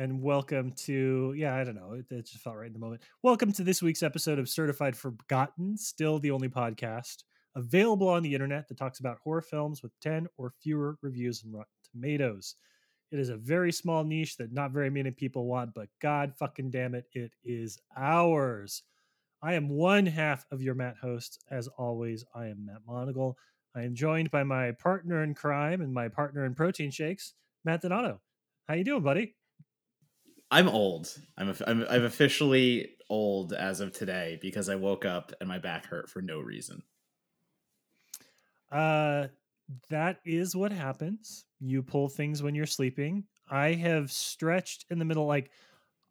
And 0.00 0.22
welcome 0.22 0.70
to, 0.84 1.34
yeah, 1.36 1.56
I 1.56 1.64
don't 1.64 1.74
know, 1.74 1.94
it, 1.94 2.06
it, 2.08 2.26
just 2.26 2.44
felt 2.44 2.54
right 2.54 2.68
in 2.68 2.72
the 2.72 2.78
moment. 2.78 3.02
Welcome 3.24 3.50
to 3.54 3.64
this 3.64 3.82
week's 3.82 4.04
episode 4.04 4.38
of 4.38 4.48
Certified 4.48 4.96
Forgotten, 4.96 5.76
still 5.76 6.20
the 6.20 6.30
only 6.30 6.48
podcast 6.48 7.24
available 7.56 8.08
on 8.08 8.22
the 8.22 8.32
internet 8.32 8.68
that 8.68 8.78
talks 8.78 9.00
about 9.00 9.18
horror 9.24 9.42
films 9.42 9.82
with 9.82 9.90
10 10.00 10.28
or 10.36 10.52
fewer 10.62 10.96
reviews 11.02 11.42
and 11.42 11.52
Rotten 11.52 11.66
Tomatoes. 11.92 12.54
It 13.10 13.18
is 13.18 13.28
a 13.28 13.36
very 13.36 13.72
small 13.72 14.04
niche 14.04 14.36
that 14.36 14.52
not 14.52 14.70
very 14.70 14.88
many 14.88 15.10
people 15.10 15.46
want, 15.46 15.74
but 15.74 15.88
God 16.00 16.32
fucking 16.38 16.70
damn 16.70 16.94
it, 16.94 17.06
it 17.12 17.32
is 17.44 17.80
ours. 17.96 18.84
I 19.42 19.54
am 19.54 19.68
one 19.68 20.06
half 20.06 20.46
of 20.52 20.62
your 20.62 20.76
Matt 20.76 20.98
host. 21.02 21.42
As 21.50 21.66
always, 21.76 22.24
I 22.36 22.46
am 22.46 22.66
Matt 22.66 22.82
Monagle. 22.88 23.34
I 23.74 23.82
am 23.82 23.96
joined 23.96 24.30
by 24.30 24.44
my 24.44 24.70
partner 24.80 25.24
in 25.24 25.34
crime 25.34 25.80
and 25.80 25.92
my 25.92 26.06
partner 26.06 26.44
in 26.44 26.54
protein 26.54 26.92
shakes, 26.92 27.34
Matt 27.64 27.82
Donato. 27.82 28.20
How 28.68 28.74
you 28.74 28.84
doing, 28.84 29.02
buddy? 29.02 29.34
I'm 30.50 30.68
old. 30.68 31.14
I'm, 31.36 31.54
I'm 31.66 31.82
I'm 31.84 32.04
officially 32.04 32.96
old 33.10 33.52
as 33.52 33.80
of 33.80 33.92
today 33.92 34.38
because 34.40 34.68
I 34.68 34.74
woke 34.76 35.04
up 35.04 35.32
and 35.40 35.48
my 35.48 35.58
back 35.58 35.86
hurt 35.86 36.08
for 36.08 36.22
no 36.22 36.40
reason. 36.40 36.82
Uh, 38.70 39.28
that 39.88 40.20
is 40.24 40.56
what 40.56 40.72
happens. 40.72 41.44
You 41.58 41.82
pull 41.82 42.08
things 42.08 42.42
when 42.42 42.54
you're 42.54 42.66
sleeping. 42.66 43.26
I 43.48 43.74
have 43.74 44.10
stretched 44.12 44.86
in 44.90 44.98
the 44.98 45.04
middle, 45.04 45.26
like 45.26 45.50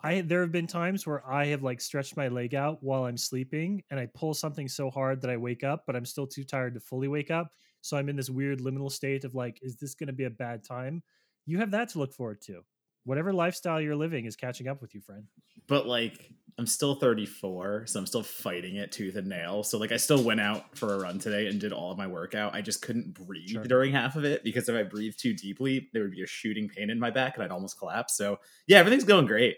I 0.01 0.21
there 0.21 0.41
have 0.41 0.51
been 0.51 0.67
times 0.67 1.07
where 1.07 1.27
I 1.27 1.47
have 1.47 1.63
like 1.63 1.81
stretched 1.81 2.17
my 2.17 2.27
leg 2.27 2.55
out 2.55 2.83
while 2.83 3.05
I'm 3.05 3.17
sleeping 3.17 3.83
and 3.91 3.99
I 3.99 4.07
pull 4.07 4.33
something 4.33 4.67
so 4.67 4.91
hard 4.91 5.21
that 5.21 5.31
I 5.31 5.37
wake 5.37 5.63
up, 5.63 5.85
but 5.87 5.95
I'm 5.95 6.05
still 6.05 6.27
too 6.27 6.43
tired 6.43 6.75
to 6.75 6.79
fully 6.79 7.07
wake 7.07 7.31
up. 7.31 7.53
So 7.81 7.97
I'm 7.97 8.09
in 8.09 8.15
this 8.15 8.29
weird 8.29 8.59
liminal 8.59 8.91
state 8.91 9.23
of 9.23 9.35
like, 9.35 9.59
is 9.63 9.77
this 9.77 9.95
going 9.95 10.07
to 10.07 10.13
be 10.13 10.25
a 10.25 10.29
bad 10.29 10.63
time? 10.63 11.03
You 11.45 11.59
have 11.59 11.71
that 11.71 11.89
to 11.89 11.99
look 11.99 12.13
forward 12.13 12.41
to. 12.43 12.63
Whatever 13.07 13.31
lifestyle 13.31 13.79
you're 13.79 13.95
living 13.95 14.25
is 14.25 14.35
catching 14.35 14.67
up 14.67 14.81
with 14.81 14.93
you, 14.93 14.99
friend. 14.99 15.23
But 15.67 15.87
like, 15.87 16.29
I'm 16.57 16.67
still 16.67 16.95
34, 16.95 17.85
so 17.87 17.99
I'm 17.99 18.05
still 18.05 18.21
fighting 18.21 18.75
it 18.75 18.91
tooth 18.91 19.15
and 19.15 19.29
nail. 19.29 19.63
So 19.63 19.77
like, 19.77 19.93
I 19.93 19.97
still 19.97 20.21
went 20.21 20.41
out 20.41 20.77
for 20.77 20.93
a 20.93 20.99
run 20.99 21.17
today 21.17 21.47
and 21.47 21.57
did 21.57 21.71
all 21.71 21.89
of 21.89 21.97
my 21.97 22.07
workout. 22.07 22.53
I 22.53 22.59
just 22.59 22.81
couldn't 22.81 23.13
breathe 23.13 23.47
sure. 23.47 23.63
during 23.63 23.93
half 23.93 24.17
of 24.17 24.25
it 24.25 24.43
because 24.43 24.67
if 24.67 24.75
I 24.75 24.83
breathed 24.83 25.21
too 25.21 25.33
deeply, 25.33 25.87
there 25.93 26.03
would 26.03 26.11
be 26.11 26.21
a 26.21 26.27
shooting 26.27 26.67
pain 26.67 26.89
in 26.89 26.99
my 26.99 27.09
back 27.09 27.35
and 27.35 27.45
I'd 27.45 27.51
almost 27.51 27.79
collapse. 27.79 28.17
So 28.17 28.39
yeah, 28.67 28.79
everything's 28.79 29.05
going 29.05 29.25
great. 29.25 29.55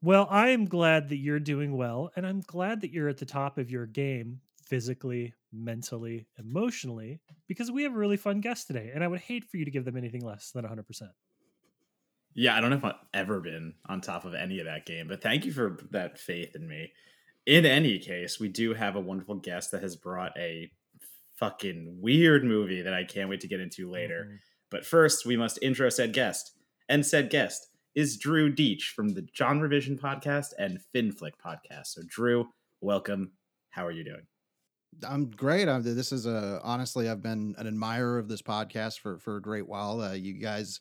Well, 0.00 0.28
I 0.30 0.50
am 0.50 0.66
glad 0.66 1.08
that 1.08 1.16
you're 1.16 1.40
doing 1.40 1.76
well, 1.76 2.12
and 2.14 2.24
I'm 2.24 2.42
glad 2.42 2.82
that 2.82 2.92
you're 2.92 3.08
at 3.08 3.16
the 3.16 3.26
top 3.26 3.58
of 3.58 3.70
your 3.70 3.86
game 3.86 4.40
physically, 4.62 5.34
mentally, 5.50 6.26
emotionally, 6.38 7.20
because 7.48 7.72
we 7.72 7.82
have 7.84 7.94
a 7.94 7.98
really 7.98 8.18
fun 8.18 8.40
guest 8.40 8.66
today, 8.66 8.92
and 8.94 9.02
I 9.02 9.08
would 9.08 9.20
hate 9.20 9.46
for 9.46 9.56
you 9.56 9.64
to 9.64 9.70
give 9.70 9.84
them 9.84 9.96
anything 9.96 10.24
less 10.24 10.50
than 10.50 10.64
100%. 10.64 10.84
Yeah, 12.34 12.56
I 12.56 12.60
don't 12.60 12.70
know 12.70 12.76
if 12.76 12.84
I've 12.84 12.94
ever 13.12 13.40
been 13.40 13.74
on 13.86 14.00
top 14.00 14.24
of 14.24 14.34
any 14.34 14.58
of 14.58 14.66
that 14.66 14.86
game, 14.86 15.06
but 15.08 15.22
thank 15.22 15.44
you 15.44 15.52
for 15.52 15.78
that 15.92 16.18
faith 16.18 16.56
in 16.56 16.66
me. 16.66 16.92
In 17.46 17.64
any 17.64 17.98
case, 17.98 18.40
we 18.40 18.48
do 18.48 18.74
have 18.74 18.96
a 18.96 19.00
wonderful 19.00 19.36
guest 19.36 19.70
that 19.70 19.82
has 19.82 19.96
brought 19.96 20.36
a 20.36 20.70
fucking 21.36 21.98
weird 22.00 22.44
movie 22.44 22.82
that 22.82 22.94
I 22.94 23.04
can't 23.04 23.28
wait 23.28 23.40
to 23.42 23.48
get 23.48 23.60
into 23.60 23.90
later. 23.90 24.24
Mm-hmm. 24.26 24.36
But 24.70 24.86
first, 24.86 25.26
we 25.26 25.36
must 25.36 25.58
intro 25.62 25.88
said 25.88 26.12
guest. 26.12 26.52
And 26.88 27.06
said 27.06 27.30
guest 27.30 27.68
is 27.94 28.16
Drew 28.16 28.52
Dietsch 28.52 28.92
from 28.94 29.10
the 29.10 29.26
Genre 29.36 29.68
Vision 29.68 29.98
podcast 29.98 30.48
and 30.58 30.80
FinFlick 30.94 31.32
podcast. 31.44 31.86
So, 31.86 32.02
Drew, 32.06 32.48
welcome. 32.80 33.32
How 33.70 33.86
are 33.86 33.92
you 33.92 34.04
doing? 34.04 34.26
I'm 35.06 35.30
great. 35.30 35.68
I'm, 35.68 35.82
this 35.82 36.12
is 36.12 36.26
a 36.26 36.60
honestly, 36.62 37.08
I've 37.08 37.22
been 37.22 37.54
an 37.58 37.66
admirer 37.66 38.18
of 38.18 38.28
this 38.28 38.42
podcast 38.42 39.00
for 39.00 39.18
for 39.18 39.36
a 39.36 39.42
great 39.42 39.66
while. 39.66 40.00
Uh, 40.00 40.12
you 40.12 40.34
guys, 40.34 40.80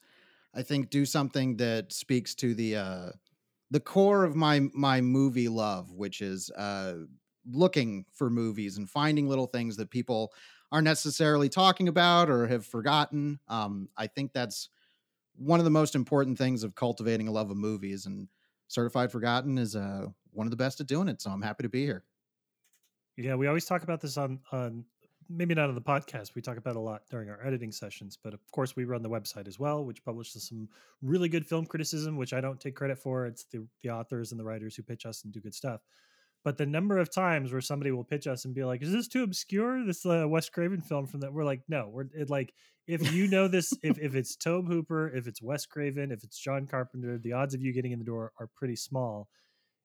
I 0.54 0.64
think, 0.64 0.90
do 0.90 1.06
something 1.06 1.58
that 1.58 1.92
speaks 1.94 2.36
to 2.36 2.54
the 2.54 2.76
uh, 2.78 3.10
the 3.72 3.80
core 3.80 4.24
of 4.24 4.36
my 4.36 4.62
my 4.74 5.02
movie 5.02 5.50
love, 5.50 5.92
which 5.92 6.22
is 6.22 6.52
uh, 6.52 6.96
looking 7.46 8.06
for 8.14 8.30
movies 8.30 8.78
and 8.78 8.90
finding 8.90 9.28
little 9.28 9.48
things 9.48 9.78
that 9.78 9.90
people 9.92 10.34
aren't 10.72 10.86
necessarily 10.86 11.50
talking 11.50 11.88
about 11.88 12.30
or 12.30 12.48
have 12.48 12.66
forgotten. 12.66 13.40
Um, 13.48 13.90
I 13.98 14.08
think 14.08 14.34
that's 14.34 14.70
one 15.36 15.60
of 15.60 15.66
the 15.66 15.72
most 15.72 15.96
important 15.96 16.38
things 16.38 16.64
of 16.64 16.76
cultivating 16.76 17.28
a 17.28 17.32
love 17.32 17.52
of 17.52 17.58
movies 17.58 18.06
and 18.06 18.28
certified 18.68 19.12
forgotten 19.12 19.58
is 19.58 19.76
uh, 19.76 20.08
one 20.32 20.48
of 20.48 20.52
the 20.52 20.58
best 20.58 20.80
at 20.80 20.88
doing 20.88 21.08
it 21.08 21.22
so 21.22 21.30
i'm 21.32 21.42
happy 21.42 21.64
to 21.64 21.70
be 21.70 21.86
here 21.86 22.06
yeah 23.18 23.36
we 23.36 23.48
always 23.48 23.66
talk 23.66 23.84
about 23.84 24.02
this 24.02 24.18
on 24.18 24.42
on 24.52 24.86
maybe 25.36 25.56
not 25.56 25.70
on 25.70 25.76
the 25.76 25.82
podcast 25.82 26.36
we 26.36 26.42
talk 26.42 26.58
about 26.58 26.76
a 26.76 26.80
lot 26.80 27.02
during 27.10 27.30
our 27.30 27.46
editing 27.46 27.72
sessions 27.72 28.18
but 28.24 28.34
of 28.34 28.40
course 28.52 28.76
we 28.76 28.86
run 28.86 29.02
the 29.02 29.10
website 29.10 29.48
as 29.48 29.60
well 29.60 29.84
which 29.84 30.04
publishes 30.04 30.48
some 30.48 30.68
really 31.02 31.30
good 31.30 31.46
film 31.46 31.66
criticism 31.66 32.18
which 32.18 32.34
i 32.34 32.42
don't 32.42 32.60
take 32.60 32.76
credit 32.76 32.98
for 32.98 33.26
it's 33.26 33.46
the, 33.52 33.66
the 33.82 33.90
authors 33.90 34.32
and 34.32 34.40
the 34.40 34.44
writers 34.44 34.76
who 34.76 34.84
pitch 34.84 35.06
us 35.06 35.24
and 35.24 35.34
do 35.34 35.42
good 35.42 35.56
stuff 35.56 35.82
but 36.44 36.58
the 36.58 36.66
number 36.66 36.98
of 36.98 37.14
times 37.14 37.52
where 37.52 37.62
somebody 37.62 37.92
will 37.92 38.04
pitch 38.04 38.28
us 38.28 38.44
and 38.46 38.54
be 38.54 38.66
like, 38.66 38.82
"Is 38.82 38.92
this 38.92 39.08
too 39.08 39.24
obscure? 39.24 39.86
This 39.86 40.06
uh, 40.06 40.26
Wes 40.28 40.50
Craven 40.50 40.82
film 40.82 41.08
from 41.08 41.22
that?" 41.22 41.34
We're 41.34 41.46
like, 41.46 41.62
"No, 41.70 41.90
we're 41.90 42.06
it, 42.14 42.30
like 42.30 42.54
if 42.86 43.14
you 43.14 43.28
know 43.28 43.48
this, 43.48 43.74
if 43.84 43.98
if 43.98 44.14
it's 44.14 44.36
Tobe 44.36 44.68
Hooper, 44.68 45.08
if 45.10 45.28
it's 45.28 45.42
Wes 45.42 45.66
Craven, 45.66 46.12
if 46.12 46.24
it's 46.24 46.38
John 46.38 46.68
Carpenter, 46.68 47.18
the 47.18 47.34
odds 47.34 47.54
of 47.54 47.62
you 47.62 47.74
getting 47.74 47.94
in 47.94 48.00
the 48.00 48.06
door 48.06 48.34
are 48.40 48.50
pretty 48.56 48.76
small." 48.76 49.30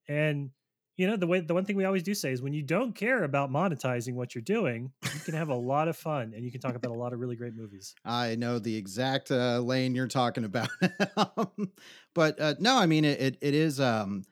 And 0.09 0.51
you 0.99 1.07
know 1.07 1.17
the 1.17 1.29
way 1.29 1.39
the 1.41 1.55
one 1.55 1.65
thing 1.65 1.77
we 1.77 1.85
always 1.85 2.03
do 2.03 2.13
say 2.13 2.33
is 2.33 2.43
when 2.43 2.53
you 2.53 2.63
don't 2.63 2.93
care 2.93 3.23
about 3.23 3.51
monetizing 3.51 4.15
what 4.15 4.35
you're 4.35 4.43
doing, 4.43 4.91
you 5.05 5.21
can 5.21 5.35
have 5.35 5.49
a 5.49 5.55
lot 5.55 5.87
of 5.87 5.97
fun 5.97 6.33
and 6.35 6.45
you 6.45 6.51
can 6.51 6.61
talk 6.61 6.75
about 6.75 6.91
a 6.91 6.99
lot 6.99 7.13
of 7.13 7.21
really 7.21 7.37
great 7.37 7.55
movies. 7.55 7.95
I 8.05 8.35
know 8.35 8.59
the 8.59 8.77
exact 8.77 9.31
uh, 9.31 9.61
lane 9.61 9.95
you're 9.95 10.09
talking 10.09 10.45
about, 10.45 10.69
but 12.15 12.41
uh, 12.41 12.55
no, 12.59 12.77
I 12.77 12.87
mean 12.87 13.05
it. 13.05 13.21
It, 13.21 13.39
it 13.41 13.55
is. 13.55 13.79
Um, 13.79 14.25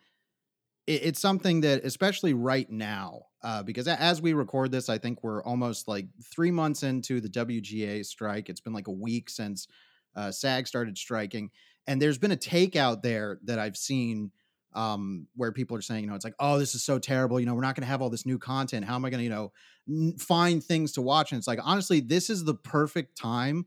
it, 0.89 1.05
it's 1.05 1.21
something 1.21 1.61
that, 1.61 1.85
especially 1.85 2.35
right 2.35 2.69
now, 2.69 3.23
uh, 3.45 3.63
because 3.63 3.87
as 3.87 4.21
we 4.21 4.33
record 4.33 4.73
this, 4.73 4.89
I 4.89 4.99
think 4.99 5.23
we're 5.23 5.45
almost 5.45 5.87
like 5.87 6.09
three 6.35 6.51
months 6.51 6.83
into 6.83 7.21
the 7.21 7.29
WGA 7.29 8.05
strike. 8.05 8.49
It's 8.49 8.61
been 8.61 8.73
like 8.73 8.89
a 8.89 8.93
week 8.93 9.31
since 9.31 9.69
uh, 10.17 10.33
SAG 10.33 10.67
started 10.67 10.99
striking, 10.99 11.51
and 11.87 12.03
there's 12.03 12.19
been 12.19 12.33
a 12.33 12.37
take 12.37 12.75
out 12.75 13.05
there 13.05 13.39
that 13.45 13.61
I've 13.61 13.77
seen 13.77 14.33
um, 14.77 15.29
where 15.35 15.53
people 15.53 15.77
are 15.77 15.83
saying, 15.83 16.05
you 16.05 16.11
know, 16.11 16.15
it's 16.15 16.25
like, 16.25 16.37
oh, 16.39 16.59
this 16.59 16.75
is 16.75 16.85
so 16.85 16.99
terrible. 16.99 17.41
You 17.41 17.47
know, 17.47 17.55
we're 17.55 17.63
not 17.63 17.75
going 17.75 17.83
to 17.83 17.89
have 17.89 18.03
all 18.03 18.11
this 18.11 18.27
new 18.27 18.39
content. 18.39 18.85
How 18.85 18.95
am 18.95 19.05
I 19.05 19.11
going 19.11 19.21
to, 19.21 19.25
you 19.25 19.31
know, 19.31 19.53
n- 19.89 20.17
find 20.19 20.63
things 20.63 20.93
to 20.93 21.03
watch? 21.03 21.33
And 21.33 21.39
it's 21.39 21.49
like, 21.49 21.61
honestly, 21.63 22.01
this 22.01 22.31
is 22.31 22.45
the 22.45 22.55
perfect 22.55 23.17
time 23.19 23.67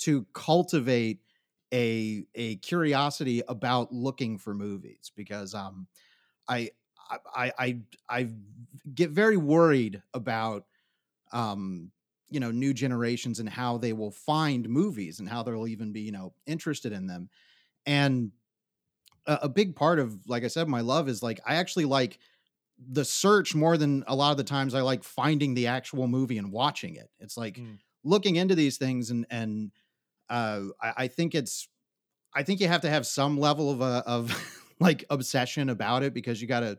to 0.00 0.26
cultivate 0.34 1.22
a 1.72 2.24
a 2.34 2.56
curiosity 2.56 3.42
about 3.48 3.92
looking 3.92 4.38
for 4.38 4.54
movies 4.54 5.12
because 5.14 5.54
um 5.54 5.86
I 6.48 6.70
I 7.34 7.52
I 7.58 7.80
I 8.08 8.30
get 8.94 9.10
very 9.10 9.36
worried 9.36 10.02
about 10.14 10.66
um 11.32 11.92
you 12.30 12.40
know 12.40 12.50
new 12.50 12.72
generations 12.74 13.40
and 13.40 13.48
how 13.48 13.78
they 13.78 13.92
will 13.92 14.10
find 14.10 14.68
movies 14.68 15.20
and 15.20 15.28
how 15.28 15.42
they'll 15.42 15.66
even 15.68 15.92
be 15.92 16.00
you 16.02 16.12
know 16.12 16.34
interested 16.46 16.92
in 16.92 17.06
them 17.06 17.28
and 17.86 18.32
a, 19.30 19.38
a 19.44 19.48
big 19.48 19.74
part 19.74 19.98
of 19.98 20.18
like 20.26 20.44
i 20.44 20.48
said 20.48 20.68
my 20.68 20.80
love 20.80 21.08
is 21.08 21.22
like 21.22 21.40
i 21.46 21.56
actually 21.56 21.84
like 21.84 22.18
the 22.92 23.04
search 23.04 23.54
more 23.54 23.76
than 23.76 24.04
a 24.06 24.14
lot 24.14 24.30
of 24.30 24.36
the 24.36 24.44
times 24.44 24.74
i 24.74 24.80
like 24.80 25.04
finding 25.04 25.54
the 25.54 25.66
actual 25.66 26.06
movie 26.06 26.38
and 26.38 26.52
watching 26.52 26.96
it 26.96 27.10
it's 27.18 27.36
like 27.36 27.56
mm. 27.56 27.78
looking 28.04 28.36
into 28.36 28.54
these 28.54 28.76
things 28.76 29.10
and 29.10 29.26
and 29.30 29.70
uh 30.28 30.62
I, 30.80 30.92
I 30.96 31.08
think 31.08 31.34
it's 31.34 31.68
i 32.34 32.42
think 32.42 32.60
you 32.60 32.68
have 32.68 32.82
to 32.82 32.90
have 32.90 33.06
some 33.06 33.38
level 33.38 33.70
of 33.70 33.80
a 33.80 34.02
of 34.06 34.34
like 34.80 35.04
obsession 35.10 35.68
about 35.68 36.02
it 36.02 36.14
because 36.14 36.40
you 36.40 36.48
got 36.48 36.60
to 36.60 36.78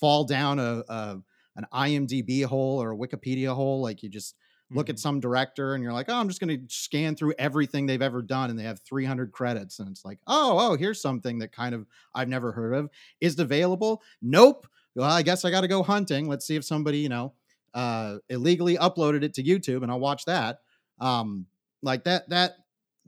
fall 0.00 0.24
down 0.24 0.58
a, 0.58 0.82
a, 0.88 1.18
an 1.56 1.66
IMDb 1.72 2.44
hole 2.44 2.82
or 2.82 2.92
a 2.92 2.96
Wikipedia 2.96 3.54
hole. 3.54 3.80
Like 3.80 4.02
you 4.02 4.08
just 4.08 4.34
look 4.70 4.86
mm-hmm. 4.86 4.92
at 4.92 4.98
some 4.98 5.20
director 5.20 5.74
and 5.74 5.82
you're 5.82 5.92
like, 5.92 6.06
oh, 6.08 6.14
I'm 6.14 6.28
just 6.28 6.40
going 6.40 6.58
to 6.58 6.74
scan 6.74 7.14
through 7.14 7.34
everything 7.38 7.86
they've 7.86 8.02
ever 8.02 8.22
done, 8.22 8.50
and 8.50 8.58
they 8.58 8.64
have 8.64 8.80
300 8.80 9.32
credits, 9.32 9.78
and 9.78 9.88
it's 9.88 10.04
like, 10.04 10.18
oh, 10.26 10.56
oh, 10.58 10.76
here's 10.76 11.00
something 11.00 11.38
that 11.38 11.52
kind 11.52 11.74
of 11.74 11.86
I've 12.14 12.28
never 12.28 12.52
heard 12.52 12.74
of. 12.74 12.90
Is 13.20 13.34
it 13.34 13.40
available? 13.40 14.02
Nope. 14.20 14.66
Well, 14.94 15.10
I 15.10 15.22
guess 15.22 15.44
I 15.44 15.50
got 15.50 15.60
to 15.60 15.68
go 15.68 15.82
hunting. 15.82 16.28
Let's 16.28 16.46
see 16.46 16.56
if 16.56 16.64
somebody 16.64 16.98
you 16.98 17.08
know 17.08 17.34
uh, 17.74 18.18
illegally 18.28 18.76
uploaded 18.76 19.22
it 19.22 19.34
to 19.34 19.42
YouTube, 19.42 19.82
and 19.82 19.90
I'll 19.90 20.00
watch 20.00 20.24
that. 20.24 20.60
Um, 20.98 21.46
like 21.82 22.04
that 22.04 22.28
that 22.30 22.56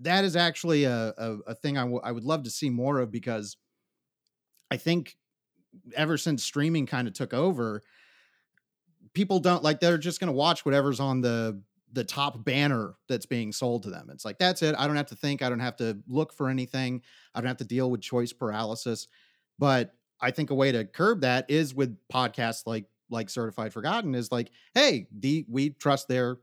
that 0.00 0.24
is 0.24 0.36
actually 0.36 0.84
a, 0.84 1.14
a, 1.16 1.36
a 1.48 1.54
thing 1.54 1.76
I, 1.76 1.82
w- 1.82 2.00
I 2.04 2.12
would 2.12 2.24
love 2.24 2.44
to 2.44 2.50
see 2.50 2.70
more 2.70 3.00
of 3.00 3.10
because 3.10 3.56
I 4.70 4.76
think 4.76 5.16
ever 5.96 6.16
since 6.16 6.44
streaming 6.44 6.86
kind 6.86 7.08
of 7.08 7.14
took 7.14 7.34
over, 7.34 7.82
people 9.18 9.40
don't 9.40 9.64
like 9.64 9.80
they're 9.80 9.98
just 9.98 10.20
going 10.20 10.28
to 10.28 10.32
watch 10.32 10.64
whatever's 10.64 11.00
on 11.00 11.20
the 11.20 11.60
the 11.92 12.04
top 12.04 12.44
banner 12.44 12.94
that's 13.08 13.26
being 13.26 13.50
sold 13.50 13.82
to 13.82 13.90
them. 13.90 14.10
It's 14.12 14.24
like 14.24 14.38
that's 14.38 14.62
it. 14.62 14.76
I 14.78 14.86
don't 14.86 14.94
have 14.94 15.08
to 15.08 15.16
think. 15.16 15.42
I 15.42 15.48
don't 15.48 15.58
have 15.58 15.74
to 15.78 15.98
look 16.06 16.32
for 16.32 16.48
anything. 16.48 17.02
I 17.34 17.40
don't 17.40 17.48
have 17.48 17.56
to 17.56 17.64
deal 17.64 17.90
with 17.90 18.00
choice 18.00 18.32
paralysis. 18.32 19.08
But 19.58 19.92
I 20.20 20.30
think 20.30 20.50
a 20.50 20.54
way 20.54 20.70
to 20.70 20.84
curb 20.84 21.22
that 21.22 21.46
is 21.50 21.74
with 21.74 21.98
podcasts 22.12 22.62
like 22.64 22.84
like 23.10 23.28
Certified 23.28 23.72
Forgotten 23.72 24.14
is 24.14 24.30
like, 24.30 24.52
hey, 24.74 25.08
the 25.10 25.44
we 25.48 25.70
trust 25.70 26.06
their 26.06 26.36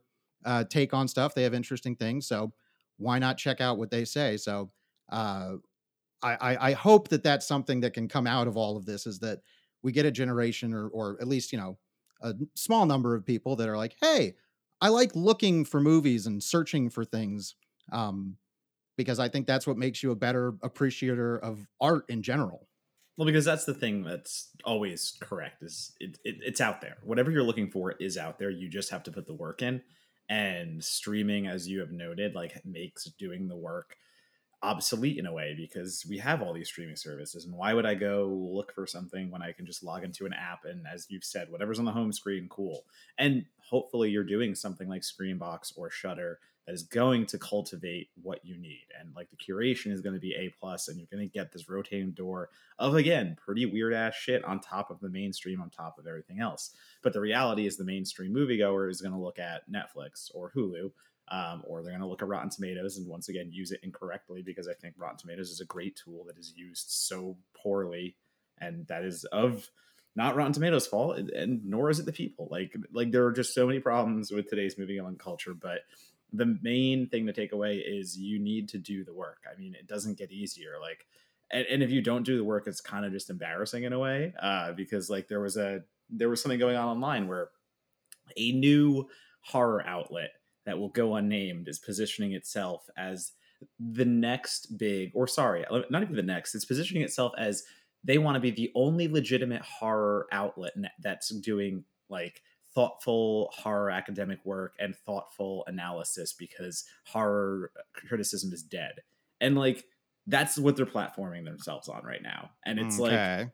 uh, 0.44 0.66
take 0.66 0.94
on 0.94 1.08
stuff. 1.08 1.34
They 1.34 1.44
have 1.44 1.54
interesting 1.54 1.96
things, 1.96 2.28
so 2.28 2.52
why 2.98 3.20
not 3.20 3.38
check 3.38 3.62
out 3.62 3.78
what 3.78 3.90
they 3.90 4.04
say? 4.04 4.36
So 4.36 4.70
uh, 5.10 5.54
I, 6.22 6.34
I 6.42 6.70
I 6.70 6.72
hope 6.74 7.08
that 7.08 7.24
that's 7.24 7.48
something 7.48 7.80
that 7.80 7.94
can 7.94 8.10
come 8.10 8.28
out 8.28 8.50
of 8.50 8.58
all 8.58 8.76
of 8.76 8.86
this 8.86 9.08
is 9.08 9.20
that 9.20 9.40
we 9.82 9.94
get 9.94 10.06
a 10.06 10.12
generation 10.12 10.74
or 10.74 10.90
or 10.90 11.18
at 11.22 11.28
least 11.30 11.54
you 11.54 11.58
know 11.58 11.78
a 12.22 12.34
small 12.56 12.86
number 12.86 13.16
of 13.16 13.26
people 13.26 13.56
that 13.58 13.70
are 13.70 13.78
like, 13.78 13.96
hey, 14.02 14.36
I 14.82 14.90
like 14.90 15.16
looking 15.16 15.66
for 15.66 15.80
movies 15.80 16.28
and 16.28 16.44
searching 16.44 16.90
for 16.90 17.06
things. 17.06 17.56
Um, 17.92 18.38
because 18.98 19.20
I 19.20 19.28
think 19.28 19.46
that's 19.46 19.68
what 19.68 19.78
makes 19.78 20.02
you 20.02 20.12
a 20.12 20.16
better 20.16 20.54
appreciator 20.64 21.38
of 21.38 21.68
art 21.82 22.06
in 22.10 22.22
general. 22.22 22.68
Well, 23.18 23.26
because 23.26 23.46
that's 23.46 23.66
the 23.66 23.74
thing 23.74 24.04
that's 24.04 24.50
always 24.64 25.18
correct 25.22 25.64
is 25.64 25.94
it, 26.00 26.18
it, 26.24 26.36
it's 26.42 26.62
out 26.62 26.82
there. 26.82 26.98
Whatever 27.04 27.32
you're 27.32 27.44
looking 27.44 27.70
for 27.70 27.92
is 27.94 28.18
out 28.18 28.40
there. 28.40 28.50
You 28.50 28.70
just 28.70 28.92
have 28.92 29.04
to 29.04 29.12
put 29.12 29.26
the 29.26 29.34
work 29.34 29.62
in. 29.62 29.82
And 30.28 30.84
streaming, 30.84 31.48
as 31.48 31.68
you 31.68 31.80
have 31.80 31.92
noted, 31.92 32.36
like 32.36 32.66
makes 32.66 33.06
doing 33.06 33.48
the 33.48 33.56
work 33.56 33.96
obsolete 34.66 35.18
in 35.18 35.26
a 35.26 35.34
way 35.34 35.54
because 35.56 36.06
we 36.10 36.18
have 36.18 36.42
all 36.42 36.54
these 36.54 36.68
streaming 36.68 36.96
services. 36.96 37.46
And 37.46 37.54
why 37.56 37.74
would 37.74 37.86
I 37.86 37.94
go 37.94 38.28
look 38.28 38.74
for 38.74 38.88
something 38.88 39.30
when 39.30 39.42
I 39.42 39.52
can 39.52 39.66
just 39.66 39.84
log 39.84 40.04
into 40.04 40.26
an 40.26 40.34
app 40.34 40.66
and, 40.66 40.86
as 40.92 41.08
you've 41.10 41.24
said, 41.24 41.52
whatever's 41.52 41.80
on 41.80 41.86
the 41.86 41.92
home 41.92 42.12
screen, 42.12 42.48
cool. 42.50 42.86
And 43.18 43.46
hopefully, 43.60 44.10
you're 44.10 44.24
doing 44.24 44.56
something 44.56 44.90
like 44.90 45.04
Screambox 45.04 45.74
or 45.78 45.90
Shudder 45.90 46.40
that 46.66 46.74
is 46.74 46.84
going 46.84 47.26
to 47.28 47.38
cultivate 47.38 48.10
what 48.22 48.44
you 48.44 48.58
need 48.58 48.86
and 49.00 49.16
like 49.16 49.30
the 49.30 49.38
curation 49.38 49.92
is 49.92 50.02
going 50.02 50.16
to 50.16 50.20
be 50.20 50.34
a 50.34 50.54
plus 50.60 50.88
and 50.88 50.98
you're 50.98 51.08
going 51.12 51.28
to 51.28 51.32
get 51.32 51.52
this 51.52 51.70
rotating 51.70 52.12
door 52.12 52.50
of 52.80 52.96
again 52.96 53.38
pretty 53.44 53.66
weird 53.66 53.94
ass 53.94 54.16
shit 54.16 54.44
on 54.44 54.60
top 54.60 54.90
of 54.90 55.00
the 55.00 55.10
mainstream 55.10 55.62
on 55.62 55.70
top 55.70 56.00
of 56.00 56.08
everything 56.08 56.40
else 56.40 56.72
but 57.04 57.14
the 57.14 57.22
reality 57.22 57.68
is 57.68 57.78
the 57.78 57.84
mainstream 57.84 58.34
moviegoer 58.34 58.90
is 58.90 59.02
going 59.02 59.14
to 59.14 59.20
look 59.20 59.40
at 59.40 59.70
netflix 59.70 60.32
or 60.34 60.52
hulu 60.56 60.92
um, 61.30 61.64
or 61.66 61.82
they're 61.82 61.92
going 61.92 62.02
to 62.02 62.08
look 62.08 62.22
at 62.22 62.28
rotten 62.28 62.50
tomatoes 62.50 62.98
and 62.98 63.08
once 63.08 63.30
again 63.30 63.50
use 63.52 63.72
it 63.72 63.80
incorrectly 63.84 64.42
because 64.42 64.68
i 64.68 64.74
think 64.74 64.94
rotten 64.98 65.18
tomatoes 65.18 65.50
is 65.50 65.62
a 65.62 65.66
great 65.66 66.00
tool 66.04 66.24
that 66.28 66.38
is 66.38 66.54
used 66.56 66.90
so 66.90 67.36
poorly 67.54 68.16
and 68.60 68.88
that 68.88 69.04
is 69.04 69.26
of 69.26 69.70
not 70.16 70.36
Rotten 70.36 70.54
Tomatoes' 70.54 70.88
fault, 70.88 71.18
and 71.18 71.66
nor 71.66 71.90
is 71.90 72.00
it 72.00 72.06
the 72.06 72.14
people. 72.14 72.48
Like, 72.50 72.76
like 72.94 73.12
there 73.12 73.26
are 73.26 73.34
just 73.34 73.54
so 73.54 73.68
many 73.68 73.80
problems 73.80 74.32
with 74.32 74.50
today's 74.50 74.78
movie 74.78 74.98
going 74.98 75.18
culture. 75.18 75.54
But 75.54 75.80
the 76.32 76.58
main 76.62 77.08
thing 77.08 77.28
to 77.28 77.34
take 77.34 77.52
away 77.52 77.78
is 77.78 78.18
you 78.18 78.40
need 78.40 78.70
to 78.70 78.78
do 78.78 79.04
the 79.04 79.14
work. 79.14 79.40
I 79.52 79.60
mean, 79.60 79.76
it 79.76 79.88
doesn't 79.88 80.18
get 80.18 80.32
easier. 80.32 80.76
Like, 80.82 81.06
and, 81.52 81.66
and 81.68 81.84
if 81.84 81.92
you 81.92 82.02
don't 82.02 82.24
do 82.24 82.38
the 82.38 82.44
work, 82.44 82.66
it's 82.68 82.82
kind 82.82 83.06
of 83.06 83.12
just 83.12 83.30
embarrassing 83.30 83.84
in 83.84 83.94
a 83.94 84.00
way, 84.00 84.34
uh, 84.42 84.72
because 84.72 85.10
like 85.10 85.28
there 85.28 85.42
was 85.42 85.58
a 85.58 85.84
there 86.10 86.30
was 86.30 86.42
something 86.42 86.60
going 86.60 86.78
on 86.78 86.88
online 86.88 87.28
where 87.28 87.50
a 88.38 88.52
new 88.52 89.08
horror 89.42 89.86
outlet 89.86 90.32
that 90.66 90.80
will 90.80 90.90
go 90.90 91.16
unnamed 91.16 91.68
is 91.68 91.80
positioning 91.80 92.34
itself 92.34 92.88
as 92.98 93.32
the 93.80 94.06
next 94.06 94.78
big, 94.78 95.12
or 95.14 95.28
sorry, 95.28 95.66
not 95.90 96.02
even 96.02 96.16
the 96.16 96.22
next. 96.22 96.56
It's 96.56 96.66
positioning 96.66 97.04
itself 97.04 97.34
as 97.38 97.64
they 98.04 98.18
want 98.18 98.36
to 98.36 98.40
be 98.40 98.52
the 98.52 98.72
only 98.76 99.08
legitimate 99.08 99.62
horror 99.62 100.28
outlet 100.32 100.74
that's 101.02 101.30
doing 101.40 101.84
like 102.10 102.42
thoughtful 102.74 103.50
horror 103.54 103.90
academic 103.90 104.40
work 104.46 104.74
and 104.80 104.96
thoughtful 104.96 105.64
analysis 105.68 106.34
because 106.34 106.84
horror 107.06 107.72
criticism 107.94 108.52
is 108.54 108.62
dead. 108.62 109.02
And 109.40 109.58
like 109.58 109.86
that's 110.28 110.58
what 110.58 110.76
they're 110.76 110.86
platforming 110.86 111.46
themselves 111.46 111.88
on 111.88 112.04
right 112.04 112.22
now. 112.22 112.52
And 112.66 112.80
it's 112.80 113.00
okay. 113.00 113.38
like 113.38 113.50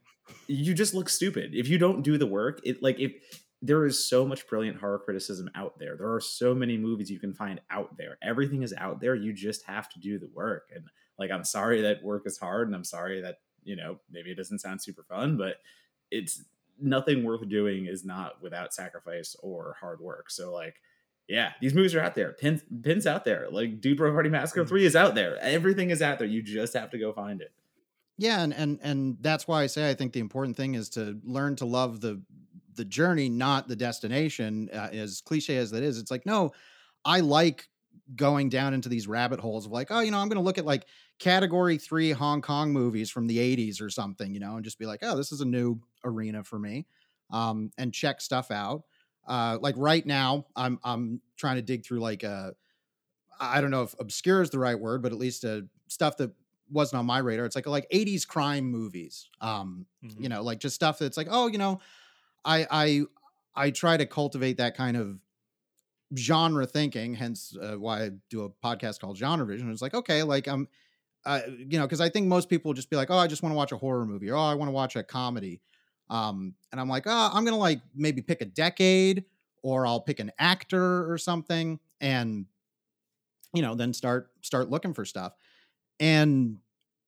you 0.48 0.74
just 0.74 0.94
look 0.94 1.10
stupid 1.10 1.52
if 1.54 1.68
you 1.68 1.78
don't 1.78 2.02
do 2.02 2.18
the 2.18 2.25
work. 2.25 2.60
It 2.63 2.81
like 2.81 3.00
if 3.00 3.13
there 3.62 3.86
is 3.86 4.08
so 4.08 4.25
much 4.25 4.48
brilliant 4.48 4.80
horror 4.80 5.00
criticism 5.00 5.50
out 5.54 5.78
there. 5.78 5.96
There 5.96 6.12
are 6.12 6.22
so 6.22 6.56
many 6.56 6.78
movies 6.78 7.12
you 7.12 7.19
can 7.19 7.34
find 7.34 7.62
out 7.69 7.96
there. 7.98 8.18
Everything 8.24 8.63
is 8.63 8.74
out 8.75 9.00
there. 9.00 9.13
You 9.13 9.34
just 9.34 9.63
have 9.66 9.88
to 9.90 10.00
do 10.00 10.18
the 10.18 10.30
work. 10.34 10.72
And 10.74 10.86
like 11.19 11.30
I'm 11.30 11.44
sorry 11.44 11.81
that 11.81 12.04
work 12.04 12.24
is 12.25 12.40
hard 12.40 12.68
and 12.68 12.75
I'm 12.75 12.84
sorry 12.84 13.22
that, 13.22 13.38
you 13.63 13.75
know, 13.75 14.00
maybe 14.10 14.31
it 14.31 14.38
doesn't 14.38 14.60
sound 14.60 14.81
super 14.81 15.04
fun, 15.04 15.38
but 15.38 15.58
it's 16.10 16.44
nothing 16.80 17.24
worth 17.24 17.48
doing 17.48 17.86
is 17.86 18.04
not 18.04 18.42
without 18.42 18.74
sacrifice 18.74 19.36
or 19.44 19.78
hard 19.80 20.02
work. 20.02 20.31
So 20.31 20.52
like, 20.52 20.81
yeah, 21.28 21.52
these 21.62 21.75
movies 21.75 21.94
are 21.94 22.02
out 22.02 22.16
there. 22.16 22.34
Pins, 22.34 22.63
pins 22.81 23.06
out 23.06 23.24
there. 23.25 23.48
Like 23.52 23.80
Dude 23.80 23.98
Bro 23.98 24.12
Party 24.13 24.30
Massacre 24.30 24.63
mm. 24.63 24.68
Three 24.68 24.86
is 24.86 24.96
out 24.96 25.13
there. 25.13 25.38
Everything 25.40 25.92
is 25.92 26.02
out 26.02 26.18
there. 26.18 26.28
You 26.28 26.42
just 26.42 26.74
have 26.74 26.90
to 26.92 26.98
go 26.98 27.13
find 27.13 27.42
it. 27.42 27.52
Yeah, 28.18 28.42
and 28.42 28.54
and 28.54 28.80
and 28.84 29.18
that's 29.22 29.48
why 29.48 29.63
I 29.63 29.68
say 29.68 29.90
I 29.90 29.94
think 29.94 30.13
the 30.13 30.19
important 30.19 30.58
thing 30.58 30.75
is 30.75 30.90
to 30.90 31.19
learn 31.24 31.56
to 31.56 31.66
love 31.66 32.02
the 32.02 32.22
the 32.76 32.86
journey, 32.86 33.30
not 33.30 33.68
the 33.68 33.76
destination. 33.76 34.70
Uh, 34.74 34.90
as 34.92 35.22
cliche 35.22 35.58
as 35.58 35.72
that 35.72 35.84
is, 35.84 35.98
it's 35.98 36.12
like 36.12 36.26
no, 36.26 36.52
I 37.06 37.20
like 37.20 37.68
going 38.16 38.50
down 38.50 38.74
into 38.74 38.90
these 38.90 39.08
rabbit 39.08 39.40
holes 39.40 39.66
of 39.66 39.72
like, 39.72 39.88
oh, 39.90 40.00
you 40.00 40.12
know, 40.12 40.18
I'm 40.18 40.28
going 40.28 40.38
to 40.38 40.44
look 40.44 40.58
at 40.58 40.66
like 40.66 40.86
category 41.20 41.78
three 41.78 42.12
Hong 42.12 42.42
Kong 42.42 42.72
movies 42.72 43.10
from 43.10 43.28
the 43.28 43.38
80s 43.38 43.82
or 43.82 43.90
something, 43.90 44.34
you 44.34 44.40
know, 44.40 44.56
and 44.56 44.64
just 44.64 44.80
be 44.80 44.86
like, 44.86 45.00
oh, 45.02 45.16
this 45.16 45.32
is 45.32 45.42
a 45.42 45.46
new 45.46 45.80
arena 46.04 46.44
for 46.44 46.60
me. 46.60 46.86
Um, 47.32 47.72
and 47.78 47.94
check 47.94 48.22
stuff 48.22 48.52
out. 48.52 48.84
Uh, 49.28 49.58
like 49.62 49.76
right 49.78 50.06
now, 50.06 50.46
I'm 50.56 50.80
I'm 50.84 51.22
trying 51.38 51.56
to 51.58 51.62
dig 51.62 51.86
through 51.86 52.00
like 52.00 52.24
a, 52.24 52.54
I 53.40 53.62
don't 53.62 53.72
know 53.72 53.84
if 53.84 53.96
obscure 54.00 54.42
is 54.42 54.50
the 54.50 54.60
right 54.60 54.78
word, 54.78 55.02
but 55.02 55.12
at 55.12 55.18
least 55.18 55.46
uh, 55.46 55.62
stuff 55.88 56.18
that 56.18 56.32
wasn't 56.70 57.00
on 57.00 57.06
my 57.06 57.20
radar. 57.20 57.46
It's 57.46 57.56
like 57.56 57.68
like 57.68 57.88
80s 57.94 58.28
crime 58.28 58.66
movies. 58.66 59.30
Um, 59.40 59.86
mm-hmm. 60.04 60.24
you 60.24 60.30
know, 60.30 60.42
like 60.42 60.60
just 60.60 60.76
stuff 60.76 61.00
that's 61.00 61.18
like, 61.18 61.28
oh, 61.30 61.48
you 61.48 61.58
know, 61.58 61.80
I 62.46 62.68
I 62.72 63.02
I 63.56 63.72
try 63.72 63.98
to 63.98 64.06
cultivate 64.06 64.58
that 64.58 64.75
kind 64.75 64.98
of 64.98 65.20
genre 66.18 66.65
thinking, 66.65 67.13
hence 67.13 67.56
uh, 67.62 67.75
why 67.75 68.04
I 68.06 68.10
do 68.30 68.44
a 68.44 68.50
podcast 68.50 69.00
called 69.00 69.18
Genre 69.18 69.46
Vision. 69.46 69.72
It's 69.72 69.82
like, 69.82 69.94
okay, 69.94 70.24
like 70.24 70.48
I'm, 70.48 70.68
uh, 71.25 71.42
you 71.48 71.80
know, 71.80 71.86
because 71.86 72.01
I 72.01 72.10
think 72.10 72.27
most 72.27 72.50
people 72.50 72.74
just 72.74 72.89
be 72.89 72.96
like, 72.96 73.10
oh, 73.12 73.18
I 73.18 73.27
just 73.27 73.44
want 73.44 73.54
to 73.54 73.58
watch 73.58 73.72
a 73.72 73.77
horror 73.77 74.06
movie, 74.06 74.30
or 74.30 74.36
oh, 74.36 74.42
I 74.42 74.56
want 74.56 74.70
to 74.70 74.74
watch 74.74 74.96
a 74.96 75.04
comedy. 75.04 75.62
Um, 76.10 76.56
and 76.72 76.82
I'm 76.82 76.89
like, 76.89 77.04
oh, 77.08 77.30
I'm 77.34 77.46
gonna 77.46 77.58
like 77.58 77.82
maybe 77.96 78.22
pick 78.22 78.42
a 78.42 78.46
decade, 78.46 79.25
or 79.63 79.86
I'll 79.88 80.01
pick 80.01 80.20
an 80.20 80.32
actor 80.39 81.12
or 81.12 81.18
something, 81.18 81.80
and 82.01 82.46
you 83.54 83.62
know, 83.62 83.75
then 83.75 83.94
start 83.94 84.32
start 84.42 84.70
looking 84.70 84.94
for 84.94 85.06
stuff. 85.06 85.34
And 86.00 86.58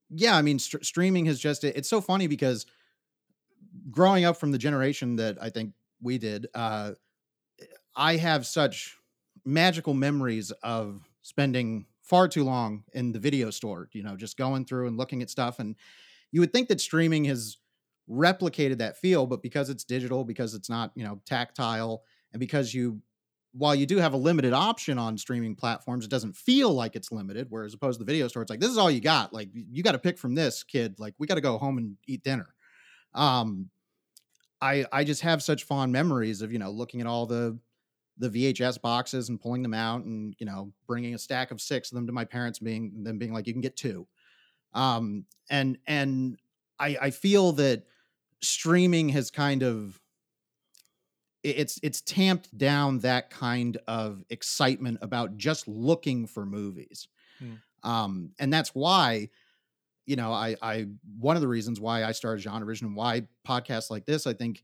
yeah, 0.10 0.38
I 0.38 0.42
mean, 0.42 0.60
st- 0.60 0.86
streaming 0.86 1.26
has 1.26 1.40
just 1.40 1.64
it's 1.64 1.90
so 1.90 2.02
funny 2.02 2.28
because 2.28 2.66
growing 3.92 4.26
up 4.26 4.38
from 4.38 4.52
the 4.52 4.58
generation 4.58 5.16
that 5.18 5.38
I 5.42 5.50
think 5.50 5.74
we 6.02 6.18
did, 6.18 6.48
uh, 6.54 6.92
I 7.96 8.18
have 8.18 8.46
such 8.46 8.98
magical 9.46 9.94
memories 9.94 10.52
of 10.64 11.10
spending 11.22 11.86
far 12.02 12.28
too 12.28 12.44
long 12.44 12.84
in 12.94 13.12
the 13.12 13.20
video 13.20 13.50
store, 13.50 13.90
you 13.94 14.04
know, 14.04 14.16
just 14.16 14.38
going 14.38 14.66
through 14.66 14.88
and 14.88 14.98
looking 14.98 15.22
at 15.22 15.30
stuff. 15.30 15.60
And 15.60 15.76
you 16.32 16.42
would 16.42 16.52
think 16.52 16.68
that 16.70 16.82
streaming 16.82 17.26
has 17.26 17.58
replicated 18.10 18.80
that 18.80 18.98
feel, 18.98 19.26
but 19.26 19.42
because 19.42 19.70
it's 19.70 19.84
digital, 19.84 20.26
because 20.26 20.54
it's 20.54 20.70
not, 20.70 20.92
you 20.96 21.06
know, 21.06 21.22
tactile, 21.26 22.04
and 22.34 22.40
because 22.40 22.74
you, 22.74 23.02
while 23.54 23.76
you 23.76 23.86
do 23.86 23.98
have 23.98 24.14
a 24.14 24.18
limited 24.18 24.52
option 24.52 24.98
on 24.98 25.18
streaming 25.18 25.56
platforms, 25.56 26.04
it 26.04 26.12
doesn't 26.12 26.36
feel 26.36 26.74
like 26.74 26.96
it's 26.96 27.12
limited. 27.12 27.48
Whereas 27.50 27.74
opposed 27.74 28.00
to 28.00 28.04
the 28.04 28.12
video 28.12 28.28
store, 28.28 28.42
it's 28.42 28.50
like, 28.50 28.60
this 28.60 28.72
is 28.72 28.78
all 28.78 28.90
you 28.90 29.00
got. 29.00 29.32
Like, 29.32 29.50
you 29.54 29.84
got 29.84 29.92
to 29.92 30.00
pick 30.00 30.18
from 30.18 30.36
this, 30.36 30.64
kid. 30.64 30.96
Like, 31.00 31.14
we 31.20 31.28
got 31.28 31.36
to 31.36 31.42
go 31.42 31.58
home 31.58 31.78
and 31.78 31.96
eat 32.08 32.24
dinner. 32.24 32.53
Um, 33.16 33.70
I, 34.62 34.86
I 34.92 35.04
just 35.04 35.22
have 35.22 35.44
such 35.44 35.64
fond 35.64 35.92
memories 35.92 36.42
of, 36.42 36.52
you 36.52 36.60
know, 36.60 36.72
looking 36.72 37.02
at 37.02 37.08
all 37.08 37.26
the, 37.26 37.60
the 38.18 38.30
VHS 38.30 38.82
boxes 38.82 39.30
and 39.30 39.40
pulling 39.40 39.64
them 39.64 39.74
out 39.74 40.04
and 40.04 40.36
you 40.40 40.46
know 40.46 40.72
bringing 40.88 41.16
a 41.16 41.20
stack 41.20 41.52
of 41.52 41.60
six 41.60 41.92
of 41.92 41.96
them 41.96 42.08
to 42.08 42.14
my 42.14 42.26
parents 42.26 42.60
being 42.60 43.04
them 43.04 43.18
being 43.18 43.34
like 43.34 43.48
you 43.48 43.54
can 43.54 43.62
get 43.62 43.76
two 43.76 44.08
um 44.74 45.26
and 45.50 45.78
and 45.88 46.38
I 46.80 46.98
I 47.02 47.10
feel 47.10 47.54
that 47.54 47.84
streaming 48.42 49.10
has 49.10 49.32
kind 49.32 49.64
of 49.64 50.00
it's 51.44 51.80
it's 51.84 52.02
tamped 52.02 52.56
down 52.58 53.00
that 53.00 53.30
kind 53.30 53.78
of 53.88 54.24
excitement 54.30 55.00
about 55.02 55.36
just 55.38 55.68
looking 55.68 56.28
for 56.28 56.46
movies 56.46 57.08
hmm. 57.40 57.54
um 57.84 58.32
and 58.40 58.54
that's 58.54 58.70
why 58.70 59.30
you 60.06 60.16
know 60.16 60.32
I 60.32 60.56
I 60.62 60.88
one 61.20 61.36
of 61.36 61.42
the 61.42 61.48
reasons 61.48 61.80
why 61.80 62.04
I 62.04 62.12
started 62.12 62.42
genre 62.42 62.68
vision 62.68 62.88
and 62.88 62.96
why 62.96 63.28
podcasts 63.48 63.90
like 63.90 64.06
this 64.06 64.28
I 64.28 64.34
think 64.34 64.64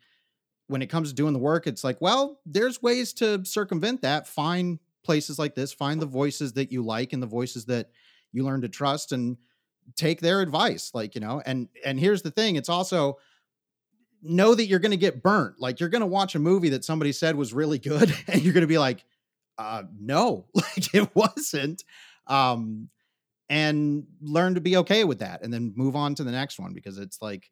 when 0.69 0.83
it 0.83 0.87
comes 0.87 1.09
to 1.09 1.15
doing 1.15 1.33
the 1.33 1.39
work, 1.39 1.65
it's 1.65 1.83
like, 1.83 1.99
well, 1.99 2.39
there's 2.45 2.79
ways 2.79 3.11
to 3.11 3.43
circumvent 3.43 4.03
that. 4.03 4.27
Find 4.27 4.77
places 5.03 5.39
like 5.39 5.55
this, 5.55 5.73
find 5.73 5.99
the 5.99 6.05
voices 6.05 6.53
that 6.53 6.71
you 6.71 6.83
like 6.83 7.11
and 7.11 7.23
the 7.23 7.27
voices 7.27 7.65
that 7.65 7.89
you 8.31 8.43
learn 8.43 8.61
to 8.61 8.69
trust 8.69 9.11
and 9.11 9.37
take 9.95 10.21
their 10.21 10.41
advice. 10.41 10.91
Like, 10.93 11.15
you 11.15 11.21
know, 11.21 11.41
and 11.43 11.69
and 11.83 11.99
here's 11.99 12.21
the 12.21 12.29
thing, 12.29 12.55
it's 12.55 12.69
also 12.69 13.17
know 14.21 14.53
that 14.53 14.67
you're 14.67 14.79
going 14.79 14.91
to 14.91 14.97
get 14.97 15.23
burnt. 15.23 15.55
Like 15.59 15.79
you're 15.79 15.89
going 15.89 16.01
to 16.01 16.07
watch 16.07 16.35
a 16.35 16.39
movie 16.39 16.69
that 16.69 16.85
somebody 16.85 17.13
said 17.13 17.35
was 17.35 17.51
really 17.51 17.79
good 17.79 18.13
and 18.27 18.41
you're 18.43 18.53
going 18.53 18.61
to 18.61 18.67
be 18.67 18.77
like, 18.77 19.03
uh 19.57 19.83
no, 19.99 20.45
like 20.53 20.93
it 20.93 21.09
wasn't. 21.15 21.83
Um 22.27 22.89
and 23.49 24.05
learn 24.21 24.55
to 24.55 24.61
be 24.61 24.77
okay 24.77 25.03
with 25.03 25.19
that 25.19 25.41
and 25.43 25.51
then 25.51 25.73
move 25.75 25.95
on 25.95 26.15
to 26.15 26.23
the 26.23 26.31
next 26.31 26.59
one 26.59 26.73
because 26.73 26.97
it's 26.97 27.21
like 27.21 27.49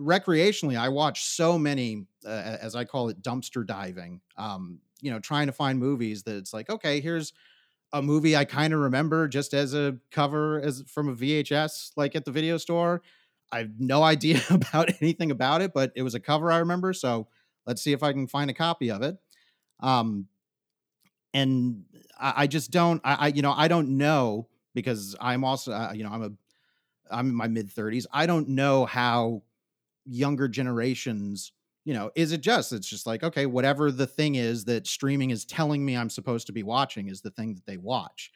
recreationally, 0.00 0.78
I 0.78 0.88
watch 0.88 1.24
so 1.24 1.58
many, 1.58 2.06
uh, 2.24 2.28
as 2.60 2.76
I 2.76 2.84
call 2.84 3.08
it, 3.08 3.22
dumpster 3.22 3.66
diving. 3.66 4.20
Um, 4.36 4.80
you 5.00 5.10
know, 5.10 5.18
trying 5.18 5.46
to 5.46 5.52
find 5.52 5.78
movies 5.78 6.22
that 6.24 6.36
it's 6.36 6.52
like, 6.54 6.70
okay, 6.70 7.00
here's 7.00 7.32
a 7.92 8.02
movie 8.02 8.36
I 8.36 8.44
kind 8.44 8.72
of 8.72 8.80
remember 8.80 9.28
just 9.28 9.54
as 9.54 9.74
a 9.74 9.96
cover 10.10 10.60
as 10.60 10.82
from 10.86 11.08
a 11.08 11.14
VHS, 11.14 11.92
like 11.96 12.14
at 12.14 12.24
the 12.24 12.30
video 12.30 12.56
store. 12.56 13.02
I 13.52 13.58
have 13.58 13.70
no 13.78 14.02
idea 14.04 14.40
about 14.50 14.90
anything 15.00 15.30
about 15.30 15.60
it, 15.60 15.72
but 15.74 15.92
it 15.96 16.02
was 16.02 16.14
a 16.14 16.20
cover 16.20 16.52
I 16.52 16.58
remember. 16.58 16.92
So 16.92 17.28
let's 17.66 17.82
see 17.82 17.92
if 17.92 18.02
I 18.02 18.12
can 18.12 18.26
find 18.26 18.50
a 18.50 18.54
copy 18.54 18.90
of 18.90 19.02
it. 19.02 19.16
Um, 19.80 20.28
and 21.34 21.84
I, 22.18 22.32
I 22.36 22.46
just 22.46 22.70
don't, 22.70 23.00
I, 23.04 23.14
I, 23.14 23.26
you 23.28 23.42
know, 23.42 23.52
I 23.52 23.68
don't 23.68 23.98
know 23.98 24.48
because 24.76 25.16
I'm 25.20 25.42
also, 25.42 25.72
uh, 25.72 25.92
you 25.92 26.04
know, 26.04 26.10
I'm 26.10 26.22
a, 26.22 26.30
I'm 27.10 27.30
in 27.30 27.34
my 27.34 27.48
mid 27.48 27.68
30s. 27.68 28.06
I 28.12 28.26
don't 28.26 28.50
know 28.50 28.84
how 28.84 29.42
younger 30.04 30.46
generations 30.46 31.50
you 31.86 31.94
know, 31.94 32.10
is 32.16 32.32
it 32.32 32.40
just? 32.40 32.72
It's 32.72 32.88
just 32.88 33.06
like, 33.06 33.22
okay, 33.22 33.46
whatever 33.46 33.92
the 33.92 34.08
thing 34.08 34.34
is 34.34 34.64
that 34.64 34.88
streaming 34.88 35.30
is 35.30 35.44
telling 35.44 35.84
me 35.84 35.96
I'm 35.96 36.10
supposed 36.10 36.48
to 36.48 36.52
be 36.52 36.64
watching 36.64 37.08
is 37.08 37.20
the 37.20 37.30
thing 37.30 37.54
that 37.54 37.64
they 37.64 37.76
watch. 37.76 38.32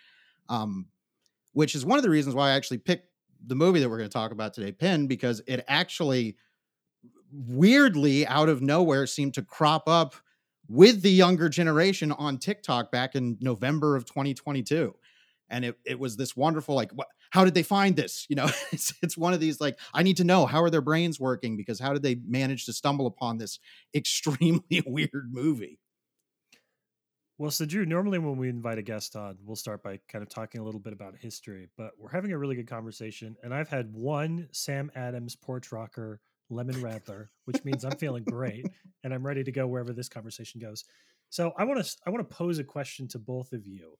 Um, 0.48 0.86
which 1.52 1.74
is 1.74 1.84
one 1.84 1.98
of 1.98 2.04
the 2.04 2.10
reasons 2.10 2.36
why 2.36 2.50
I 2.50 2.52
actually 2.52 2.78
picked 2.78 3.08
the 3.44 3.56
movie 3.56 3.80
that 3.80 3.90
we're 3.90 3.98
going 3.98 4.08
to 4.08 4.12
talk 4.12 4.30
about 4.30 4.54
today, 4.54 4.70
Pin, 4.70 5.08
because 5.08 5.42
it 5.48 5.64
actually 5.66 6.36
weirdly 7.32 8.24
out 8.24 8.48
of 8.48 8.62
nowhere 8.62 9.04
seemed 9.04 9.34
to 9.34 9.42
crop 9.42 9.88
up 9.88 10.14
with 10.68 11.02
the 11.02 11.10
younger 11.10 11.48
generation 11.48 12.12
on 12.12 12.38
TikTok 12.38 12.92
back 12.92 13.16
in 13.16 13.36
November 13.40 13.96
of 13.96 14.04
2022 14.04 14.94
and 15.50 15.64
it, 15.64 15.78
it 15.84 15.98
was 15.98 16.16
this 16.16 16.36
wonderful 16.36 16.74
like 16.74 16.92
what 16.92 17.08
how 17.30 17.44
did 17.44 17.54
they 17.54 17.62
find 17.62 17.96
this? 17.96 18.26
You 18.28 18.36
know 18.36 18.48
it's, 18.72 18.94
it's 19.02 19.16
one 19.16 19.34
of 19.34 19.40
these 19.40 19.60
like 19.60 19.78
i 19.94 20.02
need 20.02 20.16
to 20.18 20.24
know 20.24 20.46
how 20.46 20.62
are 20.62 20.70
their 20.70 20.80
brains 20.80 21.20
working? 21.20 21.56
Because 21.56 21.78
how 21.78 21.92
did 21.92 22.02
they 22.02 22.16
manage 22.26 22.66
to 22.66 22.72
stumble 22.72 23.06
upon 23.06 23.38
this 23.38 23.58
extremely 23.94 24.82
weird 24.86 25.30
movie? 25.30 25.78
Well 27.38 27.50
so 27.50 27.64
drew 27.64 27.86
normally 27.86 28.18
when 28.18 28.36
we 28.36 28.48
invite 28.48 28.78
a 28.78 28.82
guest 28.82 29.16
on 29.16 29.38
we'll 29.44 29.56
start 29.56 29.82
by 29.82 29.98
kind 30.08 30.22
of 30.22 30.28
talking 30.28 30.60
a 30.60 30.64
little 30.64 30.80
bit 30.80 30.92
about 30.92 31.16
history 31.16 31.68
but 31.76 31.92
we're 31.98 32.10
having 32.10 32.32
a 32.32 32.38
really 32.38 32.54
good 32.54 32.68
conversation 32.68 33.34
and 33.42 33.54
i've 33.54 33.70
had 33.70 33.90
one 33.94 34.46
sam 34.52 34.90
adams 34.94 35.36
porch 35.36 35.72
rocker 35.72 36.20
lemon 36.50 36.74
radler 36.76 37.28
which 37.46 37.64
means 37.64 37.82
i'm 37.82 37.96
feeling 37.96 38.24
great 38.24 38.66
and 39.04 39.14
i'm 39.14 39.26
ready 39.26 39.42
to 39.42 39.52
go 39.52 39.66
wherever 39.66 39.94
this 39.94 40.08
conversation 40.08 40.60
goes. 40.60 40.84
So 41.30 41.52
i 41.56 41.64
want 41.64 41.82
to 41.82 41.96
i 42.06 42.10
want 42.10 42.28
to 42.28 42.36
pose 42.36 42.58
a 42.58 42.64
question 42.64 43.08
to 43.08 43.18
both 43.18 43.54
of 43.54 43.66
you 43.66 43.96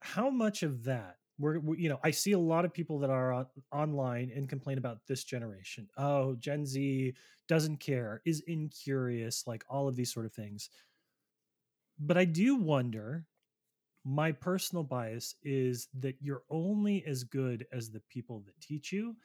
how 0.00 0.30
much 0.30 0.62
of 0.62 0.84
that 0.84 1.16
we're, 1.38 1.58
we, 1.60 1.78
you 1.78 1.88
know 1.88 1.98
i 2.04 2.10
see 2.10 2.32
a 2.32 2.38
lot 2.38 2.64
of 2.64 2.72
people 2.72 2.98
that 2.98 3.10
are 3.10 3.32
on, 3.32 3.46
online 3.72 4.30
and 4.34 4.48
complain 4.48 4.78
about 4.78 4.98
this 5.06 5.24
generation 5.24 5.88
oh 5.96 6.34
gen 6.36 6.66
z 6.66 7.14
doesn't 7.48 7.78
care 7.78 8.20
is 8.26 8.42
incurious 8.46 9.44
like 9.46 9.64
all 9.68 9.88
of 9.88 9.96
these 9.96 10.12
sort 10.12 10.26
of 10.26 10.32
things. 10.32 10.68
But 11.98 12.16
i 12.16 12.24
do 12.24 12.54
wonder 12.54 13.26
my 14.04 14.30
personal 14.30 14.84
bias 14.84 15.34
is 15.42 15.88
that 15.98 16.14
you're 16.20 16.44
only 16.50 17.04
as 17.06 17.24
good 17.24 17.66
as 17.72 17.90
the 17.90 18.02
people 18.08 18.42
that 18.46 18.60
teach 18.60 18.92
you 18.92 19.16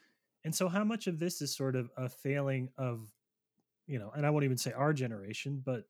and 0.44 0.54
so 0.54 0.68
how 0.68 0.84
much 0.84 1.08
of 1.08 1.20
this 1.20 1.42
is 1.42 1.56
sort 1.56 1.76
of 1.76 1.90
a 1.98 2.10
failing 2.10 2.70
of 2.78 3.08
you 3.86 4.00
know 4.00 4.12
and 4.16 4.26
i 4.26 4.30
won't 4.30 4.44
even 4.44 4.58
say 4.58 4.72
our 4.72 4.92
generation 4.92 5.62
but 5.64 5.84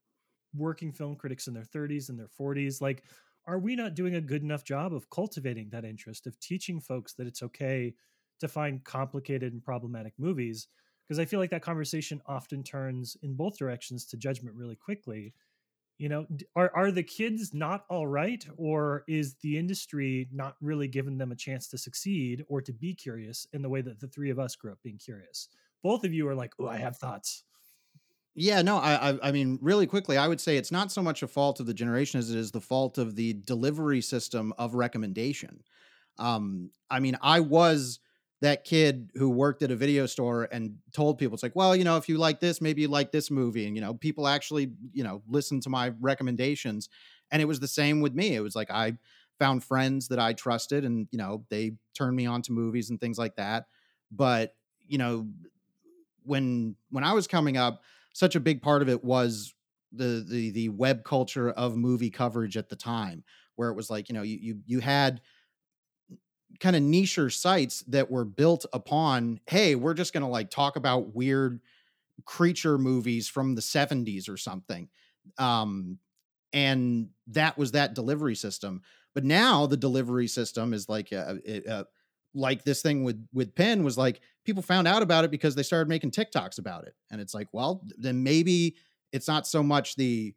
working 0.55 0.91
film 0.91 1.15
critics 1.15 1.47
in 1.47 1.53
their 1.53 1.63
30s 1.63 2.09
and 2.09 2.19
their 2.19 2.29
40s 2.39 2.81
like 2.81 3.03
are 3.45 3.59
we 3.59 3.75
not 3.75 3.95
doing 3.95 4.15
a 4.15 4.21
good 4.21 4.41
enough 4.43 4.63
job 4.63 4.93
of 4.93 5.09
cultivating 5.09 5.69
that 5.69 5.85
interest 5.85 6.27
of 6.27 6.39
teaching 6.39 6.79
folks 6.79 7.13
that 7.15 7.27
it's 7.27 7.43
okay 7.43 7.93
to 8.39 8.47
find 8.47 8.83
complicated 8.83 9.53
and 9.53 9.63
problematic 9.63 10.13
movies? 10.17 10.67
Because 11.07 11.19
i 11.19 11.25
feel 11.25 11.39
like 11.39 11.49
that 11.51 11.61
conversation 11.61 12.21
often 12.25 12.63
turns 12.63 13.17
in 13.21 13.35
both 13.35 13.57
directions 13.57 14.05
to 14.07 14.17
judgment 14.17 14.55
really 14.55 14.75
quickly. 14.75 15.33
You 15.99 16.09
know 16.09 16.27
are 16.55 16.71
are 16.75 16.91
the 16.91 17.03
kids 17.03 17.53
not 17.53 17.85
all 17.89 18.07
right 18.07 18.45
or 18.57 19.03
is 19.07 19.35
the 19.35 19.57
industry 19.57 20.27
not 20.31 20.55
really 20.61 20.87
giving 20.87 21.17
them 21.17 21.31
a 21.31 21.35
chance 21.35 21.67
to 21.69 21.77
succeed 21.77 22.43
or 22.49 22.61
to 22.61 22.73
be 22.73 22.93
curious 22.95 23.47
in 23.53 23.61
the 23.61 23.69
way 23.69 23.81
that 23.81 23.99
the 23.99 24.07
three 24.07 24.29
of 24.31 24.39
us 24.39 24.55
grew 24.55 24.71
up 24.71 24.81
being 24.83 24.97
curious? 24.97 25.49
Both 25.83 26.03
of 26.03 26.13
you 26.13 26.27
are 26.27 26.35
like 26.35 26.53
oh 26.59 26.67
i 26.67 26.77
have 26.77 26.97
thoughts 26.97 27.43
yeah, 28.35 28.61
no, 28.63 28.77
I, 28.77 29.11
I, 29.11 29.29
I 29.29 29.31
mean, 29.31 29.59
really 29.61 29.85
quickly, 29.85 30.17
I 30.17 30.27
would 30.27 30.41
say 30.41 30.57
it's 30.57 30.71
not 30.71 30.91
so 30.91 31.03
much 31.03 31.21
a 31.21 31.27
fault 31.27 31.59
of 31.59 31.67
the 31.67 31.73
generation 31.73 32.19
as 32.19 32.31
it 32.31 32.37
is 32.37 32.51
the 32.51 32.61
fault 32.61 32.97
of 32.97 33.15
the 33.15 33.33
delivery 33.33 34.01
system 34.01 34.53
of 34.57 34.73
recommendation. 34.73 35.63
Um, 36.17 36.71
I 36.89 36.99
mean, 36.99 37.17
I 37.21 37.41
was 37.41 37.99
that 38.41 38.63
kid 38.65 39.11
who 39.15 39.29
worked 39.29 39.61
at 39.61 39.71
a 39.71 39.75
video 39.75 40.05
store 40.05 40.47
and 40.51 40.77
told 40.93 41.17
people, 41.17 41.35
it's 41.35 41.43
like, 41.43 41.55
well, 41.55 41.75
you 41.75 41.83
know, 41.83 41.97
if 41.97 42.09
you 42.09 42.17
like 42.17 42.39
this, 42.39 42.59
maybe 42.59 42.81
you 42.81 42.87
like 42.87 43.11
this 43.11 43.29
movie, 43.31 43.67
and 43.67 43.75
you 43.75 43.81
know, 43.81 43.93
people 43.93 44.27
actually, 44.27 44.71
you 44.93 45.03
know, 45.03 45.21
listen 45.27 45.59
to 45.61 45.69
my 45.69 45.93
recommendations, 46.01 46.89
and 47.31 47.41
it 47.41 47.45
was 47.45 47.59
the 47.59 47.67
same 47.67 48.01
with 48.01 48.13
me. 48.15 48.35
It 48.35 48.41
was 48.41 48.55
like 48.55 48.71
I 48.71 48.97
found 49.39 49.63
friends 49.63 50.07
that 50.09 50.19
I 50.19 50.33
trusted, 50.33 50.85
and 50.85 51.07
you 51.11 51.17
know, 51.19 51.45
they 51.49 51.73
turned 51.95 52.15
me 52.15 52.25
on 52.25 52.41
to 52.43 52.51
movies 52.51 52.89
and 52.89 52.99
things 52.99 53.17
like 53.19 53.35
that. 53.35 53.67
But 54.11 54.55
you 54.87 54.97
know, 54.97 55.27
when 56.23 56.75
when 56.89 57.03
I 57.03 57.13
was 57.13 57.27
coming 57.27 57.57
up 57.57 57.81
such 58.13 58.35
a 58.35 58.39
big 58.39 58.61
part 58.61 58.81
of 58.81 58.89
it 58.89 59.03
was 59.03 59.53
the 59.91 60.25
the 60.27 60.51
the 60.51 60.69
web 60.69 61.03
culture 61.03 61.51
of 61.51 61.75
movie 61.75 62.09
coverage 62.09 62.57
at 62.57 62.69
the 62.69 62.75
time 62.75 63.23
where 63.55 63.69
it 63.69 63.75
was 63.75 63.89
like 63.89 64.09
you 64.09 64.13
know 64.15 64.23
you 64.23 64.37
you, 64.41 64.61
you 64.65 64.79
had 64.79 65.21
kind 66.59 66.75
of 66.75 66.83
niche 66.83 67.17
sites 67.29 67.81
that 67.83 68.11
were 68.11 68.25
built 68.25 68.65
upon 68.73 69.39
hey 69.47 69.75
we're 69.75 69.93
just 69.93 70.13
to 70.21 70.27
like 70.27 70.49
talk 70.49 70.75
about 70.75 71.13
weird 71.15 71.59
creature 72.25 72.77
movies 72.77 73.29
from 73.29 73.55
the 73.55 73.61
70s 73.61 74.29
or 74.29 74.37
something. 74.37 74.89
Um 75.39 75.99
and 76.53 77.09
that 77.27 77.57
was 77.57 77.73
that 77.73 77.95
delivery 77.95 78.35
system. 78.35 78.81
But 79.13 79.25
now 79.25 79.67
the 79.67 79.77
delivery 79.77 80.27
system 80.27 80.73
is 80.73 80.89
like 80.89 81.11
a, 81.11 81.39
a, 81.47 81.63
a 81.71 81.85
like 82.33 82.63
this 82.63 82.81
thing 82.81 83.03
with 83.03 83.25
with 83.33 83.55
Pin 83.55 83.83
was 83.83 83.97
like 83.97 84.21
people 84.45 84.63
found 84.63 84.87
out 84.87 85.01
about 85.01 85.23
it 85.23 85.31
because 85.31 85.55
they 85.55 85.63
started 85.63 85.89
making 85.89 86.11
TikToks 86.11 86.59
about 86.59 86.85
it. 86.85 86.95
And 87.11 87.21
it's 87.21 87.33
like, 87.33 87.47
well, 87.51 87.83
then 87.97 88.23
maybe 88.23 88.75
it's 89.11 89.27
not 89.27 89.47
so 89.47 89.63
much 89.63 89.95
the 89.95 90.33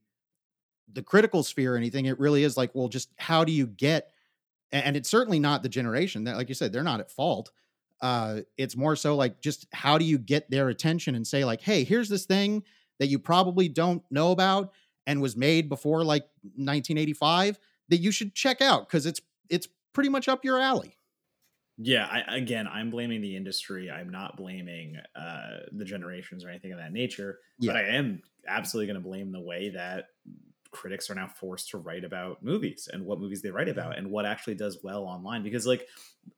the 0.93 1.03
critical 1.03 1.43
sphere 1.43 1.75
or 1.75 1.77
anything. 1.77 2.07
It 2.07 2.19
really 2.21 2.45
is 2.45 2.57
like, 2.57 2.71
well, 2.75 2.89
just 2.89 3.13
how 3.19 3.45
do 3.45 3.53
you 3.53 3.67
get 3.67 4.11
and 4.73 4.97
it's 4.97 5.09
certainly 5.09 5.39
not 5.39 5.63
the 5.63 5.69
generation 5.69 6.25
that 6.25 6.37
like 6.37 6.49
you 6.49 6.55
said, 6.55 6.73
they're 6.73 6.83
not 6.83 7.01
at 7.01 7.11
fault. 7.11 7.51
Uh 8.01 8.41
it's 8.59 8.77
more 8.77 8.97
so 8.97 9.17
like 9.17 9.41
just 9.41 9.67
how 9.73 9.97
do 9.97 10.05
you 10.05 10.19
get 10.19 10.51
their 10.51 10.69
attention 10.69 11.15
and 11.15 11.27
say 11.27 11.45
like, 11.45 11.63
"Hey, 11.63 11.83
here's 11.85 12.09
this 12.09 12.27
thing 12.27 12.63
that 12.99 13.07
you 13.09 13.19
probably 13.19 13.69
don't 13.69 14.03
know 14.11 14.33
about 14.33 14.73
and 15.07 15.23
was 15.23 15.37
made 15.37 15.69
before 15.69 16.05
like 16.05 16.25
1985 16.43 17.59
that 17.89 17.99
you 17.99 18.11
should 18.11 18.35
check 18.35 18.61
out 18.61 18.89
cuz 18.89 19.07
it's 19.07 19.21
it's 19.49 19.69
pretty 19.95 20.11
much 20.11 20.29
up 20.29 20.45
your 20.45 20.59
alley." 20.59 20.96
Yeah, 21.79 22.07
I, 22.07 22.37
again, 22.37 22.67
I'm 22.67 22.91
blaming 22.91 23.21
the 23.21 23.37
industry. 23.37 23.91
I'm 23.91 24.09
not 24.09 24.37
blaming 24.37 24.97
uh, 25.15 25.59
the 25.73 25.85
generations 25.85 26.45
or 26.45 26.49
anything 26.49 26.73
of 26.73 26.79
that 26.79 26.93
nature. 26.93 27.41
Yeah. 27.59 27.73
But 27.73 27.77
I 27.77 27.89
am 27.97 28.23
absolutely 28.49 28.87
going 28.93 29.03
to 29.03 29.07
blame 29.07 29.33
the 29.33 29.41
way 29.41 29.71
that 29.71 30.07
critics 30.71 31.11
are 31.11 31.15
now 31.15 31.27
forced 31.27 31.71
to 31.71 31.79
write 31.79 32.05
about 32.05 32.43
movies 32.43 32.89
and 32.93 33.05
what 33.05 33.21
movies 33.21 33.43
they 33.43 33.51
write 33.51 33.69
about 33.69 33.99
and 33.99 34.11
what 34.11 34.27
actually 34.27 34.55
does 34.55 34.79
well 34.83 35.05
online. 35.05 35.43
Because, 35.43 35.67
like, 35.67 35.87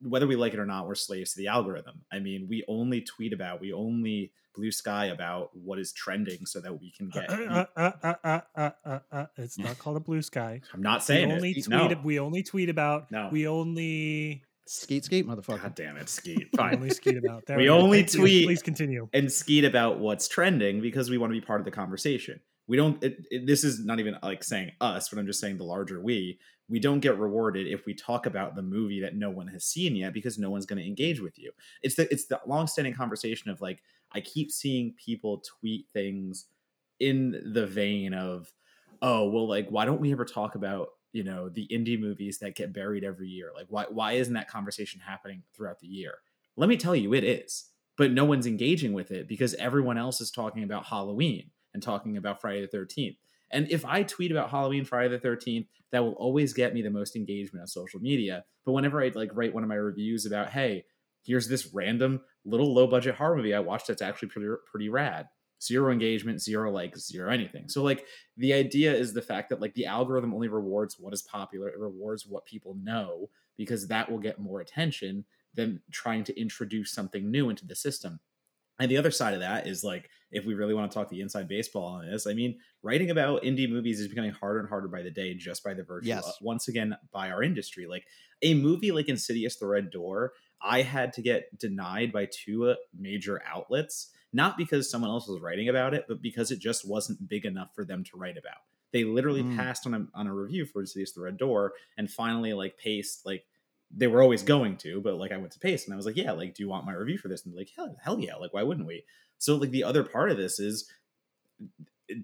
whether 0.01 0.27
we 0.27 0.37
like 0.37 0.55
it 0.55 0.59
or 0.59 0.67
not, 0.67 0.87
we're 0.87 0.95
slaves 0.95 1.33
to 1.33 1.39
the 1.39 1.47
algorithm. 1.47 2.03
I 2.13 2.19
mean, 2.19 2.47
we 2.49 2.65
only 2.69 3.01
tweet 3.01 3.33
about, 3.33 3.61
we 3.61 3.73
only 3.73 4.33
blue 4.59 4.73
sky 4.73 5.07
about 5.07 5.51
what 5.55 5.79
is 5.79 5.93
trending 5.93 6.45
so 6.45 6.61
that 6.61 6.81
we 6.81 6.91
can 6.91 7.09
get. 7.11 7.31
Uh, 7.31 7.65
uh, 7.77 8.71
uh, 9.13 9.27
it's 9.37 9.57
not 9.59 9.79
called 9.79 9.97
a 9.97 10.01
blue 10.01 10.21
sky. 10.21 10.61
I'm 10.75 10.83
not 10.83 11.05
saying 11.05 11.29
we 11.29 11.35
only 11.35 11.51
it. 11.53 11.65
tweet. 11.65 11.69
No. 11.69 12.01
We 12.03 12.19
only 12.19 12.43
tweet 12.43 12.69
about. 12.69 13.11
No. 13.11 13.29
We 13.31 13.47
only 13.47 14.43
Skeet 14.69 15.05
skeet, 15.05 15.27
motherfucker. 15.27 15.63
God 15.63 15.75
damn 15.75 15.97
it, 15.97 16.11
skeet. 16.11 16.49
Fine. 16.57 16.75
only 16.75 16.91
skeet 16.91 17.17
about 17.17 17.47
that. 17.47 17.57
we, 17.57 17.65
we 17.65 17.71
only 17.71 18.03
Thank 18.03 18.21
tweet. 18.21 18.41
You. 18.43 18.47
Please 18.47 18.63
continue. 18.63 19.09
And 19.15 19.33
skeet 19.33 19.65
about 19.65 19.99
what's 19.99 20.29
trending 20.29 20.83
because 20.83 21.09
we 21.09 21.17
want 21.17 21.33
to 21.33 21.41
be 21.41 21.45
part 21.45 21.61
of 21.61 21.65
the 21.65 21.71
conversation. 21.71 22.39
We 22.67 22.77
don't. 22.77 23.03
It, 23.03 23.27
it, 23.31 23.47
this 23.47 23.65
is 23.65 23.85
not 23.85 23.99
even 23.99 24.19
like 24.23 24.45
saying 24.45 24.73
us, 24.83 25.09
but 25.09 25.19
I'm 25.19 25.27
just 25.27 25.41
saying 25.41 25.57
the 25.57 25.65
larger 25.65 26.03
we. 26.03 26.39
We 26.69 26.81
don't 26.81 27.01
get 27.01 27.17
rewarded 27.17 27.67
if 27.67 27.87
we 27.87 27.95
talk 27.95 28.27
about 28.27 28.55
the 28.55 28.63
movie 28.63 29.01
that 29.01 29.17
no 29.17 29.31
one 29.31 29.49
has 29.49 29.65
seen 29.65 29.97
yet 29.97 30.13
because 30.13 30.39
no 30.39 30.51
one's 30.51 30.67
going 30.67 30.79
to 30.79 30.87
engage 30.87 31.19
with 31.19 31.39
you. 31.39 31.51
It's 31.83 31.95
the 31.95 32.13
it's 32.13 32.27
the 32.27 32.39
long-standing 32.47 32.93
conversation 32.93 33.51
of 33.51 33.63
like 33.63 33.83
I 34.13 34.21
keep 34.21 34.51
seeing 34.51 34.95
people 35.03 35.43
tweet 35.61 35.87
things 35.95 36.45
in 37.01 37.53
the 37.55 37.67
vein 37.67 38.13
of, 38.13 38.53
oh 39.01 39.31
well, 39.31 39.49
like 39.49 39.71
why 39.71 39.87
don't 39.87 40.01
we 40.01 40.13
ever 40.13 40.27
talk 40.27 40.57
about 40.57 40.89
you 41.13 41.25
know 41.25 41.49
the 41.49 41.67
indie 41.73 41.99
movies 41.99 42.39
that 42.39 42.55
get 42.55 42.73
buried 42.73 43.05
every 43.05 43.29
year 43.29 43.51
like 43.55 43.67
why 43.69 43.85
why 43.89 44.13
isn't 44.13 44.35
that 44.35 44.49
conversation 44.49 45.01
happening 45.01 45.43
throughout 45.55 45.81
the 45.81 45.87
year? 45.87 46.15
Let 46.57 46.69
me 46.69 46.77
tell 46.77 46.97
you 46.97 47.15
it 47.15 47.25
is 47.25 47.71
but 47.99 48.13
no 48.13 48.25
one's 48.25 48.47
engaging 48.47 48.95
with 48.95 49.11
it 49.11 49.29
because 49.29 49.55
everyone 49.55 49.99
else 49.99 50.21
is 50.21 50.31
talking 50.31 50.63
about 50.63 50.87
halloween 50.87 51.51
and 51.75 51.83
talking 51.83 52.17
about 52.17 52.41
friday 52.41 52.67
the 52.67 52.77
13th 52.77 53.17
and 53.51 53.71
if 53.71 53.85
i 53.85 54.03
tweet 54.03 54.31
about 54.31 54.51
halloween 54.51 54.85
friday 54.85 55.09
the 55.09 55.29
13th 55.29 55.67
that 55.93 56.03
will 56.03 56.13
always 56.13 56.53
get 56.53 56.75
me 56.75 56.83
the 56.83 56.91
most 56.91 57.17
engagement 57.17 57.63
on 57.63 57.67
social 57.67 58.01
media. 58.01 58.45
But 58.65 58.73
whenever 58.73 59.03
i 59.03 59.11
like 59.15 59.31
write 59.35 59.55
one 59.55 59.63
of 59.63 59.69
my 59.69 59.75
reviews 59.75 60.27
about 60.27 60.51
hey 60.51 60.85
here's 61.25 61.49
this 61.49 61.73
random 61.75 62.21
little 62.45 62.73
low 62.73 62.87
budget 62.87 63.17
horror 63.17 63.37
movie 63.37 63.55
i 63.55 63.61
watched 63.61 63.89
that's 63.89 64.03
actually 64.03 64.29
pretty 64.29 64.49
pretty 64.71 64.89
rad 64.89 65.27
zero 65.63 65.93
engagement, 65.93 66.41
zero 66.41 66.71
likes, 66.71 67.07
zero 67.09 67.31
anything. 67.31 67.69
So 67.69 67.83
like 67.83 68.05
the 68.37 68.53
idea 68.53 68.95
is 68.95 69.13
the 69.13 69.23
fact 69.23 69.51
that 69.51 69.61
like 69.61 69.75
the 69.75 69.87
algorithm 69.87 70.35
only 70.35 70.49
rewards 70.49 70.97
what 70.99 71.13
is 71.13 71.23
popular, 71.23 71.69
it 71.69 71.79
rewards 71.79 72.27
what 72.27 72.47
people 72.47 72.77
know 72.83 73.31
because 73.57 73.89
that 73.89 74.11
will 74.11 74.19
get 74.19 74.39
more 74.39 74.61
attention 74.61 75.25
than 75.55 75.81
trying 75.91 76.25
to 76.25 76.41
introduce 76.41 76.93
something 76.93 77.31
new 77.31 77.51
into 77.51 77.67
the 77.67 77.75
system. 77.75 78.21
And 78.81 78.89
the 78.89 78.97
other 78.97 79.11
side 79.11 79.35
of 79.35 79.41
that 79.41 79.67
is 79.67 79.83
like, 79.83 80.09
if 80.31 80.45
we 80.45 80.55
really 80.55 80.75
want 80.75 80.89
to 80.89 80.95
talk 80.95 81.09
the 81.09 81.21
inside 81.21 81.49
baseball 81.49 81.87
on 81.87 82.09
this, 82.09 82.29
I 82.29 82.35
mean, 82.35 82.61
writing 82.83 83.11
about 83.11 83.43
indie 83.43 83.69
movies 83.69 83.99
is 83.99 84.07
becoming 84.07 84.31
harder 84.31 84.61
and 84.61 84.69
harder 84.69 84.87
by 84.87 85.03
the 85.03 85.11
day, 85.11 85.35
just 85.35 85.65
by 85.65 85.75
the 85.75 85.83
virtue, 85.83 86.07
Yes. 86.09 86.25
of, 86.25 86.35
once 86.41 86.69
again, 86.69 86.97
by 87.13 87.33
our 87.33 87.43
industry. 87.43 87.89
Like 87.89 88.05
a 88.43 88.55
movie 88.55 88.93
like 88.93 89.09
Insidious: 89.09 89.57
The 89.57 89.67
Red 89.67 89.91
Door, 89.91 90.35
I 90.63 90.83
had 90.83 91.13
to 91.15 91.23
get 91.23 91.59
denied 91.59 92.13
by 92.13 92.29
two 92.31 92.69
uh, 92.69 92.75
major 92.97 93.43
outlets, 93.45 94.13
not 94.33 94.57
because 94.57 94.91
someone 94.91 95.11
else 95.11 95.27
was 95.29 95.41
writing 95.41 95.69
about 95.69 95.95
it, 95.95 96.05
but 96.09 96.21
because 96.23 96.51
it 96.51 96.59
just 96.59 96.87
wasn't 96.87 97.29
big 97.29 97.45
enough 97.47 97.75
for 97.75 97.85
them 97.85 98.05
to 98.05 98.17
write 98.17 98.37
about. 98.37 98.59
They 98.93 99.05
literally 99.05 99.43
Mm. 99.43 99.57
passed 99.57 99.87
on 99.87 99.95
a, 99.95 100.07
on 100.15 100.27
a 100.27 100.35
review 100.35 100.65
for 100.67 100.81
Insidious: 100.81 101.13
The 101.13 101.21
Red 101.23 101.37
Door, 101.39 101.75
and 101.97 102.11
finally 102.11 102.53
like 102.53 102.79
Paste 102.79 103.25
like 103.27 103.47
they 103.91 104.07
were 104.07 104.23
always 104.23 104.43
going 104.43 104.77
to, 104.77 105.01
but 105.01 105.15
like 105.15 105.33
I 105.33 105.39
went 105.39 105.53
to 105.53 105.59
Paste 105.59 105.87
and 105.87 105.95
I 105.95 105.97
was 105.97 106.05
like, 106.05 106.17
yeah, 106.17 106.33
like, 106.33 106.55
do 106.55 106.63
you 106.63 106.69
want 106.69 106.85
my 106.85 106.93
review 106.93 107.17
for 107.17 107.29
this? 107.29 107.47
And 107.47 107.55
like, 107.55 107.71
hell, 107.75 107.97
hell 108.03 108.21
yeah, 108.21 108.37
like, 108.37 108.53
why 108.53 108.63
wouldn't 108.63 108.87
we? 108.87 109.05
So 109.39 109.57
like 109.57 109.71
the 109.71 109.85
other 109.85 110.05
part 110.05 110.31
of 110.31 110.37
this 110.37 110.61
is 110.61 110.91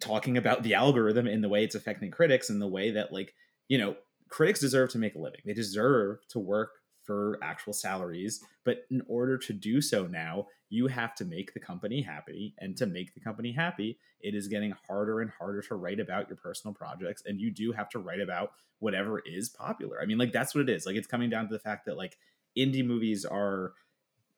talking 0.01 0.37
about 0.37 0.63
the 0.63 0.75
algorithm 0.75 1.27
and 1.27 1.45
the 1.45 1.49
way 1.49 1.63
it's 1.63 1.75
affecting 1.75 2.11
critics 2.11 2.49
and 2.49 2.61
the 2.61 2.67
way 2.67 2.91
that 2.91 3.13
like 3.13 3.35
you 3.69 3.77
know 3.77 3.95
critics 4.29 4.61
deserve 4.61 4.91
to 4.91 4.99
make 4.99 5.15
a 5.15 5.19
living 5.19 5.41
they 5.45 5.53
deserve 5.53 6.27
to 6.29 6.39
work 6.39 6.71
for 7.03 7.39
actual 7.43 7.75
salaries 7.75 8.43
but 8.65 8.87
in 8.91 9.03
order 9.09 9.37
to 9.37 9.53
do 9.53 9.83
so 9.83 10.07
now 10.07 10.47
you 10.71 10.87
have 10.87 11.15
to 11.15 11.25
make 11.25 11.53
the 11.55 11.61
company 11.61 12.01
happy 12.03 12.55
and 12.59 12.77
to 12.77 12.87
make 12.87 13.15
the 13.15 13.21
company 13.21 13.53
happy 13.53 13.99
it 14.21 14.35
is 14.35 14.49
getting 14.49 14.75
harder 14.87 15.21
and 15.21 15.31
harder 15.31 15.61
to 15.63 15.75
write 15.75 16.01
about 16.01 16.29
your 16.29 16.37
personal 16.37 16.75
projects 16.75 17.23
and 17.27 17.41
you 17.41 17.51
do 17.51 17.73
have 17.73 17.89
to 17.89 17.99
write 17.99 18.21
about 18.21 18.53
whatever 18.81 19.21
is 19.25 19.49
popular. 19.49 20.01
I 20.01 20.07
mean 20.07 20.19
like 20.19 20.33
that's 20.33 20.55
what 20.55 20.63
it 20.63 20.71
is. 20.71 20.87
Like 20.87 20.97
it's 20.97 21.07
coming 21.07 21.31
down 21.31 21.47
to 21.49 21.53
the 21.53 21.59
fact 21.61 21.87
that 21.87 21.97
like 21.97 22.17
indie 22.57 22.85
movies 22.85 23.25
are 23.25 23.73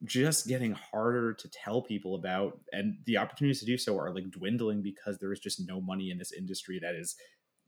just 0.03 0.47
getting 0.47 0.73
harder 0.73 1.33
to 1.33 1.49
tell 1.49 1.81
people 1.81 2.15
about 2.15 2.59
and 2.71 2.97
the 3.05 3.17
opportunities 3.17 3.59
to 3.59 3.65
do 3.65 3.77
so 3.77 3.97
are 3.97 4.13
like 4.13 4.29
dwindling 4.29 4.81
because 4.83 5.17
there 5.17 5.33
is 5.33 5.39
just 5.39 5.67
no 5.67 5.81
money 5.81 6.11
in 6.11 6.19
this 6.19 6.31
industry 6.31 6.79
that 6.79 6.93
is 6.93 7.15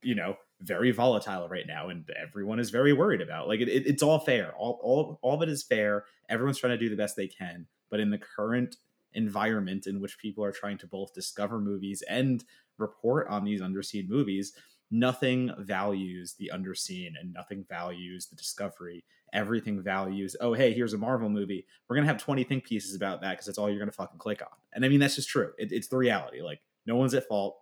you 0.03 0.13
know 0.15 0.35
very 0.61 0.91
volatile 0.91 1.49
right 1.49 1.65
now 1.67 1.89
and 1.89 2.07
everyone 2.21 2.59
is 2.59 2.69
very 2.69 2.93
worried 2.93 3.21
about. 3.21 3.47
Like 3.47 3.61
it, 3.61 3.67
it- 3.69 3.87
it's 3.87 4.03
all 4.03 4.19
fair. 4.19 4.53
All, 4.55 4.79
all 4.83 5.19
all 5.23 5.35
of 5.35 5.41
it 5.41 5.49
is 5.49 5.63
fair. 5.63 6.05
Everyone's 6.29 6.59
trying 6.59 6.71
to 6.71 6.77
do 6.77 6.89
the 6.89 6.95
best 6.95 7.15
they 7.15 7.27
can 7.27 7.67
but 7.89 7.99
in 7.99 8.09
the 8.09 8.17
current 8.17 8.77
environment 9.13 9.87
in 9.87 9.99
which 9.99 10.19
people 10.19 10.43
are 10.43 10.51
trying 10.51 10.77
to 10.77 10.87
both 10.87 11.13
discover 11.13 11.59
movies 11.59 12.03
and 12.09 12.43
report 12.77 13.27
on 13.27 13.43
these 13.43 13.61
underseen 13.61 14.07
movies 14.07 14.53
nothing 14.91 15.51
values 15.59 16.35
the 16.39 16.51
underseen 16.53 17.11
and 17.19 17.33
nothing 17.33 17.65
values 17.69 18.27
the 18.27 18.35
discovery. 18.35 19.03
Everything 19.33 19.81
values 19.81 20.35
oh 20.41 20.53
hey 20.53 20.73
here's 20.73 20.93
a 20.93 20.97
marvel 20.97 21.29
movie. 21.29 21.65
We're 21.87 21.95
gonna 21.95 22.07
have 22.07 22.17
20 22.17 22.43
think 22.43 22.63
pieces 22.63 22.95
about 22.95 23.21
that 23.21 23.31
because 23.31 23.45
that's 23.45 23.57
all 23.57 23.69
you're 23.69 23.79
gonna 23.79 23.91
fucking 23.91 24.17
click 24.17 24.41
on. 24.41 24.57
And 24.73 24.83
i 24.83 24.89
mean 24.89 24.99
that's 24.99 25.15
just 25.15 25.29
true. 25.29 25.51
It, 25.57 25.71
it's 25.71 25.87
the 25.87 25.97
reality. 25.97 26.41
Like 26.41 26.61
no 26.85 26.95
one's 26.95 27.13
at 27.13 27.27
fault 27.27 27.57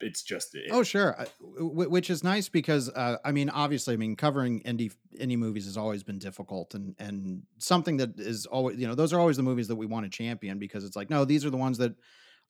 it's 0.00 0.22
just 0.22 0.54
it, 0.54 0.70
Oh, 0.70 0.82
sure. 0.82 1.16
Which 1.40 2.10
is 2.10 2.22
nice 2.22 2.48
because 2.48 2.88
uh, 2.90 3.16
I 3.24 3.32
mean, 3.32 3.48
obviously, 3.48 3.94
I 3.94 3.96
mean, 3.96 4.16
covering 4.16 4.62
indie 4.62 4.92
indie 5.18 5.38
movies 5.38 5.64
has 5.64 5.76
always 5.76 6.02
been 6.02 6.18
difficult, 6.18 6.74
and 6.74 6.94
and 6.98 7.42
something 7.58 7.96
that 7.98 8.18
is 8.18 8.46
always, 8.46 8.78
you 8.78 8.86
know, 8.86 8.94
those 8.94 9.12
are 9.12 9.20
always 9.20 9.36
the 9.36 9.42
movies 9.42 9.68
that 9.68 9.76
we 9.76 9.86
want 9.86 10.04
to 10.04 10.10
champion 10.10 10.58
because 10.58 10.84
it's 10.84 10.96
like, 10.96 11.10
no, 11.10 11.24
these 11.24 11.44
are 11.44 11.50
the 11.50 11.56
ones 11.56 11.78
that 11.78 11.94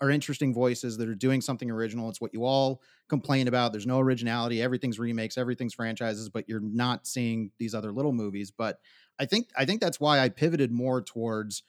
are 0.00 0.10
interesting 0.10 0.54
voices 0.54 0.96
that 0.96 1.08
are 1.08 1.14
doing 1.14 1.40
something 1.40 1.70
original. 1.70 2.08
It's 2.08 2.20
what 2.20 2.32
you 2.32 2.44
all 2.44 2.82
complain 3.08 3.48
about. 3.48 3.72
There's 3.72 3.86
no 3.86 3.98
originality. 3.98 4.62
Everything's 4.62 4.98
remakes. 4.98 5.36
Everything's 5.36 5.74
franchises, 5.74 6.28
but 6.28 6.48
you're 6.48 6.60
not 6.60 7.06
seeing 7.06 7.50
these 7.58 7.74
other 7.74 7.92
little 7.92 8.12
movies. 8.12 8.50
But 8.50 8.78
I 9.18 9.26
think 9.26 9.48
I 9.56 9.64
think 9.64 9.80
that's 9.80 10.00
why 10.00 10.20
I 10.20 10.28
pivoted 10.28 10.70
more 10.70 11.02
towards 11.02 11.62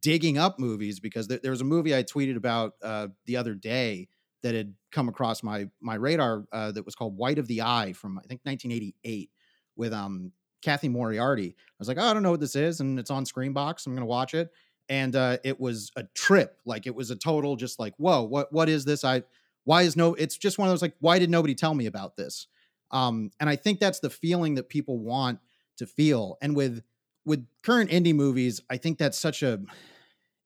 digging 0.00 0.38
up 0.38 0.58
movies 0.58 0.98
because 0.98 1.28
there, 1.28 1.38
there 1.38 1.50
was 1.50 1.60
a 1.60 1.64
movie 1.64 1.94
I 1.94 2.02
tweeted 2.02 2.36
about 2.36 2.74
uh, 2.82 3.08
the 3.26 3.36
other 3.36 3.54
day 3.54 4.08
that 4.42 4.54
had 4.54 4.74
come 4.92 5.08
across 5.08 5.42
my 5.42 5.68
my 5.80 5.94
radar 5.94 6.44
uh, 6.52 6.72
that 6.72 6.84
was 6.84 6.94
called 6.94 7.16
White 7.16 7.38
of 7.38 7.46
the 7.48 7.62
Eye 7.62 7.92
from 7.92 8.18
I 8.18 8.22
think 8.22 8.40
1988 8.44 9.30
with 9.76 9.92
um 9.92 10.32
Cathy 10.62 10.88
Moriarty. 10.88 11.54
I 11.58 11.74
was 11.78 11.88
like, 11.88 11.98
oh, 11.98 12.02
I 12.04 12.12
don't 12.12 12.22
know 12.22 12.32
what 12.32 12.40
this 12.40 12.56
is, 12.56 12.80
and 12.80 12.98
it's 12.98 13.10
on 13.10 13.24
Screambox. 13.24 13.86
I'm 13.86 13.94
gonna 13.94 14.06
watch 14.06 14.34
it, 14.34 14.50
and 14.88 15.14
uh, 15.14 15.38
it 15.44 15.58
was 15.60 15.90
a 15.96 16.04
trip. 16.14 16.58
Like 16.64 16.86
it 16.86 16.94
was 16.94 17.10
a 17.10 17.16
total 17.16 17.56
just 17.56 17.78
like, 17.78 17.94
whoa, 17.96 18.22
what 18.22 18.52
what 18.52 18.68
is 18.68 18.84
this? 18.84 19.04
I 19.04 19.22
why 19.64 19.82
is 19.82 19.96
no? 19.96 20.14
It's 20.14 20.36
just 20.36 20.58
one 20.58 20.68
of 20.68 20.72
those 20.72 20.82
like, 20.82 20.96
why 21.00 21.18
did 21.18 21.30
nobody 21.30 21.54
tell 21.54 21.74
me 21.74 21.86
about 21.86 22.16
this? 22.16 22.46
Um, 22.90 23.30
and 23.38 23.50
I 23.50 23.56
think 23.56 23.80
that's 23.80 24.00
the 24.00 24.08
feeling 24.10 24.54
that 24.54 24.68
people 24.68 24.98
want 24.98 25.40
to 25.76 25.86
feel. 25.86 26.38
And 26.40 26.56
with 26.56 26.82
with 27.24 27.46
current 27.62 27.90
indie 27.90 28.14
movies, 28.14 28.60
I 28.70 28.78
think 28.78 28.98
that's 28.98 29.18
such 29.18 29.42
a 29.42 29.60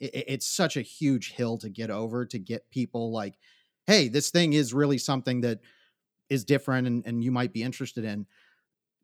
it- 0.01 0.15
it- 0.15 0.25
it's 0.29 0.47
such 0.47 0.77
a 0.77 0.83
huge 0.83 1.33
hill 1.33 1.57
to 1.59 1.69
get 1.71 1.91
over 1.91 2.27
to 2.27 2.39
get 2.39 2.69
people 2.71 3.13
like 3.13 3.35
hey, 3.87 4.09
this 4.09 4.31
thing 4.31 4.53
is 4.53 4.75
really 4.75 4.99
something 4.99 5.41
that 5.43 5.61
is 6.31 6.45
different 6.45 6.87
and, 6.87 7.07
and 7.07 7.25
you 7.25 7.31
might 7.31 7.53
be 7.53 7.63
interested 7.63 8.05
in. 8.05 8.27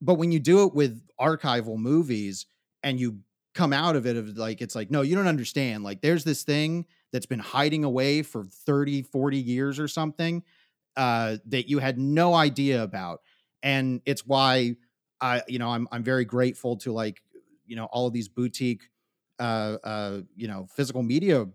But 0.00 0.14
when 0.14 0.32
you 0.32 0.38
do 0.38 0.64
it 0.64 0.74
with 0.74 1.02
archival 1.20 1.76
movies 1.76 2.46
and 2.82 3.00
you 3.00 3.20
come 3.54 3.72
out 3.72 3.96
of 3.96 4.06
it 4.06 4.16
of 4.16 4.36
like 4.36 4.60
it's 4.60 4.76
like 4.76 4.90
no 4.90 5.02
you 5.02 5.16
don't 5.16 5.26
understand 5.26 5.82
like 5.82 6.00
there's 6.00 6.22
this 6.22 6.44
thing 6.44 6.86
that's 7.12 7.26
been 7.26 7.40
hiding 7.40 7.82
away 7.82 8.22
for 8.22 8.44
30 8.44 9.02
40 9.02 9.38
years 9.38 9.80
or 9.80 9.88
something 9.88 10.44
uh 10.96 11.38
that 11.46 11.68
you 11.68 11.78
had 11.80 11.98
no 11.98 12.34
idea 12.34 12.82
about 12.84 13.20
and 13.64 14.00
it's 14.06 14.24
why 14.24 14.76
i 15.20 15.42
you 15.48 15.58
know 15.58 15.70
i'm 15.70 15.88
i'm 15.90 16.04
very 16.04 16.24
grateful 16.24 16.76
to 16.76 16.92
like 16.92 17.20
you 17.66 17.74
know 17.74 17.86
all 17.86 18.06
of 18.06 18.12
these 18.12 18.28
boutique 18.28 18.90
uh 19.40 19.76
uh 19.82 20.20
you 20.36 20.46
know 20.46 20.66
physical 20.70 21.02
media 21.02 21.46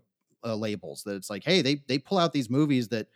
uh, 0.44 0.54
labels 0.54 1.02
that 1.04 1.14
it's 1.14 1.30
like 1.30 1.44
hey 1.44 1.62
they 1.62 1.82
they 1.88 1.98
pull 1.98 2.18
out 2.18 2.32
these 2.32 2.50
movies 2.50 2.88
that 2.88 3.08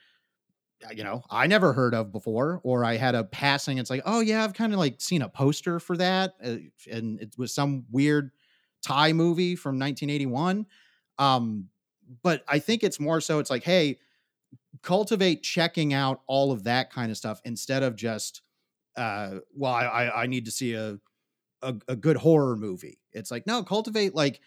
uh, 0.85 0.93
you 0.93 1.05
know 1.05 1.23
i 1.31 1.47
never 1.47 1.73
heard 1.73 1.95
of 1.95 2.13
before 2.13 2.61
or 2.65 2.85
i 2.85 2.97
had 2.97 3.15
a 3.15 3.25
passing 3.25 3.79
it's 3.79 3.91
like 3.91 4.03
oh 4.05 4.21
yeah 4.21 4.45
i've 4.45 4.55
kind 4.55 4.73
of 4.73 4.79
like 4.79 5.01
seen 5.01 5.23
a 5.23 5.29
poster 5.29 5.81
for 5.81 5.97
that 5.97 6.35
uh, 6.45 6.57
and 6.91 7.21
it 7.21 7.35
was 7.37 7.53
some 7.55 7.85
weird 7.91 8.31
thai 8.83 9.13
movie 9.13 9.57
from 9.57 9.79
1981 9.79 10.67
um 11.19 11.67
but 12.23 12.45
i 12.49 12.59
think 12.59 12.83
it's 12.83 13.01
more 13.01 13.21
so 13.21 13.39
it's 13.39 13.51
like 13.51 13.65
hey 13.65 13.99
cultivate 14.83 15.43
checking 15.43 15.93
out 15.93 16.21
all 16.27 16.53
of 16.53 16.65
that 16.65 16.93
kind 16.93 17.11
of 17.11 17.17
stuff 17.17 17.41
instead 17.45 17.83
of 17.83 17.97
just 17.97 18.43
uh 18.97 19.37
well 19.55 19.73
i 19.73 20.11
i, 20.15 20.27
need 20.27 20.45
to 20.45 20.51
see 20.51 20.75
a, 20.75 20.99
a 21.63 21.75
a 21.89 21.97
good 21.97 22.17
horror 22.17 22.57
movie. 22.57 22.99
It's 23.13 23.31
like 23.31 23.47
no 23.47 23.63
cultivate 23.63 24.15
like 24.15 24.41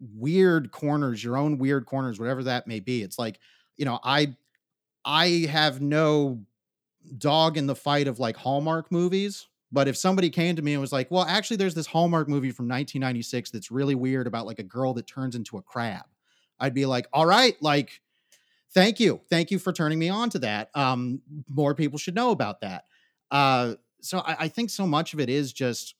weird 0.00 0.70
corners 0.70 1.22
your 1.22 1.36
own 1.36 1.58
weird 1.58 1.86
corners 1.86 2.18
whatever 2.18 2.44
that 2.44 2.66
may 2.66 2.80
be 2.80 3.02
it's 3.02 3.18
like 3.18 3.38
you 3.76 3.84
know 3.84 3.98
i 4.04 4.34
i 5.04 5.26
have 5.50 5.80
no 5.80 6.40
dog 7.18 7.56
in 7.56 7.66
the 7.66 7.74
fight 7.74 8.08
of 8.08 8.18
like 8.18 8.36
hallmark 8.36 8.90
movies 8.92 9.48
but 9.72 9.88
if 9.88 9.96
somebody 9.96 10.30
came 10.30 10.56
to 10.56 10.62
me 10.62 10.72
and 10.72 10.80
was 10.80 10.92
like 10.92 11.10
well 11.10 11.24
actually 11.24 11.56
there's 11.56 11.74
this 11.74 11.86
hallmark 11.86 12.28
movie 12.28 12.50
from 12.50 12.66
1996 12.66 13.50
that's 13.50 13.70
really 13.70 13.94
weird 13.94 14.26
about 14.26 14.46
like 14.46 14.58
a 14.58 14.64
girl 14.64 14.92
that 14.92 15.06
turns 15.06 15.34
into 15.34 15.56
a 15.56 15.62
crab 15.62 16.04
i'd 16.60 16.74
be 16.74 16.86
like 16.86 17.06
all 17.12 17.26
right 17.26 17.56
like 17.62 18.00
thank 18.74 19.00
you 19.00 19.20
thank 19.30 19.50
you 19.50 19.58
for 19.58 19.72
turning 19.72 19.98
me 19.98 20.08
on 20.08 20.28
to 20.28 20.38
that 20.38 20.70
um 20.74 21.20
more 21.48 21.74
people 21.74 21.98
should 21.98 22.14
know 22.14 22.30
about 22.30 22.60
that. 22.60 22.84
Uh 23.30 23.74
so 24.02 24.18
I, 24.18 24.36
I 24.40 24.48
think 24.48 24.70
so 24.70 24.86
much 24.86 25.14
of 25.14 25.20
it 25.20 25.28
is 25.28 25.52
just 25.52 25.94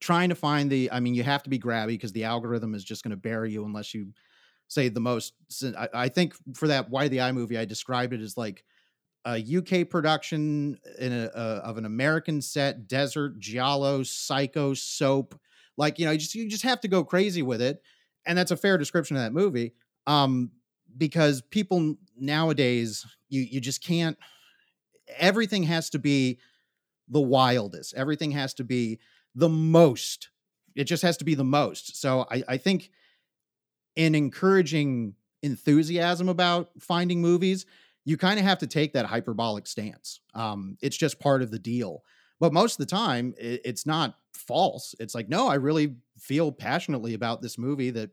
trying 0.00 0.28
to 0.28 0.34
find 0.34 0.70
the 0.70 0.90
i 0.92 1.00
mean 1.00 1.14
you 1.14 1.22
have 1.22 1.42
to 1.42 1.50
be 1.50 1.58
grabby 1.58 1.88
because 1.88 2.12
the 2.12 2.24
algorithm 2.24 2.74
is 2.74 2.84
just 2.84 3.02
going 3.02 3.10
to 3.10 3.16
bury 3.16 3.52
you 3.52 3.64
unless 3.64 3.94
you 3.94 4.12
say 4.68 4.88
the 4.88 5.00
most 5.00 5.34
I, 5.76 5.88
I 5.94 6.08
think 6.08 6.34
for 6.54 6.68
that 6.68 6.90
why 6.90 7.08
the 7.08 7.20
eye 7.20 7.32
movie 7.32 7.58
i 7.58 7.64
described 7.64 8.12
it 8.12 8.20
as 8.20 8.36
like 8.36 8.64
a 9.26 9.44
uk 9.58 9.90
production 9.90 10.78
in 10.98 11.12
a, 11.12 11.26
uh, 11.26 11.60
of 11.64 11.76
an 11.76 11.84
american 11.84 12.40
set 12.40 12.88
desert 12.88 13.38
giallo 13.38 14.02
psycho 14.02 14.74
soap 14.74 15.38
like 15.76 15.98
you 15.98 16.06
know 16.06 16.12
you 16.12 16.18
just 16.18 16.34
you 16.34 16.48
just 16.48 16.62
have 16.62 16.80
to 16.80 16.88
go 16.88 17.04
crazy 17.04 17.42
with 17.42 17.60
it 17.60 17.82
and 18.26 18.36
that's 18.36 18.50
a 18.50 18.56
fair 18.56 18.78
description 18.78 19.16
of 19.16 19.22
that 19.22 19.32
movie 19.32 19.74
um 20.06 20.50
because 20.96 21.42
people 21.42 21.94
nowadays 22.16 23.04
you 23.28 23.42
you 23.42 23.60
just 23.60 23.84
can't 23.84 24.16
everything 25.18 25.64
has 25.64 25.90
to 25.90 25.98
be 25.98 26.38
the 27.08 27.20
wildest. 27.20 27.94
Everything 27.94 28.30
has 28.32 28.54
to 28.54 28.64
be 28.64 28.98
the 29.34 29.48
most. 29.48 30.30
It 30.74 30.84
just 30.84 31.02
has 31.02 31.16
to 31.18 31.24
be 31.24 31.34
the 31.34 31.44
most. 31.44 32.00
So 32.00 32.26
i 32.30 32.42
i 32.48 32.56
think 32.56 32.90
in 33.96 34.14
encouraging 34.14 35.14
enthusiasm 35.42 36.28
about 36.28 36.70
finding 36.78 37.20
movies 37.20 37.66
you 38.04 38.16
kind 38.16 38.38
of 38.38 38.46
have 38.46 38.58
to 38.58 38.66
take 38.66 38.94
that 38.94 39.06
hyperbolic 39.06 39.66
stance. 39.66 40.20
Um 40.34 40.76
it's 40.80 40.96
just 40.96 41.20
part 41.20 41.42
of 41.42 41.50
the 41.50 41.58
deal. 41.58 42.02
But 42.38 42.52
most 42.52 42.80
of 42.80 42.86
the 42.86 42.90
time 42.90 43.34
it, 43.38 43.60
it's 43.64 43.86
not 43.86 44.16
false. 44.32 44.94
It's 44.98 45.14
like 45.14 45.28
no 45.28 45.48
i 45.48 45.54
really 45.54 45.96
feel 46.18 46.52
passionately 46.52 47.14
about 47.14 47.42
this 47.42 47.58
movie 47.58 47.90
that 47.90 48.10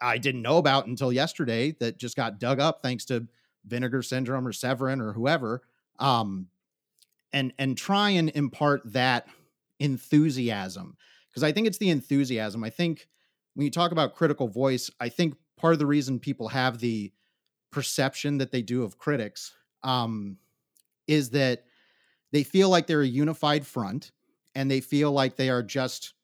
I 0.00 0.18
didn't 0.18 0.42
know 0.42 0.56
about 0.56 0.86
until 0.86 1.12
yesterday 1.12 1.72
that 1.80 1.98
just 1.98 2.16
got 2.16 2.38
dug 2.38 2.58
up 2.58 2.80
thanks 2.82 3.04
to 3.06 3.26
Vinegar 3.66 4.02
Syndrome 4.02 4.46
or 4.46 4.52
Severin 4.52 5.00
or 5.00 5.12
whoever. 5.12 5.62
Um, 5.98 6.48
and 7.32 7.52
and 7.58 7.76
try 7.76 8.10
and 8.10 8.30
impart 8.30 8.80
that 8.92 9.28
enthusiasm 9.80 10.96
because 11.30 11.42
I 11.42 11.52
think 11.52 11.66
it's 11.66 11.78
the 11.78 11.90
enthusiasm. 11.90 12.62
I 12.62 12.70
think 12.70 13.08
when 13.54 13.64
you 13.64 13.70
talk 13.70 13.92
about 13.92 14.14
critical 14.14 14.48
voice, 14.48 14.90
I 15.00 15.08
think 15.08 15.34
part 15.56 15.72
of 15.72 15.78
the 15.78 15.86
reason 15.86 16.18
people 16.18 16.48
have 16.48 16.78
the 16.78 17.12
perception 17.70 18.38
that 18.38 18.50
they 18.50 18.62
do 18.62 18.82
of 18.82 18.98
critics 18.98 19.52
um, 19.82 20.36
is 21.06 21.30
that 21.30 21.64
they 22.32 22.42
feel 22.42 22.68
like 22.68 22.86
they're 22.86 23.02
a 23.02 23.06
unified 23.06 23.66
front 23.66 24.12
and 24.54 24.70
they 24.70 24.80
feel 24.80 25.12
like 25.12 25.36
they 25.36 25.50
are 25.50 25.62
just, 25.62 26.14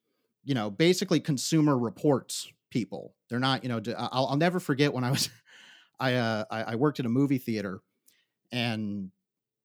you 0.44 0.54
know, 0.54 0.70
basically 0.70 1.20
consumer 1.20 1.78
reports 1.78 2.50
people. 2.70 3.14
They're 3.28 3.40
not, 3.40 3.62
you 3.62 3.68
know, 3.68 3.80
I'll, 3.96 4.26
I'll 4.26 4.36
never 4.36 4.60
forget 4.60 4.92
when 4.92 5.04
I 5.04 5.10
was, 5.10 5.30
I, 6.00 6.14
uh, 6.14 6.44
I, 6.50 6.76
worked 6.76 7.00
at 7.00 7.06
a 7.06 7.08
movie 7.08 7.38
theater 7.38 7.80
and 8.52 9.10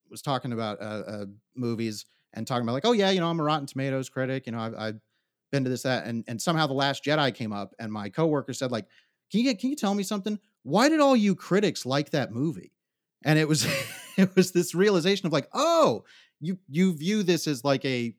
was 0.09 0.21
talking 0.21 0.53
about 0.53 0.81
uh, 0.81 1.03
uh, 1.05 1.25
movies 1.55 2.05
and 2.33 2.47
talking 2.47 2.63
about 2.63 2.73
like, 2.73 2.85
oh 2.85 2.93
yeah, 2.93 3.09
you 3.09 3.19
know, 3.19 3.29
I'm 3.29 3.39
a 3.39 3.43
Rotten 3.43 3.65
Tomatoes 3.65 4.09
critic. 4.09 4.45
You 4.45 4.53
know, 4.53 4.59
I've, 4.59 4.75
I've 4.75 4.99
been 5.51 5.63
to 5.63 5.69
this 5.69 5.83
that, 5.83 6.05
and 6.05 6.23
and 6.27 6.41
somehow 6.41 6.67
the 6.67 6.73
Last 6.73 7.03
Jedi 7.03 7.33
came 7.33 7.53
up, 7.53 7.73
and 7.79 7.91
my 7.91 8.09
coworker 8.09 8.53
said 8.53 8.71
like, 8.71 8.85
can 9.31 9.41
you 9.41 9.55
can 9.55 9.69
you 9.69 9.75
tell 9.75 9.93
me 9.93 10.03
something? 10.03 10.39
Why 10.63 10.89
did 10.89 10.99
all 10.99 11.15
you 11.15 11.35
critics 11.35 11.85
like 11.85 12.11
that 12.11 12.31
movie? 12.31 12.71
And 13.23 13.37
it 13.37 13.47
was 13.47 13.65
it 14.17 14.35
was 14.35 14.51
this 14.51 14.75
realization 14.75 15.27
of 15.27 15.33
like, 15.33 15.49
oh, 15.53 16.03
you 16.41 16.57
you 16.67 16.93
view 16.93 17.23
this 17.23 17.47
as 17.47 17.63
like 17.63 17.85
a 17.85 18.13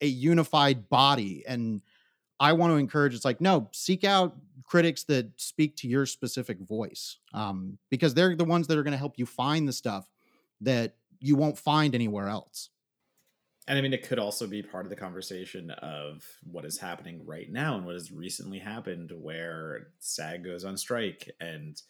a 0.00 0.06
unified 0.06 0.88
body 0.88 1.44
and 1.46 1.80
i 2.40 2.52
want 2.52 2.72
to 2.72 2.76
encourage 2.76 3.14
it's 3.14 3.24
like 3.24 3.40
no 3.40 3.68
seek 3.72 4.04
out 4.04 4.36
critics 4.64 5.04
that 5.04 5.28
speak 5.36 5.76
to 5.76 5.88
your 5.88 6.06
specific 6.06 6.58
voice 6.60 7.18
um, 7.34 7.78
because 7.90 8.14
they're 8.14 8.34
the 8.36 8.44
ones 8.44 8.66
that 8.66 8.78
are 8.78 8.82
going 8.82 8.92
to 8.92 8.98
help 8.98 9.18
you 9.18 9.26
find 9.26 9.68
the 9.68 9.72
stuff 9.72 10.08
that 10.60 10.94
you 11.20 11.36
won't 11.36 11.58
find 11.58 11.94
anywhere 11.94 12.28
else 12.28 12.70
and 13.68 13.78
i 13.78 13.82
mean 13.82 13.92
it 13.92 14.06
could 14.06 14.18
also 14.18 14.46
be 14.46 14.62
part 14.62 14.84
of 14.84 14.90
the 14.90 14.96
conversation 14.96 15.70
of 15.70 16.24
what 16.44 16.64
is 16.64 16.78
happening 16.78 17.24
right 17.24 17.50
now 17.50 17.76
and 17.76 17.84
what 17.84 17.94
has 17.94 18.12
recently 18.12 18.58
happened 18.58 19.12
where 19.14 19.88
sag 19.98 20.44
goes 20.44 20.64
on 20.64 20.76
strike 20.76 21.30
and 21.40 21.82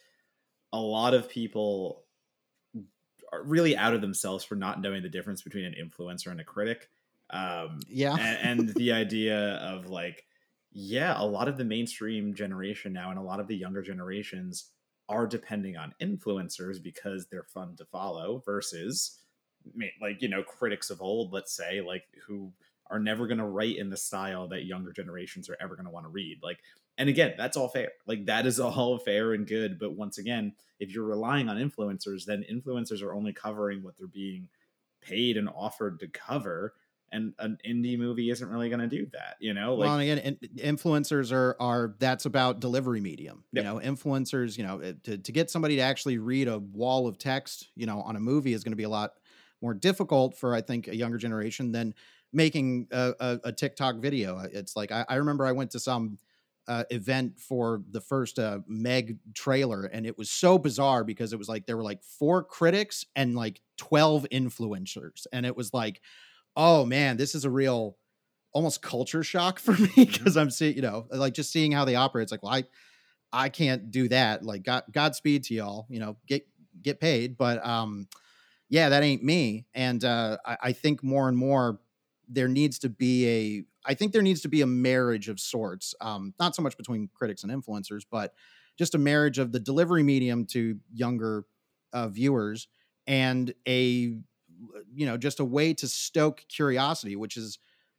a 0.72 0.80
lot 0.80 1.14
of 1.14 1.28
people 1.28 2.04
are 3.32 3.42
really 3.42 3.76
out 3.76 3.94
of 3.94 4.00
themselves 4.00 4.44
for 4.44 4.54
not 4.54 4.80
knowing 4.80 5.02
the 5.02 5.08
difference 5.08 5.42
between 5.42 5.64
an 5.64 5.74
influencer 5.74 6.30
and 6.30 6.40
a 6.40 6.44
critic. 6.44 6.90
Um, 7.30 7.80
yeah, 7.88 8.14
and, 8.14 8.60
and 8.60 8.74
the 8.74 8.92
idea 8.92 9.54
of 9.56 9.88
like, 9.88 10.26
yeah, 10.70 11.14
a 11.16 11.24
lot 11.24 11.48
of 11.48 11.56
the 11.56 11.64
mainstream 11.64 12.34
generation 12.34 12.92
now 12.92 13.10
and 13.10 13.18
a 13.18 13.22
lot 13.22 13.40
of 13.40 13.48
the 13.48 13.56
younger 13.56 13.82
generations 13.82 14.70
are 15.08 15.26
depending 15.26 15.76
on 15.76 15.94
influencers 16.00 16.82
because 16.82 17.26
they're 17.26 17.42
fun 17.42 17.74
to 17.76 17.84
follow 17.86 18.42
versus 18.44 19.18
like 20.00 20.22
you 20.22 20.28
know 20.28 20.42
critics 20.42 20.90
of 20.90 21.00
old 21.00 21.32
let's 21.32 21.52
say 21.52 21.80
like 21.80 22.04
who 22.26 22.52
are 22.90 22.98
never 22.98 23.26
going 23.26 23.38
to 23.38 23.44
write 23.44 23.78
in 23.78 23.88
the 23.88 23.96
style 23.96 24.48
that 24.48 24.66
younger 24.66 24.92
generations 24.92 25.48
are 25.48 25.56
ever 25.60 25.74
going 25.74 25.86
to 25.86 25.92
want 25.92 26.04
to 26.04 26.10
read 26.10 26.38
like 26.42 26.60
and 26.98 27.08
again 27.08 27.34
that's 27.36 27.56
all 27.56 27.68
fair 27.68 27.90
like 28.06 28.26
that 28.26 28.46
is 28.46 28.60
all 28.60 28.98
fair 28.98 29.32
and 29.32 29.46
good 29.46 29.78
but 29.78 29.96
once 29.96 30.18
again 30.18 30.52
if 30.78 30.94
you're 30.94 31.04
relying 31.04 31.48
on 31.48 31.56
influencers 31.56 32.24
then 32.24 32.44
influencers 32.50 33.02
are 33.02 33.14
only 33.14 33.32
covering 33.32 33.82
what 33.82 33.96
they're 33.98 34.06
being 34.06 34.48
paid 35.00 35.36
and 35.36 35.48
offered 35.48 35.98
to 36.00 36.06
cover 36.08 36.74
and 37.12 37.34
an 37.38 37.58
indie 37.66 37.98
movie 37.98 38.30
isn't 38.30 38.48
really 38.48 38.68
going 38.68 38.80
to 38.80 38.88
do 38.88 39.06
that 39.12 39.36
you 39.40 39.54
know 39.54 39.74
like 39.74 39.88
well, 39.88 39.98
again 39.98 40.38
influencers 40.56 41.32
are 41.32 41.56
are 41.60 41.94
that's 41.98 42.24
about 42.24 42.60
delivery 42.60 43.00
medium 43.00 43.44
yep. 43.52 43.64
you 43.64 43.70
know 43.70 43.78
influencers 43.78 44.56
you 44.56 44.64
know 44.64 44.78
eh, 44.80 44.92
to, 45.02 45.18
to 45.18 45.32
get 45.32 45.50
somebody 45.50 45.76
to 45.76 45.82
actually 45.82 46.18
read 46.18 46.48
a 46.48 46.58
wall 46.58 47.06
of 47.06 47.18
text 47.18 47.70
you 47.76 47.86
know 47.86 48.00
on 48.02 48.16
a 48.16 48.20
movie 48.20 48.52
is 48.52 48.64
going 48.64 48.72
to 48.72 48.76
be 48.76 48.82
a 48.82 48.88
lot 48.88 49.14
more 49.62 49.74
difficult 49.74 50.36
for 50.36 50.54
i 50.54 50.60
think 50.60 50.88
a 50.88 50.96
younger 50.96 51.18
generation 51.18 51.72
than 51.72 51.94
making 52.32 52.88
a, 52.90 53.12
a, 53.20 53.40
a 53.44 53.52
tiktok 53.52 53.96
video 53.96 54.38
it's 54.52 54.76
like 54.76 54.90
I, 54.92 55.04
I 55.08 55.14
remember 55.16 55.46
i 55.46 55.52
went 55.52 55.70
to 55.72 55.80
some 55.80 56.18
uh, 56.68 56.84
event 56.90 57.38
for 57.38 57.82
the 57.90 58.00
first 58.00 58.38
uh, 58.38 58.60
Meg 58.68 59.18
trailer, 59.34 59.84
and 59.84 60.06
it 60.06 60.16
was 60.16 60.30
so 60.30 60.58
bizarre 60.58 61.04
because 61.04 61.32
it 61.32 61.38
was 61.38 61.48
like 61.48 61.66
there 61.66 61.76
were 61.76 61.82
like 61.82 62.02
four 62.02 62.44
critics 62.44 63.04
and 63.16 63.34
like 63.34 63.60
twelve 63.76 64.26
influencers, 64.30 65.26
and 65.32 65.44
it 65.44 65.56
was 65.56 65.74
like, 65.74 66.00
oh 66.56 66.84
man, 66.84 67.16
this 67.16 67.34
is 67.34 67.44
a 67.44 67.50
real 67.50 67.96
almost 68.52 68.82
culture 68.82 69.24
shock 69.24 69.58
for 69.58 69.72
me 69.72 69.90
because 69.96 70.32
mm-hmm. 70.32 70.38
I'm 70.38 70.50
seeing, 70.50 70.76
you 70.76 70.82
know, 70.82 71.06
like 71.10 71.34
just 71.34 71.52
seeing 71.52 71.72
how 71.72 71.84
they 71.84 71.96
operate. 71.96 72.24
It's 72.24 72.32
like, 72.32 72.42
well, 72.42 72.52
I 72.52 72.64
I 73.32 73.48
can't 73.48 73.90
do 73.90 74.08
that. 74.08 74.44
Like, 74.44 74.62
God, 74.62 74.84
Godspeed 74.92 75.44
to 75.44 75.54
y'all. 75.54 75.86
You 75.88 76.00
know, 76.00 76.16
get 76.26 76.46
get 76.80 77.00
paid, 77.00 77.36
but 77.36 77.64
um, 77.66 78.06
yeah, 78.72 78.88
that 78.88 79.02
ain't 79.02 79.22
me. 79.22 79.66
And 79.74 80.02
uh, 80.02 80.38
I, 80.46 80.56
I 80.62 80.72
think 80.72 81.04
more 81.04 81.28
and 81.28 81.36
more 81.36 81.78
there 82.26 82.48
needs 82.48 82.78
to 82.78 82.88
be 82.88 83.28
a 83.28 83.64
I 83.84 83.92
think 83.92 84.12
there 84.12 84.22
needs 84.22 84.40
to 84.42 84.48
be 84.48 84.62
a 84.62 84.66
marriage 84.66 85.28
of 85.28 85.38
sorts, 85.38 85.94
um, 86.00 86.32
not 86.40 86.56
so 86.56 86.62
much 86.62 86.78
between 86.78 87.10
critics 87.12 87.44
and 87.44 87.52
influencers, 87.52 88.06
but 88.10 88.32
just 88.78 88.94
a 88.94 88.98
marriage 88.98 89.38
of 89.38 89.52
the 89.52 89.60
delivery 89.60 90.02
medium 90.02 90.46
to 90.46 90.78
younger 90.90 91.44
uh, 91.92 92.08
viewers 92.08 92.68
and 93.06 93.52
a 93.68 94.16
you 94.94 95.04
know 95.04 95.18
just 95.18 95.40
a 95.40 95.44
way 95.44 95.74
to 95.74 95.86
stoke 95.86 96.42
curiosity, 96.48 97.14
which 97.14 97.36
is 97.36 97.58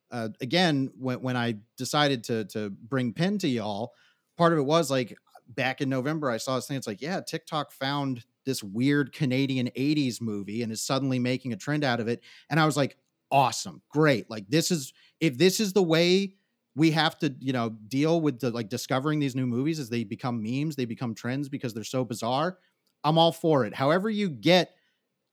uh, 0.10 0.30
again 0.42 0.92
when 0.98 1.22
when 1.22 1.38
I 1.38 1.58
decided 1.78 2.24
to 2.24 2.46
to 2.46 2.72
bring 2.72 3.14
Pin 3.14 3.38
to 3.38 3.48
y'all, 3.48 3.94
part 4.40 4.54
of 4.54 4.58
it 4.58 4.64
was 4.64 4.90
like 4.90 5.16
back 5.48 5.82
in 5.82 5.90
November 5.90 6.32
I 6.32 6.38
saw 6.38 6.56
this 6.56 6.68
thing. 6.68 6.78
It's 6.78 6.88
like 6.88 7.04
yeah, 7.04 7.22
TikTok 7.22 7.72
found 7.72 8.24
this 8.46 8.64
weird 8.64 9.14
Canadian 9.14 9.70
80s 9.78 10.22
movie 10.22 10.64
and 10.64 10.72
is 10.72 10.82
suddenly 10.82 11.20
making 11.20 11.54
a 11.54 11.58
trend 11.58 11.84
out 11.84 12.00
of 12.00 12.08
it. 12.08 12.22
And 12.50 12.60
I 12.60 12.66
was 12.66 12.78
like, 12.78 12.98
awesome, 13.32 13.82
great. 13.90 14.30
Like 14.30 14.48
this 14.50 14.72
is 14.72 14.94
if 15.20 15.38
this 15.38 15.60
is 15.60 15.74
the 15.74 15.84
way 15.84 16.36
we 16.76 16.92
have 16.92 17.18
to, 17.20 17.34
you 17.40 17.54
know, 17.54 17.70
deal 17.70 18.22
with 18.22 18.40
the 18.40 18.52
like 18.52 18.70
discovering 18.70 19.20
these 19.20 19.36
new 19.36 19.46
movies 19.46 19.80
as 19.80 19.90
they 19.90 20.04
become 20.04 20.42
memes, 20.42 20.76
they 20.76 20.86
become 20.86 21.14
trends 21.14 21.50
because 21.50 21.74
they're 21.74 21.84
so 21.84 22.04
bizarre. 22.04 22.58
I'm 23.04 23.18
all 23.18 23.32
for 23.32 23.66
it. 23.66 23.74
However 23.74 24.10
you 24.10 24.30
get 24.30 24.76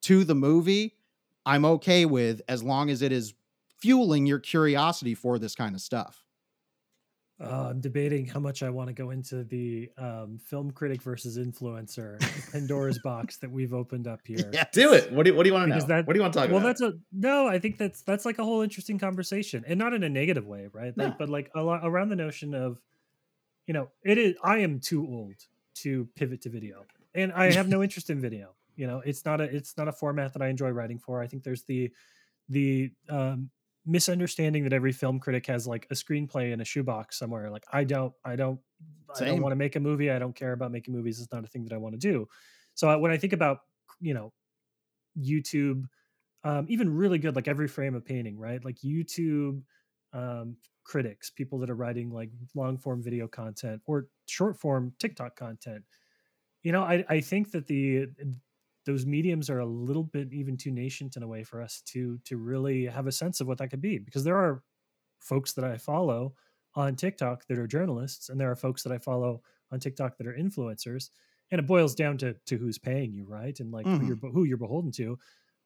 to 0.03 0.25
the 0.25 0.35
movie, 0.35 0.96
I'm 1.46 1.64
okay 1.64 2.05
with 2.05 2.42
as 2.49 2.62
long 2.62 2.90
as 2.90 3.03
it 3.03 3.12
is 3.12 3.35
fueling 3.81 4.27
your 4.27 4.38
curiosity 4.38 5.14
for 5.14 5.38
this 5.38 5.55
kind 5.55 5.75
of 5.75 5.81
stuff. 5.81 6.25
Uh, 7.42 7.68
I'm 7.70 7.81
debating 7.81 8.26
how 8.26 8.38
much 8.38 8.62
I 8.62 8.68
want 8.68 8.88
to 8.88 8.92
go 8.92 9.11
into 9.11 9.44
the 9.44 9.90
um, 9.96 10.38
film 10.44 10.70
critic 10.70 11.00
versus 11.00 11.38
influencer 11.38 12.20
Pandora's 12.53 12.98
box 13.05 13.38
that 13.38 13.50
we've 13.50 13.72
opened 13.72 14.07
up 14.07 14.20
here. 14.26 14.50
Yeah, 14.53 14.64
do 14.72 14.92
it. 14.92 15.11
What 15.11 15.24
do 15.24 15.31
you, 15.31 15.37
what 15.37 15.44
do 15.44 15.48
you 15.48 15.55
want 15.55 15.72
to 15.72 15.79
know? 15.79 15.87
That, 15.87 16.07
what 16.07 16.12
do 16.12 16.18
you 16.18 16.22
want 16.22 16.35
to 16.35 16.40
talk 16.40 16.50
well, 16.50 16.59
about? 16.59 16.81
Well, 16.81 16.90
that's 16.90 16.96
a 16.96 16.98
no. 17.12 17.46
I 17.46 17.59
think 17.59 17.79
that's 17.79 18.03
that's 18.03 18.26
like 18.26 18.38
a 18.38 18.44
whole 18.44 18.61
interesting 18.61 18.98
conversation, 18.98 19.64
and 19.66 19.79
not 19.79 19.94
in 19.94 20.03
a 20.03 20.09
negative 20.09 20.46
way, 20.46 20.68
right? 20.70 20.96
Like, 20.96 21.09
no. 21.09 21.14
but 21.18 21.31
like 21.31 21.50
a 21.55 21.62
lot 21.62 21.81
around 21.83 22.11
the 22.11 22.16
notion 22.16 22.55
of, 22.55 22.79
you 23.66 23.72
know, 23.72 23.88
it 24.05 24.18
is. 24.18 24.35
I 24.44 24.59
am 24.59 24.79
too 24.79 25.07
old 25.07 25.37
to 25.76 26.09
pivot 26.16 26.42
to 26.42 26.50
video, 26.50 26.85
and 27.14 27.33
I 27.33 27.53
have 27.53 27.68
no 27.68 27.83
interest 27.83 28.11
in 28.11 28.20
video. 28.20 28.55
You 28.76 28.87
know, 28.87 29.00
it's 29.03 29.24
not 29.24 29.40
a 29.40 29.44
it's 29.44 29.79
not 29.79 29.88
a 29.88 29.92
format 29.92 30.35
that 30.35 30.42
I 30.42 30.48
enjoy 30.48 30.70
writing 30.70 30.98
for. 30.98 31.22
I 31.22 31.26
think 31.26 31.42
there's 31.42 31.62
the 31.62 31.90
the 32.50 32.90
um, 33.09 33.48
misunderstanding 33.90 34.62
that 34.64 34.72
every 34.72 34.92
film 34.92 35.18
critic 35.18 35.46
has 35.46 35.66
like 35.66 35.87
a 35.90 35.94
screenplay 35.94 36.53
in 36.53 36.61
a 36.61 36.64
shoebox 36.64 37.18
somewhere. 37.18 37.50
Like 37.50 37.64
I 37.72 37.85
don't, 37.85 38.12
I 38.24 38.37
don't, 38.37 38.61
Same. 39.14 39.26
I 39.26 39.31
don't 39.33 39.42
want 39.42 39.53
to 39.53 39.57
make 39.57 39.76
a 39.76 39.81
movie. 39.81 40.11
I 40.11 40.18
don't 40.18 40.35
care 40.35 40.53
about 40.53 40.70
making 40.70 40.94
movies. 40.94 41.20
It's 41.20 41.33
not 41.33 41.44
a 41.44 41.48
thing 41.48 41.64
that 41.64 41.74
I 41.74 41.79
want 41.79 41.94
to 41.94 41.98
do. 41.98 42.29
So 42.74 42.96
when 42.98 43.11
I 43.11 43.16
think 43.16 43.33
about 43.33 43.59
you 44.00 44.14
know 44.14 44.33
YouTube, 45.18 45.85
um, 46.44 46.66
even 46.68 46.94
really 46.94 47.18
good 47.18 47.35
like 47.35 47.48
Every 47.48 47.68
Frame 47.68 47.94
a 47.96 48.00
Painting, 48.00 48.38
right? 48.38 48.64
Like 48.64 48.76
YouTube 48.76 49.62
um, 50.12 50.57
critics, 50.85 51.31
people 51.31 51.59
that 51.59 51.70
are 51.70 51.74
writing 51.74 52.11
like 52.11 52.31
long 52.55 52.79
form 52.79 53.03
video 53.03 53.26
content 53.26 53.83
or 53.87 54.07
short 54.26 54.59
form 54.59 54.92
TikTok 54.98 55.37
content. 55.37 55.85
You 56.62 56.72
know, 56.72 56.83
I 56.83 57.05
I 57.09 57.20
think 57.20 57.50
that 57.53 57.66
the 57.66 58.07
those 58.86 59.06
mediums 59.06 59.50
are 59.50 59.60
a 59.60 59.66
little 59.66 60.04
bit 60.04 60.32
even 60.32 60.56
too 60.56 60.70
nascent 60.70 61.16
in 61.16 61.22
a 61.22 61.28
way 61.28 61.42
for 61.44 61.60
us 61.60 61.82
to 61.86 62.18
to 62.24 62.36
really 62.36 62.86
have 62.86 63.06
a 63.06 63.12
sense 63.12 63.40
of 63.40 63.46
what 63.46 63.58
that 63.58 63.68
could 63.68 63.80
be 63.80 63.98
because 63.98 64.24
there 64.24 64.36
are 64.36 64.62
folks 65.20 65.52
that 65.52 65.64
I 65.64 65.76
follow 65.76 66.34
on 66.74 66.96
TikTok 66.96 67.46
that 67.46 67.58
are 67.58 67.66
journalists 67.66 68.28
and 68.28 68.40
there 68.40 68.50
are 68.50 68.56
folks 68.56 68.82
that 68.82 68.92
I 68.92 68.98
follow 68.98 69.42
on 69.70 69.80
TikTok 69.80 70.16
that 70.16 70.26
are 70.26 70.34
influencers 70.34 71.10
and 71.50 71.58
it 71.58 71.66
boils 71.66 71.94
down 71.94 72.16
to 72.18 72.34
to 72.46 72.56
who's 72.56 72.78
paying 72.78 73.12
you 73.12 73.26
right 73.26 73.58
and 73.60 73.70
like 73.70 73.86
mm-hmm. 73.86 73.98
who 73.98 74.06
you're 74.06 74.32
who 74.32 74.44
you're 74.44 74.56
beholden 74.56 74.92
to 74.92 75.18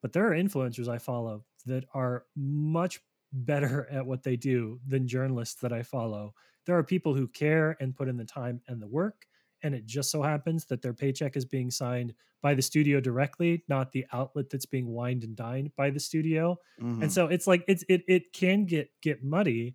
but 0.02 0.12
there 0.12 0.26
are 0.26 0.36
influencers 0.36 0.88
I 0.88 0.98
follow 0.98 1.44
that 1.66 1.84
are 1.94 2.24
much 2.36 3.00
better 3.32 3.88
at 3.92 4.06
what 4.06 4.22
they 4.22 4.36
do 4.36 4.80
than 4.86 5.06
journalists 5.06 5.60
that 5.60 5.72
I 5.72 5.82
follow 5.82 6.34
there 6.66 6.76
are 6.76 6.84
people 6.84 7.14
who 7.14 7.28
care 7.28 7.76
and 7.80 7.94
put 7.94 8.08
in 8.08 8.16
the 8.16 8.24
time 8.24 8.60
and 8.68 8.80
the 8.80 8.88
work 8.88 9.26
and 9.64 9.74
it 9.74 9.86
just 9.86 10.10
so 10.10 10.22
happens 10.22 10.66
that 10.66 10.82
their 10.82 10.92
paycheck 10.92 11.36
is 11.36 11.44
being 11.44 11.70
signed 11.70 12.14
by 12.42 12.54
the 12.54 12.62
studio 12.62 13.00
directly, 13.00 13.64
not 13.66 13.90
the 13.90 14.06
outlet 14.12 14.50
that's 14.50 14.66
being 14.66 14.88
wined 14.88 15.24
and 15.24 15.34
dined 15.34 15.74
by 15.74 15.90
the 15.90 15.98
studio. 15.98 16.56
Mm-hmm. 16.80 17.02
And 17.02 17.12
so 17.12 17.26
it's 17.26 17.46
like 17.46 17.64
it's 17.66 17.82
it 17.88 18.02
it 18.06 18.32
can 18.32 18.66
get 18.66 18.90
get 19.02 19.24
muddy. 19.24 19.74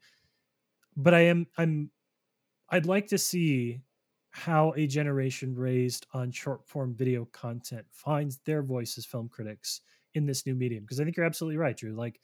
But 0.95 1.13
I 1.13 1.21
am 1.21 1.47
I'm 1.57 1.91
I'd 2.69 2.85
like 2.85 3.07
to 3.07 3.17
see 3.17 3.81
how 4.29 4.73
a 4.77 4.85
generation 4.85 5.55
raised 5.55 6.05
on 6.13 6.31
short 6.31 6.67
form 6.67 6.93
video 6.95 7.25
content 7.25 7.85
finds 7.91 8.37
their 8.45 8.61
voice 8.61 8.97
as 8.97 9.05
film 9.05 9.27
critics 9.27 9.81
in 10.13 10.25
this 10.25 10.45
new 10.45 10.55
medium. 10.55 10.83
Because 10.83 10.99
I 10.99 11.03
think 11.03 11.17
you're 11.17 11.25
absolutely 11.25 11.57
right, 11.57 11.75
Drew. 11.75 11.95
Like, 11.95 12.19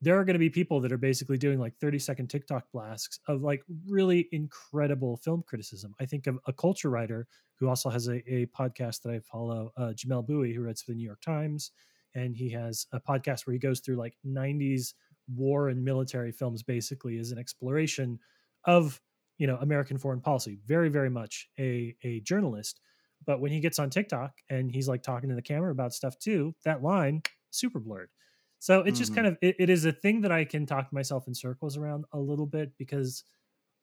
there 0.00 0.18
are 0.18 0.24
going 0.24 0.34
to 0.34 0.38
be 0.38 0.50
people 0.50 0.80
that 0.80 0.92
are 0.92 0.98
basically 0.98 1.38
doing 1.38 1.58
like 1.58 1.76
30 1.76 1.98
second 1.98 2.28
TikTok 2.28 2.64
blasts 2.72 3.18
of 3.26 3.42
like 3.42 3.62
really 3.88 4.28
incredible 4.32 5.16
film 5.16 5.42
criticism. 5.46 5.94
I 6.00 6.06
think 6.06 6.26
of 6.26 6.38
a 6.46 6.52
culture 6.52 6.90
writer 6.90 7.26
who 7.58 7.68
also 7.68 7.90
has 7.90 8.06
a, 8.06 8.22
a 8.32 8.46
podcast 8.46 9.02
that 9.02 9.12
I 9.12 9.18
follow, 9.20 9.72
uh, 9.76 9.92
Jamelle 9.96 10.26
Bouie, 10.26 10.54
who 10.54 10.62
writes 10.62 10.82
for 10.82 10.92
the 10.92 10.96
New 10.96 11.04
York 11.04 11.20
Times. 11.20 11.72
And 12.14 12.36
he 12.36 12.48
has 12.50 12.86
a 12.92 13.00
podcast 13.00 13.46
where 13.46 13.52
he 13.52 13.58
goes 13.58 13.80
through 13.80 13.96
like 13.96 14.16
90s 14.24 14.94
war 15.34 15.68
and 15.68 15.84
military 15.84 16.32
films 16.32 16.62
basically 16.62 17.18
as 17.18 17.32
an 17.32 17.38
exploration 17.38 18.18
of 18.64 19.00
you 19.36 19.46
know 19.46 19.56
American 19.56 19.98
foreign 19.98 20.20
policy. 20.20 20.58
Very, 20.66 20.88
very 20.88 21.10
much 21.10 21.48
a 21.58 21.94
a 22.02 22.20
journalist. 22.20 22.80
But 23.26 23.40
when 23.40 23.50
he 23.52 23.60
gets 23.60 23.78
on 23.78 23.90
TikTok 23.90 24.32
and 24.48 24.70
he's 24.70 24.88
like 24.88 25.02
talking 25.02 25.28
to 25.28 25.34
the 25.34 25.42
camera 25.42 25.72
about 25.72 25.92
stuff 25.92 26.18
too, 26.18 26.54
that 26.64 26.82
line 26.82 27.22
super 27.50 27.80
blurred. 27.80 28.10
So 28.58 28.80
it's 28.80 28.86
mm-hmm. 28.86 28.98
just 28.98 29.14
kind 29.14 29.26
of 29.26 29.38
it, 29.40 29.56
it 29.58 29.70
is 29.70 29.84
a 29.84 29.92
thing 29.92 30.20
that 30.22 30.32
I 30.32 30.44
can 30.44 30.66
talk 30.66 30.92
myself 30.92 31.28
in 31.28 31.34
circles 31.34 31.76
around 31.76 32.04
a 32.12 32.18
little 32.18 32.46
bit 32.46 32.72
because 32.76 33.24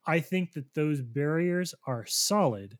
I 0.05 0.19
think 0.19 0.53
that 0.53 0.73
those 0.73 1.01
barriers 1.01 1.73
are 1.87 2.05
solid, 2.05 2.77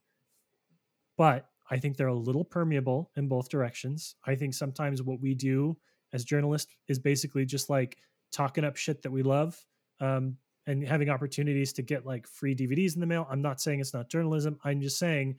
but 1.18 1.48
I 1.70 1.78
think 1.78 1.98
they're 1.98 2.08
a 2.08 2.14
little 2.14 2.44
permeable 2.44 3.12
in 3.16 3.28
both 3.28 3.50
directions. 3.50 4.16
I 4.26 4.36
think 4.36 4.54
sometimes 4.54 5.02
what 5.02 5.20
we 5.20 5.34
do 5.34 5.78
as 6.14 6.24
journalists 6.24 6.76
is 6.88 7.00
basically 7.00 7.46
just 7.46 7.70
like 7.70 7.98
talking 8.32 8.64
up 8.64 8.76
shit 8.76 9.02
that 9.02 9.12
we 9.12 9.24
love 9.24 9.60
um, 10.00 10.38
and 10.68 10.86
having 10.88 11.10
opportunities 11.10 11.74
to 11.74 11.82
get 11.82 12.06
like 12.06 12.28
free 12.28 12.56
DVDs 12.56 12.94
in 12.94 13.00
the 13.00 13.08
mail. 13.08 13.28
I'm 13.30 13.42
not 13.42 13.62
saying 13.62 13.80
it's 13.80 13.94
not 13.94 14.10
journalism. 14.10 14.60
I'm 14.64 14.82
just 14.82 15.00
saying 15.00 15.38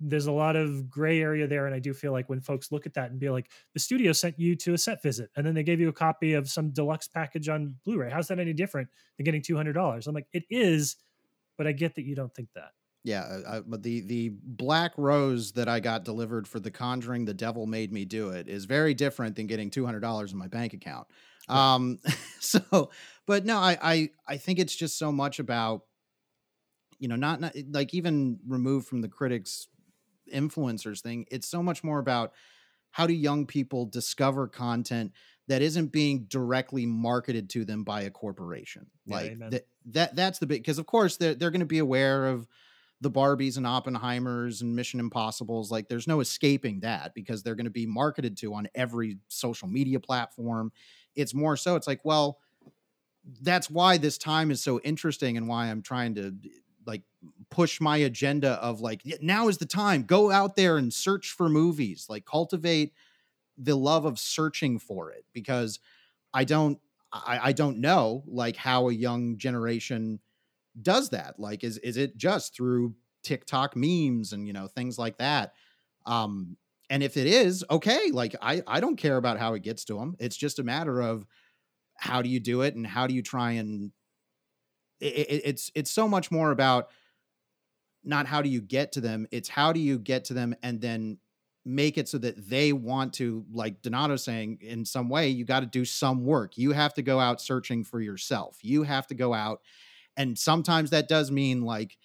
there's 0.00 0.26
a 0.26 0.32
lot 0.32 0.56
of 0.56 0.88
gray 0.88 1.20
area 1.20 1.46
there. 1.46 1.66
And 1.66 1.74
I 1.74 1.78
do 1.78 1.92
feel 1.92 2.12
like 2.12 2.28
when 2.28 2.40
folks 2.40 2.70
look 2.70 2.86
at 2.86 2.94
that 2.94 3.10
and 3.10 3.18
be 3.18 3.30
like, 3.30 3.50
the 3.74 3.80
studio 3.80 4.12
sent 4.12 4.38
you 4.38 4.54
to 4.56 4.74
a 4.74 4.78
set 4.78 5.02
visit 5.02 5.30
and 5.36 5.46
then 5.46 5.54
they 5.54 5.62
gave 5.62 5.80
you 5.80 5.88
a 5.88 5.92
copy 5.92 6.34
of 6.34 6.48
some 6.48 6.70
deluxe 6.70 7.08
package 7.08 7.48
on 7.48 7.74
Blu 7.84 7.98
ray. 7.98 8.10
How's 8.10 8.28
that 8.28 8.38
any 8.38 8.52
different 8.52 8.88
than 9.16 9.24
getting 9.24 9.42
$200? 9.42 10.06
I'm 10.06 10.14
like, 10.14 10.28
it 10.32 10.44
is, 10.50 10.96
but 11.56 11.66
I 11.66 11.72
get 11.72 11.96
that 11.96 12.04
you 12.04 12.14
don't 12.14 12.34
think 12.34 12.48
that. 12.54 12.70
Yeah, 13.04 13.60
but 13.66 13.82
the 13.82 14.00
the 14.02 14.32
black 14.42 14.92
rose 14.98 15.52
that 15.52 15.68
I 15.68 15.80
got 15.80 16.04
delivered 16.04 16.48
for 16.48 16.58
The 16.60 16.70
Conjuring, 16.70 17.24
The 17.24 17.32
Devil 17.32 17.64
Made 17.64 17.92
Me 17.92 18.04
Do 18.04 18.30
It, 18.30 18.48
is 18.48 18.64
very 18.64 18.92
different 18.92 19.36
than 19.36 19.46
getting 19.46 19.70
two 19.70 19.86
hundred 19.86 20.00
dollars 20.00 20.32
in 20.32 20.38
my 20.38 20.48
bank 20.48 20.74
account. 20.74 21.06
Um, 21.48 21.98
so, 22.40 22.90
but 23.26 23.44
no, 23.44 23.58
I, 23.58 23.78
I, 23.80 24.10
I 24.26 24.36
think 24.36 24.58
it's 24.58 24.74
just 24.74 24.98
so 24.98 25.10
much 25.10 25.38
about, 25.38 25.82
you 26.98 27.08
know, 27.08 27.16
not, 27.16 27.40
not 27.40 27.54
like 27.70 27.94
even 27.94 28.38
removed 28.46 28.86
from 28.86 29.00
the 29.00 29.08
critics 29.08 29.68
influencers 30.32 31.00
thing. 31.00 31.26
It's 31.30 31.48
so 31.48 31.62
much 31.62 31.82
more 31.82 31.98
about 31.98 32.32
how 32.90 33.06
do 33.06 33.12
young 33.12 33.46
people 33.46 33.86
discover 33.86 34.48
content 34.48 35.12
that 35.46 35.62
isn't 35.62 35.92
being 35.92 36.24
directly 36.24 36.86
marketed 36.86 37.50
to 37.50 37.64
them 37.64 37.84
by 37.84 38.02
a 38.02 38.10
corporation. 38.10 38.86
Yeah, 39.06 39.16
like 39.16 39.38
that, 39.50 39.66
that, 39.86 40.16
that's 40.16 40.38
the 40.38 40.46
big, 40.46 40.64
cause 40.64 40.78
of 40.78 40.86
course 40.86 41.16
they're, 41.16 41.34
they're 41.34 41.50
going 41.50 41.60
to 41.60 41.66
be 41.66 41.78
aware 41.78 42.26
of, 42.26 42.46
the 43.00 43.10
Barbies 43.10 43.56
and 43.56 43.66
Oppenheimers 43.66 44.60
and 44.60 44.74
Mission 44.74 44.98
Impossibles. 45.00 45.70
Like 45.70 45.88
there's 45.88 46.08
no 46.08 46.20
escaping 46.20 46.80
that 46.80 47.14
because 47.14 47.42
they're 47.42 47.54
going 47.54 47.64
to 47.64 47.70
be 47.70 47.86
marketed 47.86 48.36
to 48.38 48.54
on 48.54 48.68
every 48.74 49.18
social 49.28 49.68
media 49.68 50.00
platform. 50.00 50.72
It's 51.14 51.34
more 51.34 51.56
so, 51.56 51.76
it's 51.76 51.86
like, 51.86 52.04
well, 52.04 52.38
that's 53.42 53.70
why 53.70 53.98
this 53.98 54.18
time 54.18 54.50
is 54.50 54.62
so 54.62 54.80
interesting 54.80 55.36
and 55.36 55.46
why 55.46 55.66
I'm 55.66 55.82
trying 55.82 56.14
to 56.16 56.34
push 57.50 57.80
my 57.80 57.98
agenda 57.98 58.52
of 58.62 58.80
like 58.80 59.02
now 59.20 59.48
is 59.48 59.58
the 59.58 59.66
time. 59.66 60.02
Go 60.04 60.30
out 60.30 60.56
there 60.56 60.76
and 60.76 60.92
search 60.92 61.30
for 61.32 61.48
movies. 61.48 62.06
Like 62.08 62.24
cultivate 62.24 62.92
the 63.56 63.76
love 63.76 64.04
of 64.04 64.18
searching 64.18 64.78
for 64.78 65.10
it 65.10 65.24
because 65.32 65.80
i 66.32 66.44
don't 66.44 66.78
I, 67.12 67.40
I 67.48 67.52
don't 67.52 67.78
know 67.78 68.22
like 68.26 68.54
how 68.56 68.88
a 68.88 68.92
young 68.92 69.38
generation 69.38 70.20
does 70.80 71.10
that. 71.10 71.40
Like 71.40 71.64
is 71.64 71.78
is 71.78 71.96
it 71.96 72.16
just 72.16 72.54
through 72.54 72.94
tiktok 73.22 73.74
memes 73.74 74.32
and 74.32 74.46
you 74.46 74.52
know 74.52 74.68
things 74.68 74.98
like 74.98 75.18
that? 75.18 75.54
Um 76.06 76.56
and 76.90 77.02
if 77.02 77.16
it 77.16 77.26
is 77.26 77.64
okay 77.70 78.10
like 78.12 78.34
i 78.40 78.62
i 78.66 78.80
don't 78.80 78.96
care 78.96 79.16
about 79.16 79.38
how 79.38 79.54
it 79.54 79.62
gets 79.62 79.84
to 79.84 79.98
them 79.98 80.16
it's 80.18 80.36
just 80.36 80.58
a 80.58 80.64
matter 80.64 81.00
of 81.00 81.26
how 81.96 82.22
do 82.22 82.28
you 82.28 82.40
do 82.40 82.62
it 82.62 82.74
and 82.74 82.86
how 82.86 83.06
do 83.06 83.14
you 83.14 83.22
try 83.22 83.52
and 83.52 83.92
it, 85.00 85.14
it, 85.14 85.42
it's 85.44 85.70
it's 85.74 85.90
so 85.90 86.08
much 86.08 86.30
more 86.30 86.50
about 86.50 86.88
not 88.08 88.26
how 88.26 88.42
do 88.42 88.48
you 88.48 88.60
get 88.60 88.92
to 88.92 89.00
them 89.00 89.26
it's 89.30 89.48
how 89.48 89.72
do 89.72 89.80
you 89.80 89.98
get 89.98 90.24
to 90.24 90.34
them 90.34 90.54
and 90.62 90.80
then 90.80 91.18
make 91.64 91.98
it 91.98 92.08
so 92.08 92.16
that 92.16 92.48
they 92.48 92.72
want 92.72 93.12
to 93.12 93.44
like 93.52 93.82
donato 93.82 94.16
saying 94.16 94.58
in 94.62 94.84
some 94.84 95.08
way 95.08 95.28
you 95.28 95.44
got 95.44 95.60
to 95.60 95.66
do 95.66 95.84
some 95.84 96.24
work 96.24 96.56
you 96.56 96.72
have 96.72 96.94
to 96.94 97.02
go 97.02 97.20
out 97.20 97.40
searching 97.40 97.84
for 97.84 98.00
yourself 98.00 98.58
you 98.62 98.82
have 98.82 99.06
to 99.06 99.14
go 99.14 99.34
out 99.34 99.60
and 100.16 100.38
sometimes 100.38 100.90
that 100.90 101.08
does 101.08 101.30
mean 101.30 101.62
like 101.62 101.98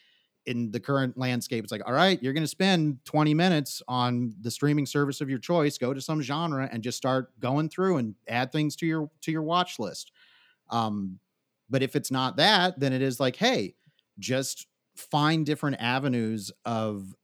in 0.45 0.71
the 0.71 0.79
current 0.79 1.17
landscape, 1.17 1.63
it's 1.63 1.71
like, 1.71 1.87
all 1.87 1.93
right, 1.93 2.21
you're 2.21 2.33
going 2.33 2.43
to 2.43 2.47
spend 2.47 3.03
20 3.05 3.33
minutes 3.33 3.81
on 3.87 4.35
the 4.41 4.51
streaming 4.51 4.85
service 4.85 5.21
of 5.21 5.29
your 5.29 5.39
choice. 5.39 5.77
Go 5.77 5.93
to 5.93 6.01
some 6.01 6.21
genre 6.21 6.67
and 6.71 6.83
just 6.83 6.97
start 6.97 7.37
going 7.39 7.69
through 7.69 7.97
and 7.97 8.15
add 8.27 8.51
things 8.51 8.75
to 8.77 8.85
your 8.85 9.09
to 9.21 9.31
your 9.31 9.43
watch 9.43 9.79
list. 9.79 10.11
Um, 10.69 11.19
but 11.69 11.81
if 11.81 11.95
it's 11.95 12.11
not 12.11 12.37
that, 12.37 12.79
then 12.79 12.93
it 12.93 13.01
is 13.01 13.19
like, 13.19 13.35
hey, 13.35 13.75
just 14.19 14.67
find 14.95 15.45
different 15.45 15.77
avenues 15.79 16.51
of 16.65 17.15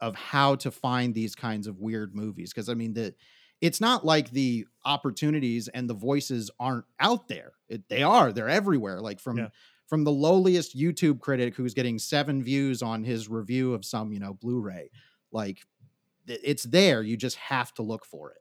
of 0.00 0.16
how 0.16 0.56
to 0.56 0.70
find 0.70 1.14
these 1.14 1.34
kinds 1.34 1.66
of 1.66 1.78
weird 1.78 2.14
movies. 2.14 2.52
Because 2.52 2.68
I 2.68 2.74
mean, 2.74 2.94
the 2.94 3.14
it's 3.60 3.80
not 3.80 4.04
like 4.04 4.30
the 4.30 4.66
opportunities 4.84 5.68
and 5.68 5.88
the 5.88 5.94
voices 5.94 6.50
aren't 6.58 6.86
out 6.98 7.28
there. 7.28 7.52
It, 7.68 7.88
they 7.88 8.02
are. 8.02 8.32
They're 8.32 8.48
everywhere. 8.48 9.00
Like 9.00 9.20
from 9.20 9.38
yeah 9.38 9.48
from 9.92 10.04
the 10.04 10.10
lowliest 10.10 10.74
YouTube 10.74 11.20
critic 11.20 11.54
who's 11.54 11.74
getting 11.74 11.98
seven 11.98 12.42
views 12.42 12.80
on 12.80 13.04
his 13.04 13.28
review 13.28 13.74
of 13.74 13.84
some, 13.84 14.10
you 14.10 14.18
know, 14.18 14.32
Blu-ray. 14.32 14.90
Like 15.32 15.58
it's 16.26 16.62
there. 16.62 17.02
You 17.02 17.14
just 17.18 17.36
have 17.36 17.74
to 17.74 17.82
look 17.82 18.06
for 18.06 18.30
it. 18.30 18.38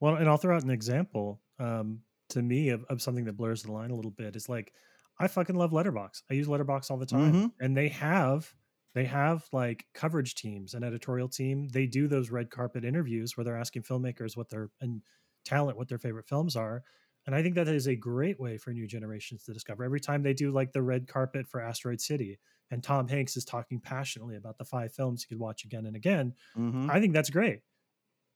Well, 0.00 0.16
and 0.16 0.28
I'll 0.28 0.38
throw 0.38 0.56
out 0.56 0.64
an 0.64 0.70
example 0.70 1.40
um, 1.60 2.00
to 2.30 2.42
me 2.42 2.70
of, 2.70 2.84
of 2.90 3.00
something 3.00 3.26
that 3.26 3.36
blurs 3.36 3.62
the 3.62 3.70
line 3.70 3.92
a 3.92 3.94
little 3.94 4.10
bit. 4.10 4.34
Is 4.34 4.48
like 4.48 4.72
I 5.18 5.28
fucking 5.28 5.56
love 5.56 5.70
Letterboxd. 5.70 6.22
I 6.30 6.34
use 6.34 6.48
Letterboxd 6.48 6.90
all 6.90 6.98
the 6.98 7.06
time, 7.06 7.32
mm-hmm. 7.32 7.46
and 7.64 7.76
they 7.76 7.88
have 7.88 8.52
they 8.94 9.04
have 9.04 9.44
like 9.52 9.86
coverage 9.94 10.34
teams, 10.34 10.74
an 10.74 10.84
editorial 10.84 11.28
team. 11.28 11.68
They 11.68 11.86
do 11.86 12.08
those 12.08 12.30
red 12.30 12.50
carpet 12.50 12.84
interviews 12.84 13.36
where 13.36 13.44
they're 13.44 13.56
asking 13.56 13.82
filmmakers 13.82 14.36
what 14.36 14.50
their 14.50 14.70
and 14.80 15.02
talent 15.44 15.76
what 15.76 15.88
their 15.88 15.98
favorite 15.98 16.28
films 16.28 16.56
are 16.56 16.82
and 17.26 17.34
I 17.34 17.42
think 17.42 17.54
that 17.54 17.68
is 17.68 17.86
a 17.86 17.94
great 17.94 18.40
way 18.40 18.58
for 18.58 18.72
new 18.72 18.86
generations 18.86 19.44
to 19.44 19.52
discover. 19.52 19.84
Every 19.84 20.00
time 20.00 20.22
they 20.22 20.34
do 20.34 20.50
like 20.50 20.72
the 20.72 20.82
red 20.82 21.06
carpet 21.06 21.46
for 21.46 21.60
Asteroid 21.60 22.00
City, 22.00 22.38
and 22.70 22.82
Tom 22.82 23.06
Hanks 23.06 23.36
is 23.36 23.44
talking 23.44 23.80
passionately 23.80 24.36
about 24.36 24.58
the 24.58 24.64
five 24.64 24.92
films 24.92 25.22
you 25.22 25.36
could 25.36 25.40
watch 25.40 25.64
again 25.64 25.86
and 25.86 25.94
again, 25.94 26.32
mm-hmm. 26.56 26.90
I 26.90 27.00
think 27.00 27.12
that's 27.12 27.30
great. 27.30 27.60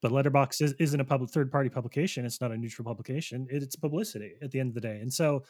But 0.03 0.13
Letterboxd 0.13 0.61
is, 0.61 0.75
isn't 0.79 1.01
a 1.01 1.05
public 1.05 1.31
third 1.31 1.51
party 1.51 1.71
publication. 1.71 2.27
It's 2.27 2.41
not 2.41 2.53
a 2.53 2.57
neutral 2.57 2.85
publication. 2.85 3.47
It, 3.51 3.63
it's 3.63 3.77
publicity 3.77 4.35
at 4.43 4.51
the 4.51 4.61
end 4.61 4.69
of 4.69 4.75
the 4.75 4.81
day. 4.83 4.99
And 5.01 5.13
so, 5.13 5.43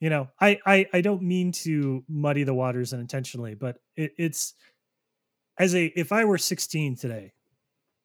you 0.00 0.10
know, 0.10 0.28
I 0.40 0.58
I, 0.64 0.86
I 0.92 1.00
don't 1.00 1.22
mean 1.22 1.52
to 1.52 2.04
muddy 2.08 2.44
the 2.44 2.54
waters 2.54 2.92
unintentionally, 2.92 3.54
but 3.54 3.78
it, 3.96 4.12
it's 4.18 4.54
as 5.58 5.74
a 5.74 5.86
if 5.96 6.12
I 6.12 6.24
were 6.24 6.38
16 6.38 6.96
today 6.96 7.32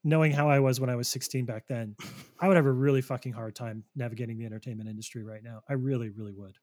knowing 0.04 0.32
how 0.32 0.50
I 0.50 0.60
was 0.60 0.80
when 0.80 0.90
I 0.90 0.96
was 0.96 1.08
16 1.08 1.46
back 1.46 1.68
then, 1.68 1.96
I 2.40 2.48
would 2.48 2.58
have 2.58 2.66
a 2.66 2.72
really 2.72 3.02
fucking 3.02 3.32
hard 3.32 3.56
time 3.56 3.84
navigating 3.96 4.38
the 4.38 4.46
entertainment 4.46 4.90
industry 4.90 5.24
right 5.24 5.44
now. 5.44 5.62
I 5.70 5.74
really, 5.74 6.10
really 6.10 6.34
would. 6.34 6.58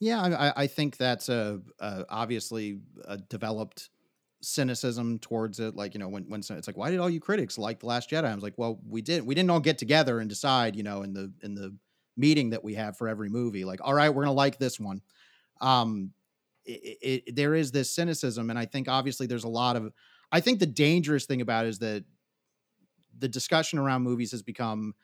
Yeah, 0.00 0.20
I, 0.20 0.62
I 0.62 0.66
think 0.68 0.96
that's 0.96 1.28
a, 1.28 1.60
a, 1.80 2.04
obviously 2.08 2.78
a 3.04 3.18
developed 3.18 3.90
cynicism 4.40 5.18
towards 5.18 5.58
it. 5.58 5.74
Like 5.74 5.94
you 5.94 6.00
know, 6.00 6.08
when 6.08 6.28
when 6.28 6.40
it's 6.40 6.66
like, 6.68 6.76
why 6.76 6.90
did 6.90 7.00
all 7.00 7.10
you 7.10 7.18
critics 7.18 7.58
like 7.58 7.80
the 7.80 7.86
Last 7.86 8.10
Jedi? 8.10 8.24
I 8.24 8.34
was 8.34 8.44
like, 8.44 8.56
well, 8.56 8.78
we 8.88 9.02
didn't 9.02 9.26
We 9.26 9.34
didn't 9.34 9.50
all 9.50 9.58
get 9.58 9.78
together 9.78 10.20
and 10.20 10.28
decide, 10.28 10.76
you 10.76 10.84
know, 10.84 11.02
in 11.02 11.14
the 11.14 11.32
in 11.42 11.56
the 11.56 11.76
meeting 12.18 12.50
that 12.50 12.64
we 12.64 12.74
have 12.74 12.96
for 12.96 13.08
every 13.08 13.30
movie, 13.30 13.64
like, 13.64 13.80
all 13.82 13.94
right, 13.94 14.10
we're 14.10 14.24
gonna 14.24 14.34
like 14.34 14.58
this 14.58 14.78
one. 14.78 15.00
Um, 15.60 16.12
it, 16.64 17.22
it, 17.26 17.36
there 17.36 17.54
is 17.54 17.70
this 17.70 17.90
cynicism, 17.90 18.50
and 18.50 18.58
I 18.58 18.66
think 18.66 18.88
obviously 18.88 19.26
there's 19.26 19.44
a 19.44 19.48
lot 19.48 19.76
of. 19.76 19.92
I 20.30 20.40
think 20.40 20.58
the 20.58 20.66
dangerous 20.66 21.24
thing 21.24 21.40
about 21.40 21.64
it 21.64 21.70
is 21.70 21.78
that 21.78 22.04
the 23.18 23.28
discussion 23.28 23.78
around 23.78 24.02
movies 24.02 24.32
has 24.32 24.42
become 24.42 24.94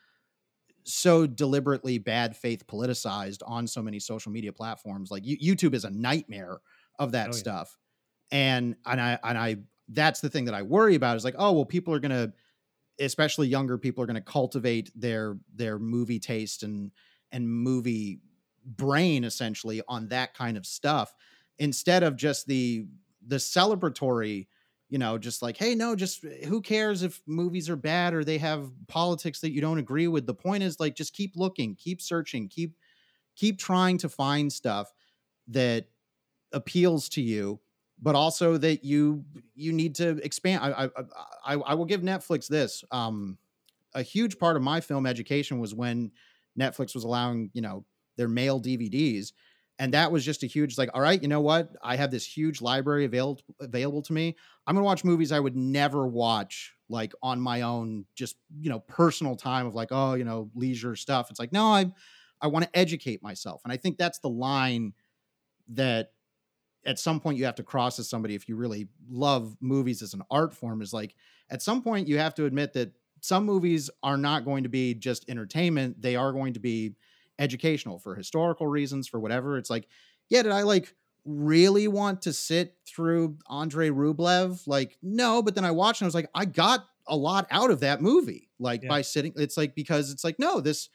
so 0.85 1.27
deliberately 1.27 1.99
bad 1.99 2.37
faith 2.37 2.67
politicized 2.67 3.41
on 3.47 3.67
so 3.67 3.83
many 3.83 3.99
social 3.99 4.31
media 4.31 4.53
platforms. 4.53 5.11
Like 5.11 5.25
YouTube 5.25 5.75
is 5.75 5.85
a 5.85 5.91
nightmare 5.91 6.59
of 6.99 7.13
that 7.13 7.29
oh, 7.29 7.33
yeah. 7.33 7.39
stuff. 7.39 7.79
And 8.31 8.77
and 8.85 9.01
I 9.01 9.19
and 9.23 9.39
I 9.39 9.57
that's 9.89 10.21
the 10.21 10.31
thing 10.31 10.47
that 10.47 10.55
I 10.55 10.63
worry 10.63 10.95
about 10.95 11.17
is 11.17 11.25
like, 11.25 11.37
oh 11.39 11.53
well, 11.53 11.65
people 11.65 11.95
are 11.95 12.01
gonna, 12.01 12.33
especially 13.01 13.49
younger 13.49 13.79
people, 13.79 14.03
are 14.03 14.07
gonna 14.07 14.21
cultivate 14.21 14.91
their 14.95 15.39
their 15.55 15.79
movie 15.79 16.19
taste 16.21 16.63
and 16.63 16.93
and 17.33 17.49
movie 17.49 18.21
brain 18.65 19.25
essentially 19.25 19.83
on 19.89 20.09
that 20.09 20.35
kind 20.35 20.57
of 20.57 20.65
stuff 20.67 21.15
instead 21.59 22.03
of 22.03 22.17
just 22.17 22.47
the 22.47 22.87
the 23.27 23.37
celebratory 23.37 24.47
you 24.89 24.99
know 24.99 25.19
just 25.19 25.43
like 25.43 25.57
hey 25.57 25.75
no 25.75 25.95
just 25.95 26.25
eh, 26.25 26.47
who 26.47 26.61
cares 26.61 27.03
if 27.03 27.21
movies 27.27 27.69
are 27.69 27.77
bad 27.77 28.15
or 28.15 28.25
they 28.25 28.39
have 28.39 28.71
politics 28.89 29.41
that 29.41 29.51
you 29.53 29.61
don't 29.61 29.79
agree 29.79 30.09
with? 30.09 30.27
The 30.27 30.35
point 30.35 30.63
is 30.63 30.81
like 30.81 30.95
just 30.95 31.13
keep 31.13 31.37
looking 31.37 31.75
keep 31.77 32.01
searching 32.01 32.49
keep 32.49 32.77
keep 33.37 33.59
trying 33.59 33.99
to 33.99 34.09
find 34.09 34.53
stuff 34.53 34.93
that 35.49 35.87
appeals 36.53 37.09
to 37.11 37.23
you 37.23 37.61
but 38.01 38.15
also 38.15 38.57
that 38.57 38.85
you 38.85 39.25
you 39.55 39.73
need 39.73 39.95
to 39.95 40.11
expand 40.25 40.63
i 40.63 40.85
i 40.85 40.89
i, 41.47 41.55
I 41.55 41.75
will 41.75 41.85
give 41.85 42.03
netflix 42.03 42.49
this 42.49 42.85
um 42.91 43.39
a 43.95 44.03
huge 44.03 44.39
part 44.39 44.57
of 44.57 44.63
my 44.63 44.81
film 44.81 45.07
education 45.07 45.59
was 45.61 45.75
when 45.75 46.11
netflix 46.59 46.95
was 46.95 47.05
allowing 47.05 47.51
you 47.55 47.63
know 47.63 47.85
their 48.17 48.29
mail 48.29 48.61
dvds 48.61 49.33
and 49.79 49.93
that 49.95 50.13
was 50.13 50.25
just 50.25 50.43
a 50.43 50.47
huge 50.47 50.79
like 50.79 50.91
all 50.95 51.01
right 51.01 51.21
you 51.21 51.29
know 51.29 51.41
what? 51.41 51.71
I 51.83 51.97
have 51.97 52.11
this 52.11 52.25
huge 52.25 52.63
library 52.63 53.05
available 53.05 53.43
available 53.61 54.03
to 54.03 54.13
me. 54.13 54.37
I'm 54.67 54.75
gonna 54.75 54.85
watch 54.85 55.05
movies 55.05 55.33
i 55.33 55.41
would 55.41 55.57
never 55.57 56.07
watch 56.07 56.75
like 56.89 57.13
on 57.23 57.41
my 57.41 57.63
own 57.63 58.05
just 58.15 58.37
you 58.61 58.71
know 58.71 58.81
personal 58.81 59.37
time 59.37 59.67
of 59.67 59.75
like 59.75 59.89
oh 59.91 60.15
you 60.15 60.25
know 60.25 60.51
leisure 60.55 60.97
stuff. 60.97 61.31
It's 61.31 61.41
like 61.41 61.53
no 61.53 61.67
i 61.67 61.91
i 62.41 62.47
want 62.47 62.65
to 62.65 62.79
educate 62.79 63.23
myself. 63.23 63.63
And 63.65 63.73
i 63.73 63.77
think 63.77 63.99
that's 63.99 64.19
the 64.21 64.29
line 64.29 64.93
that 65.69 66.13
at 66.87 66.99
some 66.99 67.21
point 67.21 67.39
you 67.39 67.45
have 67.45 67.55
to 67.55 67.63
cross 67.63 67.99
as 67.99 68.09
somebody 68.09 68.35
if 68.35 68.49
you 68.49 68.57
really 68.57 68.89
love 69.11 69.57
movies 69.61 70.03
as 70.03 70.15
an 70.15 70.23
art 70.31 70.53
form 70.53 70.83
is 70.83 70.93
like 70.93 71.15
at 71.51 71.63
some 71.63 71.83
point 71.83 72.09
you 72.09 72.19
have 72.19 72.35
to 72.35 72.45
admit 72.45 72.73
that 72.73 72.93
some 73.21 73.45
movies 73.45 73.89
are 74.03 74.17
not 74.17 74.45
going 74.45 74.63
to 74.65 74.69
be 74.69 74.95
just 74.95 75.29
entertainment 75.29 76.01
they 76.01 76.17
are 76.17 76.33
going 76.33 76.53
to 76.53 76.61
be 76.61 76.95
educational 77.39 77.99
for 77.99 78.15
historical 78.15 78.67
reasons, 78.67 79.09
for 79.09 79.21
whatever. 79.21 79.59
It's 79.59 79.71
like, 79.71 79.89
yeah, 80.29 80.43
did 80.43 80.53
I 80.53 80.63
like 80.63 80.95
really 81.25 81.89
want 81.89 82.23
to 82.23 82.33
sit 82.33 82.77
through 82.87 83.39
Andrei 83.51 83.91
Rublev? 83.91 84.67
Like, 84.67 84.97
no, 85.03 85.43
but 85.43 85.55
then 85.55 85.65
I 85.65 85.71
watched 85.71 86.01
and 86.01 86.07
I 86.07 86.09
was 86.09 86.15
like, 86.15 86.31
I 86.35 86.45
got 86.45 86.87
a 87.07 87.17
lot 87.17 87.47
out 87.51 87.71
of 87.71 87.81
that 87.81 88.01
movie, 88.01 88.49
like 88.59 88.83
yeah. 88.83 88.89
by 88.89 89.03
sitting. 89.03 89.33
It's 89.37 89.57
like, 89.57 89.75
because 89.75 90.11
it's 90.11 90.25
like, 90.25 90.39
no, 90.39 90.61
this, 90.61 90.89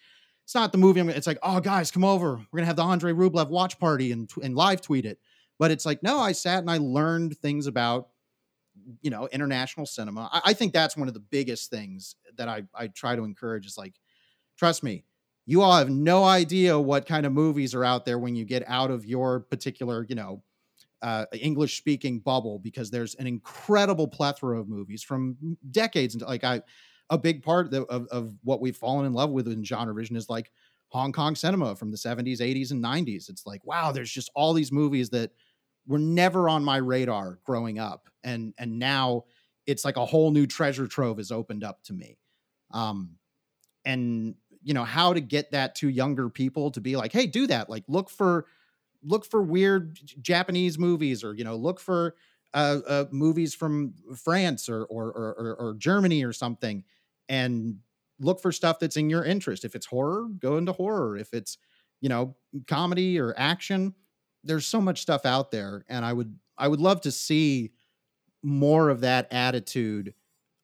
it's 0.43 0.55
not 0.55 0.71
the 0.71 0.77
movie. 0.77 0.99
I'm, 0.99 1.09
it's 1.09 1.27
like, 1.27 1.39
oh, 1.43 1.59
guys, 1.59 1.91
come 1.91 2.03
over. 2.03 2.39
We're 2.51 2.59
to 2.61 2.65
have 2.65 2.75
the 2.75 2.83
Andrei 2.83 3.13
Rublev 3.13 3.49
watch 3.49 3.79
party 3.79 4.11
and, 4.11 4.29
and 4.41 4.55
live 4.55 4.81
tweet 4.81 5.05
it. 5.05 5.19
But 5.59 5.71
it's 5.71 5.85
like, 5.85 6.01
no, 6.01 6.19
I 6.19 6.31
sat 6.31 6.59
and 6.59 6.71
I 6.71 6.77
learned 6.77 7.37
things 7.37 7.67
about, 7.67 8.09
you 9.01 9.11
know, 9.11 9.27
international 9.31 9.85
cinema. 9.85 10.29
I, 10.31 10.41
I 10.45 10.53
think 10.53 10.73
that's 10.73 10.97
one 10.97 11.07
of 11.07 11.13
the 11.13 11.19
biggest 11.19 11.69
things 11.69 12.15
that 12.37 12.47
I, 12.47 12.63
I 12.73 12.87
try 12.87 13.15
to 13.15 13.23
encourage 13.23 13.67
is 13.67 13.77
like, 13.77 13.95
trust 14.57 14.83
me, 14.83 15.03
you 15.45 15.61
all 15.61 15.75
have 15.77 15.89
no 15.89 16.23
idea 16.23 16.79
what 16.79 17.05
kind 17.05 17.25
of 17.25 17.33
movies 17.33 17.75
are 17.75 17.83
out 17.83 18.05
there 18.05 18.19
when 18.19 18.35
you 18.35 18.45
get 18.45 18.63
out 18.67 18.91
of 18.91 19.05
your 19.05 19.41
particular, 19.41 20.05
you 20.07 20.15
know, 20.15 20.43
uh, 21.01 21.25
English 21.33 21.77
speaking 21.77 22.19
bubble 22.19 22.59
because 22.59 22.91
there's 22.91 23.15
an 23.15 23.27
incredible 23.27 24.07
plethora 24.07 24.59
of 24.59 24.67
movies 24.67 25.01
from 25.01 25.57
decades 25.71 26.13
into 26.13 26.25
like 26.25 26.43
I 26.43 26.61
a 27.09 27.17
big 27.17 27.41
part 27.41 27.73
of, 27.73 27.85
of, 27.85 28.07
of 28.07 28.33
what 28.43 28.61
we've 28.61 28.75
fallen 28.75 29.05
in 29.05 29.13
love 29.13 29.31
with 29.31 29.47
in 29.47 29.63
genre 29.63 29.93
vision 29.93 30.15
is 30.15 30.29
like 30.29 30.51
Hong 30.89 31.11
Kong 31.11 31.35
cinema 31.35 31.75
from 31.75 31.91
the 31.91 31.97
70s, 31.97 32.39
80s, 32.39 32.71
and 32.71 32.83
90s. 32.83 33.29
It's 33.29 33.45
like, 33.45 33.65
wow, 33.65 33.91
there's 33.91 34.11
just 34.11 34.29
all 34.35 34.53
these 34.53 34.71
movies 34.71 35.09
that 35.11 35.31
were 35.89 35.99
never 35.99 36.47
on 36.47 36.63
my 36.63 36.77
radar 36.77 37.39
growing 37.43 37.79
up. 37.79 38.09
And 38.23 38.53
and 38.57 38.79
now 38.79 39.25
it's 39.65 39.83
like 39.83 39.97
a 39.97 40.05
whole 40.05 40.31
new 40.31 40.47
treasure 40.47 40.87
trove 40.87 41.19
is 41.19 41.31
opened 41.31 41.65
up 41.65 41.83
to 41.83 41.93
me. 41.93 42.17
Um 42.71 43.17
and 43.85 44.35
you 44.61 44.73
know 44.73 44.83
how 44.83 45.13
to 45.13 45.21
get 45.21 45.51
that 45.51 45.75
to 45.75 45.89
younger 45.89 46.29
people 46.29 46.71
to 46.71 46.81
be 46.81 46.95
like 46.95 47.11
hey 47.11 47.25
do 47.25 47.47
that 47.47 47.69
like 47.69 47.83
look 47.87 48.09
for 48.09 48.45
look 49.03 49.25
for 49.25 49.41
weird 49.41 49.97
japanese 50.21 50.77
movies 50.77 51.23
or 51.23 51.33
you 51.33 51.43
know 51.43 51.55
look 51.55 51.79
for 51.79 52.15
uh, 52.53 52.79
uh 52.87 53.05
movies 53.11 53.55
from 53.55 53.93
france 54.15 54.67
or, 54.67 54.83
or 54.85 55.07
or 55.07 55.55
or 55.59 55.75
germany 55.75 56.23
or 56.23 56.33
something 56.33 56.83
and 57.29 57.77
look 58.19 58.41
for 58.41 58.51
stuff 58.51 58.79
that's 58.79 58.97
in 58.97 59.09
your 59.09 59.23
interest 59.23 59.63
if 59.63 59.75
it's 59.75 59.85
horror 59.85 60.27
go 60.39 60.57
into 60.57 60.73
horror 60.73 61.17
if 61.17 61.33
it's 61.33 61.57
you 62.01 62.09
know 62.09 62.35
comedy 62.67 63.19
or 63.19 63.33
action 63.37 63.93
there's 64.43 64.65
so 64.65 64.79
much 64.79 65.01
stuff 65.01 65.25
out 65.25 65.51
there 65.51 65.85
and 65.89 66.05
i 66.05 66.13
would 66.13 66.37
i 66.57 66.67
would 66.67 66.79
love 66.79 67.01
to 67.01 67.11
see 67.11 67.71
more 68.43 68.89
of 68.89 69.01
that 69.01 69.27
attitude 69.31 70.13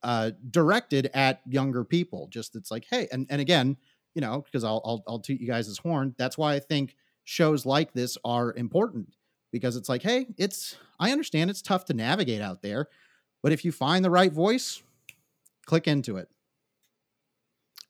uh, 0.05 0.31
directed 0.51 1.09
at 1.15 1.41
younger 1.47 1.83
people. 1.83 2.27
Just 2.27 2.55
it's 2.55 2.71
like, 2.71 2.85
hey, 2.89 3.07
and 3.11 3.25
and 3.29 3.41
again, 3.41 3.75
you 4.13 4.21
know, 4.21 4.41
because 4.41 4.63
I'll 4.63 4.81
I'll 4.85 5.03
I'll 5.07 5.19
toot 5.19 5.41
you 5.41 5.47
guys' 5.47 5.67
as 5.67 5.79
horn. 5.79 6.13
That's 6.17 6.37
why 6.37 6.53
I 6.53 6.59
think 6.59 6.95
shows 7.23 7.65
like 7.65 7.91
this 7.93 8.17
are 8.23 8.53
important 8.53 9.15
because 9.51 9.75
it's 9.75 9.89
like, 9.89 10.03
hey, 10.03 10.27
it's 10.37 10.77
I 10.99 11.11
understand 11.11 11.49
it's 11.49 11.61
tough 11.61 11.85
to 11.85 11.93
navigate 11.93 12.41
out 12.41 12.61
there, 12.61 12.87
but 13.41 13.51
if 13.51 13.65
you 13.65 13.71
find 13.71 14.05
the 14.05 14.11
right 14.11 14.31
voice, 14.31 14.83
click 15.65 15.87
into 15.87 16.17
it. 16.17 16.29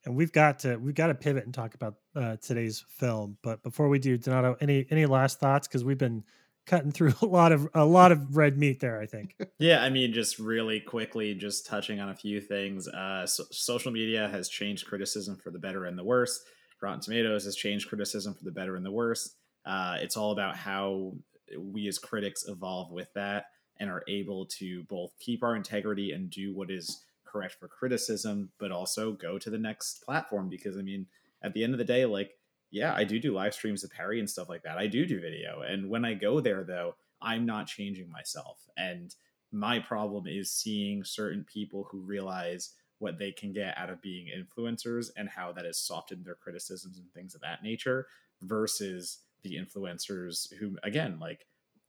And 0.05 0.15
we've 0.15 0.31
got 0.31 0.59
to 0.59 0.77
we've 0.77 0.95
got 0.95 1.07
to 1.07 1.15
pivot 1.15 1.45
and 1.45 1.53
talk 1.53 1.73
about 1.73 1.95
uh, 2.15 2.37
today's 2.37 2.85
film. 2.89 3.37
But 3.41 3.63
before 3.63 3.89
we 3.89 3.99
do, 3.99 4.17
Donato, 4.17 4.55
any 4.61 4.85
any 4.89 5.05
last 5.05 5.39
thoughts? 5.39 5.67
Because 5.67 5.83
we've 5.83 5.97
been 5.97 6.23
cutting 6.65 6.91
through 6.91 7.13
a 7.21 7.25
lot 7.25 7.51
of 7.51 7.67
a 7.73 7.85
lot 7.85 8.11
of 8.11 8.35
red 8.35 8.57
meat 8.57 8.79
there 8.79 8.99
i 8.99 9.05
think 9.05 9.35
yeah 9.59 9.83
i 9.83 9.89
mean 9.89 10.13
just 10.13 10.39
really 10.39 10.79
quickly 10.79 11.33
just 11.33 11.65
touching 11.65 11.99
on 11.99 12.09
a 12.09 12.15
few 12.15 12.41
things 12.41 12.87
uh 12.87 13.25
so, 13.25 13.43
social 13.51 13.91
media 13.91 14.27
has 14.29 14.49
changed 14.49 14.87
criticism 14.87 15.35
for 15.35 15.51
the 15.51 15.59
better 15.59 15.85
and 15.85 15.97
the 15.97 16.03
worse 16.03 16.43
rotten 16.81 16.99
tomatoes 16.99 17.45
has 17.45 17.55
changed 17.55 17.87
criticism 17.87 18.33
for 18.33 18.43
the 18.43 18.51
better 18.51 18.75
and 18.75 18.85
the 18.85 18.91
worse 18.91 19.35
uh 19.65 19.97
it's 19.99 20.17
all 20.17 20.31
about 20.31 20.55
how 20.55 21.13
we 21.59 21.87
as 21.87 21.99
critics 21.99 22.45
evolve 22.47 22.91
with 22.91 23.11
that 23.13 23.45
and 23.79 23.89
are 23.89 24.03
able 24.07 24.45
to 24.45 24.83
both 24.83 25.11
keep 25.19 25.43
our 25.43 25.55
integrity 25.55 26.11
and 26.11 26.29
do 26.29 26.55
what 26.55 26.71
is 26.71 27.03
correct 27.35 27.55
for 27.59 27.67
criticism 27.67 28.49
but 28.59 28.71
also 28.71 29.11
go 29.11 29.37
to 29.37 29.49
the 29.49 29.57
next 29.57 30.03
platform 30.03 30.47
because 30.49 30.77
i 30.77 30.81
mean 30.81 31.05
at 31.43 31.53
the 31.53 31.63
end 31.63 31.73
of 31.73 31.77
the 31.77 31.83
day 31.83 32.05
like 32.05 32.31
yeah, 32.75 32.93
I 32.93 33.05
do 33.05 33.19
do 33.19 33.33
live 33.33 33.53
streams 33.53 33.85
of 33.85 33.91
Perry 33.91 34.19
and 34.19 34.29
stuff 34.29 34.49
like 34.49 34.63
that. 34.63 34.77
I 34.77 34.87
do 34.87 35.05
do 35.05 35.21
video. 35.21 35.61
And 35.61 35.89
when 35.89 36.03
I 36.03 36.13
go 36.13 36.41
there, 36.41 36.65
though, 36.65 36.95
I'm 37.21 37.45
not 37.45 37.67
changing 37.67 38.11
myself. 38.11 38.59
And 38.75 39.15
my 39.51 39.79
problem 39.79 40.25
is 40.27 40.51
seeing 40.51 41.05
certain 41.05 41.45
people 41.45 41.87
who 41.89 41.99
realize 41.99 42.71
what 42.99 43.17
they 43.17 43.31
can 43.31 43.53
get 43.53 43.77
out 43.77 43.89
of 43.89 44.01
being 44.01 44.27
influencers 44.27 45.09
and 45.15 45.29
how 45.29 45.53
that 45.53 45.63
has 45.63 45.77
softened 45.77 46.25
their 46.25 46.35
criticisms 46.35 46.97
and 46.97 47.09
things 47.13 47.33
of 47.33 47.39
that 47.41 47.63
nature 47.63 48.07
versus 48.41 49.19
the 49.43 49.55
influencers 49.55 50.53
who, 50.55 50.75
again, 50.83 51.17
like 51.17 51.45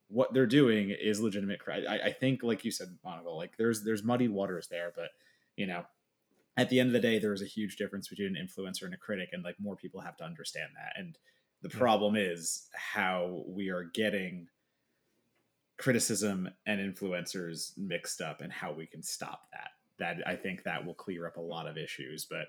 what 0.06 0.32
they're 0.32 0.46
doing 0.46 0.90
is 0.90 1.20
legitimate. 1.20 1.58
I, 1.68 1.98
I 2.04 2.12
think, 2.12 2.44
like 2.44 2.64
you 2.64 2.70
said, 2.70 2.96
Monaco, 3.04 3.34
like 3.34 3.56
there's 3.56 3.82
there's 3.82 4.04
muddy 4.04 4.28
waters 4.28 4.68
there, 4.68 4.92
but 4.94 5.10
you 5.56 5.66
know, 5.66 5.84
at 6.56 6.70
the 6.70 6.80
end 6.80 6.88
of 6.88 6.92
the 6.92 7.00
day, 7.00 7.18
there 7.18 7.32
is 7.32 7.42
a 7.42 7.46
huge 7.46 7.76
difference 7.76 8.08
between 8.08 8.36
an 8.36 8.48
influencer 8.48 8.82
and 8.82 8.94
a 8.94 8.98
critic, 8.98 9.30
and 9.32 9.44
like 9.44 9.56
more 9.58 9.76
people 9.76 10.00
have 10.00 10.16
to 10.18 10.24
understand 10.24 10.70
that. 10.74 11.00
And 11.00 11.16
the 11.62 11.68
problem 11.68 12.16
is 12.16 12.68
how 12.72 13.44
we 13.46 13.68
are 13.70 13.84
getting 13.84 14.48
criticism 15.78 16.48
and 16.66 16.80
influencers 16.80 17.76
mixed 17.76 18.20
up, 18.20 18.40
and 18.40 18.52
how 18.52 18.72
we 18.72 18.86
can 18.86 19.02
stop 19.02 19.42
that. 19.52 19.70
That 19.98 20.26
I 20.26 20.36
think 20.36 20.62
that 20.64 20.84
will 20.84 20.94
clear 20.94 21.26
up 21.26 21.36
a 21.36 21.42
lot 21.42 21.66
of 21.66 21.76
issues. 21.76 22.26
But 22.28 22.46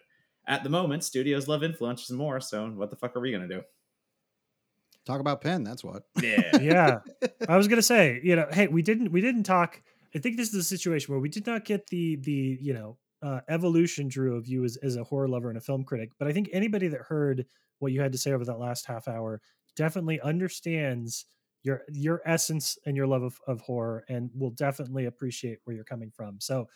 at 0.48 0.64
the 0.64 0.70
moment, 0.70 1.04
studios 1.04 1.48
love 1.48 1.62
influencers 1.62 2.12
more. 2.12 2.40
So 2.40 2.68
what 2.68 2.90
the 2.90 2.96
fuck 2.96 3.16
are 3.16 3.20
we 3.20 3.32
gonna 3.32 3.48
do? 3.48 3.62
Talk 5.06 5.20
about 5.22 5.42
Pin. 5.42 5.64
That's 5.64 5.84
what. 5.84 6.04
Yeah, 6.22 6.58
yeah. 6.58 7.00
I 7.50 7.58
was 7.58 7.68
gonna 7.68 7.82
say, 7.82 8.20
you 8.24 8.36
know, 8.36 8.48
hey, 8.52 8.68
we 8.68 8.82
didn't 8.82 9.12
we 9.12 9.22
didn't 9.22 9.44
talk. 9.44 9.82
I 10.18 10.20
think 10.20 10.36
this 10.36 10.50
is 10.50 10.56
a 10.56 10.64
situation 10.64 11.14
where 11.14 11.22
we 11.22 11.30
did 11.30 11.46
not 11.46 11.64
get 11.64 11.88
the 11.88 12.16
the 12.16 12.58
you 12.60 12.74
know 12.74 12.98
uh, 13.22 13.42
evolution, 13.48 14.08
Drew, 14.08 14.36
of 14.36 14.48
you 14.48 14.64
as, 14.64 14.76
as 14.78 14.96
a 14.96 15.04
horror 15.04 15.28
lover 15.28 15.50
and 15.50 15.58
a 15.58 15.62
film 15.62 15.84
critic. 15.84 16.12
But 16.18 16.28
I 16.28 16.34
think 16.34 16.50
anybody 16.52 16.88
that 16.88 17.02
heard 17.02 17.46
what 17.80 17.92
you 17.92 18.02
had 18.02 18.12
to 18.14 18.18
say 18.18 18.32
over 18.32 18.44
that 18.46 18.58
last 18.60 18.88
half 18.88 19.08
hour 19.08 19.42
definitely 19.76 20.20
understands 20.22 21.26
your 21.62 21.84
your 21.88 22.22
essence 22.26 22.80
and 22.88 22.98
your 22.98 23.06
love 23.06 23.22
of, 23.22 23.40
of 23.46 23.62
horror 23.62 24.06
and 24.10 24.32
will 24.34 24.50
definitely 24.50 25.06
appreciate 25.06 25.60
where 25.66 25.76
you're 25.76 25.86
coming 25.86 26.12
from. 26.16 26.38
So 26.40 26.68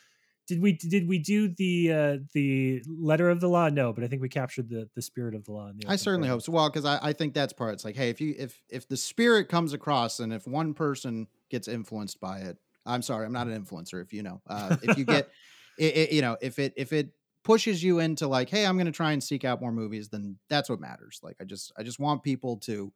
did 0.48 0.62
we 0.62 0.74
did 0.74 1.08
we 1.08 1.18
do 1.18 1.48
the 1.48 1.92
uh 1.92 2.18
the 2.34 2.84
letter 2.88 3.30
of 3.30 3.40
the 3.40 3.48
law 3.48 3.70
no 3.70 3.94
but 3.94 4.04
i 4.04 4.08
think 4.08 4.24
we 4.24 4.28
captured 4.28 4.68
the 4.68 4.90
the 4.96 5.02
spirit 5.02 5.36
of 5.36 5.46
the 5.46 5.52
law 5.52 5.72
the 5.74 5.88
i 5.88 5.96
certainly 5.96 6.28
hope 6.28 6.42
so 6.42 6.52
well 6.52 6.68
because 6.68 6.84
I, 6.84 7.00
I 7.02 7.14
think 7.14 7.36
that's 7.36 7.54
part 7.54 7.74
it's 7.74 7.86
like 7.86 7.96
hey 7.96 8.10
if 8.10 8.20
you 8.20 8.36
if 8.38 8.60
if 8.68 8.88
the 8.88 8.98
spirit 8.98 9.50
comes 9.50 9.72
across 9.72 10.20
and 10.20 10.34
if 10.34 10.48
one 10.48 10.74
person 10.74 11.28
gets 11.50 11.68
influenced 11.68 12.20
by 12.20 12.40
it 12.40 12.58
i'm 12.86 13.02
sorry 13.02 13.26
i'm 13.26 13.34
not 13.34 13.48
an 13.48 13.64
influencer 13.64 14.02
if 14.02 14.14
you 14.14 14.24
know 14.24 14.42
uh 14.48 14.76
if 14.84 14.98
you 14.98 15.06
get 15.06 15.30
it, 15.78 15.98
it, 15.98 16.12
you 16.12 16.22
know, 16.22 16.38
if 16.42 16.60
it 16.60 16.74
if 16.78 16.94
it 16.94 17.10
pushes 17.44 17.84
you 17.84 18.00
into 18.00 18.28
like, 18.28 18.50
hey, 18.50 18.66
I'm 18.66 18.76
going 18.76 18.86
to 18.86 18.92
try 18.92 19.14
and 19.14 19.24
seek 19.24 19.44
out 19.44 19.62
more 19.62 19.72
movies, 19.72 20.10
then 20.10 20.38
that's 20.48 20.70
what 20.70 20.80
matters. 20.80 21.20
Like, 21.24 21.38
I 21.42 21.44
just 21.44 21.72
I 21.78 21.84
just 21.84 22.00
want 22.00 22.24
people 22.24 22.58
to 22.58 22.94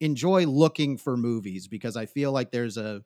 enjoy 0.00 0.46
looking 0.46 0.96
for 0.96 1.16
movies 1.16 1.66
because 1.66 1.96
I 1.96 2.06
feel 2.06 2.30
like 2.30 2.52
there's 2.52 2.76
a 2.76 3.02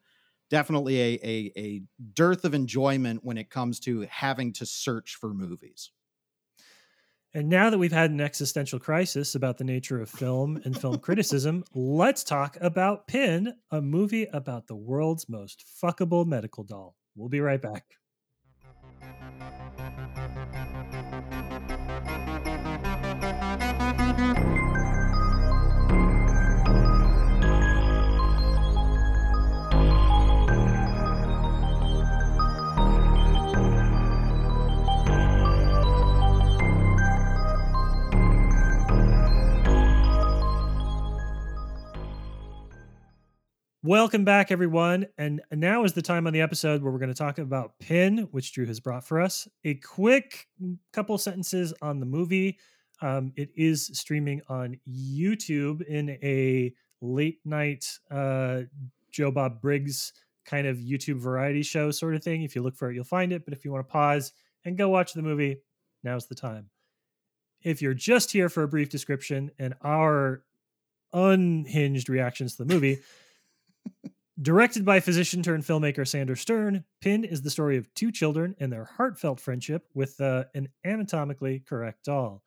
definitely 0.51 1.01
a, 1.01 1.18
a, 1.24 1.53
a 1.57 1.83
dearth 2.12 2.45
of 2.45 2.53
enjoyment 2.53 3.24
when 3.24 3.39
it 3.39 3.49
comes 3.49 3.80
to 3.80 4.03
having 4.03 4.53
to 4.53 4.66
search 4.66 5.16
for 5.18 5.33
movies. 5.33 5.91
And 7.35 7.49
now 7.49 7.70
that 7.70 7.78
we've 7.78 7.93
had 7.93 8.11
an 8.11 8.20
existential 8.20 8.78
crisis 8.78 9.35
about 9.35 9.57
the 9.57 9.64
nature 9.64 10.01
of 10.01 10.11
film 10.11 10.61
and 10.64 10.78
film 10.78 10.99
criticism, 11.01 11.64
let's 11.74 12.22
talk 12.24 12.59
about 12.61 13.07
Pin, 13.07 13.55
a 13.70 13.80
movie 13.80 14.26
about 14.33 14.66
the 14.66 14.76
world's 14.76 15.28
most 15.28 15.64
fuckable 15.83 16.26
medical 16.26 16.62
doll. 16.62 16.95
We'll 17.16 17.30
be 17.30 17.41
right 17.41 17.61
back. 17.61 17.85
Welcome 43.85 44.24
back, 44.24 44.53
everyone. 44.53 45.09
And 45.18 45.41
now 45.51 45.83
is 45.83 45.93
the 45.93 46.03
time 46.03 46.28
on 46.28 46.33
the 46.33 46.41
episode 46.41 46.85
where 46.85 46.93
we're 46.93 47.01
going 47.01 47.12
to 47.12 47.18
talk 47.18 47.39
about 47.39 47.76
Pin, 47.80 48.28
which 48.30 48.53
Drew 48.53 48.64
has 48.66 48.78
brought 48.78 49.05
for 49.05 49.20
us. 49.20 49.49
A 49.64 49.74
quick 49.74 50.47
couple 50.93 51.18
sentences 51.18 51.74
on 51.83 51.99
the 51.99 52.07
movie. 52.07 52.61
Um, 53.01 53.33
it 53.35 53.51
is 53.57 53.91
streaming 53.93 54.41
on 54.49 54.78
YouTube 54.89 55.83
in 55.83 56.11
a 56.22 56.72
late 57.01 57.41
night 57.45 57.85
uh, 58.09 58.61
Joe 59.11 59.33
Bob 59.33 59.61
Briggs 59.61 60.12
kind 60.45 60.68
of 60.68 60.76
YouTube 60.76 61.18
variety 61.18 61.64
show 61.64 61.91
sort 61.91 62.14
of 62.14 62.22
thing. 62.22 62.45
If 62.45 62.55
you 62.55 62.62
look 62.62 62.76
for 62.76 62.89
it, 62.89 62.95
you'll 62.95 63.03
find 63.03 63.33
it. 63.33 63.45
But 63.45 63.53
if 63.53 63.64
you 63.64 63.72
want 63.72 63.85
to 63.85 63.93
pause 63.93 64.33
and 64.64 64.78
go 64.78 64.91
watch 64.91 65.12
the 65.12 65.22
movie, 65.22 65.61
now's 66.05 66.28
the 66.28 66.37
time. 66.37 66.70
If 67.62 67.83
you're 67.83 67.95
just 67.95 68.30
here 68.30 68.49
for 68.49 68.62
a 68.62 68.68
brief 68.68 68.91
description 68.91 69.51
and 69.59 69.74
our 69.83 70.45
unhinged 71.12 72.09
reactions 72.09 72.55
to 72.55 72.64
the 72.64 72.72
movie, 72.72 73.01
Directed 74.41 74.85
by 74.85 74.99
physician 74.99 75.43
turned 75.43 75.62
filmmaker 75.62 76.09
Sandor 76.09 76.37
Stern, 76.37 76.85
Pin 77.01 77.22
is 77.22 77.43
the 77.43 77.51
story 77.51 77.76
of 77.76 77.93
two 77.95 78.11
children 78.11 78.57
and 78.59 78.72
their 78.72 78.85
heartfelt 78.85 79.39
friendship 79.39 79.87
with 79.95 80.20
uh, 80.20 80.45
an 80.55 80.68
anatomically 80.85 81.61
correct 81.61 82.07
doll. 82.07 82.43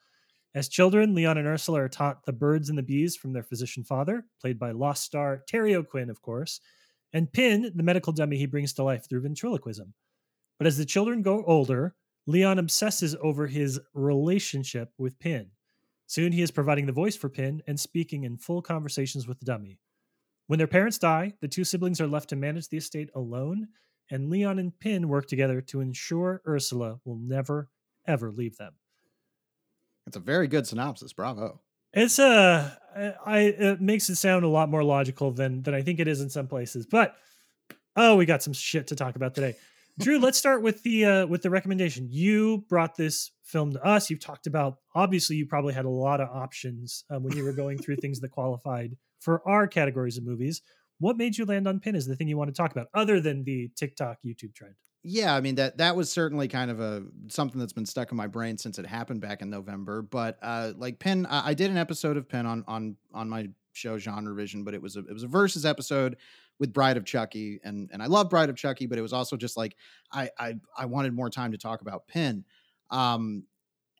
As 0.55 0.67
children, 0.67 1.13
Leon 1.13 1.37
and 1.37 1.47
Ursula 1.47 1.81
are 1.81 1.89
taught 1.89 2.25
the 2.25 2.33
birds 2.33 2.69
and 2.69 2.77
the 2.77 2.83
bees 2.83 3.15
from 3.15 3.33
their 3.33 3.43
physician 3.43 3.83
father, 3.83 4.25
played 4.41 4.57
by 4.57 4.71
Lost 4.71 5.03
star 5.03 5.43
Terry 5.47 5.75
O'Quinn, 5.75 6.09
of 6.09 6.21
course, 6.21 6.59
and 7.13 7.31
Pin, 7.31 7.71
the 7.75 7.83
medical 7.83 8.11
dummy 8.11 8.37
he 8.37 8.45
brings 8.45 8.73
to 8.73 8.83
life 8.83 9.07
through 9.07 9.21
ventriloquism. 9.21 9.93
But 10.57 10.67
as 10.67 10.77
the 10.77 10.85
children 10.85 11.21
grow 11.21 11.43
older, 11.45 11.95
Leon 12.25 12.57
obsesses 12.57 13.15
over 13.21 13.47
his 13.47 13.79
relationship 13.93 14.91
with 14.97 15.19
Pin. 15.19 15.51
Soon 16.07 16.31
he 16.31 16.41
is 16.41 16.51
providing 16.51 16.85
the 16.85 16.91
voice 16.91 17.15
for 17.15 17.29
Pin 17.29 17.61
and 17.67 17.79
speaking 17.79 18.23
in 18.23 18.37
full 18.37 18.61
conversations 18.61 19.27
with 19.27 19.39
the 19.39 19.45
dummy. 19.45 19.79
When 20.47 20.59
their 20.59 20.67
parents 20.67 20.97
die, 20.99 21.33
the 21.41 21.47
two 21.47 21.63
siblings 21.63 21.99
are 21.99 22.07
left 22.07 22.29
to 22.29 22.35
manage 22.35 22.69
the 22.69 22.77
estate 22.77 23.09
alone, 23.15 23.69
and 24.11 24.29
Leon 24.29 24.59
and 24.59 24.77
Pin 24.79 25.07
work 25.07 25.27
together 25.27 25.61
to 25.61 25.81
ensure 25.81 26.41
Ursula 26.47 26.99
will 27.03 27.17
never, 27.17 27.69
ever 28.07 28.31
leave 28.31 28.57
them. 28.57 28.73
It's 30.05 30.17
a 30.17 30.19
very 30.19 30.47
good 30.47 30.67
synopsis. 30.67 31.13
Bravo. 31.13 31.61
It's 31.93 32.19
a, 32.19 32.77
uh, 32.95 33.11
I, 33.25 33.39
it 33.39 33.81
makes 33.81 34.09
it 34.09 34.17
sound 34.17 34.45
a 34.45 34.49
lot 34.49 34.69
more 34.69 34.83
logical 34.83 35.31
than 35.31 35.63
than 35.63 35.73
I 35.73 35.81
think 35.81 35.99
it 35.99 36.07
is 36.07 36.21
in 36.21 36.29
some 36.29 36.47
places. 36.47 36.85
But 36.85 37.15
oh, 37.95 38.15
we 38.15 38.25
got 38.25 38.43
some 38.43 38.53
shit 38.53 38.87
to 38.87 38.95
talk 38.95 39.15
about 39.15 39.33
today. 39.33 39.55
Drew, 39.97 40.19
let's 40.19 40.37
start 40.37 40.61
with 40.61 40.83
the 40.83 41.05
uh, 41.05 41.25
with 41.25 41.41
the 41.41 41.49
recommendation. 41.49 42.09
You 42.11 42.65
brought 42.69 42.95
this 42.95 43.31
film 43.43 43.73
to 43.73 43.83
us. 43.83 44.09
You've 44.09 44.19
talked 44.19 44.45
about 44.45 44.77
obviously 44.93 45.37
you 45.37 45.45
probably 45.45 45.73
had 45.73 45.85
a 45.85 45.89
lot 45.89 46.19
of 46.19 46.29
options 46.29 47.05
um, 47.09 47.23
when 47.23 47.35
you 47.35 47.45
were 47.45 47.53
going 47.53 47.77
through 47.77 47.95
things 47.95 48.19
that 48.19 48.29
qualified 48.29 48.97
for 49.25 49.41
our 49.47 49.67
categories 49.67 50.17
of 50.17 50.23
movies. 50.23 50.61
What 50.99 51.17
made 51.17 51.37
you 51.37 51.45
land 51.45 51.67
on 51.67 51.79
Pin 51.79 51.95
as 51.95 52.05
the 52.05 52.15
thing 52.15 52.27
you 52.27 52.37
want 52.37 52.47
to 52.47 52.55
talk 52.55 52.71
about, 52.71 52.87
other 52.93 53.19
than 53.19 53.43
the 53.43 53.69
TikTok 53.75 54.19
YouTube 54.25 54.53
trend? 54.53 54.75
Yeah, 55.03 55.35
I 55.35 55.41
mean 55.41 55.55
that 55.55 55.77
that 55.79 55.95
was 55.95 56.11
certainly 56.11 56.47
kind 56.47 56.71
of 56.71 56.79
a 56.79 57.03
something 57.27 57.59
that's 57.59 57.73
been 57.73 57.85
stuck 57.85 58.11
in 58.11 58.17
my 58.17 58.27
brain 58.27 58.57
since 58.57 58.79
it 58.79 58.85
happened 58.85 59.21
back 59.21 59.41
in 59.41 59.49
November. 59.49 60.01
But 60.01 60.37
uh, 60.41 60.73
like 60.77 60.99
Pin, 60.99 61.25
I, 61.25 61.49
I 61.49 61.53
did 61.53 61.69
an 61.69 61.77
episode 61.77 62.17
of 62.17 62.29
Pin 62.29 62.45
on 62.45 62.63
on 62.67 62.95
on 63.13 63.29
my 63.29 63.49
show 63.73 63.97
Genre 63.97 64.33
Vision, 64.33 64.63
but 64.63 64.73
it 64.73 64.81
was 64.81 64.95
a 64.95 64.99
it 64.99 65.13
was 65.13 65.23
a 65.23 65.27
versus 65.27 65.65
episode 65.65 66.17
with 66.59 66.71
Bride 66.71 66.97
of 66.97 67.05
Chucky, 67.05 67.59
and 67.63 67.89
and 67.91 68.01
I 68.01 68.05
love 68.05 68.29
Bride 68.29 68.49
of 68.49 68.55
Chucky, 68.55 68.85
but 68.85 68.97
it 68.97 69.01
was 69.01 69.13
also 69.13 69.35
just 69.35 69.57
like 69.57 69.75
I 70.11 70.29
I 70.39 70.55
I 70.77 70.85
wanted 70.85 71.13
more 71.13 71.29
time 71.29 71.51
to 71.51 71.57
talk 71.57 71.81
about 71.81 72.07
Pin. 72.07 72.45
Um, 72.89 73.43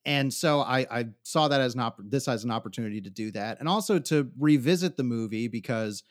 and 0.05 0.31
so 0.31 0.61
I, 0.61 0.85
I 0.91 1.05
saw 1.23 1.47
that 1.47 1.61
as 1.61 1.73
an 1.73 1.79
op- 1.79 1.99
this 2.03 2.27
as 2.27 2.43
an 2.43 2.51
opportunity 2.51 3.01
to 3.01 3.09
do 3.09 3.31
that, 3.31 3.59
and 3.59 3.67
also 3.67 3.99
to 3.99 4.29
revisit 4.37 4.97
the 4.97 5.03
movie 5.03 5.47
because 5.47 6.03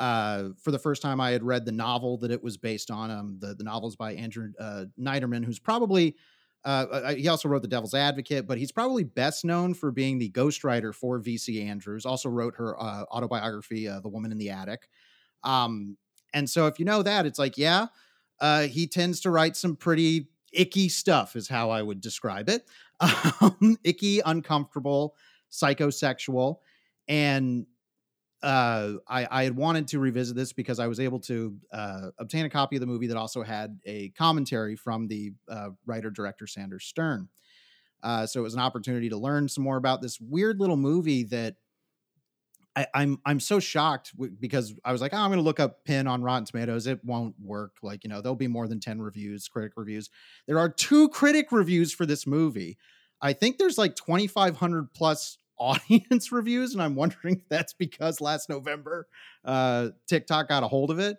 uh, 0.00 0.50
for 0.60 0.70
the 0.70 0.78
first 0.78 1.02
time 1.02 1.20
I 1.20 1.30
had 1.30 1.42
read 1.42 1.64
the 1.64 1.72
novel 1.72 2.18
that 2.18 2.30
it 2.30 2.42
was 2.42 2.56
based 2.56 2.90
on. 2.90 3.10
Um, 3.10 3.36
the 3.40 3.54
the 3.54 3.64
novels 3.64 3.96
by 3.96 4.14
Andrew 4.14 4.52
uh, 4.58 4.84
Neiderman, 4.98 5.44
who's 5.44 5.58
probably 5.58 6.16
uh, 6.64 6.86
uh 6.90 7.14
he 7.14 7.28
also 7.28 7.48
wrote 7.48 7.62
The 7.62 7.68
Devil's 7.68 7.94
Advocate, 7.94 8.46
but 8.46 8.58
he's 8.58 8.72
probably 8.72 9.04
best 9.04 9.44
known 9.44 9.74
for 9.74 9.92
being 9.92 10.18
the 10.18 10.30
ghostwriter 10.30 10.94
for 10.94 11.20
VC 11.20 11.64
Andrews. 11.64 12.04
Also 12.04 12.28
wrote 12.28 12.56
her 12.56 12.80
uh, 12.80 13.04
autobiography, 13.12 13.88
uh, 13.88 14.00
The 14.00 14.08
Woman 14.08 14.32
in 14.32 14.38
the 14.38 14.50
Attic. 14.50 14.88
Um, 15.44 15.96
and 16.34 16.50
so 16.50 16.66
if 16.66 16.78
you 16.78 16.84
know 16.84 17.02
that, 17.02 17.24
it's 17.24 17.38
like, 17.38 17.56
yeah, 17.56 17.86
uh, 18.40 18.62
he 18.62 18.86
tends 18.86 19.20
to 19.20 19.30
write 19.30 19.56
some 19.56 19.76
pretty 19.76 20.28
icky 20.52 20.88
stuff, 20.88 21.36
is 21.36 21.48
how 21.48 21.70
I 21.70 21.82
would 21.82 22.00
describe 22.00 22.48
it 22.48 22.68
um, 23.00 23.76
icky, 23.84 24.20
uncomfortable, 24.24 25.14
psychosexual, 25.50 26.56
and 27.06 27.66
uh, 28.42 28.92
I, 29.08 29.26
I 29.30 29.44
had 29.44 29.56
wanted 29.56 29.88
to 29.88 29.98
revisit 29.98 30.36
this 30.36 30.52
because 30.52 30.78
I 30.78 30.86
was 30.86 31.00
able 31.00 31.18
to 31.20 31.56
uh, 31.72 32.10
obtain 32.18 32.44
a 32.44 32.50
copy 32.50 32.76
of 32.76 32.80
the 32.80 32.86
movie 32.86 33.08
that 33.08 33.16
also 33.16 33.42
had 33.42 33.80
a 33.84 34.10
commentary 34.10 34.76
from 34.76 35.08
the 35.08 35.32
uh, 35.48 35.70
writer 35.86 36.10
director 36.10 36.46
Sandor 36.46 36.78
Stern. 36.78 37.28
Uh, 38.02 38.26
so 38.26 38.40
it 38.40 38.44
was 38.44 38.54
an 38.54 38.60
opportunity 38.60 39.08
to 39.08 39.16
learn 39.16 39.48
some 39.48 39.64
more 39.64 39.76
about 39.76 40.00
this 40.00 40.20
weird 40.20 40.60
little 40.60 40.76
movie 40.76 41.24
that 41.24 41.56
I, 42.78 42.82
am 42.82 42.86
I'm, 42.94 43.20
I'm 43.24 43.40
so 43.40 43.58
shocked 43.58 44.12
w- 44.16 44.34
because 44.38 44.74
I 44.84 44.92
was 44.92 45.00
like, 45.00 45.12
oh, 45.12 45.18
I'm 45.18 45.30
going 45.30 45.38
to 45.38 45.44
look 45.44 45.60
up 45.60 45.84
Pin 45.84 46.06
on 46.06 46.22
Rotten 46.22 46.44
Tomatoes. 46.44 46.86
It 46.86 47.04
won't 47.04 47.34
work. 47.42 47.76
Like 47.82 48.04
you 48.04 48.10
know, 48.10 48.20
there'll 48.20 48.36
be 48.36 48.46
more 48.46 48.68
than 48.68 48.80
ten 48.80 49.00
reviews, 49.00 49.48
critic 49.48 49.72
reviews. 49.76 50.10
There 50.46 50.58
are 50.58 50.68
two 50.68 51.08
critic 51.08 51.50
reviews 51.50 51.92
for 51.92 52.06
this 52.06 52.26
movie. 52.26 52.78
I 53.20 53.32
think 53.32 53.58
there's 53.58 53.78
like 53.78 53.96
2,500 53.96 54.92
plus 54.94 55.38
audience 55.58 56.30
reviews, 56.30 56.72
and 56.72 56.82
I'm 56.82 56.94
wondering 56.94 57.38
if 57.38 57.48
that's 57.48 57.72
because 57.72 58.20
last 58.20 58.48
November 58.48 59.08
uh, 59.44 59.88
TikTok 60.06 60.48
got 60.48 60.62
a 60.62 60.68
hold 60.68 60.90
of 60.90 61.00
it. 61.00 61.16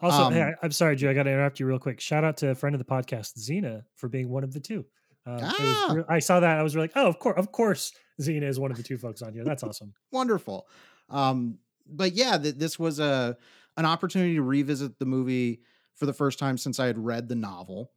Also, 0.00 0.24
um, 0.24 0.32
hey, 0.32 0.52
I'm 0.62 0.72
sorry, 0.72 0.96
Joe. 0.96 1.10
I 1.10 1.14
got 1.14 1.24
to 1.24 1.30
interrupt 1.30 1.60
you 1.60 1.66
real 1.66 1.78
quick. 1.78 2.00
Shout 2.00 2.24
out 2.24 2.38
to 2.38 2.50
a 2.50 2.54
friend 2.54 2.74
of 2.74 2.78
the 2.78 2.84
podcast, 2.84 3.38
Xena, 3.38 3.82
for 3.94 4.08
being 4.08 4.28
one 4.28 4.42
of 4.42 4.52
the 4.52 4.60
two. 4.60 4.84
Uh, 5.26 5.38
ah. 5.42 5.96
I 6.08 6.18
saw 6.18 6.40
that. 6.40 6.58
I 6.58 6.62
was 6.62 6.74
like, 6.76 6.92
oh, 6.96 7.06
of 7.06 7.18
course, 7.18 7.38
of 7.38 7.52
course, 7.52 7.92
Xena 8.20 8.44
is 8.44 8.58
one 8.58 8.70
of 8.70 8.76
the 8.76 8.82
two 8.82 8.98
folks 8.98 9.22
on 9.22 9.32
here. 9.32 9.44
That's 9.44 9.62
awesome. 9.62 9.94
Wonderful. 10.12 10.66
Um, 11.10 11.58
but 11.86 12.12
yeah, 12.12 12.38
th- 12.38 12.56
this 12.56 12.78
was 12.78 12.98
a 12.98 13.36
an 13.76 13.86
opportunity 13.86 14.34
to 14.34 14.42
revisit 14.42 14.98
the 14.98 15.06
movie 15.06 15.60
for 15.96 16.06
the 16.06 16.12
first 16.12 16.38
time 16.38 16.56
since 16.58 16.78
I 16.78 16.86
had 16.86 16.98
read 16.98 17.28
the 17.28 17.34
novel. 17.34 17.90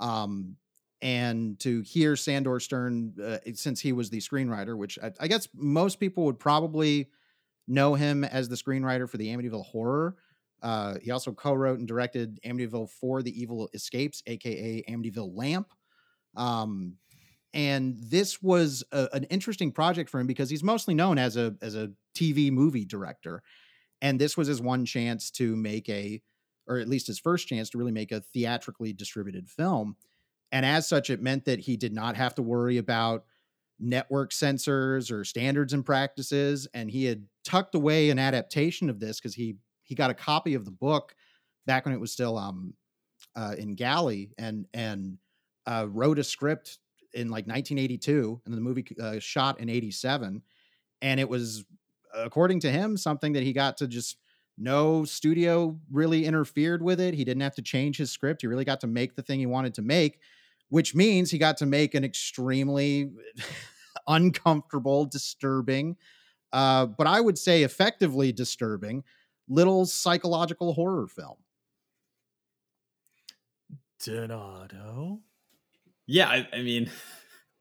Um, 0.00 0.56
and 1.00 1.58
to 1.60 1.82
hear 1.82 2.16
Sandor 2.16 2.60
Stern, 2.60 3.14
uh, 3.22 3.38
since 3.54 3.80
he 3.80 3.92
was 3.92 4.10
the 4.10 4.18
screenwriter, 4.18 4.76
which 4.76 4.98
I, 5.02 5.12
I, 5.20 5.28
guess 5.28 5.48
most 5.54 6.00
people 6.00 6.24
would 6.24 6.38
probably 6.38 7.10
know 7.68 7.94
him 7.94 8.24
as 8.24 8.48
the 8.48 8.56
screenwriter 8.56 9.08
for 9.08 9.16
the 9.16 9.28
Amityville 9.28 9.66
Horror. 9.66 10.16
Uh, 10.60 10.96
he 11.00 11.12
also 11.12 11.32
co-wrote 11.32 11.78
and 11.78 11.86
directed 11.86 12.40
Amityville 12.44 12.90
4: 12.90 13.22
The 13.22 13.40
Evil 13.40 13.68
Escapes, 13.74 14.22
aka 14.26 14.82
Amityville 14.88 15.36
Lamp. 15.36 15.72
Um, 16.36 16.96
and 17.54 17.96
this 17.98 18.42
was 18.42 18.84
a, 18.92 19.08
an 19.12 19.24
interesting 19.24 19.72
project 19.72 20.10
for 20.10 20.20
him 20.20 20.26
because 20.26 20.50
he's 20.50 20.64
mostly 20.64 20.94
known 20.94 21.18
as 21.18 21.36
a 21.36 21.54
as 21.62 21.76
a 21.76 21.92
TV 22.18 22.50
movie 22.50 22.84
director, 22.84 23.42
and 24.00 24.20
this 24.20 24.36
was 24.36 24.48
his 24.48 24.60
one 24.60 24.84
chance 24.84 25.30
to 25.32 25.56
make 25.56 25.88
a, 25.88 26.20
or 26.66 26.78
at 26.78 26.88
least 26.88 27.06
his 27.06 27.18
first 27.18 27.48
chance 27.48 27.70
to 27.70 27.78
really 27.78 27.92
make 27.92 28.12
a 28.12 28.20
theatrically 28.20 28.92
distributed 28.92 29.48
film 29.48 29.96
and 30.52 30.64
as 30.64 30.86
such, 30.86 31.10
it 31.10 31.22
meant 31.22 31.44
that 31.44 31.60
he 31.60 31.76
did 31.76 31.92
not 31.92 32.16
have 32.16 32.34
to 32.36 32.42
worry 32.42 32.78
about 32.78 33.24
network 33.78 34.32
censors 34.32 35.10
or 35.10 35.24
standards 35.24 35.72
and 35.72 35.84
practices. 35.84 36.66
And 36.74 36.90
he 36.90 37.04
had 37.04 37.24
tucked 37.44 37.74
away 37.74 38.10
an 38.10 38.18
adaptation 38.18 38.90
of 38.90 39.00
this 39.00 39.20
because 39.20 39.34
he 39.34 39.56
he 39.82 39.94
got 39.94 40.10
a 40.10 40.14
copy 40.14 40.54
of 40.54 40.64
the 40.64 40.70
book 40.70 41.14
back 41.66 41.84
when 41.84 41.94
it 41.94 42.00
was 42.00 42.12
still 42.12 42.36
um 42.36 42.74
uh, 43.36 43.54
in 43.58 43.74
Galley 43.74 44.32
and 44.38 44.66
and 44.74 45.18
uh, 45.66 45.86
wrote 45.88 46.18
a 46.18 46.24
script 46.24 46.78
in 47.12 47.28
like 47.28 47.46
1982, 47.46 48.40
and 48.46 48.54
the 48.54 48.60
movie 48.60 48.86
uh, 49.00 49.18
shot 49.18 49.60
in 49.60 49.68
87. 49.68 50.42
And 51.00 51.20
it 51.20 51.28
was, 51.28 51.64
according 52.14 52.60
to 52.60 52.70
him, 52.70 52.96
something 52.96 53.32
that 53.32 53.42
he 53.42 53.52
got 53.52 53.76
to 53.78 53.86
just 53.86 54.18
no 54.56 55.04
studio 55.04 55.78
really 55.90 56.24
interfered 56.24 56.82
with 56.82 57.00
it. 57.00 57.14
He 57.14 57.24
didn't 57.24 57.42
have 57.42 57.54
to 57.56 57.62
change 57.62 57.96
his 57.96 58.10
script. 58.10 58.42
He 58.42 58.48
really 58.48 58.64
got 58.64 58.80
to 58.80 58.86
make 58.86 59.14
the 59.14 59.22
thing 59.22 59.38
he 59.38 59.46
wanted 59.46 59.74
to 59.74 59.82
make 59.82 60.18
which 60.68 60.94
means 60.94 61.30
he 61.30 61.38
got 61.38 61.56
to 61.58 61.66
make 61.66 61.94
an 61.94 62.04
extremely 62.04 63.10
uncomfortable, 64.06 65.06
disturbing, 65.06 65.96
uh, 66.52 66.86
but 66.86 67.06
I 67.06 67.20
would 67.20 67.38
say 67.38 67.62
effectively 67.62 68.32
disturbing 68.32 69.04
little 69.48 69.86
psychological 69.86 70.74
horror 70.74 71.06
film. 71.06 71.36
Donato. 74.04 75.20
Yeah, 76.06 76.28
I, 76.28 76.48
I 76.52 76.62
mean, 76.62 76.90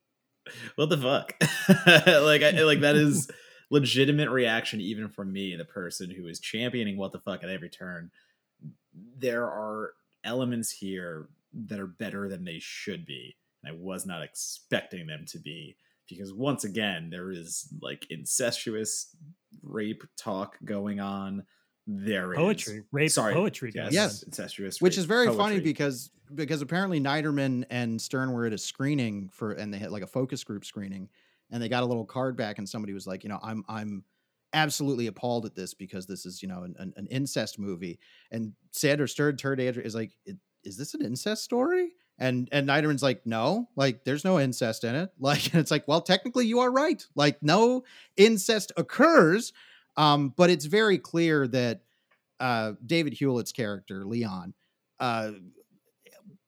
what 0.75 0.89
the 0.89 0.97
fuck? 0.97 1.33
like, 2.05 2.43
I, 2.43 2.61
like 2.63 2.81
that 2.81 2.95
is 2.95 3.29
legitimate 3.69 4.29
reaction 4.29 4.79
even 4.81 5.09
from 5.09 5.31
me, 5.31 5.55
the 5.55 5.65
person 5.65 6.09
who 6.09 6.27
is 6.27 6.39
championing 6.39 6.97
what 6.97 7.11
the 7.11 7.19
fuck 7.19 7.43
at 7.43 7.49
every 7.49 7.69
turn. 7.69 8.11
There 9.17 9.45
are 9.45 9.93
elements 10.23 10.71
here 10.71 11.27
that 11.53 11.79
are 11.79 11.87
better 11.87 12.29
than 12.29 12.43
they 12.43 12.59
should 12.59 13.05
be. 13.05 13.35
And 13.63 13.73
I 13.73 13.77
was 13.79 14.05
not 14.05 14.21
expecting 14.21 15.07
them 15.07 15.25
to 15.27 15.39
be 15.39 15.75
because 16.07 16.33
once 16.33 16.63
again, 16.63 17.09
there 17.09 17.31
is 17.31 17.67
like 17.81 18.07
incestuous 18.09 19.15
rape 19.61 20.03
talk 20.17 20.57
going 20.63 20.99
on. 20.99 21.43
There 21.89 22.33
poetry, 22.33 22.79
is, 22.79 22.83
rape, 22.91 23.11
sorry, 23.11 23.33
poetry. 23.33 23.71
Yes, 23.73 23.93
yes. 23.93 24.23
incestuous, 24.23 24.81
which 24.81 24.95
rape, 24.95 24.99
is 24.99 25.05
very 25.05 25.27
poetry. 25.27 25.43
funny 25.43 25.59
because 25.61 26.11
because 26.35 26.61
apparently 26.61 26.99
Neiderman 26.99 27.63
and 27.69 28.01
Stern 28.01 28.33
were 28.33 28.45
at 28.45 28.51
a 28.51 28.57
screening 28.57 29.29
for 29.31 29.53
and 29.53 29.73
they 29.73 29.77
had 29.77 29.91
like 29.91 30.03
a 30.03 30.07
focus 30.07 30.43
group 30.43 30.65
screening 30.65 31.07
and 31.51 31.61
they 31.61 31.69
got 31.69 31.83
a 31.83 31.85
little 31.85 32.05
card 32.05 32.35
back 32.35 32.57
and 32.57 32.67
somebody 32.67 32.93
was 32.93 33.07
like, 33.07 33.23
you 33.23 33.29
know, 33.29 33.39
I'm 33.41 33.63
I'm 33.67 34.03
absolutely 34.53 35.07
appalled 35.07 35.45
at 35.45 35.55
this 35.55 35.73
because 35.73 36.05
this 36.05 36.25
is 36.25 36.41
you 36.41 36.47
know 36.47 36.63
an, 36.63 36.93
an, 36.95 37.07
incest 37.11 37.59
movie 37.59 37.99
and 38.31 38.53
Sandor 38.71 39.05
Stern 39.05 39.37
Andrew 39.41 39.83
is 39.83 39.93
like, 39.93 40.13
is 40.63 40.77
this 40.77 40.93
an 40.93 41.03
incest 41.03 41.43
story? 41.43 41.91
And 42.19 42.49
and 42.51 42.67
Neiderman's 42.67 43.03
like, 43.03 43.25
no, 43.25 43.69
like 43.75 44.03
there's 44.03 44.25
no 44.25 44.39
incest 44.39 44.83
in 44.83 44.95
it. 44.95 45.09
Like 45.19 45.53
and 45.53 45.61
it's 45.61 45.71
like, 45.71 45.87
well, 45.87 46.01
technically 46.01 46.47
you 46.47 46.59
are 46.59 46.71
right. 46.71 47.05
Like 47.15 47.41
no 47.43 47.83
incest 48.15 48.71
occurs, 48.77 49.53
um, 49.95 50.33
but 50.35 50.49
it's 50.49 50.65
very 50.65 50.97
clear 50.97 51.47
that 51.47 51.81
uh, 52.39 52.73
David 52.85 53.13
Hewlett's 53.13 53.51
character 53.51 54.05
Leon, 54.05 54.53
uh, 54.99 55.31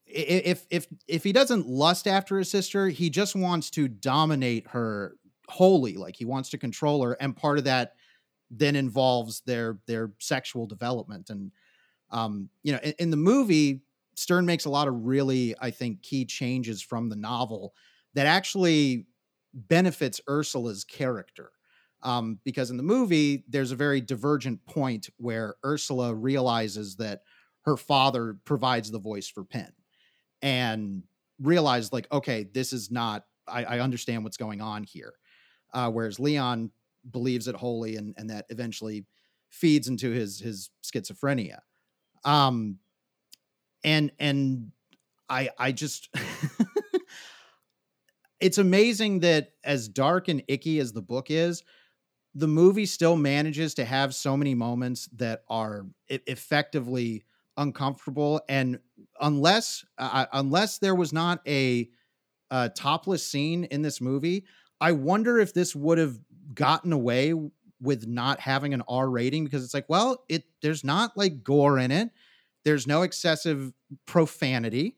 if 0.10 0.66
if 0.70 0.88
if 1.08 1.24
he 1.24 1.32
doesn't 1.32 1.68
lust 1.68 2.08
after 2.08 2.38
his 2.38 2.50
sister, 2.50 2.90
he 2.90 3.10
just 3.10 3.36
wants 3.36 3.70
to 3.72 3.88
dominate 3.88 4.68
her 4.70 5.16
wholly. 5.48 5.98
Like 5.98 6.16
he 6.16 6.26
wants 6.26 6.50
to 6.50 6.58
control 6.58 7.04
her, 7.04 7.14
and 7.14 7.36
part 7.36 7.58
of 7.58 7.66
that 7.66 7.94
then 8.50 8.76
involves 8.76 9.42
their 9.42 9.80
their 9.86 10.12
sexual 10.20 10.66
development. 10.66 11.30
And 11.30 11.52
um, 12.10 12.50
you 12.64 12.74
know, 12.74 12.80
in, 12.84 12.94
in 13.00 13.10
the 13.12 13.18
movie, 13.18 13.82
Stern 14.16 14.46
makes 14.46 14.66
a 14.66 14.70
lot 14.70 14.88
of 14.88 15.06
really, 15.06 15.56
I 15.60 15.72
think, 15.72 16.02
key 16.02 16.26
changes 16.26 16.82
from 16.82 17.10
the 17.10 17.16
novel 17.16 17.74
that 18.16 18.26
actually 18.26 19.06
benefits 19.54 20.20
Ursula's 20.28 20.84
character. 20.84 21.52
Um, 22.02 22.40
because 22.46 22.72
in 22.72 22.78
the 22.78 22.84
movie, 22.84 23.44
there's 23.50 23.74
a 23.74 23.76
very 23.76 24.00
divergent 24.00 24.66
point 24.66 25.10
where 25.18 25.56
Ursula 25.66 26.16
realizes 26.16 26.96
that 26.96 27.24
her 27.64 27.76
father 27.76 28.38
provides 28.46 28.90
the 28.90 29.00
voice 29.00 29.28
for 29.28 29.44
Pin 29.44 29.70
and 30.42 31.04
realized, 31.42 31.94
like, 31.94 32.08
okay, 32.12 32.44
this 32.54 32.74
is 32.74 32.92
not, 32.92 33.26
I, 33.48 33.64
I 33.64 33.80
understand 33.80 34.24
what's 34.24 34.38
going 34.38 34.62
on 34.62 34.84
here. 34.84 35.14
Uh, 35.74 35.90
whereas 35.92 36.20
Leon 36.20 36.72
believes 37.10 37.48
it 37.48 37.56
wholly 37.56 37.96
and, 37.96 38.14
and 38.18 38.30
that 38.30 38.46
eventually 38.50 39.06
feeds 39.50 39.88
into 39.88 40.12
his 40.12 40.40
his 40.40 40.70
schizophrenia. 40.84 41.60
Um, 42.24 42.80
and 43.84 44.12
and 44.20 44.72
I 45.28 45.50
I 45.58 45.72
just 45.72 46.10
it's 48.40 48.58
amazing 48.58 49.20
that 49.20 49.52
as 49.64 49.88
dark 49.88 50.28
and 50.28 50.44
icky 50.48 50.80
as 50.80 50.94
the 50.94 51.02
book 51.02 51.30
is, 51.30 51.64
the 52.36 52.48
movie 52.48 52.86
still 52.86 53.16
manages 53.16 53.74
to 53.76 53.86
have 53.86 54.14
so 54.14 54.38
many 54.38 54.54
moments 54.56 55.10
that 55.16 55.44
are 55.50 55.86
effectively 56.08 57.24
uncomfortable 57.58 58.42
and 58.48 58.80
unless 59.22 59.86
uh, 59.98 60.26
unless 60.34 60.80
there 60.80 60.96
was 60.96 61.14
not 61.14 61.42
a, 61.48 61.90
a 62.52 62.70
topless 62.70 63.26
scene 63.26 63.66
in 63.66 63.82
this 63.82 64.02
movie 64.02 64.46
i 64.82 64.92
wonder 64.92 65.40
if 65.40 65.54
this 65.54 65.76
would 65.76 65.98
have 65.98 66.18
gotten 66.54 66.92
away 66.94 67.34
with 67.82 68.08
not 68.08 68.40
having 68.40 68.74
an 68.74 68.84
r 68.88 69.10
rating 69.10 69.44
because 69.44 69.64
it's 69.64 69.74
like 69.74 69.88
well 69.90 70.24
it 70.30 70.44
there's 70.62 70.84
not 70.84 71.16
like 71.16 71.44
gore 71.44 71.80
in 71.80 71.92
it. 71.92 72.10
There's 72.66 72.86
no 72.86 73.04
excessive 73.04 73.72
profanity 74.06 74.96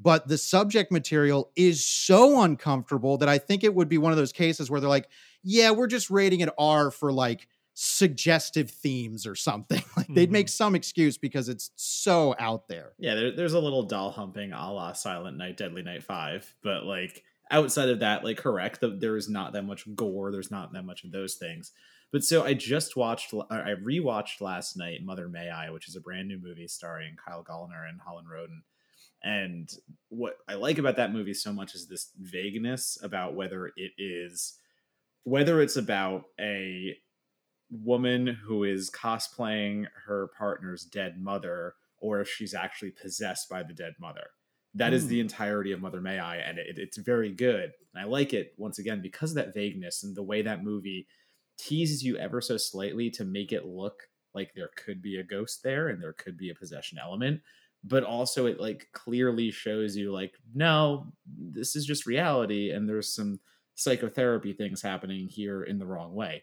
but 0.00 0.26
the 0.26 0.38
subject 0.38 0.90
material 0.90 1.52
is 1.54 1.84
so 1.84 2.40
uncomfortable 2.42 3.18
that 3.18 3.28
i 3.28 3.36
think 3.38 3.62
it 3.62 3.74
would 3.74 3.88
be 3.88 3.98
one 3.98 4.12
of 4.12 4.18
those 4.18 4.32
cases 4.32 4.70
where 4.70 4.80
they're 4.80 4.88
like 4.88 5.08
yeah, 5.42 5.70
we're 5.72 5.86
just 5.86 6.10
rating 6.10 6.40
it 6.40 6.48
R 6.58 6.90
for 6.90 7.12
like 7.12 7.48
suggestive 7.74 8.70
themes 8.70 9.26
or 9.26 9.34
something. 9.34 9.82
like 9.96 10.08
they'd 10.08 10.30
make 10.30 10.46
mm-hmm. 10.46 10.50
some 10.50 10.74
excuse 10.74 11.18
because 11.18 11.48
it's 11.48 11.70
so 11.76 12.34
out 12.38 12.68
there. 12.68 12.92
Yeah, 12.98 13.14
there, 13.14 13.36
there's 13.36 13.54
a 13.54 13.60
little 13.60 13.84
doll 13.84 14.10
humping 14.10 14.52
a 14.52 14.72
la 14.72 14.92
Silent 14.92 15.36
Night, 15.36 15.56
Deadly 15.56 15.82
Night 15.82 16.02
5. 16.02 16.54
But 16.62 16.84
like 16.84 17.24
outside 17.50 17.88
of 17.88 18.00
that, 18.00 18.24
like 18.24 18.38
correct, 18.38 18.80
the, 18.80 18.88
there 18.88 19.16
is 19.16 19.28
not 19.28 19.52
that 19.52 19.64
much 19.64 19.86
gore. 19.94 20.32
There's 20.32 20.50
not 20.50 20.72
that 20.72 20.84
much 20.84 21.04
of 21.04 21.12
those 21.12 21.34
things. 21.34 21.72
But 22.12 22.24
so 22.24 22.44
I 22.44 22.52
just 22.52 22.94
watched, 22.94 23.32
I 23.50 23.72
rewatched 23.82 24.42
last 24.42 24.76
night 24.76 25.02
Mother 25.02 25.28
May 25.28 25.48
I, 25.48 25.70
which 25.70 25.88
is 25.88 25.96
a 25.96 26.00
brand 26.00 26.28
new 26.28 26.38
movie 26.38 26.68
starring 26.68 27.16
Kyle 27.16 27.42
Gallner 27.42 27.88
and 27.88 27.98
Holland 28.00 28.28
Roden. 28.30 28.62
And 29.24 29.70
what 30.08 30.34
I 30.46 30.54
like 30.54 30.76
about 30.76 30.96
that 30.96 31.12
movie 31.12 31.32
so 31.32 31.52
much 31.52 31.74
is 31.74 31.86
this 31.86 32.10
vagueness 32.20 32.98
about 33.02 33.34
whether 33.34 33.72
it 33.76 33.92
is 33.96 34.58
whether 35.24 35.60
it's 35.60 35.76
about 35.76 36.24
a 36.40 36.96
woman 37.72 38.26
who 38.26 38.64
is 38.64 38.90
cosplaying 38.90 39.86
her 40.06 40.28
partner's 40.36 40.84
dead 40.84 41.20
mother 41.20 41.74
or 41.98 42.20
if 42.20 42.28
she's 42.28 42.54
actually 42.54 42.90
possessed 42.90 43.48
by 43.48 43.62
the 43.62 43.72
dead 43.72 43.94
mother. 44.00 44.26
That 44.74 44.92
mm. 44.92 44.96
is 44.96 45.06
the 45.06 45.20
entirety 45.20 45.72
of 45.72 45.80
Mother 45.80 46.00
May 46.00 46.18
I, 46.18 46.36
and 46.36 46.58
it, 46.58 46.78
it's 46.78 46.96
very 46.96 47.30
good. 47.30 47.72
And 47.94 48.02
I 48.02 48.04
like 48.04 48.32
it 48.32 48.54
once 48.56 48.78
again 48.78 49.00
because 49.02 49.30
of 49.30 49.36
that 49.36 49.54
vagueness 49.54 50.02
and 50.02 50.16
the 50.16 50.22
way 50.22 50.42
that 50.42 50.64
movie 50.64 51.06
teases 51.58 52.02
you 52.02 52.16
ever 52.16 52.40
so 52.40 52.56
slightly 52.56 53.10
to 53.10 53.24
make 53.24 53.52
it 53.52 53.66
look 53.66 54.02
like 54.34 54.52
there 54.54 54.70
could 54.76 55.02
be 55.02 55.18
a 55.18 55.22
ghost 55.24 55.62
there 55.62 55.88
and 55.88 56.02
there 56.02 56.14
could 56.14 56.36
be 56.38 56.50
a 56.50 56.54
possession 56.54 56.98
element 57.00 57.40
but 57.84 58.02
also 58.02 58.46
it 58.46 58.58
like 58.58 58.86
clearly 58.92 59.50
shows 59.50 59.94
you 59.94 60.10
like 60.10 60.32
no 60.54 61.12
this 61.26 61.76
is 61.76 61.84
just 61.84 62.06
reality 62.06 62.70
and 62.70 62.88
there's 62.88 63.14
some 63.14 63.38
psychotherapy 63.74 64.52
things 64.52 64.82
happening 64.82 65.28
here 65.28 65.62
in 65.62 65.78
the 65.78 65.86
wrong 65.86 66.14
way. 66.14 66.42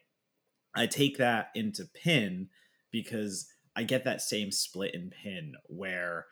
I 0.80 0.88
take 0.88 1.18
that 1.18 1.50
into 1.56 1.86
Pin 1.86 2.48
because 2.90 3.48
I 3.76 3.84
get 3.84 4.06
that 4.06 4.22
same 4.22 4.50
split 4.52 4.96
in 4.96 5.10
Pin 5.10 5.56
where 5.68 6.28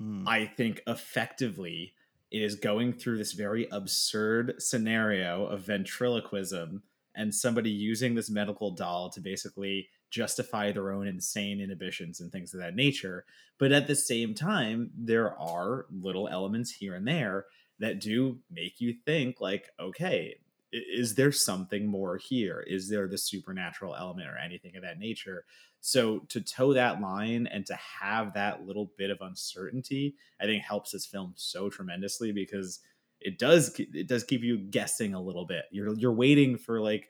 mm. 0.00 0.24
I 0.26 0.46
think 0.46 0.82
effectively 0.88 1.94
it 2.32 2.42
is 2.42 2.56
going 2.56 2.94
through 2.94 3.18
this 3.18 3.32
very 3.32 3.68
absurd 3.70 4.54
scenario 4.58 5.46
of 5.46 5.60
ventriloquism 5.60 6.82
and 7.14 7.32
somebody 7.32 7.70
using 7.70 8.16
this 8.16 8.28
medical 8.28 8.72
doll 8.72 9.08
to 9.10 9.20
basically 9.20 9.88
justify 10.10 10.72
their 10.72 10.90
own 10.90 11.06
insane 11.06 11.60
inhibitions 11.60 12.20
and 12.20 12.32
things 12.32 12.52
of 12.52 12.60
that 12.60 12.74
nature. 12.74 13.24
But 13.56 13.70
at 13.70 13.86
the 13.86 13.94
same 13.94 14.34
time, 14.34 14.90
there 14.98 15.38
are 15.38 15.86
little 15.90 16.26
elements 16.28 16.72
here 16.72 16.94
and 16.96 17.06
there 17.06 17.46
that 17.78 18.00
do 18.00 18.40
make 18.50 18.80
you 18.80 18.94
think 19.04 19.40
like 19.40 19.68
okay 19.78 20.36
is 20.72 21.14
there 21.14 21.32
something 21.32 21.86
more 21.86 22.16
here? 22.16 22.60
Is 22.66 22.88
there 22.88 23.08
the 23.08 23.18
supernatural 23.18 23.94
element 23.94 24.28
or 24.28 24.36
anything 24.36 24.76
of 24.76 24.82
that 24.82 24.98
nature? 24.98 25.44
So 25.80 26.20
to 26.28 26.40
toe 26.40 26.72
that 26.74 27.00
line 27.00 27.46
and 27.46 27.64
to 27.66 27.74
have 27.76 28.34
that 28.34 28.66
little 28.66 28.92
bit 28.98 29.10
of 29.10 29.18
uncertainty 29.20 30.16
i 30.40 30.44
think 30.44 30.62
helps 30.64 30.90
this 30.90 31.06
film 31.06 31.32
so 31.36 31.68
tremendously 31.70 32.32
because 32.32 32.80
it 33.20 33.38
does 33.38 33.78
it 33.78 34.08
does 34.08 34.24
keep 34.24 34.42
you 34.42 34.58
guessing 34.58 35.14
a 35.14 35.20
little 35.22 35.46
bit. 35.46 35.64
You're 35.70 35.94
you're 35.94 36.12
waiting 36.12 36.58
for 36.58 36.80
like 36.80 37.08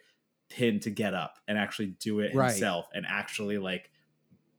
pin 0.49 0.79
to 0.81 0.91
get 0.91 1.15
up 1.15 1.39
and 1.49 1.59
actually 1.59 1.89
do 1.99 2.21
it 2.21 2.35
Right. 2.35 2.51
himself 2.51 2.87
and 2.95 3.05
actually 3.09 3.59
like 3.59 3.91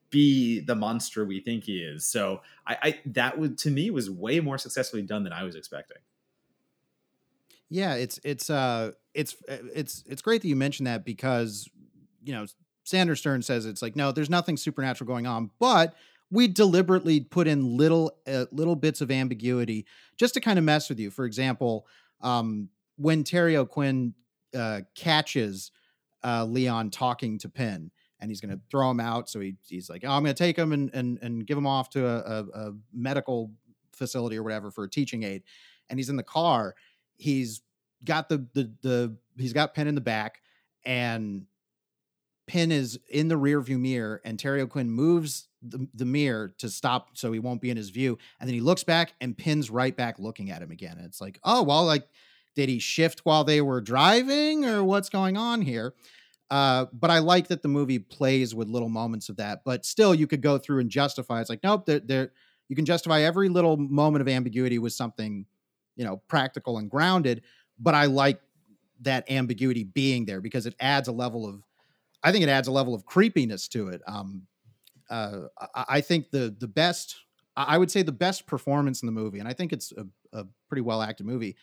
be 0.09 0.59
the 0.61 0.75
monster 0.75 1.25
we 1.25 1.39
think 1.41 1.65
he 1.65 1.79
is. 1.79 2.05
So 2.05 2.41
i 2.65 2.77
i 2.83 3.01
that 3.07 3.37
would 3.37 3.57
to 3.59 3.71
me 3.71 3.89
was 3.91 4.09
way 4.09 4.39
more 4.39 4.57
successfully 4.57 5.03
done 5.03 5.23
than 5.23 5.33
i 5.33 5.43
was 5.43 5.55
expecting 5.55 5.97
Yeah, 7.69 7.95
it's 7.95 8.19
it's 8.23 8.49
uh 8.49 8.91
it's 9.13 9.35
it's 9.49 10.03
it's 10.07 10.21
great 10.21 10.41
that 10.41 10.47
you 10.47 10.55
mentioned 10.55 10.87
that 10.87 11.03
because 11.05 11.69
you 12.23 12.33
know 12.33 12.45
Sandor 12.83 13.15
Stern 13.15 13.41
says 13.41 13.65
it's 13.65 13.81
like 13.81 13.95
no, 13.95 14.11
there's 14.11 14.29
nothing 14.29 14.57
supernatural 14.57 15.07
going 15.07 15.27
on, 15.27 15.51
but 15.59 15.95
we 16.29 16.47
deliberately 16.47 17.21
put 17.21 17.47
in 17.47 17.77
little 17.77 18.17
uh, 18.27 18.45
little 18.51 18.75
bits 18.75 19.01
of 19.01 19.11
ambiguity 19.11 19.85
just 20.17 20.33
to 20.33 20.39
kind 20.41 20.59
of 20.59 20.65
mess 20.65 20.89
with 20.89 20.99
you. 20.99 21.09
For 21.11 21.25
example, 21.25 21.87
um, 22.21 22.69
when 22.97 23.23
Terry 23.23 23.57
O'Quinn 23.57 24.13
uh, 24.55 24.81
catches 24.95 25.71
uh, 26.23 26.45
Leon 26.45 26.89
talking 26.91 27.37
to 27.39 27.49
Pin, 27.49 27.91
and 28.19 28.31
he's 28.31 28.41
going 28.41 28.55
to 28.55 28.61
throw 28.69 28.89
him 28.89 28.99
out, 28.99 29.29
so 29.29 29.39
he, 29.39 29.55
he's 29.67 29.89
like, 29.89 30.03
"Oh, 30.05 30.11
I'm 30.11 30.23
going 30.23 30.35
to 30.35 30.43
take 30.43 30.57
him 30.57 30.73
and, 30.73 30.89
and 30.93 31.19
and 31.21 31.45
give 31.45 31.57
him 31.57 31.67
off 31.67 31.89
to 31.91 32.05
a, 32.05 32.17
a, 32.17 32.67
a 32.67 32.73
medical 32.93 33.51
facility 33.93 34.37
or 34.37 34.43
whatever 34.43 34.71
for 34.71 34.83
a 34.83 34.89
teaching 34.89 35.23
aid," 35.23 35.43
and 35.89 35.99
he's 35.99 36.09
in 36.09 36.17
the 36.17 36.23
car. 36.23 36.75
He's 37.17 37.61
got 38.03 38.29
the 38.29 38.47
the 38.53 38.71
the 38.81 39.17
he's 39.37 39.53
got 39.53 39.73
Pin 39.73 39.87
in 39.87 39.95
the 39.95 40.01
back, 40.01 40.41
and 40.85 41.45
Pin 42.47 42.71
is 42.71 42.99
in 43.09 43.27
the 43.27 43.37
rear 43.37 43.59
view 43.61 43.77
mirror, 43.77 44.21
and 44.23 44.39
Terry 44.39 44.61
O'Quinn 44.61 44.89
moves 44.89 45.47
the, 45.61 45.87
the 45.93 46.05
mirror 46.05 46.53
to 46.59 46.69
stop 46.69 47.17
so 47.17 47.31
he 47.31 47.39
won't 47.39 47.61
be 47.61 47.69
in 47.69 47.77
his 47.77 47.89
view, 47.89 48.17
and 48.39 48.47
then 48.47 48.53
he 48.53 48.61
looks 48.61 48.83
back, 48.83 49.13
and 49.19 49.37
Pin's 49.37 49.69
right 49.69 49.95
back 49.95 50.19
looking 50.19 50.51
at 50.51 50.61
him 50.61 50.71
again. 50.71 50.97
And 50.97 51.05
it's 51.05 51.19
like, 51.21 51.39
oh 51.43 51.63
well, 51.63 51.85
like 51.85 52.07
did 52.55 52.69
he 52.69 52.79
shift 52.79 53.19
while 53.23 53.43
they 53.43 53.61
were 53.61 53.81
driving, 53.81 54.65
or 54.65 54.83
what's 54.83 55.09
going 55.09 55.37
on 55.37 55.61
here? 55.61 55.93
Uh, 56.49 56.85
but 56.93 57.11
I 57.11 57.19
like 57.19 57.49
that 57.49 57.61
the 57.61 57.67
movie 57.67 57.99
plays 57.99 58.55
with 58.55 58.67
little 58.67 58.89
moments 58.89 59.29
of 59.29 59.37
that. 59.37 59.61
But 59.65 59.85
still, 59.85 60.15
you 60.15 60.27
could 60.27 60.41
go 60.41 60.57
through 60.57 60.79
and 60.79 60.89
justify. 60.89 61.41
It's 61.41 61.49
like, 61.49 61.63
nope, 61.63 61.85
there, 61.85 61.99
there. 61.99 62.31
You 62.69 62.75
can 62.75 62.85
justify 62.85 63.21
every 63.21 63.49
little 63.49 63.77
moment 63.77 64.21
of 64.21 64.27
ambiguity 64.27 64.79
with 64.79 64.93
something, 64.93 65.45
you 65.97 66.05
know, 66.05 66.21
practical 66.27 66.77
and 66.77 66.89
grounded. 66.89 67.41
But 67.77 67.95
I 67.95 68.05
like 68.05 68.39
that 69.01 69.29
ambiguity 69.29 69.83
being 69.83 70.25
there 70.25 70.39
because 70.39 70.65
it 70.65 70.75
adds 70.79 71.07
a 71.07 71.11
level 71.11 71.45
of, 71.45 71.61
I 72.23 72.31
think 72.31 72.43
it 72.43 72.49
adds 72.49 72.67
a 72.67 72.71
level 72.71 72.95
of 72.95 73.05
creepiness 73.05 73.67
to 73.69 73.89
it. 73.89 74.01
Um, 74.07 74.43
uh, 75.09 75.47
I, 75.73 76.01
think 76.01 76.31
the 76.31 76.55
the 76.59 76.67
best, 76.67 77.15
I 77.55 77.77
would 77.77 77.89
say 77.89 78.01
the 78.01 78.11
best 78.11 78.45
performance 78.45 79.01
in 79.01 79.05
the 79.05 79.11
movie, 79.11 79.39
and 79.39 79.47
I 79.47 79.53
think 79.53 79.71
it's 79.71 79.93
a, 79.93 80.05
a 80.37 80.45
pretty 80.67 80.81
well 80.81 81.01
acted 81.01 81.25
movie, 81.25 81.55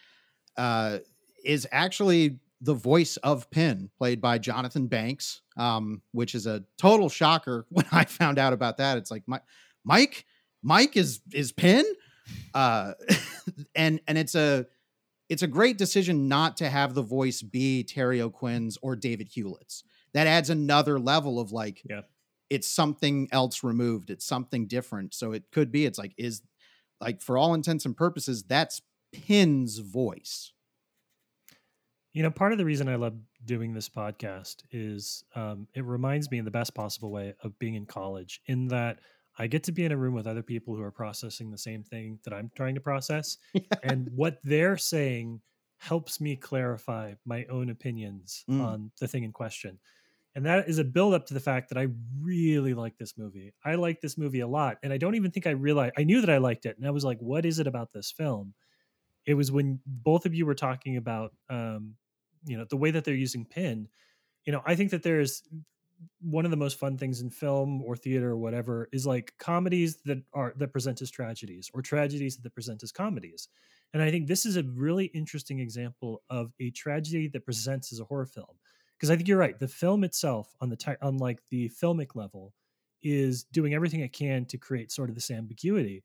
uh, 0.57 0.99
is 1.45 1.67
actually 1.71 2.39
the 2.63 2.75
voice 2.75 3.19
of 3.19 3.51
Pin, 3.51 3.91
played 3.99 4.23
by 4.23 4.39
Jonathan 4.39 4.87
Banks, 4.87 5.43
um, 5.59 6.01
which 6.13 6.35
is 6.35 6.47
a 6.47 6.65
total 6.79 7.11
shocker 7.11 7.67
when 7.71 7.85
I 7.93 8.05
found 8.05 8.39
out 8.39 8.53
about 8.53 8.79
that. 8.79 8.97
It's 8.97 9.11
like 9.11 9.25
Mike, 9.85 10.25
Mike 10.63 10.97
is 10.97 11.21
is 11.33 11.53
Pin, 11.53 11.85
uh, 12.55 12.93
and 13.75 14.01
and 14.07 14.19
it's 14.19 14.35
a 14.35 14.67
it's 15.29 15.43
a 15.43 15.47
great 15.47 15.79
decision 15.79 16.29
not 16.29 16.57
to 16.59 16.69
have 16.69 16.95
the 16.95 17.03
voice 17.03 17.43
be 17.43 17.83
Terry 17.83 18.21
O'Quinn's 18.21 18.79
or 18.83 18.95
David 18.95 19.29
Hewlett's. 19.29 19.85
That 20.13 20.27
adds 20.27 20.51
another 20.51 20.99
level 20.99 21.41
of 21.41 21.51
like, 21.51 21.83
yeah. 21.89 22.03
it's 22.51 22.69
something 22.69 23.29
else 23.33 23.65
removed. 23.65 24.11
It's 24.11 24.25
something 24.25 24.67
different. 24.67 25.15
So 25.15 25.33
it 25.33 25.45
could 25.51 25.73
be. 25.73 25.87
It's 25.87 25.99
like 25.99 26.13
is 26.17 26.43
like 27.01 27.21
for 27.21 27.37
all 27.37 27.55
intents 27.55 27.85
and 27.85 27.97
purposes, 27.97 28.43
that's 28.45 28.83
Pin's 29.13 29.79
voice. 29.79 30.53
You 32.13 32.23
know, 32.23 32.31
part 32.31 32.53
of 32.53 32.59
the 32.59 32.65
reason 32.65 32.89
I 32.89 32.95
love 32.95 33.15
doing 33.45 33.75
this 33.75 33.89
podcast 33.89 34.63
is 34.71 35.25
um, 35.35 35.67
it 35.75 35.85
reminds 35.85 36.31
me 36.31 36.39
in 36.39 36.45
the 36.45 36.51
best 36.51 36.75
possible 36.75 37.11
way 37.11 37.35
of 37.43 37.59
being 37.59 37.75
in 37.75 37.87
college, 37.87 38.41
in 38.47 38.69
that 38.69 39.01
I 39.39 39.47
get 39.47 39.65
to 39.65 39.73
be 39.73 39.85
in 39.85 39.93
a 39.93 39.97
room 39.97 40.15
with 40.15 40.27
other 40.27 40.43
people 40.43 40.75
who 40.75 40.83
are 40.83 40.91
processing 40.91 41.51
the 41.51 41.59
same 41.59 41.83
thing 41.83 42.19
that 42.25 42.33
I'm 42.33 42.51
trying 42.55 42.75
to 42.77 42.81
process. 42.81 43.39
and 43.83 44.09
what 44.15 44.39
they're 44.45 44.77
saying 44.77 45.41
helps 45.79 46.21
me 46.21 46.37
clarify 46.37 47.15
my 47.27 47.45
own 47.51 47.71
opinions 47.71 48.45
mm. 48.49 48.65
on 48.65 48.91
the 49.01 49.09
thing 49.09 49.25
in 49.25 49.33
question. 49.33 49.79
And 50.37 50.47
that 50.47 50.69
is 50.69 50.79
a 50.79 50.85
build 50.85 51.15
up 51.15 51.27
to 51.27 51.35
the 51.35 51.41
fact 51.41 51.69
that 51.69 51.79
I 51.79 51.89
really 52.21 52.75
like 52.75 52.97
this 52.97 53.17
movie. 53.17 53.53
I 53.65 53.77
like 53.77 54.01
this 54.01 54.19
movie 54.19 54.41
a 54.41 54.49
lot. 54.49 54.79
And 54.83 54.93
I 54.93 54.99
don't 54.99 55.15
even 55.15 55.31
think 55.31 55.47
I 55.47 55.51
realized, 55.51 55.95
I 55.97 56.05
knew 56.05 56.21
that 56.21 56.31
I 56.31 56.39
liked 56.39 56.67
it. 56.67 56.77
And 56.77 56.87
I 56.87 56.91
was 56.91 57.05
like, 57.05 57.19
what 57.19 57.45
is 57.45 57.59
it 57.59 57.67
about 57.67 57.93
this 57.93 58.11
film? 58.11 58.55
It 59.27 59.35
was 59.35 59.53
when 59.53 59.81
both 59.87 60.27
of 60.27 60.35
you 60.35 60.45
were 60.45 60.55
talking 60.55 60.97
about 60.97 61.33
um, 61.49 61.95
you 62.47 62.57
know 62.57 62.65
the 62.69 62.77
way 62.77 62.91
that 62.91 63.05
they're 63.05 63.15
using 63.15 63.45
pin 63.45 63.89
you 64.45 64.53
know 64.53 64.63
i 64.67 64.75
think 64.75 64.91
that 64.91 65.03
there's 65.03 65.43
one 66.21 66.45
of 66.45 66.51
the 66.51 66.57
most 66.57 66.79
fun 66.79 66.97
things 66.99 67.21
in 67.21 67.31
film 67.31 67.83
or 67.83 67.97
theater 67.97 68.31
or 68.31 68.37
whatever 68.37 68.89
is 68.93 69.07
like 69.07 69.35
comedies 69.39 69.97
that 70.05 70.23
are 70.33 70.55
that 70.57 70.73
present 70.73 71.03
as 71.03 71.11
tragedies 71.11 71.71
or 71.75 71.83
tragedies 71.83 72.37
that 72.39 72.55
present 72.55 72.83
as 72.83 72.93
comedies. 72.93 73.49
And 73.93 74.03
i 74.03 74.11
think 74.11 74.27
this 74.27 74.47
is 74.47 74.57
a 74.57 74.63
really 74.63 75.07
interesting 75.07 75.61
example 75.61 76.23
of 76.31 76.53
a 76.61 76.71
tragedy 76.71 77.29
that 77.29 77.45
presents 77.45 77.93
as 77.93 78.01
a 78.01 78.05
horror 78.05 78.27
film. 78.27 78.59
Because 78.97 79.11
i 79.11 79.17
think 79.17 79.29
you're 79.29 79.39
right 79.39 79.59
the 79.59 79.69
film 79.69 80.05
itself 80.05 80.55
on 80.61 80.69
the 80.71 80.77
te- 80.77 80.97
on 81.03 81.19
like 81.19 81.41
the 81.51 81.69
filmic 81.71 82.15
level 82.15 82.55
is 83.03 83.45
doing 83.45 83.75
everything 83.75 84.01
it 84.01 84.13
can 84.13 84.47
to 84.47 84.57
create 84.59 84.91
sort 84.91 85.11
of 85.11 85.15
this 85.15 85.31
ambiguity. 85.31 86.03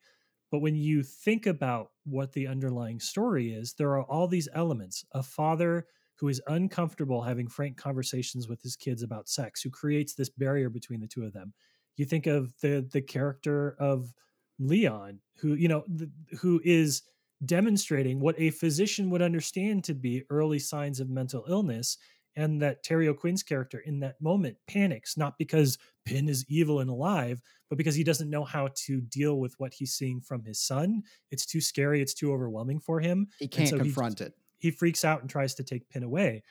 But 0.52 0.60
when 0.60 0.76
you 0.76 1.04
think 1.04 1.46
about 1.46 1.92
what 2.06 2.34
the 2.34 2.48
underlying 2.48 3.00
story 3.00 3.54
is 3.54 3.74
there 3.74 3.92
are 3.92 4.04
all 4.04 4.28
these 4.28 4.50
elements 4.54 5.06
a 5.14 5.24
father 5.24 5.88
who 6.20 6.28
is 6.28 6.42
uncomfortable 6.48 7.22
having 7.22 7.48
frank 7.48 7.78
conversations 7.78 8.48
with 8.48 8.62
his 8.62 8.76
kids 8.76 9.04
about 9.04 9.30
sex, 9.30 9.62
who 9.62 9.70
creates 9.70 10.14
this 10.14 10.30
barrier 10.30 10.70
between 10.70 11.00
the 11.00 11.08
two 11.08 11.24
of 11.24 11.34
them. 11.34 11.54
You 11.96 12.06
think 12.06 12.28
of 12.28 12.54
the 12.62 12.88
the 12.92 13.02
character 13.02 13.76
of 13.80 14.14
Leon, 14.60 15.20
who 15.38 15.54
you 15.54 15.68
know, 15.68 15.84
the, 15.88 16.10
who 16.40 16.62
is 16.64 17.04
demonstrating 17.46 18.20
what 18.20 18.36
a 18.38 18.50
physician 18.50 19.10
would 19.10 19.22
understand 19.22 19.84
to 19.86 19.94
be 19.94 20.24
early 20.30 20.60
signs 20.60 21.00
of 21.00 21.10
mental 21.10 21.46
illness 21.48 21.98
and 22.36 22.62
that 22.62 22.84
Terry 22.84 23.08
O'Quinn's 23.08 23.44
character 23.44 23.80
in 23.80 24.00
that 24.02 24.22
moment 24.22 24.58
panics, 24.68 25.18
not 25.18 25.38
because 25.38 25.78
Pin 26.06 26.30
is 26.30 26.46
evil 26.48 26.80
and 26.80 26.90
alive, 26.90 27.42
but 27.70 27.78
because 27.78 27.96
he 27.96 28.04
doesn't 28.04 28.30
know 28.30 28.44
how 28.44 28.70
to 28.86 29.02
deal 29.02 29.40
with 29.40 29.56
what 29.58 29.74
he's 29.74 29.94
seeing 29.94 30.22
from 30.22 30.44
his 30.44 30.62
son. 30.62 31.02
It's 31.32 31.46
too 31.46 31.62
scary, 31.62 32.02
it's 32.02 32.14
too 32.14 32.32
overwhelming 32.32 32.80
for 32.80 33.00
him. 33.00 33.28
He 33.40 33.48
can't 33.48 33.70
so 33.70 33.78
confront 33.78 34.20
he, 34.20 34.26
it 34.26 34.34
he 34.60 34.72
freaks 34.72 35.04
out 35.04 35.22
and 35.22 35.30
tries 35.30 35.56
to 35.56 35.64
take 35.64 35.90
Pin 35.90 36.04
away. 36.04 36.44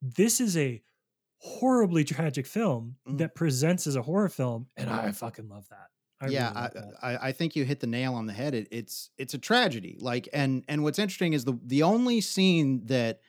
This 0.00 0.40
is 0.40 0.56
a 0.56 0.82
horribly 1.38 2.04
tragic 2.04 2.46
film 2.46 2.96
mm. 3.06 3.18
that 3.18 3.34
presents 3.34 3.86
as 3.86 3.96
a 3.96 4.02
horror 4.02 4.28
film, 4.28 4.66
and 4.76 4.88
I 4.88 5.12
fucking 5.12 5.48
love 5.48 5.68
that. 5.70 5.88
I 6.20 6.28
yeah, 6.28 6.48
really 6.48 6.70
that. 6.74 6.94
I, 7.02 7.28
I, 7.28 7.32
think 7.32 7.56
you 7.56 7.64
hit 7.64 7.80
the 7.80 7.86
nail 7.86 8.14
on 8.14 8.26
the 8.26 8.32
head. 8.32 8.54
It, 8.54 8.68
it's 8.70 9.10
it's 9.16 9.32
a 9.32 9.38
tragedy. 9.38 9.96
Like, 10.00 10.28
and 10.32 10.64
and 10.68 10.82
what's 10.82 10.98
interesting 10.98 11.32
is 11.32 11.44
the 11.44 11.58
the 11.64 11.82
only 11.82 12.20
scene 12.20 12.86
that 12.86 13.20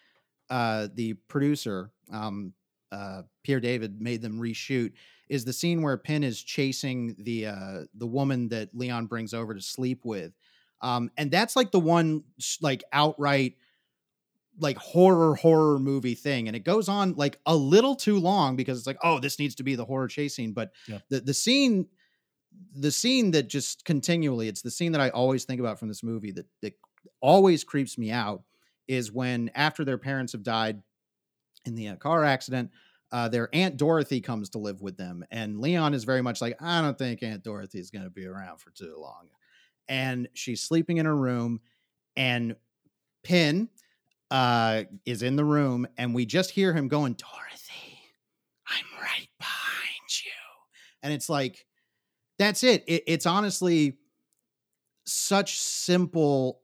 uh, 0.49 0.89
the 0.93 1.13
producer 1.13 1.91
um, 2.11 2.53
uh, 2.91 3.23
Peter 3.43 3.61
David 3.61 4.01
made 4.01 4.21
them 4.21 4.39
reshoot 4.39 4.91
is 5.29 5.45
the 5.45 5.53
scene 5.53 5.81
where 5.81 5.95
Pin 5.95 6.23
is 6.23 6.43
chasing 6.43 7.15
the 7.17 7.47
uh, 7.47 7.81
the 7.93 8.07
woman 8.07 8.49
that 8.49 8.75
Leon 8.75 9.05
brings 9.05 9.33
over 9.33 9.53
to 9.53 9.61
sleep 9.61 10.03
with, 10.03 10.33
um, 10.81 11.09
and 11.15 11.31
that's 11.31 11.55
like 11.55 11.71
the 11.71 11.79
one 11.79 12.25
like 12.61 12.83
outright 12.91 13.55
like 14.59 14.77
horror 14.77 15.35
horror 15.35 15.79
movie 15.79 16.15
thing 16.15 16.47
and 16.47 16.55
it 16.55 16.63
goes 16.63 16.89
on 16.89 17.13
like 17.13 17.39
a 17.45 17.55
little 17.55 17.95
too 17.95 18.19
long 18.19 18.55
because 18.55 18.77
it's 18.77 18.87
like 18.87 18.97
oh 19.03 19.19
this 19.19 19.39
needs 19.39 19.55
to 19.55 19.63
be 19.63 19.75
the 19.75 19.85
horror 19.85 20.07
chase 20.07 20.35
scene 20.35 20.51
but 20.51 20.71
yeah. 20.87 20.99
the 21.09 21.19
the 21.21 21.33
scene 21.33 21.87
the 22.75 22.91
scene 22.91 23.31
that 23.31 23.47
just 23.47 23.85
continually 23.85 24.47
it's 24.47 24.61
the 24.61 24.71
scene 24.71 24.91
that 24.91 25.01
I 25.01 25.09
always 25.09 25.45
think 25.45 25.59
about 25.59 25.79
from 25.79 25.87
this 25.87 26.03
movie 26.03 26.31
that 26.31 26.45
that 26.61 26.73
always 27.21 27.63
creeps 27.63 27.97
me 27.97 28.11
out 28.11 28.43
is 28.87 29.11
when 29.11 29.49
after 29.55 29.85
their 29.85 29.97
parents 29.97 30.33
have 30.33 30.43
died 30.43 30.81
in 31.65 31.75
the 31.75 31.89
uh, 31.89 31.95
car 31.95 32.23
accident 32.23 32.71
uh, 33.13 33.27
their 33.27 33.49
aunt 33.53 33.77
Dorothy 33.77 34.21
comes 34.21 34.49
to 34.49 34.57
live 34.57 34.81
with 34.81 34.97
them 34.97 35.23
and 35.31 35.59
Leon 35.59 35.93
is 35.93 36.03
very 36.03 36.21
much 36.21 36.41
like 36.41 36.61
I 36.61 36.81
don't 36.81 36.97
think 36.97 37.23
Aunt 37.23 37.43
Dorothy 37.43 37.79
is 37.79 37.89
going 37.89 38.03
to 38.03 38.09
be 38.09 38.25
around 38.25 38.59
for 38.59 38.71
too 38.71 38.95
long 38.97 39.29
and 39.87 40.27
she's 40.33 40.61
sleeping 40.61 40.97
in 40.97 41.05
her 41.05 41.15
room 41.15 41.61
and 42.15 42.55
Pin 43.23 43.69
uh, 44.31 44.83
is 45.05 45.21
in 45.21 45.35
the 45.35 45.45
room, 45.45 45.85
and 45.97 46.15
we 46.15 46.25
just 46.25 46.51
hear 46.51 46.73
him 46.73 46.87
going, 46.87 47.13
Dorothy, 47.13 47.99
I'm 48.65 48.85
right 49.01 49.27
behind 49.37 50.25
you. 50.25 50.31
And 51.03 51.13
it's 51.13 51.29
like, 51.29 51.65
that's 52.39 52.63
it. 52.63 52.83
it 52.87 53.03
it's 53.05 53.25
honestly 53.27 53.97
such 55.05 55.59
simple 55.59 56.61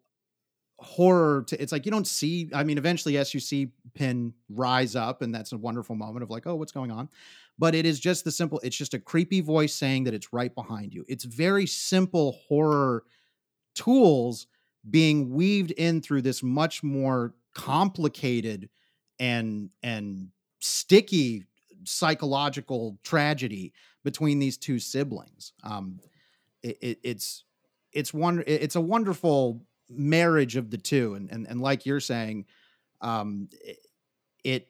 horror 0.80 1.44
to 1.48 1.60
it's 1.62 1.72
like 1.72 1.86
you 1.86 1.92
don't 1.92 2.06
see 2.06 2.50
i 2.54 2.64
mean 2.64 2.78
eventually 2.78 3.16
yes 3.16 3.34
you 3.34 3.40
see 3.40 3.72
pin 3.96 4.32
rise 4.50 4.96
up 4.96 5.24
and 5.24 5.34
that's 5.34 5.52
a 5.52 5.58
wonderful 5.58 5.96
moment 5.96 6.22
of 6.22 6.30
like 6.30 6.46
oh 6.46 6.56
what's 6.56 6.72
going 6.72 6.92
on 6.92 7.10
but 7.58 7.74
it 7.74 7.84
is 7.84 8.00
just 8.00 8.24
the 8.24 8.32
simple 8.32 8.60
it's 8.64 8.76
just 8.78 8.94
a 8.94 9.00
creepy 9.00 9.42
voice 9.42 9.74
saying 9.74 10.04
that 10.04 10.14
it's 10.14 10.32
right 10.32 10.54
behind 10.54 10.94
you 10.94 11.04
it's 11.08 11.24
very 11.24 11.66
simple 11.66 12.40
horror 12.48 13.04
tools 13.74 14.46
being 14.88 15.32
weaved 15.32 15.72
in 15.72 16.00
through 16.00 16.22
this 16.22 16.44
much 16.44 16.84
more 16.84 17.34
complicated 17.58 18.70
and 19.20 19.72
and 19.82 20.30
sticky 20.60 21.44
psychological 21.86 23.00
tragedy 23.04 23.74
between 24.04 24.38
these 24.38 24.58
two 24.58 24.78
siblings. 24.78 25.54
Um, 25.64 26.00
it, 26.62 26.78
it, 26.82 27.00
it's 27.04 27.44
it's 27.92 28.14
one 28.14 28.44
it's 28.46 28.76
a 28.76 28.82
wonderful 28.82 29.66
marriage 29.90 30.56
of 30.56 30.70
the 30.70 30.78
two, 30.78 31.16
and 31.16 31.32
and 31.32 31.48
and 31.48 31.60
like 31.60 31.86
you're 31.86 32.00
saying, 32.00 32.46
um, 33.02 33.50
it 34.44 34.70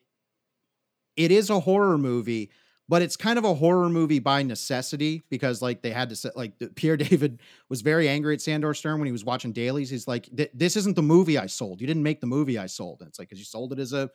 it 1.18 1.32
is 1.32 1.50
a 1.50 1.60
horror 1.60 1.98
movie, 1.98 2.52
but 2.90 3.02
it's 3.02 3.18
kind 3.18 3.38
of 3.38 3.44
a 3.46 3.54
horror 3.54 3.90
movie 3.90 4.20
by 4.20 4.44
necessity 4.44 5.24
because 5.30 5.62
like 5.62 5.82
they 5.82 5.92
had 5.92 6.10
to 6.10 6.16
set 6.16 6.38
like 6.38 6.54
Pierre 6.76 6.98
David 6.98 7.42
was 7.70 7.82
very 7.82 8.08
angry 8.08 8.34
at 8.34 8.42
Sandor 8.42 8.74
Stern 8.74 9.00
when 9.00 9.08
he 9.08 9.12
was 9.12 9.26
watching 9.26 9.52
dailies. 9.52 9.90
He's 9.90 10.08
like, 10.08 10.30
"This 10.54 10.76
isn't 10.76 10.96
the 10.96 11.02
movie 11.02 11.38
I 11.38 11.48
sold. 11.48 11.82
You 11.82 11.88
didn't 11.88 12.04
make 12.04 12.22
the 12.22 12.28
movie 12.28 12.58
I 12.58 12.68
sold." 12.68 13.02
And 13.02 13.10
it's 13.10 13.20
like 13.20 13.30
because 13.30 13.40
you 13.40 13.46
sold 13.46 13.74
it 13.74 13.80
as 13.80 13.94
a 13.94 14.10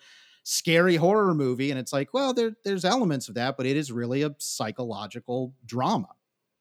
scary 0.44 0.96
horror 0.96 1.34
movie, 1.34 1.70
and 1.70 1.78
it's 1.78 1.92
like, 1.92 2.14
well, 2.14 2.32
there 2.32 2.52
there's 2.64 2.84
elements 2.84 3.28
of 3.28 3.34
that, 3.34 3.56
but 3.56 3.66
it 3.66 3.76
is 3.76 3.92
really 3.92 4.22
a 4.22 4.34
psychological 4.38 5.54
drama. 5.66 6.08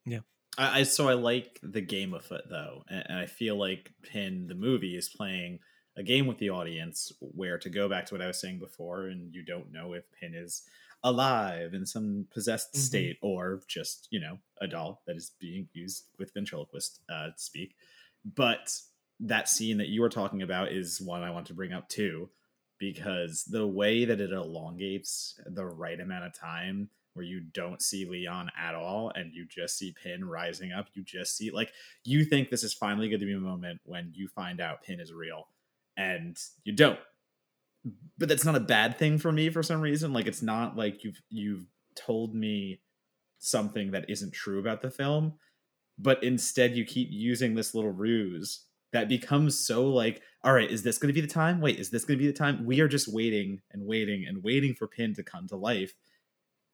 Yeah. 0.05 0.20
I, 0.57 0.82
I 0.82 0.84
so 0.84 1.07
I 1.07 1.14
like 1.14 1.59
the 1.64 1.82
game 1.82 2.14
of 2.14 2.30
it 2.32 2.43
though, 2.49 2.84
and, 2.89 3.03
and 3.07 3.20
I 3.20 3.26
feel 3.26 3.55
like 3.55 3.91
Pin 4.03 4.47
the 4.47 4.55
movie 4.55 4.97
is 4.97 5.09
playing 5.09 5.59
a 5.97 6.03
game 6.03 6.26
with 6.26 6.38
the 6.38 6.49
audience 6.49 7.12
where 7.20 7.57
to 7.57 7.70
go 7.70 7.89
back 7.89 8.05
to 8.07 8.14
what 8.14 8.22
I 8.22 8.28
was 8.28 8.39
saying 8.39 8.59
before, 8.59 9.07
and 9.07 9.34
you 9.34 9.43
don't 9.43 9.72
know 9.72 9.93
if 9.93 10.03
Pin 10.20 10.34
is 10.34 10.64
alive 11.04 11.74
in 11.74 11.86
some 11.86 12.28
possessed 12.32 12.74
Mhm. 12.74 12.78
state 12.80 13.18
or 13.22 13.62
just 13.68 14.08
you 14.12 14.20
know 14.20 14.39
a 14.60 14.68
doll 14.68 15.02
that 15.08 15.16
is 15.16 15.32
being 15.39 15.68
used 15.74 16.06
with 16.20 16.34
ventriloquist 16.34 17.02
uh, 17.10 17.30
speak. 17.38 17.76
But 18.24 18.80
that 19.20 19.49
scene 19.49 19.78
that 19.78 19.89
you 19.89 20.02
were 20.02 20.10
talking 20.10 20.41
about 20.41 20.72
is 20.72 21.02
one 21.02 21.24
I 21.24 21.32
want 21.32 21.47
to 21.47 21.54
bring 21.54 21.74
up 21.74 21.89
too, 21.89 22.30
because 22.78 23.43
the 23.45 23.68
way 23.68 24.06
that 24.06 24.20
it 24.22 24.32
elongates 24.32 25.39
the 25.45 25.66
right 25.66 25.99
amount 25.99 26.26
of 26.26 26.34
time 26.34 26.89
where 27.14 27.26
you 27.26 27.41
don't 27.41 27.82
see 27.82 28.06
Leon 28.06 28.49
at 28.58 28.74
all 28.74 29.12
and 29.16 29.34
you 29.34 29.45
just 29.45 29.78
see 29.78 29.91
Pin 30.02 30.24
rising 30.26 30.72
up, 30.72 30.88
you 30.93 31.04
just 31.04 31.36
see 31.36 31.52
like 31.52 31.74
you 32.04 32.24
think 32.24 32.49
this 32.49 32.64
is 32.64 32.74
finally 32.74 33.10
going 33.10 33.20
to 33.20 33.26
be 33.26 33.34
a 33.34 33.39
moment 33.39 33.82
when 33.86 34.12
you 34.16 34.28
find 34.28 34.62
out 34.62 34.82
Pin 34.84 34.99
is 34.99 35.12
real 35.12 35.47
and 35.97 36.38
you 36.64 36.74
don't. 36.74 36.99
But 38.17 38.29
that's 38.29 38.45
not 38.45 38.55
a 38.55 38.59
bad 38.59 38.97
thing 38.97 39.17
for 39.17 39.32
me 39.32 39.49
for 39.49 39.63
some 39.63 39.82
reason. 39.82 40.13
Like 40.13 40.27
it's 40.27 40.41
not 40.41 40.77
like 40.77 41.03
you've 41.03 41.21
you've 41.29 41.65
told 41.95 42.36
me 42.36 42.82
something 43.39 43.91
that 43.91 44.09
isn't 44.09 44.34
true 44.34 44.59
about 44.59 44.82
the 44.82 44.91
film, 44.91 45.34
but 45.97 46.23
instead 46.23 46.75
you 46.75 46.86
keep 46.86 47.09
using 47.11 47.55
this 47.55 47.73
little 47.73 47.91
ruse 47.91 48.65
that 48.93 49.09
becomes 49.09 49.57
so 49.65 49.88
like, 49.88 50.21
all 50.43 50.53
right, 50.53 50.69
is 50.69 50.84
this 50.84 50.97
going 50.97 51.07
to 51.07 51.13
be 51.13 51.25
the 51.25 51.34
time? 51.34 51.61
Wait, 51.61 51.79
is 51.79 51.89
this 51.89 52.05
going 52.05 52.17
to 52.17 52.23
be 52.23 52.29
the 52.29 52.38
time? 52.38 52.65
We 52.65 52.82
are 52.82 52.88
just 52.88 53.11
waiting 53.11 53.61
and 53.71 53.86
waiting 53.86 54.25
and 54.27 54.43
waiting 54.43 54.75
for 54.75 54.88
Pin 54.88 55.13
to 55.15 55.23
come 55.23 55.47
to 55.47 55.55
life. 55.55 55.93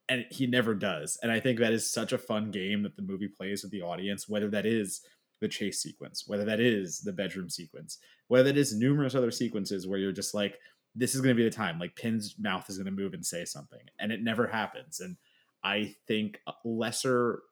And 0.09 0.25
he 0.31 0.47
never 0.47 0.73
does. 0.73 1.17
And 1.21 1.31
I 1.31 1.39
think 1.39 1.59
that 1.59 1.73
is 1.73 1.91
such 1.91 2.13
a 2.13 2.17
fun 2.17 2.49
game 2.49 2.83
that 2.83 2.95
the 2.95 3.01
movie 3.01 3.27
plays 3.27 3.61
with 3.61 3.71
the 3.71 3.81
audience, 3.81 4.27
whether 4.27 4.49
that 4.49 4.65
is 4.65 5.01
the 5.41 5.47
chase 5.47 5.81
sequence, 5.81 6.23
whether 6.25 6.45
that 6.45 6.59
is 6.59 7.01
the 7.01 7.13
bedroom 7.13 7.49
sequence, 7.49 7.99
whether 8.27 8.45
that 8.45 8.57
is 8.57 8.75
numerous 8.75 9.15
other 9.15 9.31
sequences 9.31 9.85
where 9.85 9.99
you're 9.99 10.11
just 10.11 10.33
like, 10.33 10.57
this 10.97 11.13
is 11.13 11.21
going 11.21 11.35
to 11.35 11.41
be 11.41 11.47
the 11.47 11.55
time. 11.55 11.79
Like 11.79 11.95
Pin's 11.95 12.35
mouth 12.39 12.69
is 12.69 12.77
going 12.77 12.85
to 12.85 12.91
move 12.91 13.13
and 13.13 13.25
say 13.25 13.45
something. 13.45 13.79
And 13.99 14.11
it 14.11 14.23
never 14.23 14.47
happens. 14.47 14.99
And 14.99 15.15
I 15.63 15.95
think 16.07 16.39
uh, 16.47 16.53
lesser 16.65 17.43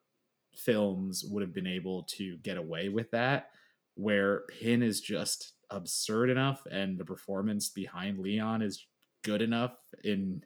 films 0.56 1.24
would 1.24 1.42
have 1.42 1.54
been 1.54 1.66
able 1.66 2.02
to 2.04 2.36
get 2.38 2.56
away 2.56 2.88
with 2.88 3.10
that, 3.12 3.50
where 3.94 4.42
Pin 4.48 4.82
is 4.82 5.00
just 5.00 5.52
absurd 5.70 6.30
enough 6.30 6.62
and 6.70 6.98
the 6.98 7.04
performance 7.04 7.68
behind 7.68 8.18
Leon 8.18 8.62
is 8.62 8.86
good 9.22 9.42
enough 9.42 9.76
in 10.04 10.42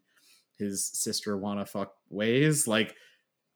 his 0.59 0.86
sister 0.86 1.36
wanna 1.36 1.64
fuck 1.64 1.94
ways. 2.09 2.66
Like 2.66 2.94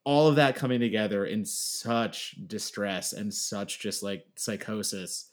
all 0.03 0.27
of 0.27 0.35
that 0.35 0.55
coming 0.55 0.79
together 0.79 1.25
in 1.25 1.43
such 1.45 2.35
distress 2.47 3.13
and 3.13 3.33
such 3.33 3.79
just 3.79 4.03
like 4.03 4.25
psychosis. 4.35 5.31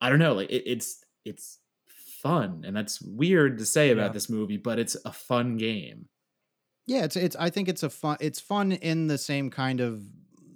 I 0.00 0.08
don't 0.08 0.18
know, 0.18 0.34
like 0.34 0.50
it, 0.50 0.62
it's 0.66 1.04
it's 1.24 1.58
fun 2.22 2.64
and 2.66 2.76
that's 2.76 3.00
weird 3.02 3.58
to 3.58 3.66
say 3.66 3.90
about 3.90 4.06
Yeah. 4.08 4.12
this 4.12 4.28
movie, 4.30 4.56
but 4.56 4.78
it's 4.78 4.96
a 5.04 5.12
fun 5.12 5.56
game. 5.56 6.08
Yeah, 6.86 7.04
it's 7.04 7.16
it's. 7.16 7.34
I 7.36 7.50
think 7.50 7.68
it's 7.68 7.82
a 7.82 7.90
fun. 7.90 8.16
It's 8.20 8.38
fun 8.40 8.70
in 8.72 9.08
the 9.08 9.18
same 9.18 9.50
kind 9.50 9.80
of 9.80 10.02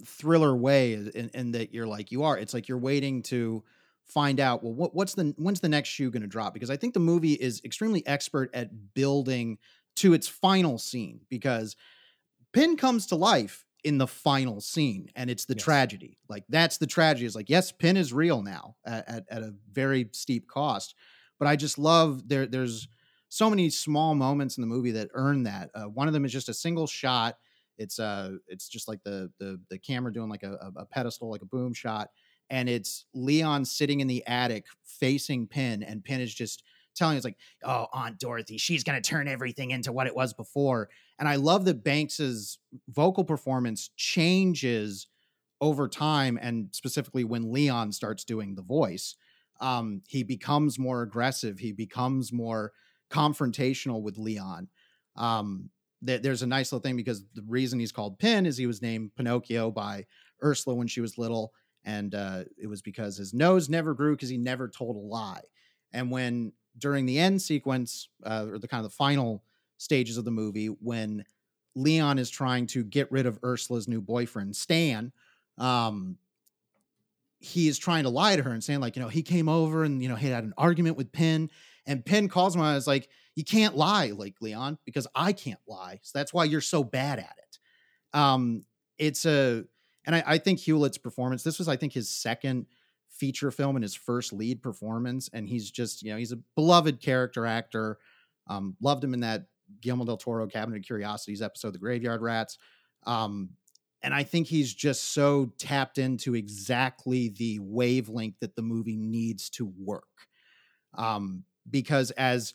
thriller 0.07 0.55
way, 0.57 0.93
in, 0.95 1.31
in 1.35 1.53
that 1.53 1.73
you're 1.75 1.87
like 1.89 2.13
you 2.13 2.23
are. 2.23 2.39
It's 2.39 2.55
like 2.55 2.69
you're 2.69 2.79
waiting 2.79 3.23
to 3.25 3.65
find 4.07 4.39
out. 4.39 4.63
Well, 4.63 4.73
what, 4.75 4.95
what's 4.95 5.15
the 5.15 5.35
when's 5.39 5.61
the 5.61 5.69
next 5.69 5.89
shoe 5.89 6.11
going 6.11 6.23
to 6.23 6.29
drop? 6.29 6.55
Because 6.55 6.71
I 6.71 6.77
think 6.77 6.95
the 6.95 7.01
movie 7.01 7.33
is 7.33 7.61
extremely 7.65 8.07
expert 8.07 8.51
at 8.55 8.95
building 8.95 9.59
to 9.97 10.15
its 10.15 10.29
final 10.29 10.79
scene. 10.79 11.21
Because 11.29 11.75
Pin 12.53 12.77
comes 12.77 13.07
to 13.09 13.17
life 13.17 13.65
in 13.83 13.99
the 13.99 14.07
final 14.07 14.61
scene, 14.61 15.11
and 15.17 15.31
it's 15.31 15.47
the 15.47 15.55
Yes. 15.55 15.65
tragedy. 15.65 16.19
Like 16.29 16.45
that's 16.49 16.79
the 16.79 16.87
tragedy. 16.87 17.27
Is 17.27 17.35
like 17.35 17.51
yes, 17.51 17.73
Pin 17.73 17.97
is 17.97 18.13
real 18.13 18.41
now 18.43 18.77
at, 18.87 19.09
at, 19.09 19.25
at 19.29 19.43
a 19.43 19.55
very 19.73 20.09
steep 20.13 20.47
cost. 20.47 20.95
But 21.41 21.49
I 21.49 21.57
just 21.57 21.79
love 21.79 22.29
there. 22.29 22.47
There's 22.47 22.89
so 23.31 23.51
many 23.51 23.71
small 23.71 24.15
moments 24.15 24.59
in 24.59 24.63
the 24.63 24.69
movie 24.69 24.93
that 24.93 25.11
earn 25.15 25.45
that. 25.45 25.73
Uh, 25.75 25.87
one 25.87 26.09
of 26.09 26.15
them 26.15 26.27
is 26.27 26.33
just 26.33 26.51
a 26.51 26.55
single 26.55 26.87
shot. 26.87 27.39
It's 27.79 27.99
uh, 27.99 28.37
it's 28.49 28.69
just 28.69 28.89
like 28.89 29.03
the 29.05 29.33
the 29.41 29.61
the 29.71 29.79
camera 29.81 30.13
doing 30.13 30.29
like 30.31 30.45
a, 30.45 30.73
a- 30.77 30.87
pedestal, 30.87 31.31
like 31.31 31.43
a 31.43 31.47
boom 31.47 31.75
shot, 31.75 32.11
and 32.51 32.69
it's 32.69 33.07
Leon 33.15 33.65
sitting 33.65 34.01
in 34.01 34.07
the 34.07 34.27
attic 34.27 34.67
facing 34.85 35.49
Pin, 35.49 35.83
and 35.83 36.05
Pin 36.05 36.21
is 36.21 36.35
just 36.35 36.63
telling 36.95 37.17
us 37.17 37.25
like, 37.25 37.39
"Oh, 37.65 37.87
Aunt 37.95 38.19
Dorothy, 38.19 38.59
she's 38.59 38.85
gonna 38.85 39.01
turn 39.01 39.29
everything 39.29 39.71
into 39.71 39.93
what 39.93 40.07
it 40.07 40.15
was 40.15 40.35
before." 40.35 40.91
And 41.19 41.29
I 41.29 41.37
love 41.37 41.65
that 41.67 41.83
Banks's 41.85 42.59
vocal 42.89 43.25
performance 43.25 43.91
changes 43.97 45.07
over 45.61 45.89
time, 45.89 46.39
and 46.41 46.75
specifically 46.75 47.25
when 47.25 47.53
Leon 47.53 47.93
starts 47.93 48.25
doing 48.25 48.55
the 48.55 48.63
voice, 48.63 49.15
um, 49.61 50.03
he 50.09 50.23
becomes 50.23 50.79
more 50.79 51.03
aggressive. 51.03 51.59
He 51.59 51.73
becomes 51.73 52.33
more 52.33 52.73
confrontational 53.11 54.03
with 54.03 54.19
Leon. 54.19 54.69
Um, 55.17 55.71
there- 56.03 56.19
there's 56.19 56.43
a 56.43 56.47
nice 56.47 56.73
little 56.73 56.83
thing 56.83 56.97
because 56.97 57.25
the 57.35 57.43
reason 57.43 57.79
he's 57.79 57.93
called 57.93 58.19
Pin 58.19 58.47
is 58.47 58.57
he 58.57 58.67
was 58.67 58.81
named 58.83 59.15
Pinocchio 59.17 59.71
by 59.71 60.07
Ursula 60.43 60.75
when 60.77 60.87
she 60.87 61.01
was 61.01 61.19
little, 61.19 61.53
and 61.85 62.15
uh, 62.15 62.45
it 62.57 62.69
was 62.69 62.83
because 62.83 63.17
his 63.17 63.35
nose 63.35 63.69
never 63.69 63.95
grew 63.95 64.17
because 64.17 64.29
he 64.29 64.39
never 64.39 64.69
told 64.69 64.97
a 64.97 65.01
lie. 65.01 65.43
And 65.93 66.11
when 66.11 66.53
during 66.79 67.07
the 67.07 67.19
end 67.19 67.43
sequence, 67.43 68.09
uh, 68.25 68.47
or 68.49 68.59
the 68.59 68.69
kind 68.69 68.85
of 68.85 68.91
the 68.91 68.97
final 68.97 69.45
stages 69.77 70.17
of 70.17 70.25
the 70.25 70.31
movie, 70.31 70.67
when 70.69 71.25
Leon 71.75 72.19
is 72.19 72.31
trying 72.31 72.67
to 72.69 72.85
get 72.85 73.11
rid 73.13 73.27
of 73.27 73.39
Ursula's 73.45 73.89
new 73.89 74.01
boyfriend 74.01 74.57
Stan, 74.57 75.13
um, 75.59 76.19
he 77.41 77.69
is 77.69 77.79
trying 77.79 78.05
to 78.05 78.11
lie 78.11 78.37
to 78.37 78.43
her 78.43 78.53
and 78.53 78.63
saying 78.63 78.81
like, 78.81 78.97
you 78.97 79.03
know, 79.03 79.09
he 79.09 79.23
came 79.23 79.49
over 79.49 79.83
and 79.83 80.03
you 80.03 80.09
know 80.09 80.15
he 80.15 80.29
had 80.29 80.45
an 80.45 80.55
argument 80.57 80.97
with 80.97 81.11
Pin, 81.11 81.51
and 81.87 82.05
Pin 82.05 82.29
calls 82.29 82.55
him 82.55 82.63
and 82.63 82.77
is 82.77 82.87
like, 82.87 83.09
you 83.35 83.45
can't 83.45 83.77
lie, 83.77 84.11
like 84.11 84.35
Leon, 84.41 84.79
because 84.85 85.07
I 85.15 85.33
can't 85.33 85.61
lie. 85.67 86.01
So 86.03 86.19
that's 86.19 86.33
why 86.33 86.45
you're 86.45 86.61
so 86.61 86.85
bad 86.85 87.19
at 87.19 87.35
it. 87.39 87.59
Um, 88.19 88.65
it's 88.99 89.25
a, 89.25 89.65
and 90.05 90.15
I, 90.15 90.23
I 90.27 90.39
think 90.39 90.59
Hewlett's 90.59 90.99
performance. 90.99 91.43
This 91.43 91.59
was, 91.59 91.69
I 91.69 91.77
think, 91.77 91.93
his 91.93 92.09
second 92.09 92.67
feature 93.09 93.51
film 93.51 93.77
and 93.77 93.83
his 93.83 93.95
first 93.95 94.33
lead 94.33 94.63
performance, 94.63 95.31
and 95.33 95.49
he's 95.49 95.71
just, 95.71 96.03
you 96.03 96.11
know, 96.11 96.19
he's 96.19 96.33
a 96.33 96.39
beloved 96.55 97.01
character 97.01 97.47
actor. 97.47 97.99
Um, 98.47 98.77
loved 98.81 99.03
him 99.03 99.15
in 99.15 99.21
that 99.21 99.47
Guillermo 99.81 100.05
del 100.05 100.17
Toro 100.17 100.47
Cabinet 100.47 100.79
of 100.79 100.83
Curiosities 100.83 101.41
episode, 101.41 101.73
The 101.73 101.79
Graveyard 101.79 102.21
Rats. 102.21 102.59
Um, 103.07 103.51
and 104.03 104.15
I 104.15 104.23
think 104.23 104.47
he's 104.47 104.73
just 104.73 105.13
so 105.13 105.53
tapped 105.59 105.99
into 105.99 106.35
exactly 106.35 107.29
the 107.29 107.59
wavelength 107.61 108.37
that 108.41 108.57
the 108.57 108.63
movie 108.63 108.97
needs 108.97 109.51
to 109.51 109.73
work. 109.79 110.05
Um, 110.95 111.45
because 111.69 112.11
as 112.13 112.55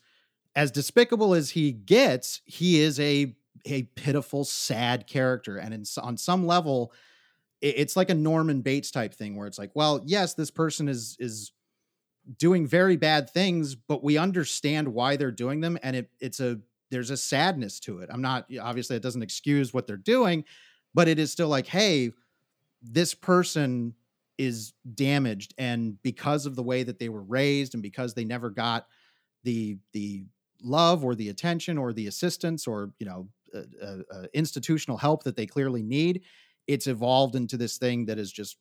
as 0.54 0.70
despicable 0.70 1.34
as 1.34 1.50
he 1.50 1.72
gets, 1.72 2.40
he 2.44 2.80
is 2.80 2.98
a 2.98 3.36
a 3.64 3.82
pitiful, 3.82 4.44
sad 4.44 5.06
character, 5.06 5.56
and 5.56 5.74
in, 5.74 5.84
on 6.02 6.16
some 6.16 6.46
level, 6.46 6.92
it's 7.62 7.96
like 7.96 8.10
a 8.10 8.14
Norman 8.14 8.60
Bates 8.60 8.90
type 8.90 9.14
thing, 9.14 9.36
where 9.36 9.46
it's 9.46 9.58
like, 9.58 9.70
well, 9.74 10.02
yes, 10.04 10.34
this 10.34 10.50
person 10.50 10.88
is 10.88 11.16
is 11.18 11.52
doing 12.38 12.66
very 12.66 12.96
bad 12.96 13.30
things, 13.30 13.74
but 13.74 14.02
we 14.02 14.18
understand 14.18 14.88
why 14.88 15.16
they're 15.16 15.30
doing 15.30 15.60
them, 15.60 15.78
and 15.82 15.96
it 15.96 16.10
it's 16.20 16.40
a 16.40 16.58
there's 16.90 17.10
a 17.10 17.16
sadness 17.16 17.80
to 17.80 18.00
it. 18.00 18.10
I'm 18.12 18.22
not 18.22 18.46
obviously 18.60 18.96
it 18.96 19.02
doesn't 19.02 19.22
excuse 19.22 19.72
what 19.72 19.86
they're 19.86 19.96
doing, 19.96 20.44
but 20.96 21.08
it 21.08 21.18
is 21.18 21.30
still 21.30 21.48
like, 21.48 21.66
hey, 21.66 22.10
this 22.82 23.14
person 23.14 23.94
is 24.38 24.72
damaged, 24.94 25.54
and 25.58 26.02
because 26.02 26.46
of 26.46 26.56
the 26.56 26.62
way 26.62 26.82
that 26.82 26.98
they 26.98 27.10
were 27.10 27.22
raised, 27.22 27.74
and 27.74 27.82
because 27.82 28.14
they 28.14 28.24
never 28.24 28.50
got 28.50 28.86
the 29.44 29.78
the 29.92 30.24
love 30.62 31.04
or 31.04 31.14
the 31.14 31.28
attention 31.28 31.76
or 31.78 31.92
the 31.92 32.06
assistance 32.06 32.66
or 32.66 32.90
you 32.98 33.06
know 33.06 33.28
uh, 33.54 33.98
uh, 34.12 34.26
institutional 34.34 34.96
help 34.96 35.22
that 35.22 35.36
they 35.36 35.46
clearly 35.46 35.82
need 35.82 36.22
it's 36.66 36.86
evolved 36.86 37.36
into 37.36 37.56
this 37.56 37.78
thing 37.78 38.06
that 38.06 38.18
has 38.18 38.32
just 38.32 38.56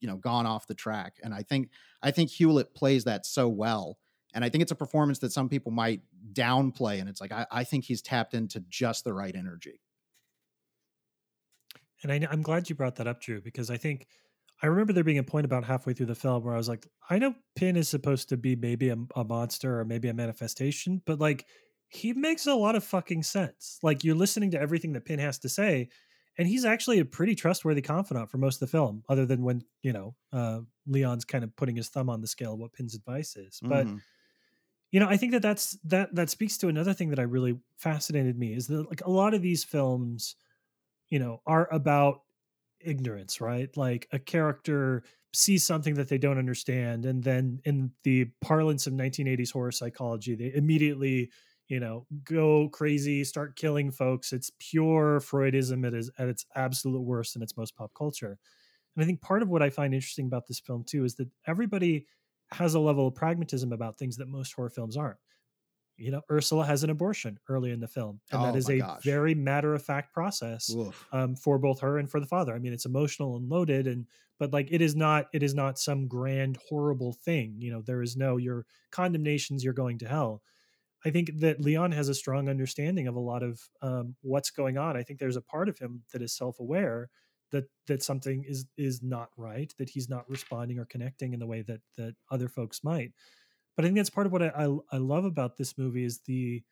you 0.00 0.08
know 0.08 0.16
gone 0.16 0.46
off 0.46 0.66
the 0.66 0.74
track. 0.74 1.16
And 1.22 1.34
i 1.34 1.42
think 1.42 1.70
i 2.02 2.10
think 2.10 2.30
hewlett 2.30 2.74
plays 2.74 3.04
that 3.04 3.26
so 3.26 3.48
well. 3.48 3.98
And 4.34 4.44
i 4.44 4.48
think 4.48 4.62
it's 4.62 4.72
a 4.72 4.76
performance 4.76 5.18
that 5.20 5.32
some 5.32 5.48
people 5.48 5.72
might 5.72 6.02
downplay 6.32 7.00
and 7.00 7.08
it's 7.08 7.20
like 7.20 7.32
i, 7.32 7.46
I 7.50 7.64
think 7.64 7.84
he's 7.84 8.02
tapped 8.02 8.34
into 8.34 8.60
just 8.68 9.04
the 9.04 9.14
right 9.14 9.34
energy 9.34 9.80
And 12.02 12.12
I, 12.12 12.26
I'm 12.30 12.42
glad 12.42 12.68
you 12.68 12.76
brought 12.76 12.96
that 12.96 13.06
up, 13.06 13.20
Drew, 13.20 13.40
because 13.40 13.70
I 13.70 13.76
think 13.76 14.06
I 14.62 14.66
remember 14.66 14.92
there 14.92 15.04
being 15.04 15.18
a 15.18 15.24
point 15.24 15.44
about 15.44 15.64
halfway 15.64 15.92
through 15.94 16.06
the 16.06 16.14
film 16.14 16.44
where 16.44 16.54
I 16.54 16.58
was 16.58 16.68
like, 16.68 16.86
I 17.08 17.18
know 17.18 17.34
Pin 17.54 17.76
is 17.76 17.88
supposed 17.88 18.28
to 18.30 18.36
be 18.36 18.56
maybe 18.56 18.88
a, 18.88 18.96
a 19.14 19.24
monster 19.24 19.78
or 19.80 19.84
maybe 19.84 20.08
a 20.08 20.14
manifestation, 20.14 21.02
but 21.06 21.18
like 21.20 21.46
he 21.88 22.12
makes 22.12 22.46
a 22.46 22.54
lot 22.54 22.74
of 22.76 22.84
fucking 22.84 23.22
sense. 23.22 23.78
Like 23.82 24.04
you're 24.04 24.16
listening 24.16 24.50
to 24.52 24.60
everything 24.60 24.92
that 24.92 25.04
Pin 25.04 25.18
has 25.20 25.38
to 25.40 25.48
say, 25.48 25.88
and 26.36 26.46
he's 26.46 26.64
actually 26.64 27.00
a 27.00 27.04
pretty 27.04 27.34
trustworthy 27.34 27.82
confidant 27.82 28.30
for 28.30 28.38
most 28.38 28.56
of 28.56 28.60
the 28.60 28.66
film, 28.70 29.02
other 29.08 29.26
than 29.26 29.42
when 29.42 29.62
you 29.82 29.92
know 29.92 30.16
uh, 30.32 30.60
Leon's 30.86 31.24
kind 31.24 31.44
of 31.44 31.54
putting 31.56 31.76
his 31.76 31.88
thumb 31.88 32.10
on 32.10 32.20
the 32.20 32.26
scale 32.28 32.54
of 32.54 32.58
what 32.60 32.72
Pin's 32.72 32.94
advice 32.94 33.36
is. 33.36 33.62
But 33.68 33.88
Mhm. 33.88 34.02
you 34.90 35.00
know 35.00 35.08
i 35.08 35.16
think 35.16 35.32
that 35.32 35.42
that's 35.42 35.72
that 35.84 36.14
that 36.14 36.30
speaks 36.30 36.56
to 36.58 36.68
another 36.68 36.92
thing 36.94 37.10
that 37.10 37.18
i 37.18 37.22
really 37.22 37.58
fascinated 37.76 38.38
me 38.38 38.54
is 38.54 38.66
that 38.66 38.88
like 38.88 39.02
a 39.04 39.10
lot 39.10 39.34
of 39.34 39.42
these 39.42 39.64
films 39.64 40.36
you 41.10 41.18
know 41.18 41.40
are 41.46 41.72
about 41.72 42.22
ignorance, 42.80 43.40
right? 43.40 43.74
Like 43.76 44.08
a 44.12 44.18
character 44.18 45.02
sees 45.32 45.64
something 45.64 45.94
that 45.94 46.08
they 46.08 46.18
don't 46.18 46.38
understand, 46.38 47.04
and 47.06 47.22
then 47.22 47.60
in 47.64 47.92
the 48.04 48.26
parlance 48.40 48.86
of 48.86 48.92
1980s 48.92 49.52
horror 49.52 49.72
psychology, 49.72 50.34
they 50.34 50.52
immediately, 50.54 51.30
you 51.68 51.80
know, 51.80 52.06
go 52.24 52.68
crazy, 52.70 53.24
start 53.24 53.56
killing 53.56 53.90
folks. 53.90 54.32
It's 54.32 54.50
pure 54.58 55.20
Freudism 55.20 55.86
at 55.86 55.94
its, 55.94 56.10
at 56.18 56.28
its 56.28 56.46
absolute 56.54 57.02
worst 57.02 57.36
in 57.36 57.42
its 57.42 57.56
most 57.56 57.76
pop 57.76 57.92
culture. 57.94 58.38
And 58.96 59.04
I 59.04 59.06
think 59.06 59.20
part 59.20 59.42
of 59.42 59.48
what 59.48 59.62
I 59.62 59.70
find 59.70 59.94
interesting 59.94 60.26
about 60.26 60.46
this 60.46 60.60
film 60.60 60.84
too 60.84 61.04
is 61.04 61.14
that 61.16 61.28
everybody 61.46 62.06
has 62.52 62.74
a 62.74 62.80
level 62.80 63.06
of 63.06 63.14
pragmatism 63.14 63.72
about 63.72 63.98
things 63.98 64.16
that 64.16 64.28
most 64.28 64.52
horror 64.54 64.70
films 64.70 64.96
aren't 64.96 65.18
you 65.98 66.10
know 66.10 66.22
ursula 66.30 66.64
has 66.64 66.84
an 66.84 66.90
abortion 66.90 67.38
early 67.48 67.70
in 67.70 67.80
the 67.80 67.88
film 67.88 68.20
and 68.30 68.40
oh 68.40 68.44
that 68.46 68.56
is 68.56 68.68
a 68.68 68.78
gosh. 68.78 69.02
very 69.02 69.34
matter 69.34 69.74
of 69.74 69.82
fact 69.82 70.12
process 70.14 70.70
um, 71.12 71.34
for 71.34 71.58
both 71.58 71.80
her 71.80 71.98
and 71.98 72.10
for 72.10 72.20
the 72.20 72.26
father. 72.26 72.54
I 72.54 72.58
mean 72.58 72.72
it's 72.72 72.86
emotional 72.86 73.36
and 73.36 73.48
loaded 73.48 73.86
and 73.86 74.06
but 74.38 74.52
like 74.52 74.68
it 74.70 74.80
is 74.80 74.94
not 74.94 75.26
it 75.32 75.42
is 75.42 75.54
not 75.54 75.78
some 75.78 76.06
grand 76.06 76.58
horrible 76.68 77.12
thing 77.12 77.56
you 77.58 77.70
know 77.70 77.82
there 77.82 78.02
is 78.02 78.16
no 78.16 78.36
your 78.36 78.64
condemnations 78.90 79.64
you're 79.64 79.72
going 79.72 79.98
to 79.98 80.08
hell. 80.08 80.42
I 81.04 81.10
think 81.10 81.30
that 81.38 81.60
leon 81.60 81.92
has 81.92 82.08
a 82.08 82.14
strong 82.14 82.48
understanding 82.48 83.06
of 83.06 83.14
a 83.14 83.20
lot 83.20 83.44
of 83.44 83.60
um, 83.82 84.16
what's 84.22 84.50
going 84.50 84.78
on. 84.78 84.96
I 84.96 85.04
think 85.04 85.20
there's 85.20 85.36
a 85.36 85.40
part 85.40 85.68
of 85.68 85.78
him 85.78 86.02
that 86.12 86.22
is 86.22 86.36
self-aware 86.36 87.08
that 87.50 87.64
that 87.86 88.02
something 88.02 88.44
is 88.46 88.66
is 88.76 89.02
not 89.02 89.28
right 89.36 89.72
that 89.78 89.90
he's 89.90 90.08
not 90.08 90.28
responding 90.28 90.78
or 90.78 90.84
connecting 90.84 91.32
in 91.32 91.40
the 91.40 91.46
way 91.46 91.62
that 91.62 91.80
that 91.96 92.14
other 92.30 92.48
folks 92.48 92.84
might 92.84 93.12
but 93.78 93.84
I 93.84 93.88
think 93.88 93.98
that's 93.98 94.10
part 94.10 94.26
of 94.26 94.32
what 94.32 94.42
I, 94.42 94.48
I, 94.48 94.76
I 94.90 94.96
love 94.96 95.24
about 95.24 95.56
this 95.56 95.78
movie 95.78 96.04
is 96.04 96.18
the 96.26 96.64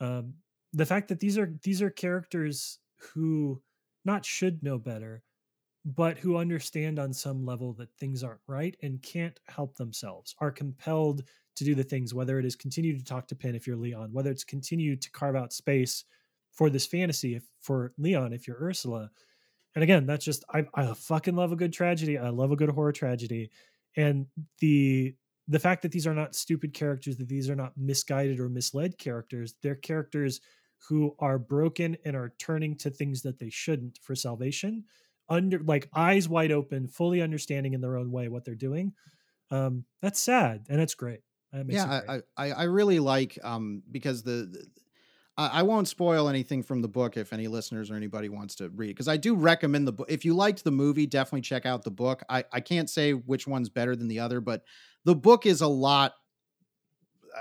um, 0.00 0.34
the 0.74 0.84
fact 0.84 1.08
that 1.08 1.18
these 1.18 1.38
are 1.38 1.54
these 1.62 1.80
are 1.80 1.88
characters 1.88 2.78
who 2.98 3.62
not 4.04 4.22
should 4.22 4.62
know 4.62 4.76
better, 4.76 5.22
but 5.86 6.18
who 6.18 6.36
understand 6.36 6.98
on 6.98 7.14
some 7.14 7.46
level 7.46 7.72
that 7.78 7.88
things 7.94 8.22
aren't 8.22 8.42
right 8.46 8.76
and 8.82 9.00
can't 9.00 9.40
help 9.48 9.76
themselves, 9.76 10.34
are 10.38 10.50
compelled 10.50 11.22
to 11.54 11.64
do 11.64 11.74
the 11.74 11.82
things, 11.82 12.12
whether 12.12 12.38
it 12.38 12.44
is 12.44 12.54
continue 12.54 12.98
to 12.98 13.02
talk 13.02 13.26
to 13.28 13.34
Pin 13.34 13.54
if 13.54 13.66
you're 13.66 13.74
Leon, 13.74 14.10
whether 14.12 14.30
it's 14.30 14.44
continue 14.44 14.94
to 14.94 15.10
carve 15.12 15.36
out 15.36 15.54
space 15.54 16.04
for 16.52 16.68
this 16.68 16.84
fantasy 16.84 17.36
if, 17.36 17.44
for 17.62 17.94
Leon 17.96 18.34
if 18.34 18.46
you're 18.46 18.62
Ursula. 18.62 19.10
And 19.74 19.82
again, 19.82 20.04
that's 20.04 20.26
just 20.26 20.44
I, 20.52 20.66
I 20.74 20.92
fucking 20.92 21.34
love 21.34 21.52
a 21.52 21.56
good 21.56 21.72
tragedy. 21.72 22.18
I 22.18 22.28
love 22.28 22.52
a 22.52 22.56
good 22.56 22.68
horror 22.68 22.92
tragedy. 22.92 23.48
And 23.96 24.26
the 24.58 25.14
the 25.48 25.58
fact 25.58 25.82
that 25.82 25.92
these 25.92 26.06
are 26.06 26.14
not 26.14 26.34
stupid 26.34 26.74
characters, 26.74 27.16
that 27.16 27.28
these 27.28 27.48
are 27.48 27.56
not 27.56 27.72
misguided 27.76 28.40
or 28.40 28.48
misled 28.48 28.98
characters, 28.98 29.54
they're 29.62 29.76
characters 29.76 30.40
who 30.88 31.14
are 31.18 31.38
broken 31.38 31.96
and 32.04 32.16
are 32.16 32.34
turning 32.38 32.76
to 32.76 32.90
things 32.90 33.22
that 33.22 33.38
they 33.38 33.50
shouldn't 33.50 33.98
for 34.02 34.14
salvation, 34.14 34.84
under 35.28 35.58
like 35.60 35.88
eyes 35.94 36.28
wide 36.28 36.52
open, 36.52 36.88
fully 36.88 37.22
understanding 37.22 37.74
in 37.74 37.80
their 37.80 37.96
own 37.96 38.10
way 38.10 38.28
what 38.28 38.44
they're 38.44 38.54
doing. 38.54 38.92
Um, 39.50 39.84
that's 40.02 40.20
sad 40.20 40.66
and 40.68 40.80
it's 40.80 40.94
great. 40.94 41.20
yeah, 41.76 42.00
great. 42.00 42.22
I, 42.36 42.46
I, 42.46 42.52
I 42.52 42.62
really 42.64 42.98
like 42.98 43.38
um 43.42 43.82
because 43.90 44.22
the, 44.22 44.48
the 44.52 44.66
I 45.38 45.62
won't 45.62 45.86
spoil 45.86 46.30
anything 46.30 46.62
from 46.62 46.80
the 46.80 46.88
book 46.88 47.18
if 47.18 47.32
any 47.32 47.46
listeners 47.46 47.90
or 47.90 47.94
anybody 47.94 48.30
wants 48.30 48.54
to 48.56 48.70
read 48.70 48.88
because 48.88 49.08
I 49.08 49.18
do 49.18 49.34
recommend 49.34 49.86
the 49.86 49.92
book. 49.92 50.06
If 50.10 50.24
you 50.24 50.34
liked 50.34 50.64
the 50.64 50.70
movie, 50.70 51.06
definitely 51.06 51.42
check 51.42 51.66
out 51.66 51.84
the 51.84 51.90
book. 51.90 52.22
I, 52.30 52.44
I 52.52 52.60
can't 52.60 52.88
say 52.88 53.12
which 53.12 53.46
one's 53.46 53.68
better 53.68 53.94
than 53.94 54.08
the 54.08 54.20
other, 54.20 54.40
but 54.40 54.64
the 55.04 55.14
book 55.14 55.44
is 55.44 55.60
a 55.60 55.66
lot 55.66 56.14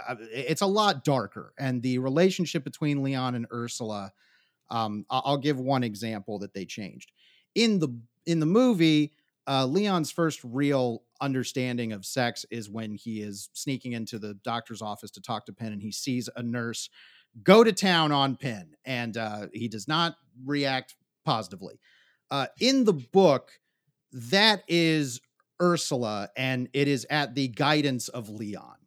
uh, 0.10 0.16
it's 0.20 0.62
a 0.62 0.68
lot 0.68 1.06
darker 1.06 1.54
and 1.58 1.82
the 1.82 2.00
relationship 2.00 2.66
between 2.66 3.02
leon 3.02 3.34
and 3.34 3.48
ursula 3.54 4.12
um, 4.70 5.06
i'll 5.10 5.38
give 5.38 5.58
one 5.58 5.84
example 5.84 6.38
that 6.38 6.54
they 6.54 6.66
changed 6.66 7.14
in 7.56 7.80
the 7.80 7.88
in 8.26 8.42
the 8.42 8.46
movie 8.46 9.14
uh, 9.48 9.66
leon's 9.66 10.12
first 10.12 10.42
real 10.44 11.04
understanding 11.22 11.94
of 11.94 12.06
sex 12.06 12.46
is 12.52 12.70
when 12.70 12.94
he 12.94 13.22
is 13.22 13.50
sneaking 13.54 13.94
into 13.94 14.20
the 14.20 14.34
doctor's 14.44 14.82
office 14.82 15.12
to 15.12 15.22
talk 15.22 15.46
to 15.46 15.54
Pin 15.54 15.72
and 15.72 15.82
he 15.82 15.92
sees 15.92 16.30
a 16.36 16.44
nurse 16.44 16.90
go 17.44 17.64
to 17.64 17.74
town 17.74 18.12
on 18.12 18.36
Pin 18.36 18.76
and 18.86 19.18
uh, 19.18 19.48
he 19.54 19.68
does 19.68 19.88
not 19.88 20.16
react 20.46 20.96
positively 21.26 21.80
uh, 22.32 22.48
in 22.60 22.84
the 22.86 22.94
book 22.94 23.52
that 24.12 24.64
is 24.68 25.20
Ursula, 25.62 26.30
and 26.38 26.70
it 26.74 26.88
is 26.88 27.06
at 27.10 27.36
the 27.36 27.50
guidance 27.50 28.08
of 28.08 28.30
Leon. 28.30 28.78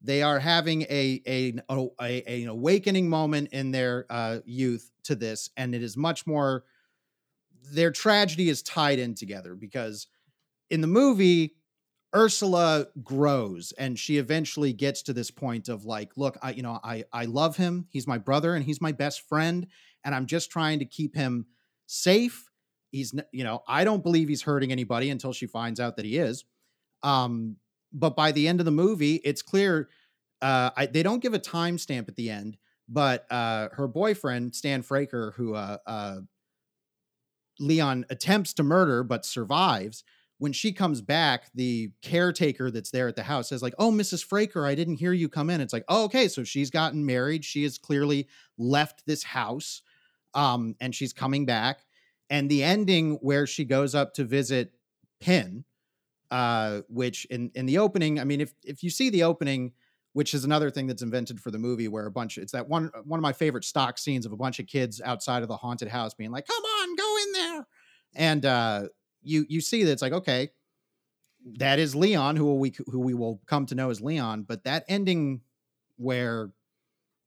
They 0.00 0.22
are 0.22 0.38
having 0.38 0.82
a, 0.82 1.20
a, 1.26 1.54
a, 1.68 1.88
a 2.00 2.42
an 2.42 2.48
awakening 2.48 3.08
moment 3.08 3.48
in 3.52 3.72
their 3.72 4.06
uh, 4.08 4.38
youth 4.44 4.90
to 5.04 5.16
this, 5.16 5.50
and 5.56 5.74
it 5.74 5.82
is 5.82 5.96
much 5.96 6.26
more. 6.26 6.64
Their 7.72 7.90
tragedy 7.90 8.48
is 8.48 8.62
tied 8.62 9.00
in 9.00 9.14
together 9.14 9.56
because 9.56 10.06
in 10.70 10.80
the 10.80 10.86
movie, 10.86 11.56
Ursula 12.14 12.86
grows 13.02 13.72
and 13.72 13.98
she 13.98 14.16
eventually 14.18 14.72
gets 14.72 15.02
to 15.02 15.12
this 15.12 15.30
point 15.30 15.68
of 15.68 15.84
like, 15.84 16.12
look, 16.16 16.38
I 16.42 16.50
you 16.52 16.62
know, 16.62 16.80
I 16.82 17.04
I 17.12 17.26
love 17.26 17.56
him. 17.56 17.86
He's 17.90 18.06
my 18.06 18.18
brother 18.18 18.54
and 18.54 18.64
he's 18.64 18.80
my 18.80 18.92
best 18.92 19.28
friend 19.28 19.66
and 20.04 20.14
I'm 20.14 20.26
just 20.26 20.50
trying 20.50 20.78
to 20.78 20.84
keep 20.84 21.14
him 21.14 21.46
safe 21.86 22.50
He's, 22.96 23.14
you 23.32 23.44
know, 23.44 23.62
I 23.68 23.84
don't 23.84 24.02
believe 24.02 24.28
he's 24.28 24.42
hurting 24.42 24.72
anybody 24.72 25.10
until 25.10 25.32
she 25.32 25.46
finds 25.46 25.80
out 25.80 25.96
that 25.96 26.04
he 26.04 26.16
is. 26.16 26.44
Um, 27.02 27.56
but 27.92 28.16
by 28.16 28.32
the 28.32 28.48
end 28.48 28.60
of 28.60 28.64
the 28.64 28.72
movie, 28.72 29.16
it's 29.16 29.42
clear 29.42 29.88
uh, 30.40 30.70
I, 30.76 30.86
they 30.86 31.02
don't 31.02 31.20
give 31.20 31.34
a 31.34 31.38
timestamp 31.38 32.08
at 32.08 32.16
the 32.16 32.30
end, 32.30 32.56
but 32.88 33.30
uh, 33.30 33.68
her 33.72 33.88
boyfriend 33.88 34.54
Stan 34.54 34.82
Fraker, 34.82 35.34
who 35.34 35.54
uh, 35.54 35.78
uh, 35.86 36.16
Leon 37.58 38.06
attempts 38.10 38.52
to 38.54 38.62
murder 38.62 39.02
but 39.02 39.24
survives. 39.24 40.04
When 40.38 40.52
she 40.52 40.72
comes 40.72 41.00
back, 41.00 41.50
the 41.54 41.90
caretaker 42.02 42.70
that's 42.70 42.90
there 42.90 43.08
at 43.08 43.16
the 43.16 43.22
house 43.22 43.48
says, 43.48 43.62
like, 43.62 43.74
oh, 43.78 43.90
Mrs. 43.90 44.26
Fraker, 44.26 44.68
I 44.68 44.74
didn't 44.74 44.96
hear 44.96 45.12
you 45.12 45.28
come 45.28 45.48
in. 45.48 45.62
It's 45.62 45.72
like, 45.72 45.84
oh, 45.88 46.04
okay. 46.04 46.28
So 46.28 46.44
she's 46.44 46.70
gotten 46.70 47.06
married. 47.06 47.44
She 47.44 47.62
has 47.62 47.78
clearly 47.78 48.28
left 48.58 49.06
this 49.06 49.22
house. 49.22 49.82
Um, 50.34 50.76
and 50.80 50.94
she's 50.94 51.14
coming 51.14 51.46
back 51.46 51.80
and 52.30 52.50
the 52.50 52.62
ending 52.62 53.18
where 53.22 53.46
she 53.46 53.64
goes 53.64 53.94
up 53.94 54.14
to 54.14 54.24
visit 54.24 54.72
Pin, 55.20 55.64
uh, 56.30 56.82
which 56.88 57.24
in 57.26 57.50
in 57.54 57.66
the 57.66 57.78
opening, 57.78 58.20
I 58.20 58.24
mean, 58.24 58.40
if 58.40 58.52
if 58.62 58.82
you 58.82 58.90
see 58.90 59.10
the 59.10 59.22
opening, 59.22 59.72
which 60.12 60.34
is 60.34 60.44
another 60.44 60.70
thing 60.70 60.86
that's 60.86 61.02
invented 61.02 61.40
for 61.40 61.50
the 61.50 61.58
movie, 61.58 61.88
where 61.88 62.06
a 62.06 62.10
bunch 62.10 62.36
it's 62.36 62.52
that 62.52 62.68
one 62.68 62.90
one 63.04 63.18
of 63.18 63.22
my 63.22 63.32
favorite 63.32 63.64
stock 63.64 63.96
scenes 63.98 64.26
of 64.26 64.32
a 64.32 64.36
bunch 64.36 64.58
of 64.58 64.66
kids 64.66 65.00
outside 65.02 65.42
of 65.42 65.48
the 65.48 65.56
haunted 65.56 65.88
house 65.88 66.12
being 66.14 66.30
like, 66.30 66.46
"Come 66.46 66.62
on, 66.62 66.96
go 66.96 67.16
in 67.16 67.32
there," 67.32 67.66
and 68.14 68.44
uh, 68.44 68.88
you 69.26 69.44
you 69.48 69.60
see 69.60 69.84
that 69.84 69.92
it's 69.92 70.02
like, 70.02 70.12
okay, 70.12 70.50
that 71.58 71.78
is 71.78 71.94
Leon, 71.94 72.36
who 72.36 72.54
we 72.54 72.74
who 72.86 73.00
we 73.00 73.14
will 73.14 73.40
come 73.46 73.66
to 73.66 73.74
know 73.74 73.90
as 73.90 74.00
Leon, 74.00 74.44
but 74.44 74.64
that 74.64 74.84
ending 74.88 75.42
where 75.96 76.50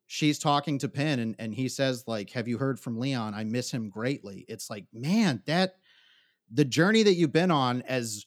she's 0.07 0.39
talking 0.39 0.79
to 0.79 0.89
Pin 0.89 1.19
and, 1.19 1.35
and 1.37 1.53
he 1.53 1.69
says, 1.69 2.03
like, 2.07 2.31
have 2.31 2.47
you 2.47 2.57
heard 2.57 2.79
from 2.79 2.97
Leon? 2.99 3.33
I 3.33 3.43
miss 3.43 3.71
him 3.71 3.89
greatly. 3.89 4.45
It's 4.47 4.69
like, 4.69 4.85
man, 4.91 5.43
that 5.45 5.75
the 6.51 6.65
journey 6.65 7.03
that 7.03 7.13
you've 7.13 7.31
been 7.31 7.51
on 7.51 7.83
as 7.83 8.25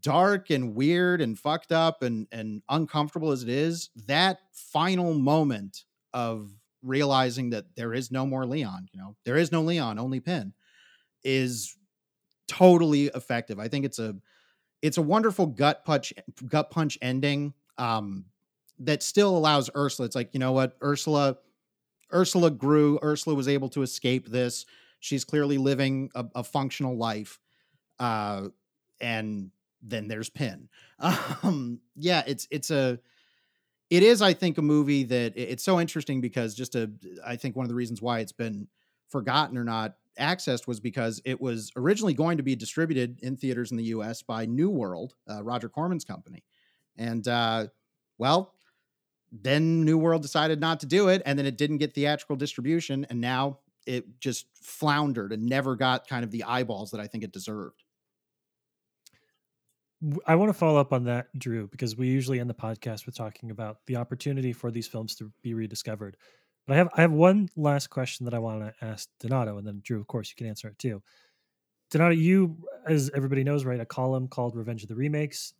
dark 0.00 0.50
and 0.50 0.74
weird 0.74 1.20
and 1.20 1.38
fucked 1.38 1.72
up 1.72 2.02
and 2.02 2.26
and 2.32 2.62
uncomfortable 2.68 3.32
as 3.32 3.42
it 3.42 3.48
is, 3.48 3.90
that 4.06 4.38
final 4.52 5.14
moment 5.14 5.84
of 6.12 6.50
realizing 6.82 7.50
that 7.50 7.64
there 7.76 7.94
is 7.94 8.10
no 8.10 8.26
more 8.26 8.46
Leon, 8.46 8.88
you 8.92 9.00
know, 9.00 9.16
there 9.24 9.36
is 9.36 9.50
no 9.50 9.62
Leon, 9.62 9.98
only 9.98 10.20
Pin, 10.20 10.52
is 11.22 11.76
totally 12.48 13.06
effective. 13.06 13.58
I 13.58 13.68
think 13.68 13.84
it's 13.84 13.98
a 13.98 14.16
it's 14.82 14.98
a 14.98 15.02
wonderful 15.02 15.46
gut 15.46 15.84
punch 15.84 16.12
gut 16.46 16.70
punch 16.70 16.98
ending. 17.00 17.54
Um, 17.78 18.26
that 18.80 19.02
still 19.02 19.36
allows 19.36 19.70
Ursula. 19.76 20.06
It's 20.06 20.16
like, 20.16 20.30
you 20.32 20.40
know 20.40 20.52
what, 20.52 20.76
Ursula, 20.82 21.36
Ursula 22.12 22.50
grew. 22.50 22.98
Ursula 23.02 23.36
was 23.36 23.48
able 23.48 23.68
to 23.70 23.82
escape 23.82 24.28
this. 24.28 24.66
She's 25.00 25.24
clearly 25.24 25.58
living 25.58 26.10
a, 26.14 26.26
a 26.34 26.44
functional 26.44 26.96
life. 26.96 27.38
Uh, 27.98 28.48
and 29.00 29.50
then 29.82 30.08
there's 30.08 30.30
Pin. 30.30 30.68
Um, 31.42 31.80
yeah, 31.96 32.22
it's 32.26 32.48
it's 32.50 32.70
a 32.70 32.98
it 33.90 34.02
is, 34.02 34.22
I 34.22 34.32
think, 34.32 34.56
a 34.56 34.62
movie 34.62 35.04
that 35.04 35.34
it's 35.36 35.62
so 35.62 35.78
interesting 35.78 36.20
because 36.20 36.54
just 36.54 36.74
a 36.74 36.90
I 37.26 37.36
think 37.36 37.56
one 37.56 37.64
of 37.64 37.68
the 37.68 37.74
reasons 37.74 38.00
why 38.00 38.20
it's 38.20 38.32
been 38.32 38.68
forgotten 39.14 39.56
or 39.56 39.62
not 39.62 39.94
accessed 40.18 40.66
was 40.66 40.80
because 40.80 41.22
it 41.24 41.40
was 41.40 41.70
originally 41.76 42.14
going 42.14 42.36
to 42.36 42.42
be 42.42 42.56
distributed 42.56 43.20
in 43.22 43.36
theaters 43.36 43.70
in 43.70 43.76
the 43.76 43.84
U.S. 43.84 44.22
by 44.22 44.44
New 44.44 44.70
World, 44.70 45.14
uh, 45.30 45.40
Roger 45.40 45.68
Corman's 45.68 46.04
company, 46.04 46.42
and 46.96 47.28
uh, 47.28 47.68
well, 48.18 48.54
then 49.30 49.84
New 49.84 49.98
World 49.98 50.22
decided 50.22 50.58
not 50.58 50.80
to 50.80 50.86
do 50.86 51.06
it, 51.06 51.22
and 51.24 51.38
then 51.38 51.46
it 51.46 51.56
didn't 51.56 51.78
get 51.78 51.94
theatrical 51.94 52.34
distribution, 52.34 53.06
and 53.08 53.20
now 53.20 53.60
it 53.86 54.18
just 54.18 54.46
floundered 54.60 55.32
and 55.32 55.46
never 55.46 55.76
got 55.76 56.08
kind 56.08 56.24
of 56.24 56.32
the 56.32 56.42
eyeballs 56.42 56.90
that 56.90 57.00
I 57.00 57.06
think 57.06 57.22
it 57.22 57.32
deserved. 57.32 57.84
I 60.26 60.34
want 60.34 60.48
to 60.48 60.54
follow 60.54 60.80
up 60.80 60.92
on 60.92 61.04
that, 61.04 61.28
Drew, 61.38 61.68
because 61.68 61.96
we 61.96 62.08
usually 62.08 62.40
end 62.40 62.50
the 62.50 62.54
podcast 62.54 63.06
with 63.06 63.14
talking 63.14 63.52
about 63.52 63.78
the 63.86 63.94
opportunity 63.94 64.52
for 64.52 64.72
these 64.72 64.88
films 64.88 65.14
to 65.16 65.30
be 65.42 65.54
rediscovered. 65.54 66.16
But 66.66 66.74
I 66.74 66.76
have 66.78 66.88
I 66.94 67.00
have 67.02 67.12
one 67.12 67.48
last 67.56 67.88
question 67.90 68.24
that 68.24 68.34
I 68.34 68.38
want 68.38 68.62
to 68.62 68.84
ask 68.84 69.08
Donato, 69.20 69.58
and 69.58 69.66
then 69.66 69.80
Drew, 69.84 70.00
of 70.00 70.06
course, 70.06 70.30
you 70.30 70.36
can 70.36 70.46
answer 70.46 70.68
it 70.68 70.78
too. 70.78 71.02
Donato, 71.90 72.14
you, 72.14 72.56
as 72.86 73.10
everybody 73.14 73.44
knows, 73.44 73.64
write 73.64 73.80
a 73.80 73.86
column 73.86 74.28
called 74.28 74.56
Revenge 74.56 74.82
of 74.82 74.88
the 74.88 74.94
Remakes. 74.94 75.54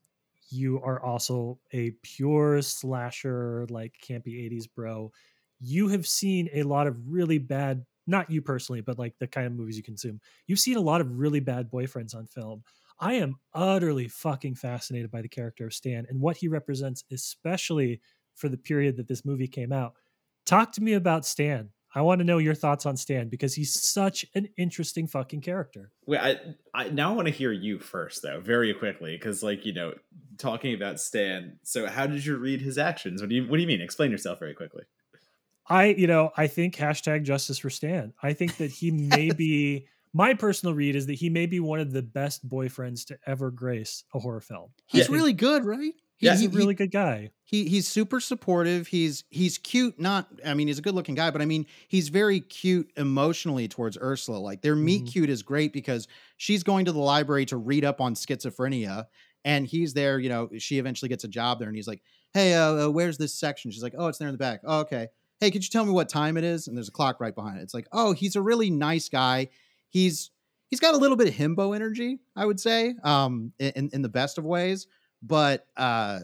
You 0.48 0.80
are 0.82 1.00
also 1.00 1.58
a 1.72 1.92
pure 2.02 2.60
slasher, 2.62 3.66
like 3.70 3.94
campy 4.02 4.50
80s 4.50 4.66
bro. 4.74 5.12
You 5.60 5.88
have 5.88 6.06
seen 6.06 6.48
a 6.52 6.62
lot 6.62 6.86
of 6.86 6.96
really 7.06 7.38
bad, 7.38 7.84
not 8.06 8.30
you 8.30 8.42
personally, 8.42 8.80
but 8.80 8.98
like 8.98 9.14
the 9.18 9.26
kind 9.26 9.46
of 9.46 9.52
movies 9.52 9.76
you 9.76 9.82
consume. 9.82 10.20
You've 10.46 10.58
seen 10.58 10.76
a 10.76 10.80
lot 10.80 11.00
of 11.00 11.18
really 11.18 11.40
bad 11.40 11.70
boyfriends 11.70 12.14
on 12.14 12.26
film. 12.26 12.62
I 12.98 13.14
am 13.14 13.36
utterly 13.52 14.08
fucking 14.08 14.54
fascinated 14.56 15.10
by 15.10 15.22
the 15.22 15.28
character 15.28 15.66
of 15.66 15.74
Stan 15.74 16.06
and 16.08 16.20
what 16.20 16.36
he 16.36 16.48
represents, 16.48 17.04
especially 17.10 18.00
for 18.34 18.48
the 18.48 18.56
period 18.56 18.96
that 18.96 19.08
this 19.08 19.24
movie 19.24 19.48
came 19.48 19.72
out. 19.72 19.94
Talk 20.44 20.72
to 20.72 20.82
me 20.82 20.94
about 20.94 21.24
Stan. 21.24 21.70
I 21.94 22.02
want 22.02 22.18
to 22.18 22.24
know 22.24 22.38
your 22.38 22.54
thoughts 22.54 22.86
on 22.86 22.96
Stan 22.96 23.28
because 23.28 23.54
he's 23.54 23.72
such 23.72 24.26
an 24.34 24.48
interesting 24.56 25.06
fucking 25.06 25.42
character. 25.42 25.92
Wait, 26.06 26.18
I, 26.18 26.40
I 26.74 26.88
now 26.88 27.12
I 27.12 27.14
want 27.14 27.28
to 27.28 27.32
hear 27.32 27.52
you 27.52 27.78
first 27.78 28.22
though, 28.22 28.40
very 28.40 28.74
quickly, 28.74 29.16
because 29.16 29.42
like 29.42 29.64
you 29.64 29.72
know, 29.72 29.94
talking 30.36 30.74
about 30.74 30.98
Stan. 31.00 31.58
So, 31.62 31.86
how 31.86 32.06
did 32.06 32.26
you 32.26 32.36
read 32.36 32.60
his 32.60 32.78
actions? 32.78 33.20
What 33.20 33.30
do 33.30 33.36
you 33.36 33.46
What 33.46 33.56
do 33.56 33.62
you 33.62 33.68
mean? 33.68 33.80
Explain 33.80 34.10
yourself 34.10 34.40
very 34.40 34.54
quickly. 34.54 34.84
I, 35.66 35.86
you 35.86 36.06
know, 36.06 36.30
I 36.36 36.46
think 36.46 36.74
hashtag 36.76 37.24
justice 37.24 37.58
for 37.58 37.70
Stan. 37.70 38.12
I 38.22 38.32
think 38.32 38.56
that 38.58 38.70
he 38.70 38.90
may 38.90 39.30
be 39.30 39.86
my 40.12 40.34
personal 40.34 40.74
read 40.74 40.96
is 40.96 41.06
that 41.06 41.14
he 41.14 41.30
may 41.30 41.46
be 41.46 41.60
one 41.60 41.80
of 41.80 41.92
the 41.92 42.02
best 42.02 42.48
boyfriends 42.48 43.06
to 43.06 43.18
ever 43.26 43.50
grace 43.50 44.04
a 44.14 44.18
horror 44.18 44.40
film. 44.40 44.70
He's 44.86 45.08
really 45.08 45.32
good, 45.32 45.64
right? 45.64 45.92
He, 46.16 46.28
he's 46.28 46.40
he, 46.40 46.46
a 46.46 46.50
really 46.50 46.74
good 46.74 46.90
guy. 46.90 47.30
He 47.44 47.68
he's 47.68 47.88
super 47.88 48.20
supportive. 48.20 48.86
He's 48.86 49.24
he's 49.30 49.58
cute. 49.58 50.00
Not 50.00 50.28
I 50.44 50.54
mean 50.54 50.68
he's 50.68 50.78
a 50.78 50.82
good 50.82 50.94
looking 50.94 51.14
guy, 51.14 51.30
but 51.30 51.42
I 51.42 51.44
mean 51.44 51.66
he's 51.88 52.08
very 52.08 52.40
cute 52.40 52.90
emotionally 52.96 53.68
towards 53.68 53.98
Ursula. 54.00 54.38
Like 54.38 54.62
their 54.62 54.76
meet 54.76 55.02
mm-hmm. 55.02 55.10
cute 55.10 55.30
is 55.30 55.42
great 55.42 55.72
because 55.72 56.06
she's 56.36 56.62
going 56.62 56.84
to 56.84 56.92
the 56.92 57.00
library 57.00 57.46
to 57.46 57.56
read 57.56 57.84
up 57.84 58.00
on 58.00 58.14
schizophrenia, 58.14 59.06
and 59.44 59.66
he's 59.66 59.92
there. 59.92 60.18
You 60.18 60.28
know, 60.28 60.48
she 60.58 60.78
eventually 60.78 61.08
gets 61.08 61.24
a 61.24 61.28
job 61.28 61.58
there, 61.58 61.68
and 61.68 61.76
he's 61.76 61.88
like, 61.88 62.02
"Hey, 62.32 62.54
uh, 62.54 62.86
uh, 62.86 62.90
where's 62.90 63.18
this 63.18 63.34
section?" 63.34 63.70
She's 63.72 63.82
like, 63.82 63.94
"Oh, 63.98 64.06
it's 64.06 64.18
there 64.18 64.28
in 64.28 64.34
the 64.34 64.38
back." 64.38 64.60
Oh, 64.64 64.80
okay. 64.80 65.08
Hey, 65.40 65.50
could 65.50 65.64
you 65.64 65.70
tell 65.70 65.84
me 65.84 65.90
what 65.90 66.08
time 66.08 66.36
it 66.36 66.44
is? 66.44 66.68
And 66.68 66.76
there's 66.76 66.88
a 66.88 66.92
clock 66.92 67.20
right 67.20 67.34
behind 67.34 67.58
it. 67.58 67.62
It's 67.62 67.74
like, 67.74 67.88
oh, 67.92 68.12
he's 68.12 68.36
a 68.36 68.40
really 68.40 68.70
nice 68.70 69.08
guy. 69.08 69.48
He's 69.90 70.30
he's 70.70 70.80
got 70.80 70.94
a 70.94 70.96
little 70.96 71.16
bit 71.16 71.26
of 71.26 71.34
himbo 71.34 71.74
energy, 71.74 72.20
I 72.36 72.46
would 72.46 72.60
say, 72.60 72.94
um, 73.02 73.52
in 73.58 73.90
in 73.92 74.02
the 74.02 74.08
best 74.08 74.38
of 74.38 74.46
ways 74.46 74.86
but 75.26 75.66
uh, 75.76 76.20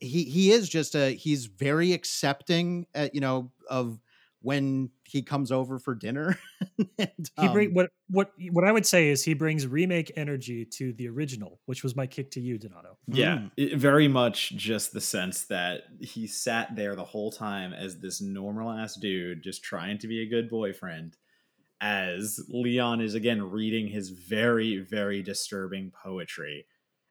he 0.00 0.24
he 0.24 0.52
is 0.52 0.68
just 0.68 0.94
a 0.94 1.10
he's 1.10 1.46
very 1.46 1.92
accepting, 1.92 2.86
at, 2.94 3.06
uh, 3.06 3.10
you 3.12 3.20
know, 3.20 3.50
of 3.68 3.98
when 4.40 4.90
he 5.04 5.22
comes 5.22 5.50
over 5.50 5.78
for 5.78 5.94
dinner. 5.94 6.38
and, 6.98 7.30
um, 7.38 7.48
he 7.48 7.52
bring 7.52 7.74
what 7.74 7.90
what 8.08 8.32
what 8.50 8.64
I 8.64 8.72
would 8.72 8.86
say 8.86 9.08
is 9.08 9.24
he 9.24 9.34
brings 9.34 9.66
remake 9.66 10.12
energy 10.16 10.64
to 10.66 10.92
the 10.92 11.08
original, 11.08 11.60
which 11.66 11.82
was 11.82 11.96
my 11.96 12.06
kick 12.06 12.30
to 12.32 12.40
you, 12.40 12.58
Donato. 12.58 12.98
Yeah, 13.08 13.36
mm. 13.36 13.50
it, 13.56 13.78
very 13.78 14.06
much 14.06 14.54
just 14.54 14.92
the 14.92 15.00
sense 15.00 15.44
that 15.44 15.84
he 16.00 16.26
sat 16.26 16.76
there 16.76 16.94
the 16.94 17.04
whole 17.04 17.32
time 17.32 17.72
as 17.72 17.98
this 17.98 18.20
normal 18.20 18.70
ass 18.70 18.94
dude, 18.94 19.42
just 19.42 19.64
trying 19.64 19.98
to 19.98 20.08
be 20.08 20.22
a 20.22 20.28
good 20.28 20.48
boyfriend. 20.48 21.16
As 21.80 22.40
Leon 22.48 23.00
is 23.00 23.14
again 23.14 23.42
reading 23.42 23.88
his 23.88 24.10
very, 24.10 24.78
very 24.78 25.22
disturbing 25.22 25.90
poetry 25.90 26.66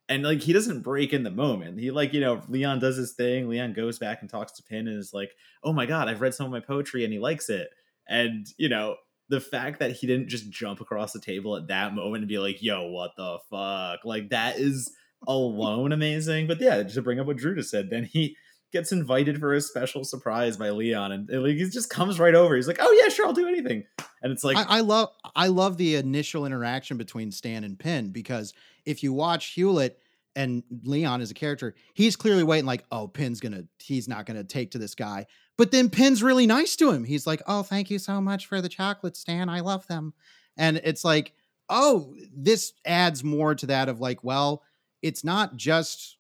and 0.10 0.24
like 0.24 0.42
he 0.42 0.54
doesn't 0.54 0.82
break 0.82 1.14
in 1.14 1.24
the 1.24 1.32
moment. 1.32 1.80
He 1.80 1.92
like 1.92 2.14
you 2.14 2.22
know 2.22 2.42
Leon 2.48 2.80
does 2.80 2.98
his 2.98 3.14
thing. 3.14 3.48
Leon 3.48 3.74
goes 3.74 4.00
back 4.00 4.20
and 4.22 4.30
talks 4.30 4.52
to 4.54 4.64
Pin 4.64 4.88
and 4.88 5.00
is 5.00 5.14
like, 5.14 5.32
"Oh 5.64 5.74
my 5.74 5.86
god, 5.86 6.08
I've 6.08 6.22
read 6.22 6.34
some 6.34 6.46
of 6.46 6.52
my 6.52 6.60
poetry 6.60 7.04
and 7.04 7.14
he 7.14 7.20
likes 7.20 7.50
it." 7.50 7.70
And 8.08 8.46
you 8.58 8.70
know 8.70 8.98
the 9.30 9.40
fact 9.40 9.80
that 9.80 9.92
he 9.92 10.08
didn't 10.08 10.28
just 10.28 10.50
jump 10.50 10.82
across 10.82 11.14
the 11.14 11.22
table 11.22 11.56
at 11.56 11.68
that 11.68 11.96
moment 11.96 12.22
and 12.22 12.28
be 12.28 12.40
like, 12.40 12.62
"Yo, 12.62 12.90
what 12.90 13.12
the 13.16 13.40
fuck?" 13.50 14.04
Like 14.04 14.30
that 14.30 14.58
is 14.58 14.92
alone 15.28 15.94
amazing. 15.94 16.48
But 16.48 16.60
yeah, 16.60 16.84
to 16.84 17.02
bring 17.02 17.20
up 17.20 17.28
what 17.28 17.38
Drew 17.38 17.56
just 17.56 17.72
said, 17.72 17.90
then 17.90 18.04
he 18.04 18.36
gets 18.74 18.92
invited 18.92 19.40
for 19.40 19.54
a 19.54 19.62
special 19.62 20.04
surprise 20.04 20.58
by 20.58 20.72
Leon, 20.72 21.12
and, 21.12 21.30
and 21.30 21.44
like 21.44 21.56
he 21.56 21.70
just 21.70 21.90
comes 21.90 22.20
right 22.20 22.36
over. 22.36 22.56
He's 22.56 22.68
like, 22.68 22.80
"Oh 22.82 22.92
yeah, 22.92 23.10
sure, 23.10 23.26
I'll 23.26 23.34
do 23.34 23.48
anything." 23.48 23.86
And 24.24 24.32
it's 24.32 24.44
like 24.44 24.58
I, 24.58 24.78
I 24.78 24.80
love 24.80 25.10
I 25.36 25.48
love 25.48 25.78
the 25.78 25.96
initial 25.96 26.46
interaction 26.46 26.98
between 26.98 27.32
Stan 27.32 27.64
and 27.64 27.78
Pin 27.78 28.10
because 28.10 28.54
if 28.86 29.04
you 29.04 29.14
watch 29.14 29.48
Hewlett 29.48 30.00
and 30.36 30.64
Leon 30.84 31.22
as 31.22 31.30
a 31.30 31.34
character, 31.36 31.76
he's 31.94 32.16
clearly 32.16 32.44
waiting 32.44 32.66
like, 32.66 32.86
oh, 32.92 33.08
Pin's 33.08 33.40
gonna, 33.40 33.66
he's 33.80 34.08
not 34.08 34.26
gonna 34.26 34.44
take 34.44 34.72
to 34.72 34.78
this 34.78 34.96
guy. 34.96 35.28
But 35.58 35.72
then 35.72 35.90
Pin's 35.90 36.24
really 36.24 36.48
nice 36.48 36.76
to 36.78 36.92
him. 36.92 37.04
He's 37.04 37.28
like, 37.28 37.42
oh, 37.46 37.62
thank 37.62 37.92
you 37.92 38.00
so 38.00 38.20
much 38.20 38.48
for 38.48 38.60
the 38.62 38.70
chocolate, 38.70 39.16
Stan. 39.16 39.50
I 39.50 39.60
love 39.60 39.86
them. 39.88 40.14
And 40.58 40.78
it's 40.84 41.06
like, 41.06 41.34
oh, 41.70 42.16
this 42.36 42.74
adds 42.86 43.24
more 43.24 43.54
to 43.56 43.68
that 43.68 43.90
of 43.90 44.00
like, 44.00 44.24
well, 44.24 44.64
it's 45.02 45.24
not 45.24 45.56
just 45.56 46.18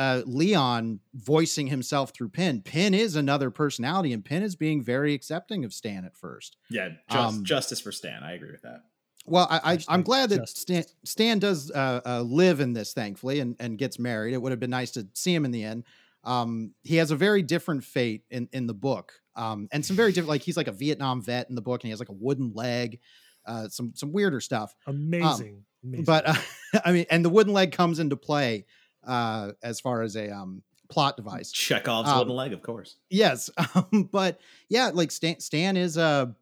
uh, 0.00 0.22
Leon 0.24 0.98
voicing 1.12 1.66
himself 1.66 2.12
through 2.14 2.30
Pin. 2.30 2.62
Pin 2.62 2.94
is 2.94 3.16
another 3.16 3.50
personality, 3.50 4.14
and 4.14 4.24
Pin 4.24 4.42
is 4.42 4.56
being 4.56 4.82
very 4.82 5.12
accepting 5.12 5.62
of 5.62 5.74
Stan 5.74 6.06
at 6.06 6.16
first. 6.16 6.56
Yeah, 6.70 6.88
just, 7.10 7.36
um, 7.36 7.44
justice 7.44 7.82
for 7.82 7.92
Stan. 7.92 8.22
I 8.22 8.32
agree 8.32 8.50
with 8.50 8.62
that. 8.62 8.84
Well, 9.26 9.46
I, 9.50 9.78
I 9.86 9.94
am 9.94 10.02
glad 10.02 10.30
that 10.30 10.48
Stan, 10.48 10.84
Stan 11.04 11.38
does 11.38 11.70
uh, 11.70 12.00
uh, 12.06 12.22
live 12.22 12.60
in 12.60 12.72
this, 12.72 12.94
thankfully, 12.94 13.40
and, 13.40 13.56
and 13.60 13.76
gets 13.76 13.98
married. 13.98 14.32
It 14.32 14.40
would 14.40 14.52
have 14.52 14.58
been 14.58 14.70
nice 14.70 14.92
to 14.92 15.06
see 15.12 15.34
him 15.34 15.44
in 15.44 15.50
the 15.50 15.64
end. 15.64 15.84
Um, 16.24 16.72
he 16.82 16.96
has 16.96 17.10
a 17.10 17.16
very 17.16 17.42
different 17.42 17.84
fate 17.84 18.24
in 18.30 18.48
in 18.54 18.66
the 18.66 18.74
book, 18.74 19.12
um, 19.36 19.68
and 19.70 19.84
some 19.84 19.96
very 19.96 20.12
different. 20.12 20.30
Like 20.30 20.40
he's 20.42 20.56
like 20.56 20.68
a 20.68 20.72
Vietnam 20.72 21.20
vet 21.20 21.50
in 21.50 21.56
the 21.56 21.62
book, 21.62 21.82
and 21.82 21.88
he 21.88 21.90
has 21.90 22.00
like 22.00 22.08
a 22.08 22.14
wooden 22.14 22.52
leg. 22.54 23.00
Uh, 23.44 23.68
some 23.68 23.92
some 23.94 24.12
weirder 24.12 24.40
stuff. 24.40 24.74
Amazing, 24.86 25.64
um, 25.84 25.90
Amazing. 25.90 26.04
but 26.06 26.26
uh, 26.26 26.34
I 26.86 26.92
mean, 26.92 27.04
and 27.10 27.22
the 27.22 27.30
wooden 27.30 27.52
leg 27.52 27.72
comes 27.72 27.98
into 27.98 28.16
play 28.16 28.64
uh, 29.06 29.52
as 29.62 29.80
far 29.80 30.02
as 30.02 30.16
a 30.16 30.30
um, 30.30 30.62
plot 30.90 31.16
device. 31.16 31.50
Chekhov's 31.52 32.08
um, 32.08 32.18
wooden 32.18 32.34
leg, 32.34 32.52
of 32.52 32.62
course. 32.62 32.96
Yes, 33.08 33.50
um, 33.74 34.08
but 34.12 34.40
yeah, 34.68 34.90
like 34.92 35.10
Stan, 35.10 35.40
Stan 35.40 35.76
is 35.76 35.96
a 35.96 36.34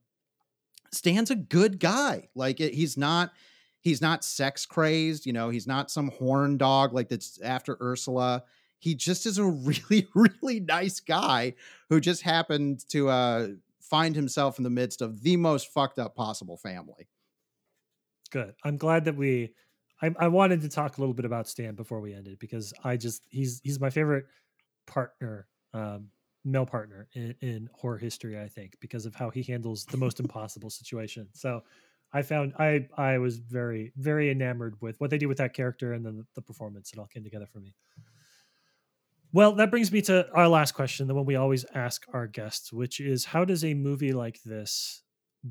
Stan's 0.92 1.30
a 1.30 1.36
good 1.36 1.78
guy. 1.78 2.28
Like 2.34 2.60
it, 2.60 2.74
he's 2.74 2.96
not 2.96 3.32
he's 3.80 4.00
not 4.00 4.24
sex 4.24 4.66
crazed, 4.66 5.26
you 5.26 5.32
know, 5.32 5.50
he's 5.50 5.66
not 5.66 5.90
some 5.90 6.10
horn 6.10 6.58
dog 6.58 6.92
like 6.92 7.08
that's 7.08 7.40
after 7.42 7.76
Ursula. 7.80 8.42
He 8.78 8.94
just 8.94 9.26
is 9.26 9.38
a 9.38 9.44
really 9.44 10.08
really 10.14 10.60
nice 10.60 11.00
guy 11.00 11.54
who 11.88 12.00
just 12.00 12.22
happened 12.22 12.84
to 12.90 13.08
uh 13.08 13.48
find 13.80 14.16
himself 14.16 14.58
in 14.58 14.64
the 14.64 14.70
midst 14.70 15.00
of 15.00 15.22
the 15.22 15.36
most 15.36 15.72
fucked 15.72 15.98
up 15.98 16.14
possible 16.14 16.56
family. 16.56 17.08
Good. 18.30 18.54
I'm 18.62 18.76
glad 18.76 19.06
that 19.06 19.16
we 19.16 19.54
I, 20.00 20.10
I 20.18 20.28
wanted 20.28 20.60
to 20.62 20.68
talk 20.68 20.96
a 20.96 21.00
little 21.00 21.14
bit 21.14 21.24
about 21.24 21.48
Stan 21.48 21.74
before 21.74 22.00
we 22.00 22.14
ended 22.14 22.38
because 22.38 22.72
I 22.84 22.96
just 22.96 23.26
he's 23.30 23.60
he's 23.64 23.80
my 23.80 23.90
favorite 23.90 24.26
partner 24.86 25.48
um 25.74 26.08
male 26.44 26.66
partner 26.66 27.08
in, 27.14 27.34
in 27.40 27.68
horror 27.74 27.98
history, 27.98 28.40
I 28.40 28.48
think, 28.48 28.74
because 28.80 29.06
of 29.06 29.14
how 29.14 29.30
he 29.30 29.42
handles 29.42 29.84
the 29.84 29.96
most 29.96 30.20
impossible 30.24 30.70
situation. 30.70 31.28
So 31.34 31.62
I 32.12 32.22
found 32.22 32.54
I 32.58 32.86
I 32.96 33.18
was 33.18 33.38
very 33.38 33.92
very 33.96 34.30
enamored 34.30 34.76
with 34.80 35.00
what 35.00 35.10
they 35.10 35.18
did 35.18 35.26
with 35.26 35.38
that 35.38 35.54
character 35.54 35.92
and 35.92 36.04
then 36.04 36.16
the, 36.16 36.24
the, 36.36 36.42
performance. 36.42 36.92
It 36.92 36.98
all 36.98 37.06
came 37.06 37.24
together 37.24 37.46
for 37.46 37.60
me. 37.60 37.74
Well, 39.30 39.52
that 39.56 39.70
brings 39.70 39.92
me 39.92 40.00
to 40.02 40.26
our 40.32 40.48
last 40.48 40.72
question, 40.72 41.06
the 41.06 41.14
one 41.14 41.26
we 41.26 41.36
always 41.36 41.66
ask 41.74 42.06
our 42.14 42.26
guests, 42.26 42.72
which 42.72 42.98
is 42.98 43.26
how 43.26 43.44
does 43.44 43.62
a 43.62 43.74
movie 43.74 44.12
like 44.12 44.40
this 44.42 45.02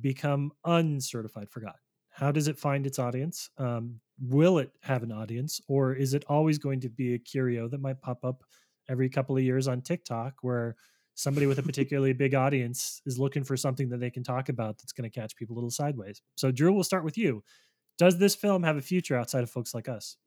become 0.02 0.52
uncertified 0.66 1.52
forgotten? 1.52 1.80
How 2.18 2.32
does 2.32 2.48
it 2.48 2.58
find 2.58 2.88
its 2.88 2.98
audience? 2.98 3.52
Um, 3.60 4.00
will 4.20 4.58
it 4.58 4.72
have 4.82 5.04
an 5.04 5.12
audience, 5.12 5.62
or 5.68 5.94
is 5.94 6.16
it 6.16 6.26
always 6.28 6.58
going 6.58 6.80
to 6.80 6.90
be 6.90 7.14
a 7.14 7.20
curio 7.20 7.68
that 7.68 7.80
might 7.80 8.02
pop 8.02 8.26
up 8.26 8.44
every 8.90 9.08
couple 9.08 9.38
of 9.38 9.44
years 9.44 9.68
on 9.68 9.82
TikTok 9.82 10.34
where 10.42 10.76
somebody 11.14 11.46
with 11.46 11.60
a 11.60 11.64
particularly 11.72 12.14
big 12.14 12.34
audience 12.34 13.04
is 13.06 13.20
looking 13.20 13.44
for 13.44 13.56
something 13.56 13.88
that 13.90 14.00
they 14.00 14.10
can 14.10 14.24
talk 14.24 14.50
about 14.50 14.80
that's 14.80 14.94
going 14.94 15.08
to 15.08 15.20
catch 15.20 15.36
people 15.36 15.54
a 15.54 15.58
little 15.58 15.70
sideways. 15.70 16.24
So, 16.36 16.52
Drew, 16.52 16.74
we'll 16.74 16.84
start 16.84 17.04
with 17.04 17.20
you. 17.20 17.44
Does 18.00 18.18
this 18.18 18.34
film 18.34 18.64
have 18.64 18.78
a 18.78 18.82
future 18.82 19.16
outside 19.16 19.44
of 19.44 19.52
folks 19.52 19.76
like 19.76 19.88
us? 19.88 20.18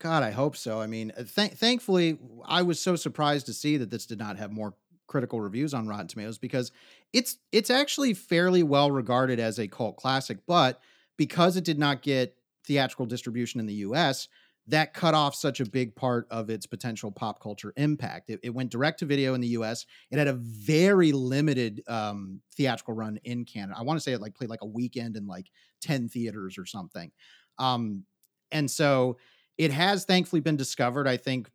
God, 0.00 0.24
I 0.24 0.32
hope 0.32 0.56
so. 0.56 0.80
I 0.80 0.88
mean, 0.88 1.12
uh, 1.16 1.22
th- 1.22 1.52
thankfully, 1.52 2.18
I 2.44 2.62
was 2.62 2.80
so 2.80 2.96
surprised 2.96 3.46
to 3.46 3.52
see 3.52 3.76
that 3.76 3.90
this 3.90 4.04
did 4.04 4.18
not 4.18 4.36
have 4.36 4.50
more 4.50 4.74
critical 5.06 5.40
reviews 5.40 5.74
on 5.74 5.86
Rotten 5.86 6.08
Tomatoes 6.08 6.38
because 6.38 6.72
it's 7.12 7.36
it's 7.52 7.70
actually 7.70 8.14
fairly 8.14 8.64
well 8.64 8.90
regarded 8.90 9.38
as 9.38 9.60
a 9.60 9.68
cult 9.68 9.96
classic, 9.96 10.38
but 10.44 10.80
because 11.16 11.56
it 11.56 11.64
did 11.64 11.78
not 11.78 12.02
get 12.02 12.36
theatrical 12.66 13.06
distribution 13.06 13.60
in 13.60 13.66
the 13.66 13.74
US, 13.74 14.28
that 14.68 14.94
cut 14.94 15.14
off 15.14 15.34
such 15.34 15.60
a 15.60 15.64
big 15.64 15.94
part 15.94 16.26
of 16.30 16.50
its 16.50 16.66
potential 16.66 17.12
pop 17.12 17.40
culture 17.40 17.72
impact. 17.76 18.30
It, 18.30 18.40
it 18.42 18.50
went 18.50 18.70
direct 18.70 18.98
to 18.98 19.06
video 19.06 19.34
in 19.34 19.40
the 19.40 19.48
U.S. 19.48 19.86
It 20.10 20.18
had 20.18 20.26
a 20.26 20.32
very 20.32 21.12
limited 21.12 21.82
um, 21.86 22.40
theatrical 22.56 22.94
run 22.94 23.18
in 23.22 23.44
Canada. 23.44 23.78
I 23.78 23.82
want 23.82 23.96
to 23.98 24.02
say 24.02 24.12
it 24.12 24.20
like 24.20 24.34
played 24.34 24.50
like 24.50 24.62
a 24.62 24.66
weekend 24.66 25.16
in 25.16 25.26
like 25.26 25.46
ten 25.80 26.08
theaters 26.08 26.58
or 26.58 26.66
something. 26.66 27.12
Um, 27.58 28.04
and 28.50 28.70
so 28.70 29.18
it 29.56 29.70
has 29.70 30.04
thankfully 30.04 30.40
been 30.40 30.56
discovered. 30.56 31.06
I 31.06 31.16
think 31.16 31.48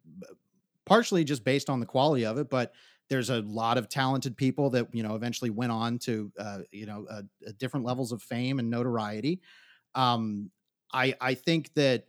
partially 0.86 1.24
just 1.24 1.43
based 1.43 1.70
on 1.70 1.80
the 1.80 1.86
quality 1.86 2.26
of 2.26 2.38
it, 2.38 2.49
but 2.49 2.74
there's 3.12 3.30
a 3.30 3.41
lot 3.41 3.78
of 3.78 3.89
talented 3.89 4.38
people 4.38 4.70
that 4.70 4.88
you 4.95 5.03
know 5.03 5.16
eventually 5.16 5.49
went 5.49 5.74
on 5.74 5.99
to 5.99 6.32
uh, 6.39 6.59
you 6.72 6.86
know 6.86 7.05
uh, 7.12 7.22
different 7.57 7.86
levels 7.86 8.14
of 8.14 8.24
fame 8.24 8.57
and 8.57 8.70
notoriety. 8.70 9.41
Um, 9.95 10.49
I 10.93 11.14
I 11.20 11.34
think 11.34 11.74
that 11.74 12.05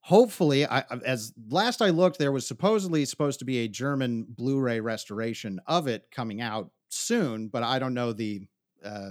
hopefully 0.00 0.66
I 0.66 0.84
as 1.04 1.32
last 1.50 1.82
I 1.82 1.90
looked 1.90 2.18
there 2.18 2.32
was 2.32 2.46
supposedly 2.46 3.04
supposed 3.04 3.38
to 3.40 3.44
be 3.44 3.58
a 3.58 3.68
German 3.68 4.26
Blu-ray 4.28 4.80
restoration 4.80 5.60
of 5.66 5.86
it 5.86 6.10
coming 6.10 6.40
out 6.40 6.70
soon, 6.88 7.48
but 7.48 7.62
I 7.62 7.78
don't 7.78 7.94
know 7.94 8.14
the 8.14 8.46
uh 8.82 9.10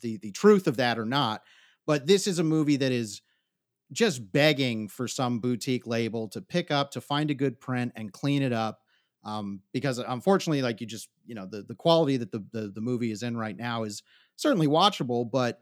the 0.00 0.16
the 0.18 0.32
truth 0.32 0.66
of 0.66 0.78
that 0.78 0.98
or 0.98 1.04
not. 1.04 1.42
But 1.86 2.06
this 2.06 2.26
is 2.26 2.38
a 2.38 2.44
movie 2.44 2.76
that 2.76 2.92
is 2.92 3.20
just 3.92 4.32
begging 4.32 4.88
for 4.88 5.08
some 5.08 5.40
boutique 5.40 5.86
label 5.86 6.28
to 6.28 6.40
pick 6.40 6.70
up 6.70 6.90
to 6.92 7.00
find 7.00 7.30
a 7.30 7.34
good 7.34 7.60
print 7.60 7.92
and 7.96 8.12
clean 8.12 8.42
it 8.42 8.52
up 8.52 8.80
um, 9.24 9.60
because 9.72 9.98
unfortunately 9.98 10.62
like 10.62 10.80
you 10.80 10.86
just 10.86 11.08
you 11.26 11.34
know 11.34 11.46
the 11.46 11.62
the 11.62 11.74
quality 11.74 12.16
that 12.16 12.32
the, 12.32 12.44
the 12.52 12.72
the 12.74 12.80
movie 12.80 13.10
is 13.10 13.22
in 13.22 13.36
right 13.36 13.56
now 13.56 13.84
is 13.84 14.02
certainly 14.36 14.66
watchable 14.66 15.28
but 15.30 15.60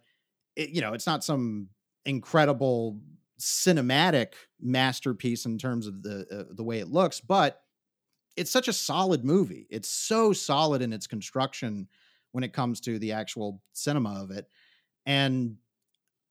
it, 0.55 0.71
you 0.71 0.81
know 0.81 0.93
it's 0.93 1.07
not 1.07 1.25
some 1.25 1.69
incredible 2.05 3.01
cinematic 3.41 4.35
masterpiece 4.61 5.45
in 5.47 5.59
terms 5.59 5.87
of 5.87 6.03
the 6.03 6.27
uh, 6.31 6.53
the 6.55 6.65
way 6.65 6.79
it 6.79 6.89
looks 6.89 7.21
but 7.21 7.63
it's 8.37 8.51
such 8.51 8.69
a 8.69 8.73
solid 8.73 9.25
movie. 9.25 9.67
It's 9.71 9.89
so 9.89 10.33
solid 10.33 10.83
in 10.83 10.93
its 10.93 11.07
construction 11.07 11.89
when 12.33 12.45
it 12.45 12.53
comes 12.53 12.81
to 12.83 12.99
the 12.99 13.13
actual 13.13 13.63
cinema 13.73 14.23
of 14.23 14.31
it 14.31 14.47
and 15.07 15.57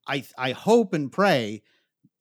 i 0.06 0.22
i 0.38 0.52
hope 0.52 0.94
and 0.94 1.10
pray 1.10 1.62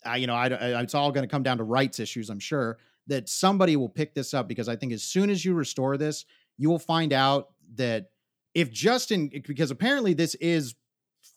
I, 0.05 0.17
you 0.17 0.27
know, 0.27 0.35
I, 0.35 0.47
I, 0.47 0.81
it's 0.81 0.93
all 0.93 1.11
going 1.11 1.23
to 1.23 1.31
come 1.31 1.41
down 1.41 1.57
to 1.57 1.63
rights 1.63 1.99
issues, 1.99 2.29
I'm 2.29 2.39
sure, 2.39 2.77
that 3.07 3.29
somebody 3.29 3.75
will 3.75 3.89
pick 3.89 4.13
this 4.13 4.33
up 4.33 4.47
because 4.47 4.67
I 4.67 4.75
think 4.75 4.93
as 4.93 5.03
soon 5.03 5.29
as 5.29 5.45
you 5.45 5.53
restore 5.53 5.97
this, 5.97 6.25
you 6.57 6.69
will 6.69 6.79
find 6.79 7.13
out 7.13 7.49
that 7.75 8.07
if 8.53 8.71
Justin, 8.71 9.29
because 9.45 9.71
apparently 9.71 10.13
this 10.13 10.35
is 10.35 10.75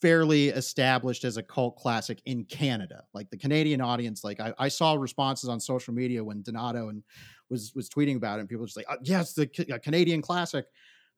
fairly 0.01 0.49
established 0.49 1.25
as 1.25 1.37
a 1.37 1.43
cult 1.43 1.77
classic 1.77 2.23
in 2.25 2.45
Canada, 2.45 3.05
like 3.13 3.29
the 3.31 3.37
Canadian 3.37 3.81
audience, 3.81 4.23
like 4.23 4.41
I, 4.41 4.55
I 4.59 4.69
saw 4.69 4.95
responses 4.95 5.49
on 5.49 5.61
social 5.61 5.93
media 5.93 6.23
when 6.23 6.43
Donato 6.43 6.89
and 6.89 7.03
was 7.51 7.73
was 7.75 7.89
tweeting 7.89 8.17
about 8.17 8.39
it, 8.39 8.41
and 8.41 8.49
people 8.49 8.61
were 8.61 8.67
just 8.67 8.77
like, 8.77 8.87
oh, 8.89 8.97
"Yes, 9.03 9.33
the 9.33 9.47
Canadian 9.47 10.23
classic." 10.23 10.67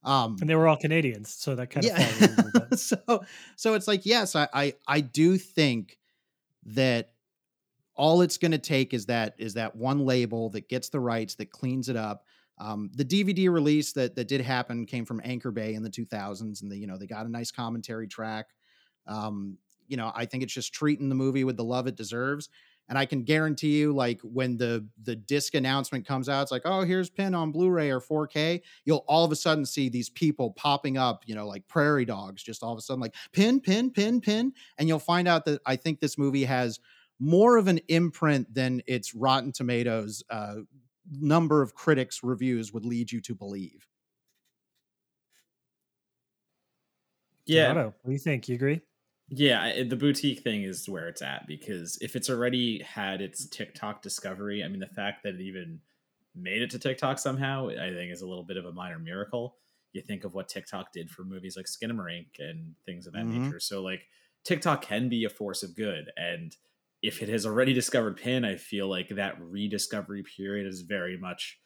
Um, 0.03 0.37
and 0.41 0.49
they 0.49 0.55
were 0.55 0.67
all 0.67 0.77
Canadians, 0.77 1.35
so 1.35 1.55
that 1.55 1.69
kind 1.69 1.85
of 1.85 1.93
yeah. 1.93 2.67
so 2.77 3.23
so 3.57 3.75
it's 3.75 3.87
like 3.87 4.07
yes, 4.07 4.35
I, 4.35 4.49
I 4.53 4.75
I 4.87 5.01
do 5.01 5.37
think 5.37 5.99
that 6.67 7.11
all 8.01 8.23
it's 8.23 8.39
going 8.39 8.53
to 8.53 8.59
take 8.59 8.95
is 8.95 9.05
that 9.05 9.35
is 9.37 9.53
that 9.55 9.77
one 9.77 10.07
label 10.07 10.49
that 10.49 10.71
gets 10.71 10.89
the 10.89 10.99
rights 10.99 11.35
that 11.35 11.51
cleans 11.51 11.91
it 11.91 11.97
up. 11.97 12.25
Um, 12.57 12.91
the 12.95 13.05
dvd 13.05 13.51
release 13.51 13.93
that 13.93 14.17
that 14.17 14.27
did 14.27 14.41
happen 14.41 14.87
came 14.87 15.05
from 15.05 15.21
anchor 15.23 15.51
bay 15.51 15.75
in 15.75 15.83
the 15.83 15.91
2000s 15.91 16.63
and 16.63 16.71
the, 16.71 16.79
you 16.79 16.87
know 16.87 16.97
they 16.97 17.07
got 17.07 17.27
a 17.27 17.31
nice 17.31 17.51
commentary 17.51 18.09
track. 18.09 18.47
Um, 19.07 19.59
you 19.91 19.97
know 19.97 20.11
i 20.15 20.25
think 20.25 20.43
it's 20.43 20.55
just 20.55 20.73
treating 20.73 21.11
the 21.11 21.15
movie 21.15 21.45
with 21.45 21.57
the 21.57 21.65
love 21.65 21.87
it 21.87 21.97
deserves 21.97 22.49
and 22.89 22.97
i 22.97 23.05
can 23.05 23.25
guarantee 23.25 23.79
you 23.79 23.93
like 23.93 24.21
when 24.23 24.57
the 24.57 24.87
the 25.03 25.17
disc 25.17 25.55
announcement 25.55 26.07
comes 26.07 26.29
out 26.29 26.43
it's 26.43 26.53
like 26.53 26.63
oh 26.65 26.83
here's 26.83 27.11
pin 27.11 27.35
on 27.35 27.51
blu-ray 27.51 27.91
or 27.91 28.01
4k 28.01 28.63
you'll 28.85 29.05
all 29.09 29.25
of 29.25 29.33
a 29.33 29.37
sudden 29.37 29.67
see 29.67 29.89
these 29.89 30.09
people 30.09 30.53
popping 30.53 30.97
up 30.97 31.25
you 31.27 31.35
know 31.35 31.47
like 31.47 31.67
prairie 31.69 32.05
dogs 32.05 32.43
just 32.43 32.63
all 32.63 32.73
of 32.73 32.79
a 32.79 32.83
sudden 32.83 33.01
like 33.01 33.15
pin 33.33 33.61
pin 33.61 33.91
pin 33.91 34.21
pin 34.21 34.53
and 34.79 34.89
you'll 34.89 34.99
find 34.99 35.27
out 35.27 35.45
that 35.45 35.61
i 35.67 35.77
think 35.77 36.01
this 36.01 36.17
movie 36.17 36.45
has 36.45 36.79
more 37.21 37.59
of 37.59 37.69
an 37.69 37.79
imprint 37.89 38.53
than 38.53 38.83
its 38.87 39.15
Rotten 39.15 39.53
Tomatoes 39.53 40.25
uh, 40.31 40.57
number 41.11 41.63
of 41.63 41.75
critics 41.75 42.21
reviews 42.23 42.73
would 42.73 42.85
lead 42.85 43.13
you 43.13 43.21
to 43.21 43.35
believe. 43.35 43.87
Yeah. 47.47 47.73
what 47.73 47.95
do 48.07 48.13
you 48.13 48.19
think? 48.19 48.49
You 48.49 48.55
agree? 48.55 48.81
Yeah, 49.29 49.85
the 49.85 49.97
boutique 49.97 50.41
thing 50.41 50.65
is 50.65 50.89
where 50.89 51.07
it's 51.07 51.23
at 51.23 51.47
because 51.47 51.99
if 52.01 52.17
it's 52.17 52.29
already 52.31 52.83
had 52.83 53.21
its 53.21 53.47
TikTok 53.47 54.03
discovery, 54.03 54.65
I 54.65 54.69
mean, 54.69 54.81
the 54.81 54.87
fact 54.87 55.23
that 55.23 55.35
it 55.35 55.41
even 55.41 55.81
made 56.35 56.63
it 56.63 56.71
to 56.71 56.79
TikTok 56.79 57.19
somehow, 57.19 57.69
I 57.69 57.91
think 57.91 58.13
is 58.13 58.23
a 58.23 58.27
little 58.27 58.45
bit 58.45 58.57
of 58.57 58.65
a 58.65 58.73
minor 58.73 58.99
miracle. 58.99 59.57
You 59.93 60.03
think 60.03 60.25
of 60.25 60.35
what 60.35 60.49
TikTok 60.49 60.93
did 60.93 61.11
for 61.11 61.23
movies 61.23 61.57
like 61.57 61.67
Skinamarink 61.67 62.39
and 62.39 62.75
things 62.87 63.07
of 63.07 63.13
that 63.13 63.25
mm-hmm. 63.25 63.45
nature. 63.45 63.61
So, 63.61 63.83
like, 63.83 64.03
TikTok 64.45 64.83
can 64.83 65.09
be 65.09 65.25
a 65.25 65.31
force 65.31 65.63
of 65.63 65.77
good. 65.77 66.11
And 66.17 66.57
if 67.03 67.23
it 67.23 67.29
has 67.29 67.47
already 67.47 67.73
discovered 67.73 68.17
Pin, 68.17 68.45
I 68.45 68.57
feel 68.57 68.89
like 68.89 69.09
that 69.11 69.41
rediscovery 69.41 70.23
period 70.23 70.67
is 70.67 70.83
very 70.83 71.17
much 71.17 71.59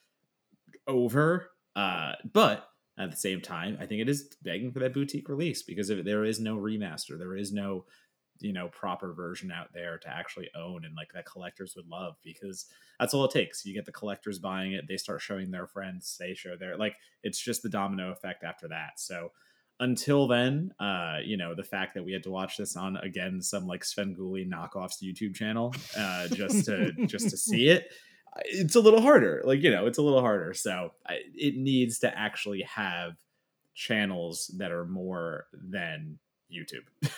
over. 0.87 1.51
Uh, 1.75 2.13
but 2.33 2.69
at 2.99 3.11
the 3.11 3.17
same 3.17 3.41
time, 3.41 3.77
I 3.81 3.87
think 3.87 4.01
it 4.01 4.09
is 4.09 4.29
begging 4.43 4.73
for 4.73 4.79
that 4.79 4.95
boutique 4.95 5.29
release 5.29 5.63
because 5.63 5.91
if 5.91 6.05
there 6.05 6.25
is 6.25 6.39
no 6.39 6.57
remaster, 6.57 7.19
there 7.19 7.37
is 7.37 7.53
no 7.53 7.87
you 8.41 8.53
know 8.53 8.69
proper 8.69 9.13
version 9.13 9.53
out 9.53 9.69
there 9.73 9.99
to 9.99 10.09
actually 10.09 10.49
own 10.57 10.85
and 10.85 10.95
like 10.97 11.13
that 11.15 11.27
collectors 11.27 11.75
would 11.77 11.87
love 11.87 12.17
because 12.23 12.67
that's 12.99 13.15
all 13.15 13.25
it 13.25 13.31
takes 13.31 13.65
you 13.65 13.73
get 13.73 13.87
the 13.87 13.93
collectors 13.93 14.41
buying 14.41 14.73
it 14.73 14.85
they 14.89 14.97
start 14.97 15.21
showing 15.21 15.51
their 15.51 15.67
friends 15.67 16.17
they 16.19 16.35
show 16.35 16.57
their 16.57 16.77
like 16.77 16.97
it's 17.23 17.39
just 17.39 17.63
the 17.63 17.69
domino 17.69 18.11
effect 18.11 18.43
after 18.43 18.67
that 18.67 18.99
so 18.99 19.29
until 19.81 20.29
then, 20.29 20.73
uh, 20.79 21.19
you 21.25 21.37
know, 21.37 21.55
the 21.55 21.65
fact 21.65 21.95
that 21.95 22.05
we 22.05 22.13
had 22.13 22.23
to 22.25 22.31
watch 22.31 22.57
this 22.57 22.77
on 22.77 22.97
again 22.99 23.41
some 23.41 23.67
like 23.67 23.83
Svengoolie 23.83 24.49
knockoffs 24.49 25.03
YouTube 25.03 25.35
channel 25.35 25.75
uh, 25.97 26.29
just 26.29 26.65
to 26.67 26.93
just 27.07 27.31
to 27.31 27.37
see 27.37 27.69
it, 27.69 27.91
it's 28.45 28.77
a 28.77 28.81
little 28.81 29.01
harder. 29.01 29.43
Like 29.45 29.63
you 29.63 29.71
know, 29.71 29.87
it's 29.87 29.99
a 29.99 30.03
little 30.03 30.21
harder. 30.21 30.55
So 30.55 30.93
I, 31.07 31.19
it 31.35 31.57
needs 31.57 32.01
to 32.01 32.19
actually 32.19 32.63
have 32.63 33.13
channels 33.75 34.51
that 34.59 34.71
are 34.71 34.87
more 34.87 35.47
than 35.53 36.19
YouTube. 36.53 36.85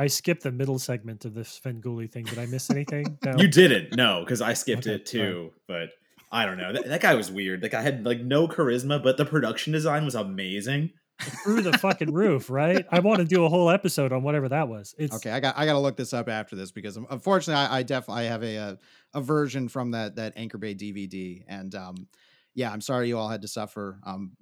I 0.00 0.06
skipped 0.06 0.44
the 0.44 0.52
middle 0.52 0.78
segment 0.78 1.24
of 1.24 1.34
this 1.34 1.60
Svengoolie 1.60 2.10
thing. 2.10 2.24
Did 2.24 2.38
I 2.38 2.46
miss 2.46 2.70
anything? 2.70 3.18
No. 3.24 3.36
you 3.36 3.48
didn't. 3.48 3.96
No, 3.96 4.20
because 4.20 4.40
I 4.40 4.52
skipped 4.54 4.86
okay, 4.86 4.94
it 4.94 5.06
too. 5.06 5.52
But 5.66 5.90
I 6.30 6.46
don't 6.46 6.56
know. 6.56 6.72
That, 6.72 6.86
that 6.86 7.00
guy 7.00 7.16
was 7.16 7.32
weird. 7.32 7.62
That 7.62 7.72
guy 7.72 7.82
had 7.82 8.06
like 8.06 8.20
no 8.20 8.46
charisma, 8.46 9.02
but 9.02 9.16
the 9.16 9.24
production 9.24 9.72
design 9.72 10.04
was 10.04 10.14
amazing 10.14 10.92
through 11.18 11.62
the 11.62 11.76
fucking 11.78 12.12
roof, 12.12 12.50
right? 12.50 12.86
I 12.90 13.00
want 13.00 13.18
to 13.18 13.24
do 13.24 13.44
a 13.44 13.48
whole 13.48 13.70
episode 13.70 14.12
on 14.12 14.22
whatever 14.22 14.48
that 14.50 14.68
was. 14.68 14.94
It's 14.98 15.14
okay. 15.16 15.30
I 15.30 15.40
got 15.40 15.56
I 15.56 15.66
got 15.66 15.72
to 15.72 15.78
look 15.78 15.96
this 15.96 16.12
up 16.12 16.28
after 16.28 16.56
this 16.56 16.70
because 16.70 16.96
unfortunately 16.96 17.62
I, 17.62 17.78
I 17.78 17.82
definitely 17.82 18.26
have 18.26 18.42
a, 18.42 18.56
a, 18.56 18.78
a 19.14 19.20
version 19.20 19.68
from 19.68 19.92
that 19.92 20.16
that 20.16 20.34
Anchor 20.36 20.58
Bay 20.58 20.74
DVD, 20.74 21.44
and 21.48 21.74
um, 21.74 22.08
yeah, 22.54 22.72
I'm 22.72 22.80
sorry 22.80 23.08
you 23.08 23.18
all 23.18 23.28
had 23.28 23.42
to 23.42 23.48
suffer. 23.48 24.00
Um, 24.04 24.32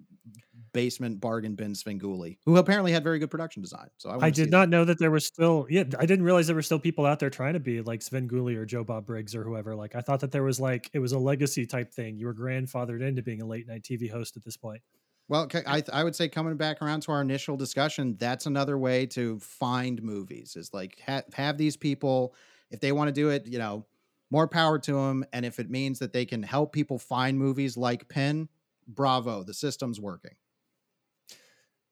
basement 0.72 1.18
bargain 1.20 1.54
bin 1.54 1.72
Svengoolie, 1.72 2.36
who 2.44 2.58
apparently 2.58 2.92
had 2.92 3.02
very 3.02 3.18
good 3.18 3.30
production 3.30 3.62
design. 3.62 3.88
So 3.96 4.10
I, 4.10 4.26
I 4.26 4.30
did 4.30 4.50
not 4.50 4.62
that. 4.62 4.68
know 4.68 4.84
that 4.84 4.98
there 4.98 5.10
was 5.10 5.24
still 5.24 5.66
yeah 5.70 5.84
I 5.98 6.04
didn't 6.04 6.26
realize 6.26 6.48
there 6.48 6.56
were 6.56 6.60
still 6.60 6.78
people 6.78 7.06
out 7.06 7.18
there 7.18 7.30
trying 7.30 7.54
to 7.54 7.60
be 7.60 7.80
like 7.80 8.00
Svengoolie 8.00 8.56
or 8.56 8.66
Joe 8.66 8.84
Bob 8.84 9.06
Briggs 9.06 9.34
or 9.34 9.42
whoever. 9.42 9.74
Like 9.74 9.94
I 9.94 10.02
thought 10.02 10.20
that 10.20 10.32
there 10.32 10.42
was 10.42 10.60
like 10.60 10.90
it 10.92 10.98
was 10.98 11.12
a 11.12 11.18
legacy 11.18 11.64
type 11.64 11.94
thing. 11.94 12.18
You 12.18 12.26
were 12.26 12.34
grandfathered 12.34 13.00
into 13.00 13.22
being 13.22 13.40
a 13.40 13.46
late 13.46 13.66
night 13.66 13.84
TV 13.84 14.10
host 14.10 14.36
at 14.36 14.44
this 14.44 14.58
point. 14.58 14.82
Well, 15.28 15.48
I, 15.66 15.82
I 15.92 16.04
would 16.04 16.14
say 16.14 16.28
coming 16.28 16.56
back 16.56 16.80
around 16.80 17.00
to 17.02 17.12
our 17.12 17.20
initial 17.20 17.56
discussion, 17.56 18.16
that's 18.16 18.46
another 18.46 18.78
way 18.78 19.06
to 19.06 19.40
find 19.40 20.00
movies 20.02 20.54
is 20.54 20.72
like 20.72 21.00
ha- 21.04 21.22
have 21.34 21.58
these 21.58 21.76
people, 21.76 22.34
if 22.70 22.80
they 22.80 22.92
want 22.92 23.08
to 23.08 23.12
do 23.12 23.30
it, 23.30 23.46
you 23.46 23.58
know, 23.58 23.86
more 24.30 24.46
power 24.46 24.78
to 24.78 24.92
them. 24.92 25.24
And 25.32 25.44
if 25.44 25.58
it 25.58 25.68
means 25.68 25.98
that 25.98 26.12
they 26.12 26.26
can 26.26 26.42
help 26.44 26.72
people 26.72 26.98
find 26.98 27.38
movies 27.38 27.76
like 27.76 28.08
Pin, 28.08 28.48
bravo, 28.86 29.42
the 29.42 29.54
system's 29.54 30.00
working. 30.00 30.36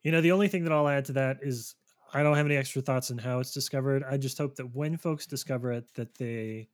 You 0.03 0.13
know, 0.13 0.21
the 0.21 0.33
only 0.33 0.49
thing 0.49 0.65
that 0.65 0.73
I'll 0.73 0.89
add 0.89 1.07
to 1.07 1.13
that 1.15 1.43
is 1.43 1.75
I 2.13 2.23
don't 2.23 2.37
have 2.37 2.47
any 2.47 2.57
extra 2.57 2.83
thoughts 2.83 3.11
on 3.11 3.19
how 3.19 3.41
it's 3.41 3.53
discovered. 3.53 4.05
I 4.05 4.17
just 4.17 4.39
hope 4.39 4.57
that 4.57 4.67
when 4.75 4.97
folks 4.97 5.27
discover 5.27 5.73
it, 5.73 5.93
that 5.95 6.15
they 6.17 6.69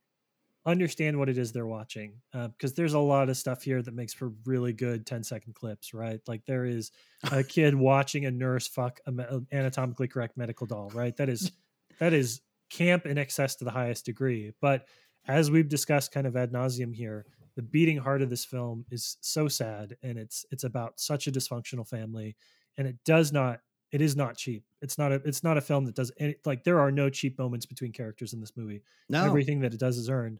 understand 0.65 1.17
what 1.17 1.29
it 1.29 1.37
is 1.37 1.51
they're 1.51 1.65
watching 1.65 2.13
because 2.31 2.71
uh, 2.71 2.75
there's 2.75 2.93
a 2.93 2.99
lot 2.99 3.29
of 3.29 3.37
stuff 3.37 3.63
here 3.63 3.81
that 3.81 3.93
makes 3.93 4.13
for 4.13 4.31
really 4.45 4.73
good 4.73 5.05
10 5.05 5.23
second 5.23 5.53
clips 5.55 5.93
right? 5.93 6.19
Like 6.27 6.45
there 6.45 6.65
is 6.65 6.91
a 7.31 7.43
kid 7.43 7.73
watching 7.73 8.25
a 8.25 8.31
nurse 8.31 8.67
fuck 8.67 8.99
an 9.05 9.47
anatomically 9.51 10.07
correct 10.07 10.37
medical 10.37 10.67
doll 10.67 10.91
right? 10.93 11.15
That 11.17 11.29
is 11.29 11.51
that 11.99 12.13
is 12.13 12.41
camp 12.69 13.05
in 13.05 13.17
excess 13.17 13.55
to 13.55 13.65
the 13.65 13.71
highest 13.71 14.05
degree. 14.05 14.53
But 14.61 14.87
as 15.27 15.51
we've 15.51 15.69
discussed 15.69 16.11
kind 16.11 16.27
of 16.27 16.35
ad 16.35 16.51
nauseum 16.51 16.93
here 16.95 17.25
the 17.55 17.61
beating 17.61 17.97
heart 17.97 18.21
of 18.21 18.29
this 18.29 18.45
film 18.45 18.85
is 18.91 19.17
so 19.21 19.47
sad 19.47 19.95
and 20.03 20.17
it's 20.17 20.45
it's 20.51 20.63
about 20.63 20.99
such 20.99 21.27
a 21.27 21.31
dysfunctional 21.31 21.87
family 21.87 22.35
and 22.77 22.87
it 22.87 22.95
does 23.05 23.31
not 23.33 23.59
it 23.91 24.01
is 24.01 24.15
not 24.15 24.37
cheap. 24.37 24.63
It's 24.81 24.97
not 24.97 25.11
a 25.11 25.15
it's 25.25 25.43
not 25.43 25.57
a 25.57 25.61
film 25.61 25.85
that 25.85 25.95
does 25.95 26.11
any 26.17 26.35
like 26.45 26.63
there 26.63 26.79
are 26.79 26.91
no 26.91 27.09
cheap 27.09 27.37
moments 27.37 27.65
between 27.65 27.91
characters 27.91 28.33
in 28.33 28.39
this 28.39 28.55
movie. 28.55 28.81
No. 29.09 29.25
Everything 29.25 29.59
that 29.61 29.73
it 29.73 29.79
does 29.79 29.97
is 29.97 30.09
earned. 30.09 30.39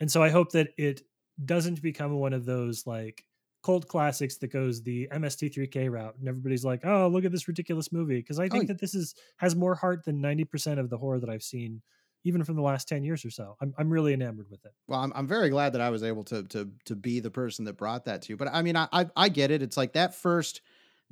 And 0.00 0.10
so 0.10 0.22
I 0.22 0.30
hope 0.30 0.52
that 0.52 0.68
it 0.78 1.02
doesn't 1.44 1.82
become 1.82 2.14
one 2.14 2.32
of 2.32 2.44
those 2.44 2.86
like 2.86 3.24
cult 3.64 3.88
classics 3.88 4.36
that 4.38 4.48
goes 4.48 4.82
the 4.82 5.08
MST3K 5.12 5.90
route 5.90 6.14
and 6.18 6.28
everybody's 6.28 6.64
like, 6.64 6.84
"Oh, 6.84 7.08
look 7.08 7.24
at 7.24 7.32
this 7.32 7.48
ridiculous 7.48 7.92
movie." 7.92 8.18
Because 8.18 8.38
I 8.38 8.44
oh, 8.44 8.48
think 8.48 8.64
oh. 8.64 8.66
that 8.68 8.80
this 8.80 8.94
is 8.94 9.14
has 9.38 9.56
more 9.56 9.74
heart 9.74 10.04
than 10.04 10.20
90% 10.20 10.78
of 10.78 10.90
the 10.90 10.98
horror 10.98 11.18
that 11.18 11.30
I've 11.30 11.42
seen 11.42 11.82
even 12.26 12.42
from 12.42 12.56
the 12.56 12.62
last 12.62 12.88
10 12.88 13.04
years 13.04 13.24
or 13.24 13.30
so. 13.30 13.56
I'm 13.60 13.74
I'm 13.76 13.90
really 13.90 14.14
enamored 14.14 14.50
with 14.50 14.64
it. 14.64 14.72
Well, 14.86 15.00
I'm 15.00 15.12
I'm 15.14 15.26
very 15.26 15.50
glad 15.50 15.72
that 15.72 15.80
I 15.80 15.90
was 15.90 16.02
able 16.02 16.24
to 16.24 16.44
to 16.44 16.70
to 16.84 16.94
be 16.94 17.20
the 17.20 17.30
person 17.30 17.64
that 17.64 17.76
brought 17.76 18.04
that 18.04 18.22
to 18.22 18.32
you. 18.32 18.36
But 18.36 18.48
I 18.52 18.62
mean, 18.62 18.76
I 18.76 18.88
I, 18.92 19.06
I 19.16 19.28
get 19.28 19.50
it. 19.50 19.62
It's 19.62 19.76
like 19.76 19.94
that 19.94 20.14
first 20.14 20.62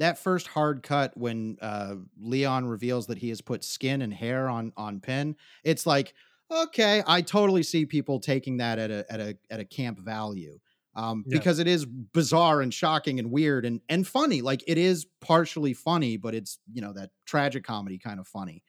that 0.02 0.18
first 0.18 0.48
hard 0.48 0.82
cut 0.82 1.16
when 1.16 1.56
uh, 1.62 1.94
Leon 2.20 2.66
reveals 2.66 3.06
that 3.06 3.18
he 3.18 3.28
has 3.28 3.40
put 3.40 3.62
skin 3.64 4.02
and 4.02 4.12
hair 4.12 4.48
on 4.48 4.72
on 4.76 5.00
Pin, 5.00 5.36
it's 5.64 5.86
like 5.86 6.14
okay, 6.50 7.02
I 7.06 7.22
totally 7.22 7.62
see 7.62 7.86
people 7.86 8.20
taking 8.20 8.58
that 8.58 8.78
at 8.78 8.90
a 8.90 9.06
at 9.10 9.20
a 9.20 9.38
at 9.50 9.60
a 9.60 9.64
camp 9.64 9.98
value. 9.98 10.58
Um, 10.94 11.24
Yeah. 11.26 11.38
because 11.38 11.58
it 11.58 11.66
is 11.66 11.86
bizarre 11.86 12.60
and 12.60 12.74
shocking 12.74 13.18
and 13.18 13.30
weird 13.30 13.64
and 13.64 13.80
and 13.88 14.06
funny. 14.06 14.42
Like 14.42 14.62
it 14.66 14.76
is 14.76 15.06
partially 15.20 15.72
funny, 15.72 16.18
but 16.18 16.34
it's 16.34 16.58
you 16.70 16.82
know 16.82 16.92
that 16.92 17.10
tragic 17.24 17.64
comedy 17.64 17.98
kind 17.98 18.20
of 18.20 18.28
funny. 18.28 18.62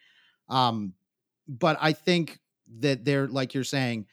Um, 0.47 0.93
but 1.47 1.77
I 1.81 1.91
think 1.93 2.39
that 2.79 3.03
they're 3.03 3.27
like 3.27 3.53
you're 3.53 3.65
saying, 3.65 4.05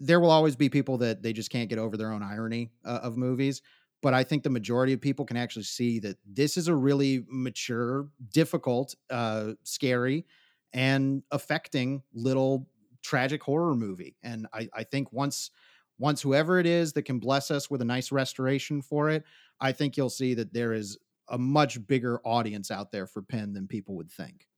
there 0.00 0.18
will 0.18 0.30
always 0.30 0.56
be 0.56 0.68
people 0.70 0.98
that 0.98 1.22
they 1.22 1.32
just 1.34 1.50
can't 1.50 1.68
get 1.68 1.78
over 1.78 1.96
their 1.96 2.12
own 2.12 2.22
irony 2.22 2.72
uh, 2.84 3.00
of 3.02 3.16
movies. 3.16 3.60
But 4.02 4.14
I 4.14 4.24
think 4.24 4.42
the 4.42 4.50
majority 4.50 4.92
of 4.92 5.00
people 5.00 5.24
can 5.24 5.36
actually 5.36 5.62
see 5.62 5.98
that 6.00 6.18
this 6.26 6.56
is 6.56 6.66
a 6.68 6.74
really 6.74 7.24
mature, 7.28 8.08
difficult, 8.32 8.94
uh, 9.10 9.52
scary, 9.62 10.26
and 10.72 11.22
affecting 11.30 12.02
little 12.12 12.68
tragic 13.02 13.42
horror 13.42 13.74
movie. 13.76 14.16
And 14.22 14.46
I, 14.52 14.68
I 14.74 14.82
think 14.84 15.12
once 15.12 15.50
once 15.98 16.20
whoever 16.20 16.58
it 16.58 16.66
is 16.66 16.92
that 16.94 17.02
can 17.02 17.20
bless 17.20 17.50
us 17.52 17.70
with 17.70 17.80
a 17.80 17.84
nice 17.84 18.10
restoration 18.10 18.82
for 18.82 19.08
it, 19.10 19.22
I 19.60 19.70
think 19.70 19.96
you'll 19.96 20.10
see 20.10 20.34
that 20.34 20.52
there 20.52 20.72
is 20.72 20.98
a 21.28 21.38
much 21.38 21.84
bigger 21.86 22.20
audience 22.24 22.72
out 22.72 22.90
there 22.90 23.06
for 23.06 23.22
Pin 23.22 23.52
than 23.52 23.68
people 23.68 23.94
would 23.96 24.10
think. 24.10 24.48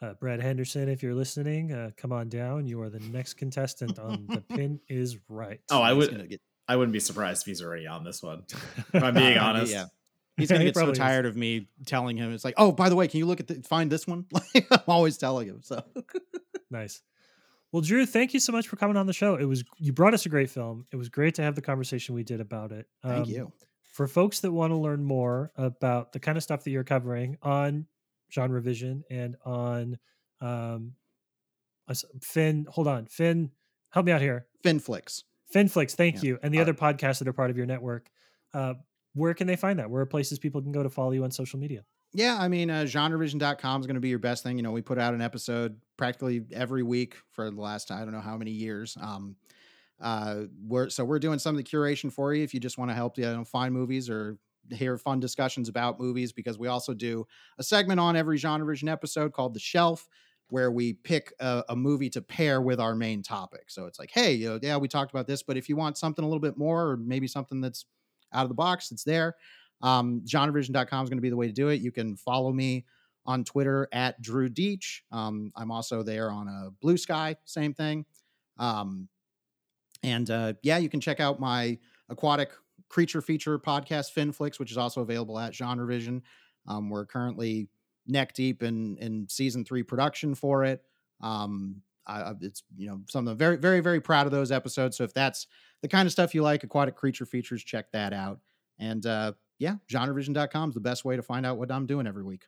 Uh, 0.00 0.12
Brad 0.14 0.40
Henderson, 0.40 0.88
if 0.88 1.02
you're 1.02 1.14
listening, 1.14 1.72
uh, 1.72 1.90
come 1.96 2.12
on 2.12 2.28
down. 2.28 2.66
You 2.66 2.80
are 2.82 2.90
the 2.90 3.00
next 3.00 3.34
contestant 3.34 3.98
on 3.98 4.26
The 4.28 4.40
Pin 4.54 4.78
is 4.88 5.18
Right. 5.28 5.60
Oh, 5.70 5.80
I 5.82 5.90
He's 5.90 5.98
would. 5.98 6.10
gonna 6.12 6.26
get- 6.28 6.40
I 6.68 6.76
wouldn't 6.76 6.92
be 6.92 7.00
surprised 7.00 7.42
if 7.42 7.46
he's 7.46 7.62
already 7.62 7.86
on 7.86 8.04
this 8.04 8.22
one. 8.22 8.44
If 8.92 9.02
I'm 9.02 9.14
being 9.14 9.36
Uh, 9.38 9.42
honest. 9.44 9.72
yeah. 9.72 9.86
He's 10.36 10.48
gonna 10.48 10.60
He 10.64 10.66
get 10.66 10.74
so 10.74 10.80
probably 10.80 10.92
is. 10.92 10.98
tired 10.98 11.26
of 11.26 11.36
me 11.36 11.68
telling 11.86 12.16
him. 12.16 12.32
It's 12.32 12.44
like, 12.44 12.54
oh, 12.56 12.72
by 12.72 12.88
the 12.88 12.96
way, 12.96 13.06
can 13.08 13.18
you 13.18 13.26
look 13.26 13.40
at 13.40 13.46
the 13.48 13.62
find 13.62 13.90
this 13.90 14.06
one? 14.06 14.26
Like 14.54 14.66
I'm 14.70 14.80
always 14.88 15.16
telling 15.18 15.46
him. 15.48 15.60
So 15.62 15.82
Nice. 16.70 17.02
Well, 17.72 17.82
Drew, 17.82 18.06
thank 18.06 18.34
you 18.34 18.40
so 18.40 18.52
much 18.52 18.68
for 18.68 18.76
coming 18.76 18.96
on 18.96 19.06
the 19.06 19.12
show. 19.12 19.34
It 19.34 19.44
was 19.46 19.64
you 19.78 19.92
brought 19.92 20.14
us 20.14 20.26
a 20.26 20.28
great 20.28 20.48
film. 20.50 20.86
It 20.92 20.96
was 20.96 21.08
great 21.08 21.34
to 21.36 21.42
have 21.42 21.54
the 21.56 21.62
conversation 21.62 22.14
we 22.14 22.22
did 22.24 22.40
about 22.40 22.72
it. 22.72 22.86
thank 23.02 23.26
Um, 23.26 23.30
you. 23.32 23.52
For 23.82 24.06
folks 24.08 24.40
that 24.40 24.50
want 24.52 24.72
to 24.72 24.76
learn 24.76 25.04
more 25.04 25.52
about 25.56 26.12
the 26.12 26.18
kind 26.20 26.36
of 26.36 26.42
stuff 26.42 26.64
that 26.64 26.70
you're 26.70 26.82
covering 26.84 27.36
on 27.42 27.86
Genre 28.32 28.60
Vision 28.60 29.04
and 29.10 29.36
on 29.44 29.98
um, 30.40 30.94
Finn, 32.22 32.66
hold 32.68 32.88
on, 32.88 33.06
Finn, 33.06 33.50
help 33.90 34.06
me 34.06 34.12
out 34.12 34.20
here. 34.20 34.46
Finflix. 34.64 35.22
Finflix, 35.52 35.94
thank 35.94 36.16
Yeah. 36.16 36.22
you, 36.22 36.38
and 36.42 36.52
the 36.52 36.58
Uh, 36.58 36.62
other 36.62 36.74
podcasts 36.74 37.18
that 37.18 37.28
are 37.28 37.32
part 37.32 37.50
of 37.50 37.56
your 37.56 37.66
network. 37.66 38.10
Uh, 38.52 38.74
where 39.14 39.34
can 39.34 39.46
they 39.46 39.56
find 39.56 39.78
that? 39.78 39.90
Where 39.90 40.02
are 40.02 40.06
places 40.06 40.38
people 40.38 40.60
can 40.62 40.72
go 40.72 40.82
to 40.82 40.90
follow 40.90 41.12
you 41.12 41.24
on 41.24 41.30
social 41.30 41.58
media? 41.58 41.84
Yeah, 42.12 42.36
I 42.40 42.48
mean, 42.48 42.70
uh, 42.70 42.82
genrevision.com 42.84 43.80
is 43.80 43.86
going 43.86 43.94
to 43.96 44.00
be 44.00 44.08
your 44.08 44.18
best 44.20 44.42
thing. 44.42 44.56
You 44.56 44.62
know, 44.62 44.70
we 44.72 44.82
put 44.82 44.98
out 44.98 45.14
an 45.14 45.20
episode 45.20 45.80
practically 45.96 46.44
every 46.52 46.82
week 46.82 47.16
for 47.30 47.50
the 47.50 47.60
last, 47.60 47.90
I 47.90 48.00
don't 48.00 48.12
know 48.12 48.20
how 48.20 48.36
many 48.36 48.52
years. 48.52 48.96
Um, 49.00 49.36
uh, 50.00 50.44
we're, 50.64 50.90
so 50.90 51.04
we're 51.04 51.18
doing 51.18 51.38
some 51.38 51.56
of 51.56 51.64
the 51.64 51.68
curation 51.68 52.12
for 52.12 52.32
you 52.34 52.42
if 52.44 52.54
you 52.54 52.60
just 52.60 52.78
want 52.78 52.90
to 52.90 52.94
help 52.94 53.18
you 53.18 53.24
know, 53.24 53.44
find 53.44 53.74
movies 53.74 54.08
or 54.10 54.38
hear 54.70 54.96
fun 54.96 55.20
discussions 55.20 55.68
about 55.68 56.00
movies, 56.00 56.32
because 56.32 56.58
we 56.58 56.68
also 56.68 56.94
do 56.94 57.26
a 57.58 57.62
segment 57.62 58.00
on 58.00 58.16
every 58.16 58.36
Genre 58.38 58.66
Vision 58.66 58.88
episode 58.88 59.32
called 59.32 59.54
The 59.54 59.60
Shelf, 59.60 60.08
where 60.48 60.70
we 60.70 60.92
pick 60.92 61.32
a, 61.40 61.64
a 61.70 61.76
movie 61.76 62.10
to 62.10 62.20
pair 62.20 62.60
with 62.60 62.78
our 62.78 62.94
main 62.94 63.22
topic. 63.22 63.64
So 63.68 63.86
it's 63.86 63.98
like, 63.98 64.10
hey, 64.12 64.32
you 64.34 64.48
know, 64.48 64.58
yeah, 64.62 64.76
we 64.76 64.88
talked 64.88 65.10
about 65.10 65.26
this, 65.26 65.42
but 65.42 65.56
if 65.56 65.68
you 65.68 65.76
want 65.76 65.98
something 65.98 66.24
a 66.24 66.28
little 66.28 66.40
bit 66.40 66.56
more, 66.56 66.90
or 66.90 66.96
maybe 66.96 67.26
something 67.26 67.60
that's 67.60 67.86
out 68.32 68.42
of 68.42 68.48
the 68.48 68.54
box, 68.54 68.90
it's 68.92 69.04
there. 69.04 69.36
Um, 69.82 70.22
genrevision.com 70.26 71.04
is 71.04 71.10
going 71.10 71.18
to 71.18 71.22
be 71.22 71.30
the 71.30 71.36
way 71.36 71.46
to 71.46 71.52
do 71.52 71.68
it. 71.68 71.80
You 71.80 71.92
can 71.92 72.16
follow 72.16 72.52
me 72.52 72.84
on 73.26 73.44
Twitter 73.44 73.88
at 73.92 74.20
Drew 74.20 74.48
Dietsch. 74.48 75.00
Um, 75.10 75.52
I'm 75.56 75.70
also 75.70 76.02
there 76.02 76.30
on 76.30 76.48
a 76.48 76.70
Blue 76.80 76.96
Sky, 76.96 77.36
same 77.44 77.74
thing. 77.74 78.04
Um, 78.58 79.08
and 80.02 80.30
uh, 80.30 80.54
yeah, 80.62 80.78
you 80.78 80.88
can 80.88 81.00
check 81.00 81.20
out 81.20 81.40
my 81.40 81.78
aquatic 82.08 82.50
creature 82.88 83.22
feature 83.22 83.58
podcast, 83.58 84.14
Finflix, 84.14 84.58
which 84.58 84.70
is 84.70 84.78
also 84.78 85.00
available 85.00 85.38
at 85.38 85.54
Genre 85.54 85.86
Vision. 85.86 86.22
Um, 86.66 86.90
we're 86.90 87.06
currently 87.06 87.68
neck 88.06 88.34
deep 88.34 88.62
in 88.62 88.96
in 88.98 89.28
season 89.28 89.64
three 89.64 89.82
production 89.82 90.34
for 90.34 90.64
it. 90.64 90.82
Um, 91.20 91.82
I, 92.06 92.34
it's 92.40 92.62
you 92.76 92.88
know 92.88 93.00
something 93.08 93.36
very 93.36 93.56
very 93.56 93.80
very 93.80 94.00
proud 94.00 94.26
of 94.26 94.32
those 94.32 94.52
episodes. 94.52 94.96
So 94.96 95.04
if 95.04 95.14
that's 95.14 95.46
the 95.82 95.88
kind 95.88 96.06
of 96.06 96.12
stuff 96.12 96.34
you 96.34 96.42
like, 96.42 96.64
aquatic 96.64 96.96
creature 96.96 97.26
features, 97.26 97.62
check 97.62 97.90
that 97.92 98.12
out. 98.12 98.40
And 98.78 99.04
uh, 99.06 99.32
yeah, 99.58 99.76
genrevision.com 99.90 100.70
is 100.70 100.74
the 100.74 100.80
best 100.80 101.04
way 101.04 101.16
to 101.16 101.22
find 101.22 101.46
out 101.46 101.58
what 101.58 101.70
I'm 101.70 101.86
doing 101.86 102.06
every 102.06 102.24
week. 102.24 102.46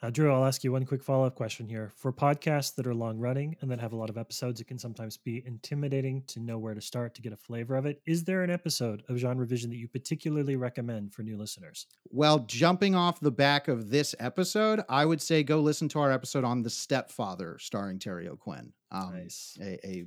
Uh, 0.00 0.10
Drew, 0.10 0.32
I'll 0.32 0.44
ask 0.44 0.62
you 0.62 0.70
one 0.70 0.86
quick 0.86 1.02
follow 1.02 1.26
up 1.26 1.34
question 1.34 1.68
here. 1.68 1.92
For 1.96 2.12
podcasts 2.12 2.72
that 2.76 2.86
are 2.86 2.94
long 2.94 3.18
running 3.18 3.56
and 3.60 3.70
that 3.70 3.80
have 3.80 3.92
a 3.92 3.96
lot 3.96 4.10
of 4.10 4.16
episodes, 4.16 4.60
it 4.60 4.68
can 4.68 4.78
sometimes 4.78 5.16
be 5.16 5.42
intimidating 5.44 6.22
to 6.28 6.38
know 6.38 6.56
where 6.56 6.74
to 6.74 6.80
start 6.80 7.16
to 7.16 7.22
get 7.22 7.32
a 7.32 7.36
flavor 7.36 7.74
of 7.74 7.84
it. 7.84 8.00
Is 8.06 8.22
there 8.22 8.44
an 8.44 8.50
episode 8.50 9.02
of 9.08 9.16
Genre 9.16 9.44
Vision 9.44 9.70
that 9.70 9.76
you 9.76 9.88
particularly 9.88 10.54
recommend 10.54 11.12
for 11.12 11.24
new 11.24 11.36
listeners? 11.36 11.86
Well, 12.10 12.40
jumping 12.40 12.94
off 12.94 13.18
the 13.18 13.32
back 13.32 13.66
of 13.66 13.90
this 13.90 14.14
episode, 14.20 14.82
I 14.88 15.04
would 15.04 15.20
say 15.20 15.42
go 15.42 15.58
listen 15.58 15.88
to 15.88 15.98
our 15.98 16.12
episode 16.12 16.44
on 16.44 16.62
The 16.62 16.70
Stepfather, 16.70 17.58
starring 17.58 17.98
Terry 17.98 18.28
O'Quinn. 18.28 18.72
Um, 18.92 19.14
nice. 19.14 19.58
a, 19.60 19.84
a 19.84 20.04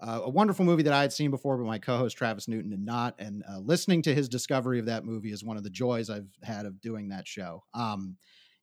uh, 0.00 0.20
a 0.24 0.30
wonderful 0.30 0.64
movie 0.64 0.84
that 0.84 0.92
I 0.92 1.02
had 1.02 1.12
seen 1.12 1.30
before, 1.30 1.56
but 1.56 1.66
my 1.66 1.78
co-host 1.78 2.16
Travis 2.16 2.46
Newton 2.46 2.70
did 2.70 2.84
not. 2.84 3.16
And 3.18 3.42
uh, 3.50 3.58
listening 3.58 4.00
to 4.02 4.14
his 4.14 4.28
discovery 4.28 4.78
of 4.78 4.86
that 4.86 5.04
movie 5.04 5.32
is 5.32 5.42
one 5.42 5.56
of 5.56 5.64
the 5.64 5.70
joys 5.70 6.08
I've 6.08 6.30
had 6.44 6.66
of 6.66 6.80
doing 6.80 7.08
that 7.08 7.26
show. 7.26 7.64
Um, 7.74 8.16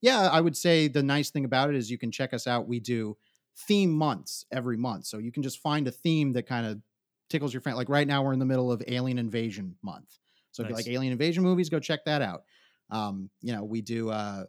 yeah, 0.05 0.29
I 0.31 0.39
would 0.39 0.55
say 0.55 0.87
the 0.87 1.01
nice 1.01 1.31
thing 1.31 1.45
about 1.45 1.69
it 1.69 1.75
is 1.75 1.89
you 1.89 1.97
can 1.97 2.11
check 2.11 2.31
us 2.31 2.45
out. 2.45 2.67
We 2.67 2.79
do 2.79 3.17
theme 3.57 3.91
months 3.91 4.45
every 4.51 4.77
month, 4.77 5.05
so 5.07 5.17
you 5.17 5.31
can 5.31 5.41
just 5.41 5.59
find 5.59 5.87
a 5.87 5.91
theme 5.91 6.33
that 6.33 6.43
kind 6.43 6.67
of 6.67 6.79
tickles 7.27 7.53
your 7.53 7.61
fan. 7.61 7.75
Like 7.75 7.89
right 7.89 8.07
now, 8.07 8.23
we're 8.23 8.33
in 8.33 8.39
the 8.39 8.45
middle 8.45 8.71
of 8.71 8.83
Alien 8.87 9.17
Invasion 9.17 9.75
month, 9.81 10.19
so 10.51 10.61
if 10.61 10.69
you 10.69 10.75
like 10.75 10.87
Alien 10.87 11.11
Invasion 11.11 11.41
movies, 11.43 11.69
go 11.69 11.79
check 11.79 12.05
that 12.05 12.21
out. 12.21 12.43
Um, 12.91 13.31
you 13.41 13.51
know, 13.51 13.63
we 13.63 13.81
do. 13.81 14.11
Uh, 14.11 14.45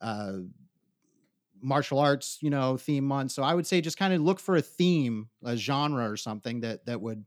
uh, 0.00 0.38
martial 1.60 1.98
arts, 1.98 2.38
you 2.42 2.50
know, 2.50 2.76
theme 2.76 3.04
month. 3.04 3.32
So 3.32 3.42
I 3.42 3.54
would 3.54 3.66
say 3.66 3.80
just 3.80 3.96
kind 3.98 4.12
of 4.12 4.20
look 4.20 4.38
for 4.38 4.56
a 4.56 4.62
theme, 4.62 5.30
a 5.44 5.56
genre 5.56 6.10
or 6.10 6.16
something 6.16 6.60
that 6.60 6.86
that 6.86 7.00
would 7.00 7.24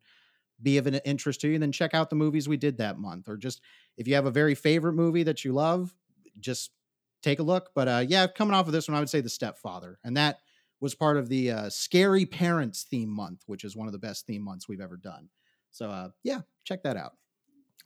be 0.62 0.78
of 0.78 0.88
an 0.88 0.96
interest 1.06 1.42
to 1.42 1.48
you, 1.48 1.56
and 1.56 1.64
then 1.64 1.72
check 1.72 1.94
out 1.94 2.10
the 2.10 2.16
movies 2.16 2.48
we 2.48 2.58
did 2.58 2.78
that 2.78 2.98
month. 2.98 3.28
Or 3.28 3.38
just 3.38 3.62
if 3.98 4.08
you 4.08 4.16
have 4.16 4.26
a 4.26 4.32
very 4.32 4.56
favorite 4.56 4.94
movie 4.94 5.24
that 5.24 5.44
you 5.44 5.54
love, 5.54 5.96
just 6.40 6.72
take 7.22 7.40
a 7.40 7.44
look. 7.44 7.72
But 7.76 7.88
uh 7.88 8.06
yeah, 8.08 8.28
coming 8.28 8.54
off 8.54 8.68
of 8.68 8.74
this 8.74 8.88
one, 8.88 8.96
I 8.96 9.00
would 9.00 9.10
say 9.10 9.22
The 9.22 9.30
Stepfather. 9.30 10.00
And 10.04 10.18
that 10.18 10.40
was 10.82 10.96
part 10.96 11.18
of 11.18 11.28
the 11.28 11.52
uh, 11.52 11.70
Scary 11.70 12.26
Parents 12.26 12.84
theme 12.84 13.10
month, 13.10 13.44
which 13.48 13.64
is 13.64 13.76
one 13.76 13.88
of 13.88 13.94
the 13.94 14.00
best 14.00 14.26
theme 14.26 14.42
months 14.42 14.68
we've 14.68 14.82
ever 14.82 14.98
done. 14.98 15.30
So 15.72 15.90
uh 15.90 16.10
yeah, 16.24 16.42
check 16.64 16.84
that 16.84 16.98
out. 16.98 17.14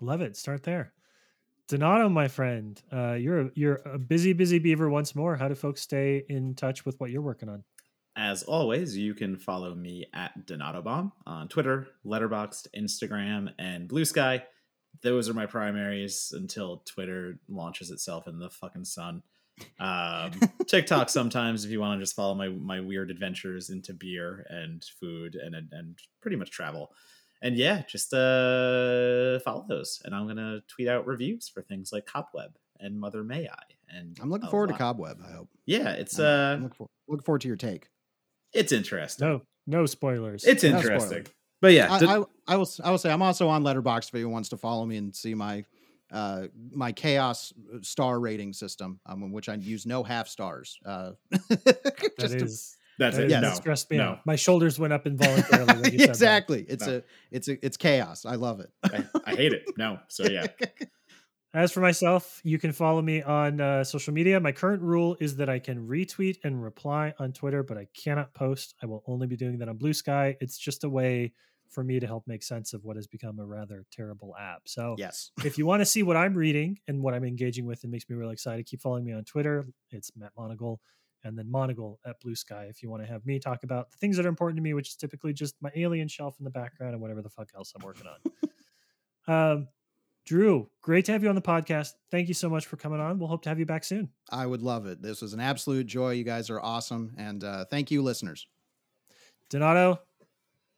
Love 0.02 0.22
it. 0.22 0.36
Start 0.36 0.64
there. 0.64 0.94
Donato, 1.70 2.10
my 2.10 2.28
friend, 2.28 2.82
uh, 2.92 3.14
you're 3.14 3.42
a, 3.42 3.52
you're 3.56 3.82
a 3.86 3.98
busy, 3.98 4.34
busy 4.34 4.60
beaver 4.60 4.90
once 4.90 5.16
more. 5.16 5.38
How 5.38 5.48
do 5.48 5.56
folks 5.56 5.82
stay 5.82 6.26
in 6.28 6.56
touch 6.56 6.86
with 6.86 7.00
what 7.00 7.10
you're 7.10 7.22
working 7.22 7.48
on? 7.48 7.64
As 8.18 8.44
always, 8.44 8.98
you 8.98 9.14
can 9.14 9.38
follow 9.38 9.74
me 9.74 10.06
at 10.14 10.46
Donato 10.46 10.82
Bomb 10.82 11.14
on 11.26 11.48
Twitter, 11.48 11.88
Letterboxd, 12.06 12.68
Instagram, 12.78 13.54
and 13.58 13.88
Blue 13.88 14.06
Sky. 14.06 14.44
Those 15.02 15.28
are 15.30 15.34
my 15.34 15.46
primaries 15.46 16.32
until 16.36 16.78
Twitter 16.86 17.38
launches 17.50 17.92
itself 17.92 18.28
in 18.28 18.40
the 18.40 18.50
fucking 18.50 18.86
sun. 18.86 19.22
Um, 19.80 20.32
TikTok 20.68 21.10
sometimes 21.10 21.66
if 21.66 21.72
you 21.72 21.80
want 21.80 22.00
to 22.00 22.04
just 22.04 22.16
follow 22.16 22.34
my 22.36 22.48
my 22.50 22.80
weird 22.80 23.12
adventures 23.12 23.70
into 23.70 23.94
beer 23.94 24.46
and 24.50 24.84
food 25.00 25.36
and 25.36 25.56
and, 25.56 25.68
and 25.72 25.98
pretty 26.22 26.38
much 26.38 26.52
travel. 26.52 26.92
And 27.42 27.58
yeah, 27.58 27.82
just 27.88 28.14
uh, 28.14 29.40
follow 29.40 29.66
those, 29.68 30.02
and 30.06 30.16
I'm 30.16 30.28
gonna 30.28 30.62
tweet 30.70 30.88
out 30.88 31.06
reviews 31.06 31.50
for 31.50 31.62
things 31.62 31.92
like 31.92 32.06
Cobweb 32.06 32.56
and 32.80 32.98
Mother 33.00 33.24
May 33.24 33.48
I. 33.48 33.64
And 33.96 34.18
I'm 34.22 34.30
looking 34.30 34.48
a 34.48 34.52
forward 34.52 34.68
to 34.70 34.76
Cobweb. 34.76 35.20
I 35.28 35.34
hope. 35.34 35.50
Yeah, 35.66 35.90
it's 35.92 36.18
I'm- 36.20 36.28
uh, 36.28 36.54
I'm 36.56 36.64
looking, 36.64 36.76
for, 36.76 36.88
looking 37.10 37.24
forward 37.24 37.42
to 37.42 37.48
your 37.50 37.58
take. 37.58 37.90
it's 38.54 38.72
interesting. 38.72 39.28
No, 39.28 39.42
no 39.68 39.86
spoilers. 39.86 40.46
It's 40.46 40.64
No 40.64 40.70
interesting. 40.78 41.08
spoilers. 41.10 41.28
But 41.64 41.72
yeah, 41.72 41.94
I, 41.94 42.00
d- 42.00 42.06
I, 42.08 42.16
I 42.48 42.58
will. 42.58 42.70
I 42.84 42.92
will 42.92 42.98
say 42.98 43.10
I'm 43.10 43.22
also 43.22 43.48
on 43.48 43.64
Letterboxd 43.64 44.10
if 44.10 44.16
anyone 44.16 44.34
wants 44.34 44.50
to 44.50 44.58
follow 44.58 44.86
me 44.86 44.98
and 44.98 45.16
see 45.16 45.34
my 45.34 45.64
uh, 46.12 46.48
my 46.74 46.92
chaos 46.92 47.54
star 47.82 48.20
rating 48.20 48.52
system, 48.52 49.00
um, 49.06 49.24
in 49.24 49.32
which 49.32 49.48
I 49.48 49.54
use 49.56 49.86
no 49.86 50.04
half 50.04 50.28
stars. 50.28 50.78
Uh, 50.86 51.12
that 51.32 52.12
just 52.20 52.38
to- 52.38 52.44
is 52.44 52.78
that's 53.00 53.18
it. 53.18 53.22
it. 53.22 53.26
is- 53.28 53.32
yeah, 53.32 53.40
that 53.40 53.48
no, 53.48 53.54
stressed 53.56 53.90
me 53.90 53.96
no. 53.98 54.04
out. 54.10 54.26
My 54.26 54.36
shoulders 54.36 54.78
went 54.78 54.92
up 54.92 55.08
involuntarily. 55.08 55.82
when 55.82 55.94
you 55.94 56.00
said 56.00 56.00
that. 56.00 56.10
exactly. 56.10 56.66
It's 56.68 56.86
No. 56.86 56.98
a 56.98 57.04
it's 57.32 57.48
a 57.48 57.66
it's 57.66 57.78
chaos. 57.78 58.26
I 58.26 58.36
love 58.36 58.60
it. 58.60 58.70
I, 58.84 59.06
I 59.26 59.36
hate 59.36 59.54
it. 59.54 59.64
No. 59.78 60.00
So 60.10 60.26
yeah. 60.26 60.48
As 61.56 61.72
for 61.72 61.82
myself, 61.82 62.42
you 62.44 62.58
can 62.58 62.72
follow 62.74 63.00
me 63.02 63.22
on 63.22 63.62
uh, 63.62 63.84
social 63.84 64.12
media. 64.14 64.40
My 64.40 64.52
current 64.52 64.82
rule 64.82 65.16
is 65.20 65.36
that 65.38 65.50
I 65.50 65.60
can 65.60 65.88
retweet 65.88 66.38
and 66.44 66.62
reply 66.62 67.14
on 67.20 67.32
Twitter, 67.32 67.62
but 67.64 67.78
I 67.78 67.88
cannot 67.96 68.34
post. 68.34 68.74
I 68.82 68.88
will 68.88 69.04
only 69.06 69.28
be 69.28 69.38
doing 69.38 69.60
that 69.60 69.70
on 69.70 69.78
Blue 69.78 69.94
Sky. 69.94 70.36
It's 70.42 70.58
just 70.58 70.84
a 70.84 70.90
way 70.90 71.32
for 71.74 71.84
me 71.84 72.00
to 72.00 72.08
help 72.08 72.28
make 72.28 72.44
sense 72.44 72.74
of 72.74 72.84
what 72.84 72.96
has 72.96 73.08
become 73.08 73.40
a 73.40 73.46
rather 73.46 73.86
terrible 73.92 74.36
app. 74.40 74.64
So 74.66 74.96
Yes. 74.98 75.32
if 75.46 75.58
you 75.58 75.66
want 75.66 75.82
to 75.82 75.86
see 75.86 76.04
what 76.04 76.18
I'm 76.18 76.34
reading 76.34 76.80
and 76.88 77.02
what 77.02 77.14
I'm 77.14 77.24
engaging 77.24 77.66
with, 77.66 77.84
it 77.84 77.90
makes 77.90 78.10
me 78.10 78.16
really 78.16 78.34
excited. 78.34 78.66
Keep 78.66 78.82
following 78.82 79.06
me 79.06 79.14
on 79.14 79.24
Twitter. 79.24 79.66
It's 79.92 80.12
Matt 80.16 80.32
Monagle 80.38 80.78
and 81.24 81.38
then 81.38 81.48
Monagle 81.48 81.98
at 82.06 82.20
Blue 82.20 82.36
Sky 82.36 82.68
if 82.70 82.84
you 82.84 82.90
want 82.90 83.04
to 83.04 83.08
have 83.08 83.26
me 83.26 83.40
talk 83.40 83.64
about 83.64 83.92
the 83.92 83.98
things 83.98 84.18
that 84.18 84.26
are 84.26 84.30
important 84.30 84.58
to 84.58 84.64
me, 84.64 84.74
which 84.74 84.90
is 84.90 84.96
typically 84.96 85.34
just 85.34 85.56
my 85.62 85.72
alien 85.76 86.08
shelf 86.08 86.36
in 86.40 86.44
the 86.44 86.52
background 86.52 86.94
and 86.94 87.02
whatever 87.02 87.22
the 87.22 87.30
fuck 87.30 87.50
else 87.56 87.74
I'm 87.76 87.86
working 87.86 88.06
on. 89.28 89.52
um, 89.58 89.68
Drew, 90.26 90.70
great 90.82 91.06
to 91.06 91.12
have 91.12 91.22
you 91.22 91.30
on 91.30 91.36
the 91.36 91.42
podcast. 91.42 91.94
Thank 92.10 92.30
you 92.30 92.34
so 92.34 92.50
much 92.50 92.66
for 92.66 92.78
coming 92.78 93.02
on. 93.02 93.20
We'll 93.20 93.28
hope 93.28 93.42
to 93.44 93.50
have 93.50 93.60
you 93.60 93.66
back 93.66 93.84
soon. 93.84 94.10
I 94.30 94.46
would 94.46 94.62
love 94.62 94.86
it. 94.86 95.02
This 95.02 95.22
was 95.22 95.34
an 95.34 95.42
absolute 95.42 95.86
joy. 95.86 96.12
You 96.12 96.24
guys 96.24 96.50
are 96.50 96.62
awesome. 96.62 97.14
And 97.18 97.44
uh, 97.44 97.66
thank 97.66 97.92
you, 97.92 98.02
listeners. 98.02 98.48
Donato, 99.50 100.00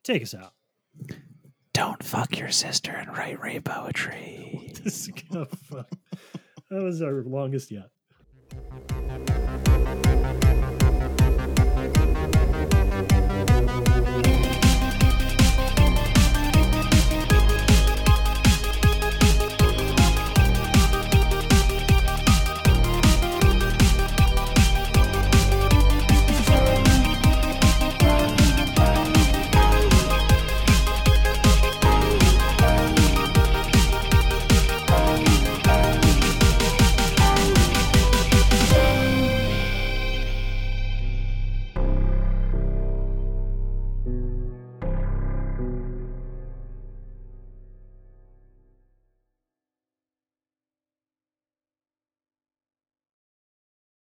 take 0.03 0.23
us 0.23 0.33
out. 0.33 0.54
Don't 1.73 2.01
fuck 2.03 2.37
your 2.39 2.51
sister 2.51 2.91
and 2.91 3.09
write 3.09 3.39
Ray 3.41 3.59
poetry. 3.59 4.71
this 4.83 5.01
is 5.01 5.07
gonna 5.09 5.45
fuck. 5.45 5.89
that 6.69 6.81
was 6.81 7.01
our 7.01 7.23
longest 7.23 7.71
yet. 7.71 7.89